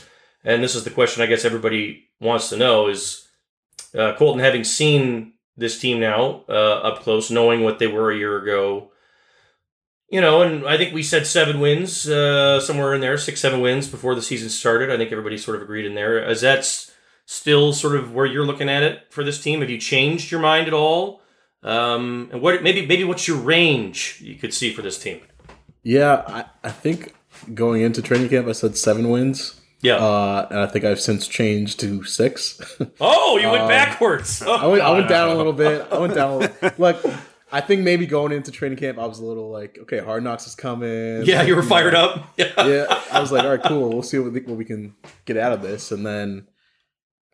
And 0.45 0.63
this 0.63 0.75
is 0.75 0.85
the 0.85 0.91
question 0.91 1.23
I 1.23 1.27
guess 1.27 1.45
everybody 1.45 2.09
wants 2.21 2.49
to 2.51 2.57
know 2.57 2.89
is 2.89 3.27
uh, 3.99 4.15
Colton, 4.15 4.41
having 4.41 4.65
seen 4.65 5.35
this 5.57 5.79
team 5.79 6.01
now 6.01 6.45
uh, 6.49 6.81
up 6.81 7.01
close, 7.01 7.31
knowing 7.31 7.63
what 7.63 7.79
they 7.79 7.87
were 7.87 8.11
a 8.11 8.17
year 8.17 8.39
ago, 8.39 8.90
you 10.11 10.21
know, 10.21 10.43
and 10.43 10.67
I 10.67 10.77
think 10.77 10.93
we 10.93 11.03
said 11.03 11.27
seven 11.27 11.61
wins, 11.61 12.09
uh, 12.09 12.61
somewhere 12.61 12.95
in 12.95 13.01
there, 13.01 13.17
six, 13.17 13.41
seven 13.41 13.61
wins 13.61 13.89
before 13.89 14.15
the 14.15 14.23
season 14.23 14.49
started. 14.49 14.91
I 14.91 14.97
think 14.97 15.13
everybody 15.13 15.39
sort 15.39 15.57
of 15.57 15.63
agreed 15.63 15.87
in 15.87 15.95
there. 15.95 16.23
Is 16.29 16.41
that 16.41 16.65
still 17.27 17.73
sort 17.73 17.95
of 17.95 18.13
where 18.13 18.27
you're 18.27 18.45
looking 18.45 18.69
at 18.69 18.83
it 18.83 19.07
for 19.11 19.23
this 19.23 19.41
team? 19.41 19.61
Have 19.61 19.71
you 19.71 19.79
changed 19.79 20.33
your 20.33 20.41
mind 20.41 20.67
at 20.67 20.75
all? 20.75 21.23
Um, 21.63 22.29
and 22.33 22.43
what 22.43 22.63
maybe 22.63 22.87
maybe 22.87 23.05
what's 23.05 23.29
your 23.29 23.37
range 23.37 24.19
you 24.21 24.35
could 24.35 24.53
see 24.53 24.73
for 24.73 24.83
this 24.83 24.99
team? 24.99 25.21
Yeah, 25.83 26.25
I, 26.27 26.45
I 26.65 26.71
think 26.71 27.15
going 27.55 27.83
into 27.83 28.03
training 28.03 28.31
camp, 28.31 28.49
I 28.49 28.53
said 28.53 28.77
seven 28.77 29.11
wins. 29.11 29.61
Yeah. 29.83 29.97
Uh, 29.97 30.47
and 30.51 30.59
I 30.59 30.67
think 30.67 30.85
I've 30.85 31.01
since 31.01 31.27
changed 31.27 31.81
to 31.81 32.05
six. 32.05 32.61
oh, 33.01 33.39
you 33.39 33.49
went 33.49 33.69
backwards. 33.69 34.43
Oh, 34.45 34.53
I 34.53 34.67
went, 34.67 34.83
I 34.83 34.91
went 34.91 35.09
down 35.17 35.29
a 35.31 35.35
little 35.35 35.53
bit. 35.53 35.87
I 35.91 35.99
went 35.99 36.15
down. 36.15 36.31
A 36.33 36.37
little, 36.37 36.71
look, 36.79 37.05
I 37.53 37.61
think 37.61 37.83
maybe 37.83 38.07
going 38.07 38.33
into 38.33 38.51
training 38.53 38.79
camp, 38.79 38.99
I 38.99 39.07
was 39.07 39.19
a 39.19 39.25
little 39.25 39.51
like, 39.51 39.79
okay, 39.83 39.99
Hard 39.99 40.23
Knocks 40.23 40.47
is 40.47 40.55
coming. 40.55 41.25
Yeah, 41.25 41.43
you 41.43 41.57
were 41.57 41.63
fired 41.63 41.95
up. 41.95 42.27
Yeah. 42.37 42.67
yeah, 42.67 43.03
I 43.13 43.21
was 43.21 43.33
like, 43.33 43.45
all 43.45 43.51
right, 43.51 43.63
cool. 43.63 43.91
We'll 43.91 44.03
see 44.03 44.19
what 44.19 44.33
we, 44.33 44.41
what 44.41 44.57
we 44.57 44.65
can 44.65 44.95
get 45.25 45.37
out 45.37 45.53
of 45.53 45.63
this. 45.63 45.91
And 45.93 46.07
then 46.07 46.47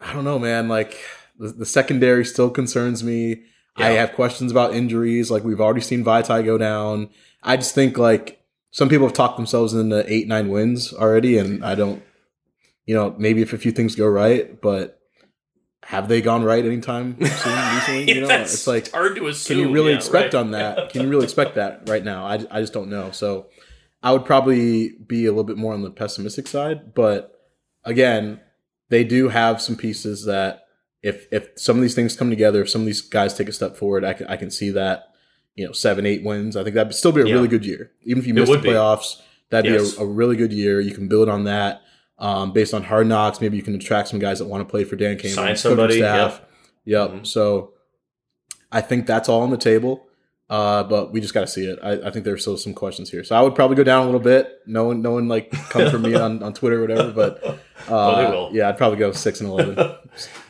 I 0.00 0.12
don't 0.12 0.24
know, 0.24 0.38
man. 0.38 0.68
Like 0.68 0.98
the, 1.38 1.48
the 1.48 1.66
secondary 1.66 2.24
still 2.24 2.50
concerns 2.50 3.04
me. 3.04 3.42
I 3.78 3.90
have 3.90 4.14
questions 4.14 4.50
about 4.50 4.74
injuries. 4.74 5.30
Like 5.30 5.44
we've 5.44 5.60
already 5.60 5.82
seen 5.82 6.02
Vaitai 6.02 6.44
go 6.44 6.56
down. 6.56 7.10
I 7.42 7.56
just 7.56 7.74
think 7.74 7.98
like 7.98 8.40
some 8.70 8.88
people 8.88 9.06
have 9.06 9.14
talked 9.14 9.36
themselves 9.36 9.74
into 9.74 10.02
eight, 10.12 10.28
nine 10.28 10.48
wins 10.48 10.92
already, 10.92 11.38
and 11.38 11.64
I 11.64 11.74
don't. 11.74 12.02
You 12.86 12.94
know, 12.94 13.14
maybe 13.18 13.42
if 13.42 13.52
a 13.52 13.58
few 13.58 13.72
things 13.72 13.96
go 13.96 14.06
right, 14.06 14.60
but 14.60 15.00
have 15.86 16.08
they 16.08 16.20
gone 16.20 16.42
right 16.42 16.64
anytime 16.64 17.12
soon 17.14 17.24
recently? 17.74 18.12
You 18.12 18.20
know, 18.22 18.28
it's 18.28 18.66
like 18.66 18.90
hard 18.90 19.16
to 19.16 19.26
assume. 19.28 19.56
can 19.58 19.66
you 19.68 19.72
really 19.72 19.90
Yeah, 19.90 19.96
expect 19.96 20.34
right. 20.34 20.40
on 20.40 20.50
that? 20.50 20.90
Can 20.90 21.02
you 21.02 21.08
really 21.08 21.24
expect 21.24 21.54
that 21.54 21.88
right 21.88 22.04
now? 22.04 22.26
I, 22.26 22.34
I 22.50 22.60
just 22.60 22.72
don't 22.72 22.90
know. 22.90 23.10
So 23.12 23.46
I 24.02 24.12
would 24.12 24.24
probably 24.24 24.90
be 25.06 25.26
a 25.26 25.30
little 25.30 25.44
bit 25.44 25.56
more 25.56 25.72
on 25.74 25.82
the 25.82 25.90
pessimistic 25.90 26.46
side. 26.48 26.92
But 26.94 27.32
again, 27.84 28.40
they 28.88 29.04
do 29.04 29.28
have 29.28 29.62
some 29.62 29.76
pieces 29.76 30.24
that 30.24 30.62
if 31.02 31.26
if 31.32 31.48
some 31.56 31.76
of 31.76 31.82
these 31.82 31.94
things 31.94 32.16
come 32.16 32.30
together, 32.30 32.62
if 32.62 32.70
some 32.70 32.80
of 32.82 32.86
these 32.86 33.00
guys 33.00 33.34
take 33.34 33.48
a 33.48 33.52
step 33.52 33.76
forward, 33.76 34.04
I 34.04 34.12
can, 34.14 34.26
I 34.26 34.36
can 34.36 34.50
see 34.50 34.70
that. 34.70 35.04
You 35.54 35.64
know, 35.66 35.72
seven, 35.72 36.04
eight 36.04 36.22
wins. 36.22 36.54
I 36.54 36.64
think 36.64 36.74
that'd 36.74 36.94
still 36.94 37.12
be 37.12 37.22
a 37.22 37.26
Yeah. 37.26 37.32
really 37.34 37.48
good 37.48 37.64
year. 37.64 37.90
Even 38.02 38.20
if 38.20 38.26
you 38.26 38.34
miss 38.34 38.44
the 38.44 38.50
would 38.56 38.62
be. 38.62 38.68
playoffs, 38.68 39.22
that'd 39.48 39.70
Yes. 39.72 39.94
be 39.94 40.02
a, 40.02 40.04
a 40.04 40.06
really 40.06 40.36
good 40.36 40.52
year. 40.52 40.80
You 40.80 40.92
can 40.92 41.08
build 41.08 41.30
on 41.30 41.44
that. 41.44 41.80
Um, 42.18 42.52
based 42.52 42.72
on 42.72 42.82
hard 42.82 43.06
knocks, 43.06 43.40
maybe 43.40 43.56
you 43.56 43.62
can 43.62 43.74
attract 43.74 44.08
some 44.08 44.18
guys 44.18 44.38
that 44.38 44.46
want 44.46 44.62
to 44.66 44.70
play 44.70 44.84
for 44.84 44.96
Dan 44.96 45.16
Campbell, 45.16 45.34
Sign 45.34 45.46
coaching 45.48 45.56
somebody, 45.56 45.98
staff. 45.98 46.40
Yep. 46.86 47.10
Mhm. 47.10 47.26
So 47.26 47.74
I 48.72 48.80
think 48.80 49.06
that's 49.06 49.28
all 49.28 49.42
on 49.42 49.50
the 49.50 49.56
table. 49.58 50.02
Uh, 50.48 50.84
but 50.84 51.12
we 51.12 51.20
just 51.20 51.34
got 51.34 51.40
to 51.40 51.46
see 51.48 51.66
it. 51.66 51.76
I, 51.82 52.06
I 52.06 52.10
think 52.12 52.24
there's 52.24 52.40
still 52.42 52.56
some 52.56 52.72
questions 52.72 53.10
here. 53.10 53.24
So 53.24 53.34
I 53.34 53.42
would 53.42 53.56
probably 53.56 53.76
go 53.76 53.82
down 53.82 54.02
a 54.02 54.04
little 54.06 54.20
bit. 54.20 54.60
No 54.64 54.84
one, 54.84 55.02
no 55.02 55.10
one 55.10 55.26
like 55.26 55.50
come 55.70 55.90
for 55.90 55.98
me 55.98 56.14
on, 56.26 56.40
on 56.42 56.54
Twitter 56.54 56.78
or 56.78 56.82
whatever. 56.82 57.10
But 57.10 57.44
uh, 57.44 57.56
Oh, 57.88 58.16
they 58.16 58.30
will. 58.30 58.50
Yeah, 58.52 58.68
I'd 58.68 58.78
probably 58.78 58.98
go 58.98 59.10
six 59.12 59.40
and 59.40 59.48
eleven. 59.50 59.76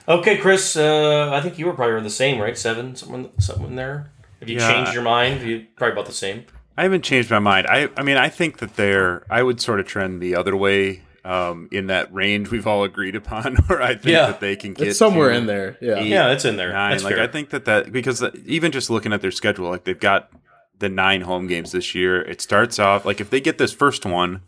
Okay, 0.08 0.36
Chris. 0.36 0.76
Uh, 0.76 1.30
I 1.32 1.40
think 1.40 1.58
you 1.58 1.66
were 1.66 1.72
probably 1.72 2.00
the 2.02 2.10
same, 2.10 2.40
right? 2.40 2.56
Seven, 2.56 2.94
someone, 2.94 3.30
someone 3.40 3.74
there. 3.74 4.12
Have 4.38 4.48
you 4.48 4.58
Yeah. 4.58 4.72
changed 4.72 4.94
your 4.94 5.02
mind? 5.02 5.42
You 5.42 5.66
probably 5.74 5.94
about 5.94 6.06
the 6.06 6.12
same. 6.12 6.44
I 6.78 6.84
haven't 6.84 7.02
changed 7.02 7.28
my 7.30 7.40
mind. 7.40 7.66
I 7.68 7.88
I 7.96 8.02
mean 8.04 8.16
I 8.16 8.28
think 8.28 8.58
that 8.58 8.76
they're 8.76 9.24
I 9.28 9.42
would 9.42 9.60
sort 9.60 9.80
of 9.80 9.86
trend 9.86 10.20
the 10.22 10.36
other 10.36 10.54
way 10.56 11.02
um, 11.26 11.68
in 11.72 11.88
that 11.88 12.12
range 12.14 12.50
we've 12.50 12.66
all 12.66 12.84
agreed 12.84 13.16
upon, 13.16 13.56
where 13.66 13.82
I 13.82 13.94
think 13.94 14.06
Yeah. 14.06 14.26
that 14.26 14.40
they 14.40 14.56
can 14.56 14.72
get 14.74 14.88
it's 14.88 14.98
somewhere 14.98 15.30
to 15.30 15.36
in 15.36 15.46
there. 15.46 15.76
Yeah. 15.80 15.98
eight, 15.98 16.06
Yeah, 16.08 16.30
it's 16.32 16.44
in 16.44 16.56
there. 16.56 16.72
Nine. 16.72 16.92
That's 16.92 17.04
like 17.04 17.14
fair. 17.16 17.24
I 17.24 17.26
think 17.26 17.50
that 17.50 17.64
that 17.64 17.92
because 17.92 18.22
even 18.46 18.72
just 18.72 18.90
looking 18.90 19.12
at 19.12 19.20
their 19.20 19.30
schedule, 19.30 19.68
like 19.68 19.84
they've 19.84 19.98
got 19.98 20.30
the 20.78 20.88
nine 20.88 21.22
home 21.22 21.46
games 21.46 21.72
this 21.72 21.94
year. 21.94 22.20
It 22.22 22.40
starts 22.40 22.78
off 22.78 23.04
like 23.04 23.20
if 23.20 23.30
they 23.30 23.40
get 23.40 23.58
this 23.58 23.72
first 23.72 24.04
one, 24.06 24.42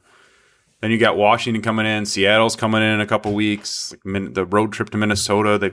then 0.80 0.90
you 0.90 0.98
got 0.98 1.16
Washington 1.16 1.62
coming 1.62 1.86
in, 1.86 2.06
Seattle's 2.06 2.54
coming 2.54 2.82
in 2.82 2.88
in 2.94 3.00
a 3.00 3.06
couple 3.06 3.32
weeks. 3.34 3.94
Like 4.04 4.34
the 4.34 4.44
road 4.44 4.72
trip 4.72 4.90
to 4.90 4.98
Minnesota, 4.98 5.58
they 5.58 5.72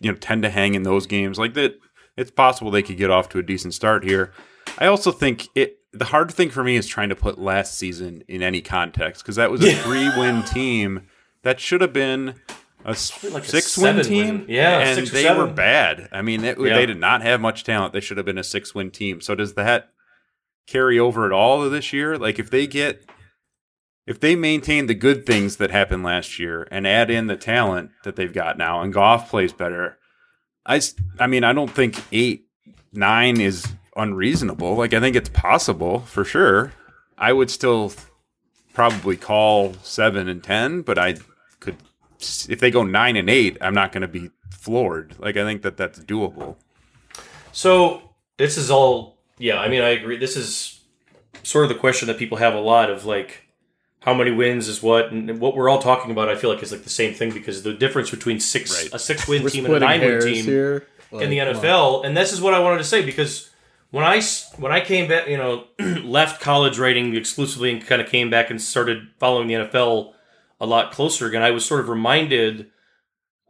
you 0.00 0.10
know 0.12 0.16
tend 0.16 0.42
to 0.44 0.50
hang 0.50 0.74
in 0.74 0.82
those 0.84 1.06
games. 1.06 1.38
Like 1.38 1.54
that, 1.54 1.78
it's 2.16 2.30
possible 2.30 2.70
they 2.70 2.82
could 2.82 2.98
get 2.98 3.10
off 3.10 3.28
to 3.30 3.38
a 3.38 3.42
decent 3.42 3.74
start 3.74 4.04
here. 4.04 4.32
I 4.78 4.86
also 4.86 5.10
think 5.10 5.48
it 5.54 5.78
the 5.98 6.06
hard 6.06 6.30
thing 6.32 6.50
for 6.50 6.62
me 6.64 6.76
is 6.76 6.86
trying 6.86 7.08
to 7.08 7.16
put 7.16 7.38
last 7.38 7.76
season 7.78 8.22
in 8.28 8.42
any 8.42 8.60
context 8.60 9.22
because 9.22 9.36
that 9.36 9.50
was 9.50 9.62
a 9.64 9.72
three 9.74 10.08
win 10.16 10.42
team 10.44 11.06
that 11.42 11.60
should 11.60 11.80
have 11.80 11.92
been 11.92 12.34
a 12.84 12.90
like 13.30 13.42
a 13.42 13.48
six 13.48 13.76
win 13.76 14.02
team. 14.02 14.38
win. 14.40 14.46
Yeah, 14.48 14.78
and 14.80 15.06
they 15.06 15.22
seven. 15.24 15.38
were 15.48 15.52
bad. 15.52 16.08
I 16.12 16.22
mean, 16.22 16.44
it, 16.44 16.58
Yeah. 16.58 16.74
they 16.76 16.86
did 16.86 16.98
not 17.00 17.22
have 17.22 17.40
much 17.40 17.64
talent. 17.64 17.92
They 17.92 18.00
should 18.00 18.16
have 18.16 18.26
been 18.26 18.38
a 18.38 18.44
six 18.44 18.74
win 18.74 18.90
team. 18.90 19.20
So 19.20 19.34
does 19.34 19.54
that 19.54 19.90
carry 20.66 20.98
over 20.98 21.26
at 21.26 21.32
all 21.32 21.68
this 21.68 21.92
year? 21.92 22.16
Like 22.18 22.38
if 22.38 22.50
they 22.50 22.66
get 22.66 23.04
if 24.06 24.20
they 24.20 24.36
maintain 24.36 24.86
the 24.86 24.94
good 24.94 25.26
things 25.26 25.56
that 25.56 25.70
happened 25.72 26.04
last 26.04 26.38
year 26.38 26.68
and 26.70 26.86
add 26.86 27.10
in 27.10 27.26
the 27.26 27.36
talent 27.36 27.90
that 28.04 28.14
they've 28.14 28.32
got 28.32 28.56
now 28.56 28.80
and 28.82 28.92
Goff 28.92 29.28
plays 29.30 29.52
better, 29.52 29.98
I 30.64 30.80
I 31.18 31.26
mean, 31.26 31.42
I 31.42 31.52
don't 31.52 31.70
think 31.70 32.00
eight, 32.12 32.46
nine 32.92 33.40
is 33.40 33.66
unreasonable. 33.96 34.74
Like, 34.76 34.92
I 34.94 35.00
think 35.00 35.16
it's 35.16 35.28
possible 35.28 36.00
for 36.00 36.24
sure. 36.24 36.72
I 37.18 37.32
would 37.32 37.50
still 37.50 37.92
probably 38.74 39.16
call 39.16 39.74
seven 39.82 40.28
and 40.28 40.42
10, 40.42 40.82
but 40.82 40.98
I 40.98 41.16
could, 41.60 41.76
if 42.48 42.60
they 42.60 42.70
go 42.70 42.82
nine 42.82 43.16
and 43.16 43.30
eight, 43.30 43.56
I'm 43.60 43.74
not 43.74 43.92
going 43.92 44.02
to 44.02 44.08
be 44.08 44.30
floored. 44.50 45.14
Like, 45.18 45.36
I 45.36 45.44
think 45.44 45.62
that 45.62 45.76
that's 45.76 45.98
doable. 46.00 46.56
So 47.52 48.02
this 48.36 48.58
is 48.58 48.70
all, 48.70 49.16
yeah. 49.38 49.58
I 49.58 49.68
mean, 49.68 49.80
I 49.82 49.88
agree. 49.90 50.16
This 50.18 50.36
is 50.36 50.80
sort 51.42 51.64
of 51.64 51.68
the 51.70 51.74
question 51.74 52.08
that 52.08 52.18
people 52.18 52.38
have 52.38 52.54
a 52.54 52.60
lot 52.60 52.90
of 52.90 53.04
like, 53.06 53.42
how 54.00 54.14
many 54.14 54.30
wins 54.30 54.68
is 54.68 54.82
what, 54.82 55.10
and 55.10 55.40
what 55.40 55.56
we're 55.56 55.68
all 55.68 55.80
talking 55.80 56.10
about. 56.12 56.28
I 56.28 56.36
feel 56.36 56.48
like 56.52 56.62
is 56.62 56.70
like 56.70 56.84
the 56.84 56.90
same 56.90 57.12
thing 57.12 57.32
because 57.32 57.62
the 57.64 57.72
difference 57.74 58.08
between 58.10 58.38
six 58.38 58.70
Right. 58.84 58.88
a 58.92 58.98
six 59.00 59.26
win 59.26 59.44
team 59.48 59.64
and 59.64 59.74
a 59.74 59.80
nine 59.80 60.00
win 60.00 60.20
team 60.20 60.44
here. 60.44 60.86
in 61.10 61.30
the 61.30 61.38
Like, 61.40 61.48
come 61.48 61.56
on. 61.56 61.62
NFL, 61.62 62.04
and 62.06 62.16
this 62.16 62.32
is 62.32 62.40
what 62.40 62.54
I 62.54 62.60
wanted 62.60 62.78
to 62.78 62.84
say 62.84 63.04
because 63.04 63.50
when 63.96 64.04
I 64.04 64.20
when 64.58 64.72
I 64.72 64.80
came 64.80 65.08
back, 65.08 65.26
you 65.26 65.38
know, 65.38 65.64
left 66.04 66.42
college 66.42 66.78
writing 66.78 67.16
exclusively 67.16 67.72
and 67.72 67.84
kind 67.84 68.02
of 68.02 68.10
came 68.10 68.28
back 68.28 68.50
and 68.50 68.60
started 68.60 69.08
following 69.18 69.48
the 69.48 69.54
NFL 69.54 70.12
a 70.60 70.66
lot 70.66 70.92
closer 70.92 71.26
again, 71.26 71.42
I 71.42 71.50
was 71.50 71.64
sort 71.64 71.80
of 71.80 71.88
reminded, 71.88 72.70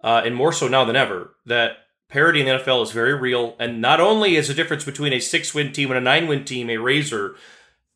uh, 0.05 0.23
and 0.25 0.37
more 0.37 0.53
so 0.53 0.69
now 0.69 0.85
than 0.85 0.95
ever, 0.95 1.35
that 1.47 1.79
parity 2.09 2.39
in 2.39 2.47
the 2.47 2.63
NFL 2.63 2.85
is 2.85 2.93
very 2.93 3.13
real, 3.13 3.57
and 3.59 3.81
not 3.81 4.01
only 4.01 4.37
is 4.37 4.47
the 4.47 4.55
difference 4.55 4.85
between 4.85 5.13
a 5.13 5.19
six 5.19 5.53
win 5.53 5.73
team 5.73 5.91
and 5.91 5.99
a 5.99 6.01
nine 6.01 6.29
win 6.29 6.45
team 6.45 6.71
a 6.71 6.77
razor. 6.77 7.35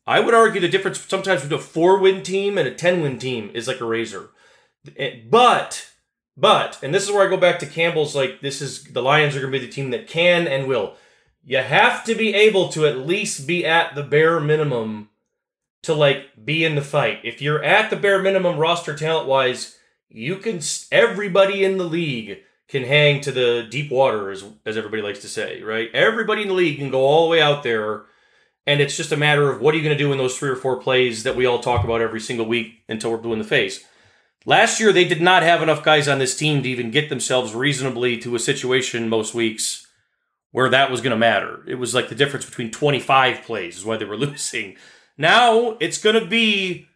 I 0.05 0.19
would 0.19 0.33
argue 0.33 0.59
the 0.59 0.67
difference 0.67 0.99
sometimes 0.99 1.43
between 1.43 1.61
a 1.61 1.63
four 1.63 1.99
win 1.99 2.21
team 2.21 2.57
and 2.57 2.67
a 2.67 2.75
ten 2.75 3.01
win 3.01 3.17
team 3.17 3.49
is 3.53 3.65
like 3.65 3.79
a 3.79 3.85
razor. 3.85 4.29
Eh, 4.97 5.21
But 5.29 5.89
but, 6.35 6.79
and 6.83 6.93
this 6.93 7.03
is 7.03 7.11
where 7.11 7.25
I 7.25 7.29
go 7.29 7.37
back 7.37 7.59
to 7.59 7.65
Campbell's 7.65 8.13
like, 8.13 8.41
this 8.41 8.61
is 8.61 8.83
the 8.83 9.01
Lions 9.01 9.37
are 9.37 9.39
going 9.39 9.53
to 9.53 9.57
be 9.59 9.65
the 9.65 9.71
team 9.71 9.91
that 9.91 10.07
can 10.09 10.49
and 10.49 10.67
will. 10.67 10.95
You 11.43 11.57
have 11.57 12.03
to 12.03 12.15
be 12.15 12.33
able 12.35 12.69
to 12.69 12.85
at 12.85 12.99
least 12.99 13.47
be 13.47 13.65
at 13.65 13.95
the 13.95 14.03
bare 14.03 14.39
minimum 14.39 15.09
to 15.83 15.93
like 15.93 16.45
be 16.45 16.63
in 16.63 16.75
the 16.75 16.81
fight. 16.81 17.19
If 17.23 17.41
you're 17.41 17.63
at 17.63 17.89
the 17.89 17.95
bare 17.95 18.21
minimum 18.21 18.57
roster 18.57 18.95
talent 18.95 19.27
wise, 19.27 19.77
you 20.09 20.37
can, 20.37 20.59
everybody 20.91 21.63
in 21.63 21.77
the 21.77 21.85
league 21.85 22.39
can 22.67 22.83
hang 22.83 23.21
to 23.21 23.31
the 23.31 23.67
deep 23.69 23.91
water, 23.91 24.29
as, 24.29 24.45
as 24.65 24.77
everybody 24.77 25.01
likes 25.01 25.19
to 25.19 25.27
say, 25.27 25.61
right? 25.61 25.89
Everybody 25.93 26.43
in 26.43 26.49
the 26.49 26.53
league 26.53 26.77
can 26.77 26.91
go 26.91 27.01
all 27.01 27.25
the 27.25 27.31
way 27.31 27.41
out 27.41 27.63
there. 27.63 28.03
And 28.67 28.79
it's 28.79 28.95
just 28.95 29.11
a 29.11 29.17
matter 29.17 29.49
of 29.49 29.59
what 29.59 29.73
are 29.73 29.77
you 29.77 29.83
going 29.83 29.97
to 29.97 30.03
do 30.03 30.11
in 30.11 30.19
those 30.19 30.37
three 30.37 30.49
or 30.49 30.55
four 30.55 30.77
plays 30.77 31.23
that 31.23 31.35
we 31.35 31.47
all 31.47 31.59
talk 31.59 31.83
about 31.83 32.01
every 32.01 32.19
single 32.19 32.45
week 32.45 32.83
until 32.87 33.11
we're 33.11 33.17
blue 33.17 33.33
in 33.33 33.39
the 33.39 33.45
face. 33.45 33.83
Last 34.45 34.79
year, 34.79 34.93
they 34.93 35.05
did 35.05 35.21
not 35.21 35.43
have 35.43 35.63
enough 35.63 35.83
guys 35.83 36.07
on 36.07 36.19
this 36.19 36.35
team 36.35 36.61
to 36.61 36.69
even 36.69 36.91
get 36.91 37.09
themselves 37.09 37.55
reasonably 37.55 38.17
to 38.19 38.35
a 38.35 38.39
situation 38.39 39.09
most 39.09 39.33
weeks 39.33 39.87
where 40.51 40.69
that 40.69 40.91
was 40.91 41.01
going 41.01 41.11
to 41.11 41.17
matter. 41.17 41.63
It 41.67 41.75
was 41.75 41.95
like 41.95 42.09
the 42.09 42.15
difference 42.15 42.45
between 42.45 42.71
25 42.71 43.43
plays 43.43 43.77
is 43.77 43.85
why 43.85 43.97
they 43.97 44.05
were 44.05 44.17
losing. 44.17 44.75
Now 45.17 45.77
it's 45.79 45.97
going 45.97 46.19
to 46.19 46.25
be 46.25 46.87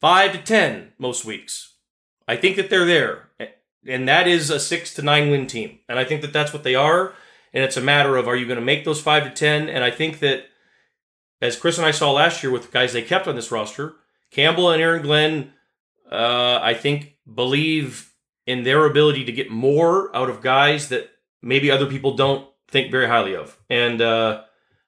5 0.00 0.32
to 0.32 0.38
10 0.38 0.92
most 0.98 1.24
weeks. 1.24 1.74
I 2.26 2.36
think 2.36 2.56
that 2.56 2.70
they're 2.70 2.86
there. 2.86 3.28
And 3.86 4.06
that 4.08 4.28
is 4.28 4.50
a 4.50 4.60
6 4.60 4.94
to 4.94 5.02
9 5.02 5.30
win 5.30 5.46
team. 5.46 5.78
And 5.88 5.98
I 5.98 6.04
think 6.04 6.20
that 6.22 6.32
that's 6.32 6.52
what 6.52 6.64
they 6.64 6.74
are. 6.74 7.14
And 7.52 7.64
it's 7.64 7.76
a 7.76 7.82
matter 7.82 8.16
of 8.16 8.28
are 8.28 8.36
you 8.36 8.46
going 8.46 8.58
to 8.58 8.64
make 8.64 8.84
those 8.84 9.00
5 9.00 9.24
to 9.24 9.30
10? 9.30 9.68
And 9.68 9.82
I 9.82 9.90
think 9.90 10.20
that 10.20 10.44
as 11.40 11.56
Chris 11.56 11.78
and 11.78 11.86
I 11.86 11.90
saw 11.90 12.12
last 12.12 12.42
year 12.42 12.52
with 12.52 12.66
the 12.66 12.72
guys 12.72 12.92
they 12.92 13.02
kept 13.02 13.26
on 13.26 13.36
this 13.36 13.50
roster, 13.50 13.94
Campbell 14.30 14.70
and 14.70 14.82
Aaron 14.82 15.02
Glenn 15.02 15.52
uh, 16.10 16.58
I 16.60 16.74
think 16.74 17.16
believe 17.32 18.12
in 18.46 18.64
their 18.64 18.84
ability 18.84 19.24
to 19.24 19.32
get 19.32 19.50
more 19.50 20.14
out 20.14 20.28
of 20.28 20.42
guys 20.42 20.88
that 20.88 21.10
maybe 21.40 21.70
other 21.70 21.86
people 21.86 22.16
don't 22.16 22.48
think 22.70 22.90
very 22.90 23.06
highly 23.08 23.34
of, 23.34 23.58
and 23.68 24.00
uh, 24.00 24.42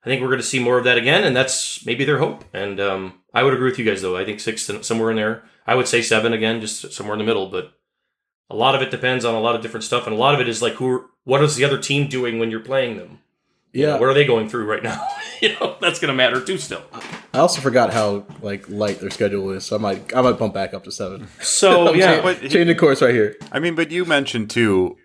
I 0.04 0.08
think 0.08 0.20
we're 0.22 0.28
going 0.28 0.40
to 0.40 0.46
see 0.46 0.58
more 0.62 0.78
of 0.78 0.84
that 0.84 0.98
again, 0.98 1.24
and 1.24 1.34
that's 1.36 1.84
maybe 1.86 2.04
their 2.04 2.18
hope. 2.18 2.44
And 2.52 2.80
um, 2.80 3.20
I 3.34 3.42
would 3.42 3.54
agree 3.54 3.70
with 3.70 3.78
you 3.78 3.84
guys 3.84 4.02
though. 4.02 4.16
I 4.16 4.24
think 4.24 4.40
six 4.40 4.68
somewhere 4.82 5.10
in 5.10 5.16
there. 5.16 5.44
I 5.66 5.74
would 5.74 5.88
say 5.88 6.02
seven 6.02 6.32
again, 6.32 6.60
just 6.60 6.92
somewhere 6.92 7.14
in 7.14 7.18
the 7.18 7.24
middle. 7.24 7.48
But 7.48 7.72
a 8.50 8.56
lot 8.56 8.74
of 8.74 8.82
it 8.82 8.90
depends 8.90 9.24
on 9.24 9.34
a 9.34 9.40
lot 9.40 9.54
of 9.54 9.62
different 9.62 9.84
stuff, 9.84 10.06
and 10.06 10.14
a 10.14 10.18
lot 10.18 10.34
of 10.34 10.40
it 10.40 10.48
is 10.48 10.60
like 10.62 10.74
who, 10.74 11.06
what 11.24 11.42
is 11.42 11.56
the 11.56 11.64
other 11.64 11.78
team 11.78 12.08
doing 12.08 12.38
when 12.38 12.50
you're 12.50 12.60
playing 12.60 12.96
them? 12.96 13.20
Yeah, 13.72 13.98
what 13.98 14.08
are 14.08 14.14
they 14.14 14.26
going 14.26 14.48
through 14.50 14.66
right 14.66 14.82
now? 14.82 15.06
you 15.40 15.54
know, 15.58 15.76
that's 15.80 15.98
going 15.98 16.10
to 16.10 16.14
matter 16.14 16.44
too. 16.44 16.58
Still, 16.58 16.82
I 17.32 17.38
also 17.38 17.62
forgot 17.62 17.92
how 17.92 18.26
like 18.42 18.68
light 18.68 19.00
their 19.00 19.08
schedule 19.08 19.50
is, 19.52 19.64
so 19.64 19.76
I 19.76 19.78
might 19.78 20.14
I 20.14 20.20
might 20.20 20.38
bump 20.38 20.52
back 20.52 20.74
up 20.74 20.84
to 20.84 20.92
seven. 20.92 21.28
so 21.40 21.88
I'm 21.90 21.96
yeah, 21.96 22.16
cha- 22.16 22.22
but- 22.22 22.50
changing 22.50 22.76
course 22.76 23.00
right 23.00 23.14
here. 23.14 23.36
I 23.50 23.60
mean, 23.60 23.74
but 23.74 23.90
you 23.90 24.04
mentioned 24.04 24.50
too, 24.50 24.98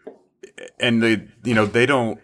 and 0.80 1.02
they, 1.02 1.28
you 1.46 1.54
know, 1.54 1.66
they 1.66 1.86
don't. 1.86 2.20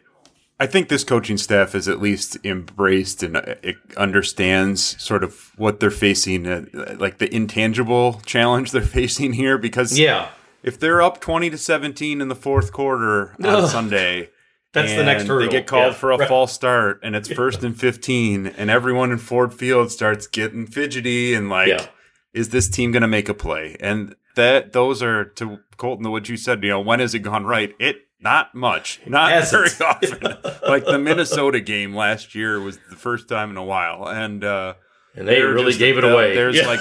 I 0.59 0.67
think 0.67 0.87
this 0.87 1.03
coaching 1.03 1.37
staff 1.37 1.73
has 1.73 1.87
at 1.87 1.99
least 2.01 2.37
embraced 2.45 3.23
and 3.23 3.37
uh, 3.37 3.55
understands 3.97 5.01
sort 5.01 5.23
of 5.23 5.51
what 5.57 5.79
they're 5.79 5.89
facing, 5.91 6.45
uh, 6.47 6.65
like 6.99 7.17
the 7.17 7.33
intangible 7.33 8.21
challenge 8.25 8.71
they're 8.71 8.81
facing 8.81 9.33
here. 9.33 9.57
Because 9.57 9.97
yeah, 9.97 10.29
if 10.61 10.79
they're 10.79 11.01
up 11.01 11.19
twenty 11.19 11.49
to 11.49 11.57
seventeen 11.57 12.21
in 12.21 12.27
the 12.27 12.35
fourth 12.35 12.71
quarter 12.71 13.31
on 13.39 13.45
Ugh. 13.45 13.69
Sunday, 13.69 14.29
That's 14.73 14.93
the 14.93 15.03
next 15.03 15.23
hurdle. 15.23 15.47
They 15.47 15.51
get 15.51 15.67
called 15.67 15.93
Yeah. 15.93 15.99
for 15.99 16.11
a 16.11 16.17
Right. 16.17 16.29
false 16.29 16.53
start, 16.53 16.99
and 17.03 17.15
it's 17.15 17.31
first 17.31 17.63
and 17.63 17.77
fifteen, 17.77 18.47
and 18.47 18.69
everyone 18.69 19.11
in 19.11 19.17
Ford 19.17 19.53
Field 19.53 19.91
starts 19.91 20.27
getting 20.27 20.65
fidgety 20.67 21.33
and 21.33 21.49
like, 21.49 21.67
Yeah. 21.69 21.85
is 22.33 22.49
this 22.49 22.69
team 22.69 22.91
going 22.91 23.01
to 23.01 23.07
make 23.07 23.27
a 23.29 23.33
play? 23.33 23.75
And 23.79 24.15
that 24.35 24.73
those 24.73 25.03
are 25.03 25.25
to 25.25 25.59
Colton, 25.77 26.03
the 26.03 26.09
what 26.11 26.29
you 26.29 26.37
said. 26.37 26.63
You 26.63 26.69
know, 26.69 26.79
when 26.79 26.99
has 26.99 27.13
it 27.13 27.19
gone 27.19 27.45
right? 27.45 27.75
It 27.79 27.97
not 28.23 28.55
much, 28.55 29.01
not 29.05 29.29
very 29.51 29.69
Hasn't. 29.69 29.81
often. 30.43 30.59
like 30.67 30.85
the 30.85 30.97
Minnesota 30.97 31.59
game 31.59 31.93
last 31.95 32.33
year 32.35 32.59
was 32.59 32.77
the 32.89 32.95
first 32.95 33.27
time 33.27 33.49
in 33.51 33.57
a 33.57 33.63
while, 33.63 34.07
and 34.07 34.43
uh, 34.43 34.73
and 35.15 35.27
they 35.27 35.41
really 35.41 35.67
just- 35.67 35.79
gave 35.79 35.97
it 35.97 36.03
away. 36.03 36.33
There's 36.33 36.55
Yeah. 36.55 36.67
like, 36.67 36.79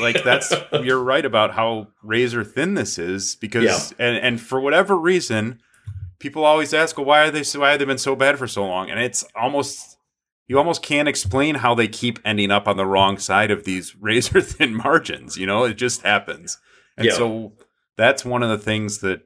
like 0.00 0.22
that's 0.24 0.52
you're 0.72 1.02
right 1.02 1.24
about 1.24 1.52
how 1.54 1.88
razor 2.02 2.44
thin 2.44 2.74
this 2.74 2.98
is 2.98 3.34
because, 3.36 3.92
and 3.98 4.16
and 4.16 4.40
for 4.40 4.60
whatever 4.60 4.96
reason, 4.96 5.58
people 6.18 6.44
always 6.44 6.72
ask, 6.74 6.96
well, 6.96 7.06
why 7.06 7.22
are 7.22 7.30
they 7.30 7.42
so, 7.42 7.60
why 7.60 7.70
have 7.70 7.78
they 7.78 7.84
been 7.86 7.98
so 7.98 8.14
bad 8.14 8.38
for 8.38 8.46
so 8.46 8.64
long? 8.66 8.90
And 8.90 9.00
it's 9.00 9.24
almost 9.34 9.96
you 10.48 10.58
almost 10.58 10.82
can't 10.82 11.08
explain 11.08 11.54
how 11.54 11.74
they 11.74 11.88
keep 11.88 12.18
ending 12.24 12.50
up 12.50 12.68
on 12.68 12.76
the 12.76 12.84
wrong 12.84 13.16
side 13.18 13.50
of 13.50 13.64
these 13.64 13.96
razor 14.00 14.40
thin 14.40 14.74
margins. 14.74 15.36
You 15.38 15.46
know, 15.46 15.64
it 15.64 15.74
just 15.74 16.02
happens, 16.02 16.58
and 16.96 17.06
Yeah. 17.06 17.14
so 17.14 17.52
that's 17.96 18.24
one 18.24 18.42
of 18.42 18.50
the 18.50 18.58
things 18.58 18.98
that. 18.98 19.22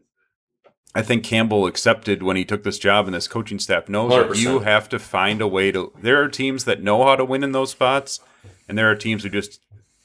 I 0.96 1.02
think 1.02 1.24
Campbell 1.24 1.66
accepted 1.66 2.22
when 2.22 2.36
he 2.36 2.44
took 2.44 2.62
this 2.64 2.78
job 2.78 3.06
and 3.06 3.14
this 3.14 3.28
coaching 3.28 3.58
staff 3.58 3.88
knows 3.88 4.12
100%. 4.12 4.36
you 4.42 4.60
have 4.60 4.88
to 4.88 4.98
find 4.98 5.40
a 5.40 5.46
way 5.46 5.70
to. 5.72 5.92
There 6.00 6.22
are 6.22 6.28
teams 6.28 6.64
that 6.64 6.82
know 6.82 7.04
how 7.04 7.16
to 7.16 7.24
win 7.24 7.44
in 7.44 7.52
those 7.52 7.70
spots, 7.70 8.20
and 8.68 8.76
there 8.78 8.90
are 8.90 8.94
teams 8.96 9.22
who 9.22 9.28
just 9.28 9.60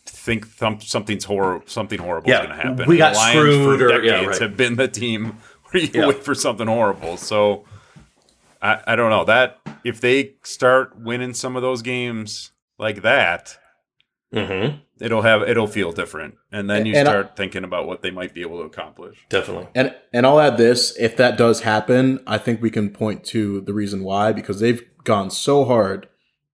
think 0.06 0.48
thum- 0.48 0.82
something's 0.82 1.24
horrible. 1.26 1.66
Something 1.68 2.00
horrible 2.00 2.30
Yeah, 2.30 2.42
is 2.42 2.48
going 2.48 2.58
to 2.60 2.64
happen. 2.68 2.88
we 2.88 2.98
got 2.98 3.16
Lions 3.16 3.40
screwed 3.40 3.80
for 3.80 3.86
or- 3.86 4.04
yeah, 4.04 4.12
decades 4.12 4.28
right. 4.28 4.42
have 4.42 4.58
been 4.58 4.76
the 4.76 4.88
team 4.88 5.38
where 5.72 5.84
you 5.84 5.90
Yeah. 5.94 6.08
wait 6.08 6.24
for 6.24 6.36
something 6.36 6.68
horrible. 6.68 7.18
So 7.18 7.66
I, 8.62 8.82
I 8.88 8.96
don't 8.96 9.10
know 9.10 9.26
that 9.26 9.60
if 9.84 10.02
they 10.02 10.34
start 10.44 11.00
winning 11.00 11.34
some 11.34 11.56
of 11.56 11.62
those 11.62 11.82
games 11.82 12.52
like 12.78 13.02
that, 13.04 13.58
Mhm. 14.34 14.80
it'll 15.02 15.22
have 15.24 15.42
it'll 15.50 15.68
feel 15.68 15.92
different, 15.92 16.36
and 16.52 16.70
then 16.70 16.86
you 16.86 16.94
And 16.96 17.08
I- 17.08 17.12
start 17.12 17.36
thinking 17.36 17.64
about 17.64 17.88
what 17.88 18.02
they 18.02 18.12
might 18.12 18.34
be 18.34 18.42
able 18.42 18.60
to 18.60 18.66
accomplish. 18.66 19.18
definitely. 19.30 19.68
And 19.76 19.94
and 20.14 20.26
I'll 20.26 20.40
add 20.40 20.58
this: 20.58 20.96
if 21.00 21.18
that 21.18 21.38
does 21.38 21.62
happen, 21.62 22.20
I 22.28 22.38
think 22.38 22.62
we 22.62 22.70
can 22.70 22.90
point 22.92 23.24
to 23.26 23.62
the 23.62 23.74
reason 23.74 24.04
why 24.04 24.32
because 24.32 24.60
they've 24.60 24.82
gone 25.04 25.30
so 25.32 25.66
hard 25.66 26.08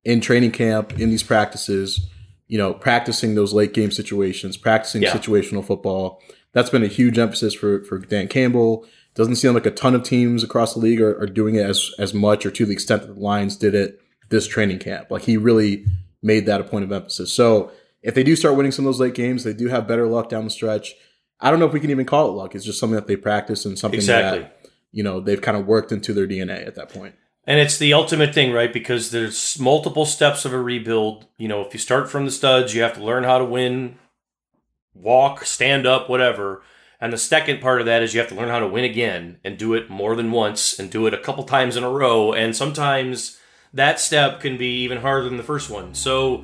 in 0.04 0.22
training 0.22 0.52
camp 0.52 1.00
in 1.00 1.10
these 1.10 1.24
practices. 1.24 2.08
You 2.50 2.58
know, 2.58 2.74
practicing 2.74 3.36
those 3.36 3.54
late 3.54 3.74
game 3.74 3.92
situations, 3.92 4.56
practicing 4.56 5.02
Yeah. 5.02 5.12
situational 5.12 5.66
football. 5.66 6.22
That's 6.54 6.70
been 6.70 6.82
a 6.84 6.88
huge 6.88 7.20
emphasis 7.20 7.54
for 7.54 7.84
for 7.84 8.00
Dan 8.00 8.28
Campbell. 8.30 8.86
Doesn't 9.16 9.36
seem 9.36 9.54
like 9.54 9.66
a 9.66 9.72
ton 9.72 9.94
of 9.96 10.04
teams 10.04 10.44
across 10.44 10.74
the 10.74 10.80
league 10.80 11.02
are, 11.02 11.20
are 11.22 11.26
doing 11.28 11.56
it 11.56 11.66
as 11.66 11.92
as 12.00 12.14
much 12.14 12.46
or 12.46 12.52
to 12.52 12.66
the 12.66 12.72
extent 12.72 13.02
that 13.02 13.14
the 13.16 13.20
Lions 13.20 13.58
did 13.58 13.76
it 13.76 14.00
this 14.30 14.48
training 14.48 14.80
camp. 14.80 15.12
Like 15.12 15.24
he 15.24 15.36
really 15.36 15.86
made 16.22 16.46
that 16.46 16.62
a 16.62 16.64
point 16.64 16.84
of 16.86 16.92
emphasis. 16.92 17.32
So 17.32 17.72
if 18.02 18.14
they 18.16 18.24
do 18.24 18.36
start 18.36 18.56
winning 18.56 18.72
some 18.72 18.86
of 18.86 18.90
those 18.90 19.00
late 19.00 19.16
games, 19.16 19.44
they 19.44 19.54
do 19.54 19.68
have 19.68 19.88
better 19.88 20.08
luck 20.08 20.30
down 20.30 20.44
the 20.44 20.50
stretch. 20.50 20.94
I 21.40 21.52
don't 21.52 21.60
know 21.60 21.66
if 21.68 21.74
we 21.74 21.80
can 21.80 21.92
even 21.92 22.06
call 22.06 22.30
it 22.30 22.32
luck. 22.32 22.56
It's 22.56 22.66
just 22.66 22.80
something 22.80 22.96
that 22.96 23.08
they 23.08 23.16
practice 23.16 23.66
and 23.66 23.78
something 23.78 24.00
Exactly. 24.00 24.42
that 24.44 24.70
you 24.92 25.04
know 25.04 25.20
they've 25.20 25.42
kind 25.42 25.58
of 25.58 25.68
worked 25.68 25.92
into 25.92 26.14
their 26.14 26.28
DNA 26.28 26.66
at 26.66 26.76
that 26.76 26.90
point. 26.90 27.16
And 27.46 27.60
it's 27.60 27.78
the 27.78 27.94
ultimate 27.94 28.34
thing, 28.34 28.52
right? 28.52 28.74
Because 28.74 29.12
there's 29.12 29.58
multiple 29.58 30.06
steps 30.06 30.44
of 30.44 30.52
a 30.54 30.60
rebuild. 30.60 31.28
You 31.38 31.48
know, 31.48 31.62
if 31.62 31.74
you 31.74 31.80
start 31.80 32.10
from 32.10 32.26
the 32.26 32.32
studs, 32.32 32.76
you 32.76 32.82
have 32.82 32.96
to 32.96 33.04
learn 33.04 33.24
how 33.24 33.38
to 33.38 33.46
win, 33.46 33.98
walk, 34.94 35.46
stand 35.46 35.86
up, 35.86 36.10
whatever. 36.10 36.62
And 37.00 37.14
the 37.14 37.18
second 37.18 37.62
part 37.62 37.80
of 37.80 37.86
that 37.86 38.02
is 38.02 38.14
you 38.14 38.20
have 38.20 38.30
to 38.30 38.36
learn 38.36 38.50
how 38.50 38.60
to 38.60 38.68
win 38.68 38.84
again 38.84 39.40
and 39.46 39.58
do 39.58 39.76
it 39.76 39.90
more 39.90 40.16
than 40.16 40.32
once 40.32 40.78
and 40.78 40.92
do 40.92 41.06
it 41.08 41.14
a 41.14 41.20
couple 41.20 41.44
times 41.44 41.78
in 41.78 41.84
a 41.84 41.90
row. 41.90 42.34
And 42.34 42.56
sometimes 42.56 43.38
that 43.78 44.00
step 44.00 44.42
can 44.42 44.58
be 44.58 44.82
even 44.82 44.98
harder 44.98 45.28
than 45.28 45.38
the 45.38 45.44
first 45.44 45.70
one. 45.70 45.94
So 45.94 46.44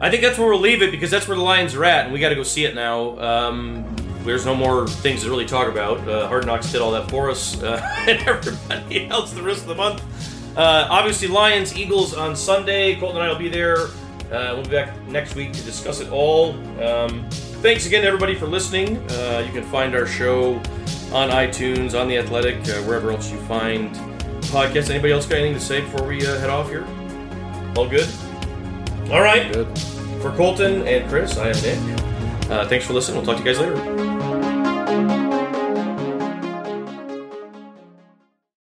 I 0.00 0.10
think 0.10 0.22
that's 0.22 0.38
where 0.38 0.48
we'll 0.48 0.60
leave 0.60 0.82
it 0.82 0.90
because 0.90 1.10
that's 1.10 1.28
where 1.28 1.36
the 1.36 1.42
Lions 1.42 1.74
are 1.74 1.84
at, 1.84 2.04
and 2.04 2.12
we 2.12 2.20
got 2.20 2.30
to 2.30 2.34
go 2.34 2.42
see 2.42 2.64
it 2.64 2.74
now. 2.74 3.18
Um, 3.18 3.96
there's 4.24 4.46
no 4.46 4.54
more 4.54 4.86
things 4.86 5.22
to 5.22 5.30
really 5.30 5.46
talk 5.46 5.68
about. 5.68 6.06
Uh, 6.08 6.26
Hard 6.28 6.46
Knocks 6.46 6.70
did 6.72 6.80
all 6.80 6.92
that 6.92 7.10
for 7.10 7.30
us, 7.30 7.60
uh, 7.62 7.80
and 8.08 8.18
everybody 8.26 9.08
else 9.08 9.32
the 9.32 9.42
rest 9.42 9.62
of 9.62 9.68
the 9.68 9.74
month. 9.74 10.02
Uh, 10.56 10.86
obviously, 10.90 11.28
Lions, 11.28 11.76
Eagles 11.76 12.14
on 12.14 12.34
Sunday. 12.34 12.98
Colton 12.98 13.18
and 13.18 13.26
I 13.26 13.32
will 13.32 13.38
be 13.38 13.48
there. 13.48 13.86
Uh, 14.32 14.54
we'll 14.54 14.62
be 14.62 14.70
back 14.70 14.96
next 15.08 15.34
week 15.34 15.52
to 15.52 15.62
discuss 15.62 16.00
it 16.00 16.10
all. 16.10 16.52
Um, 16.82 17.28
thanks 17.62 17.86
again 17.86 18.04
everybody 18.04 18.34
for 18.34 18.46
listening. 18.46 18.98
Uh, 19.10 19.42
you 19.44 19.52
can 19.52 19.64
find 19.64 19.94
our 19.94 20.06
show 20.06 20.54
on 21.12 21.30
iTunes, 21.30 21.98
on 21.98 22.08
The 22.08 22.18
Athletic, 22.18 22.56
uh, 22.68 22.82
wherever 22.82 23.10
else 23.10 23.30
you 23.30 23.38
find 23.40 23.94
podcasts. 24.50 24.90
Anybody 24.90 25.12
else 25.12 25.26
got 25.26 25.38
anything 25.38 25.54
to 25.54 25.60
say 25.60 25.80
before 25.80 26.06
we 26.06 26.26
uh, 26.26 26.38
head 26.38 26.50
off 26.50 26.68
here? 26.68 26.84
All 27.76 27.88
good? 27.88 28.08
All 29.10 29.22
right. 29.22 29.52
Good. 29.52 29.78
For 30.20 30.30
Colton 30.36 30.86
and 30.86 31.08
Chris, 31.08 31.38
I 31.38 31.48
am 31.48 31.62
Nick. 31.62 32.50
Uh, 32.50 32.68
thanks 32.68 32.84
for 32.84 32.92
listening. 32.92 33.16
We'll 33.16 33.26
talk 33.26 33.42
to 33.42 33.48
you 33.48 33.54
guys 33.54 33.60
later. 33.60 34.19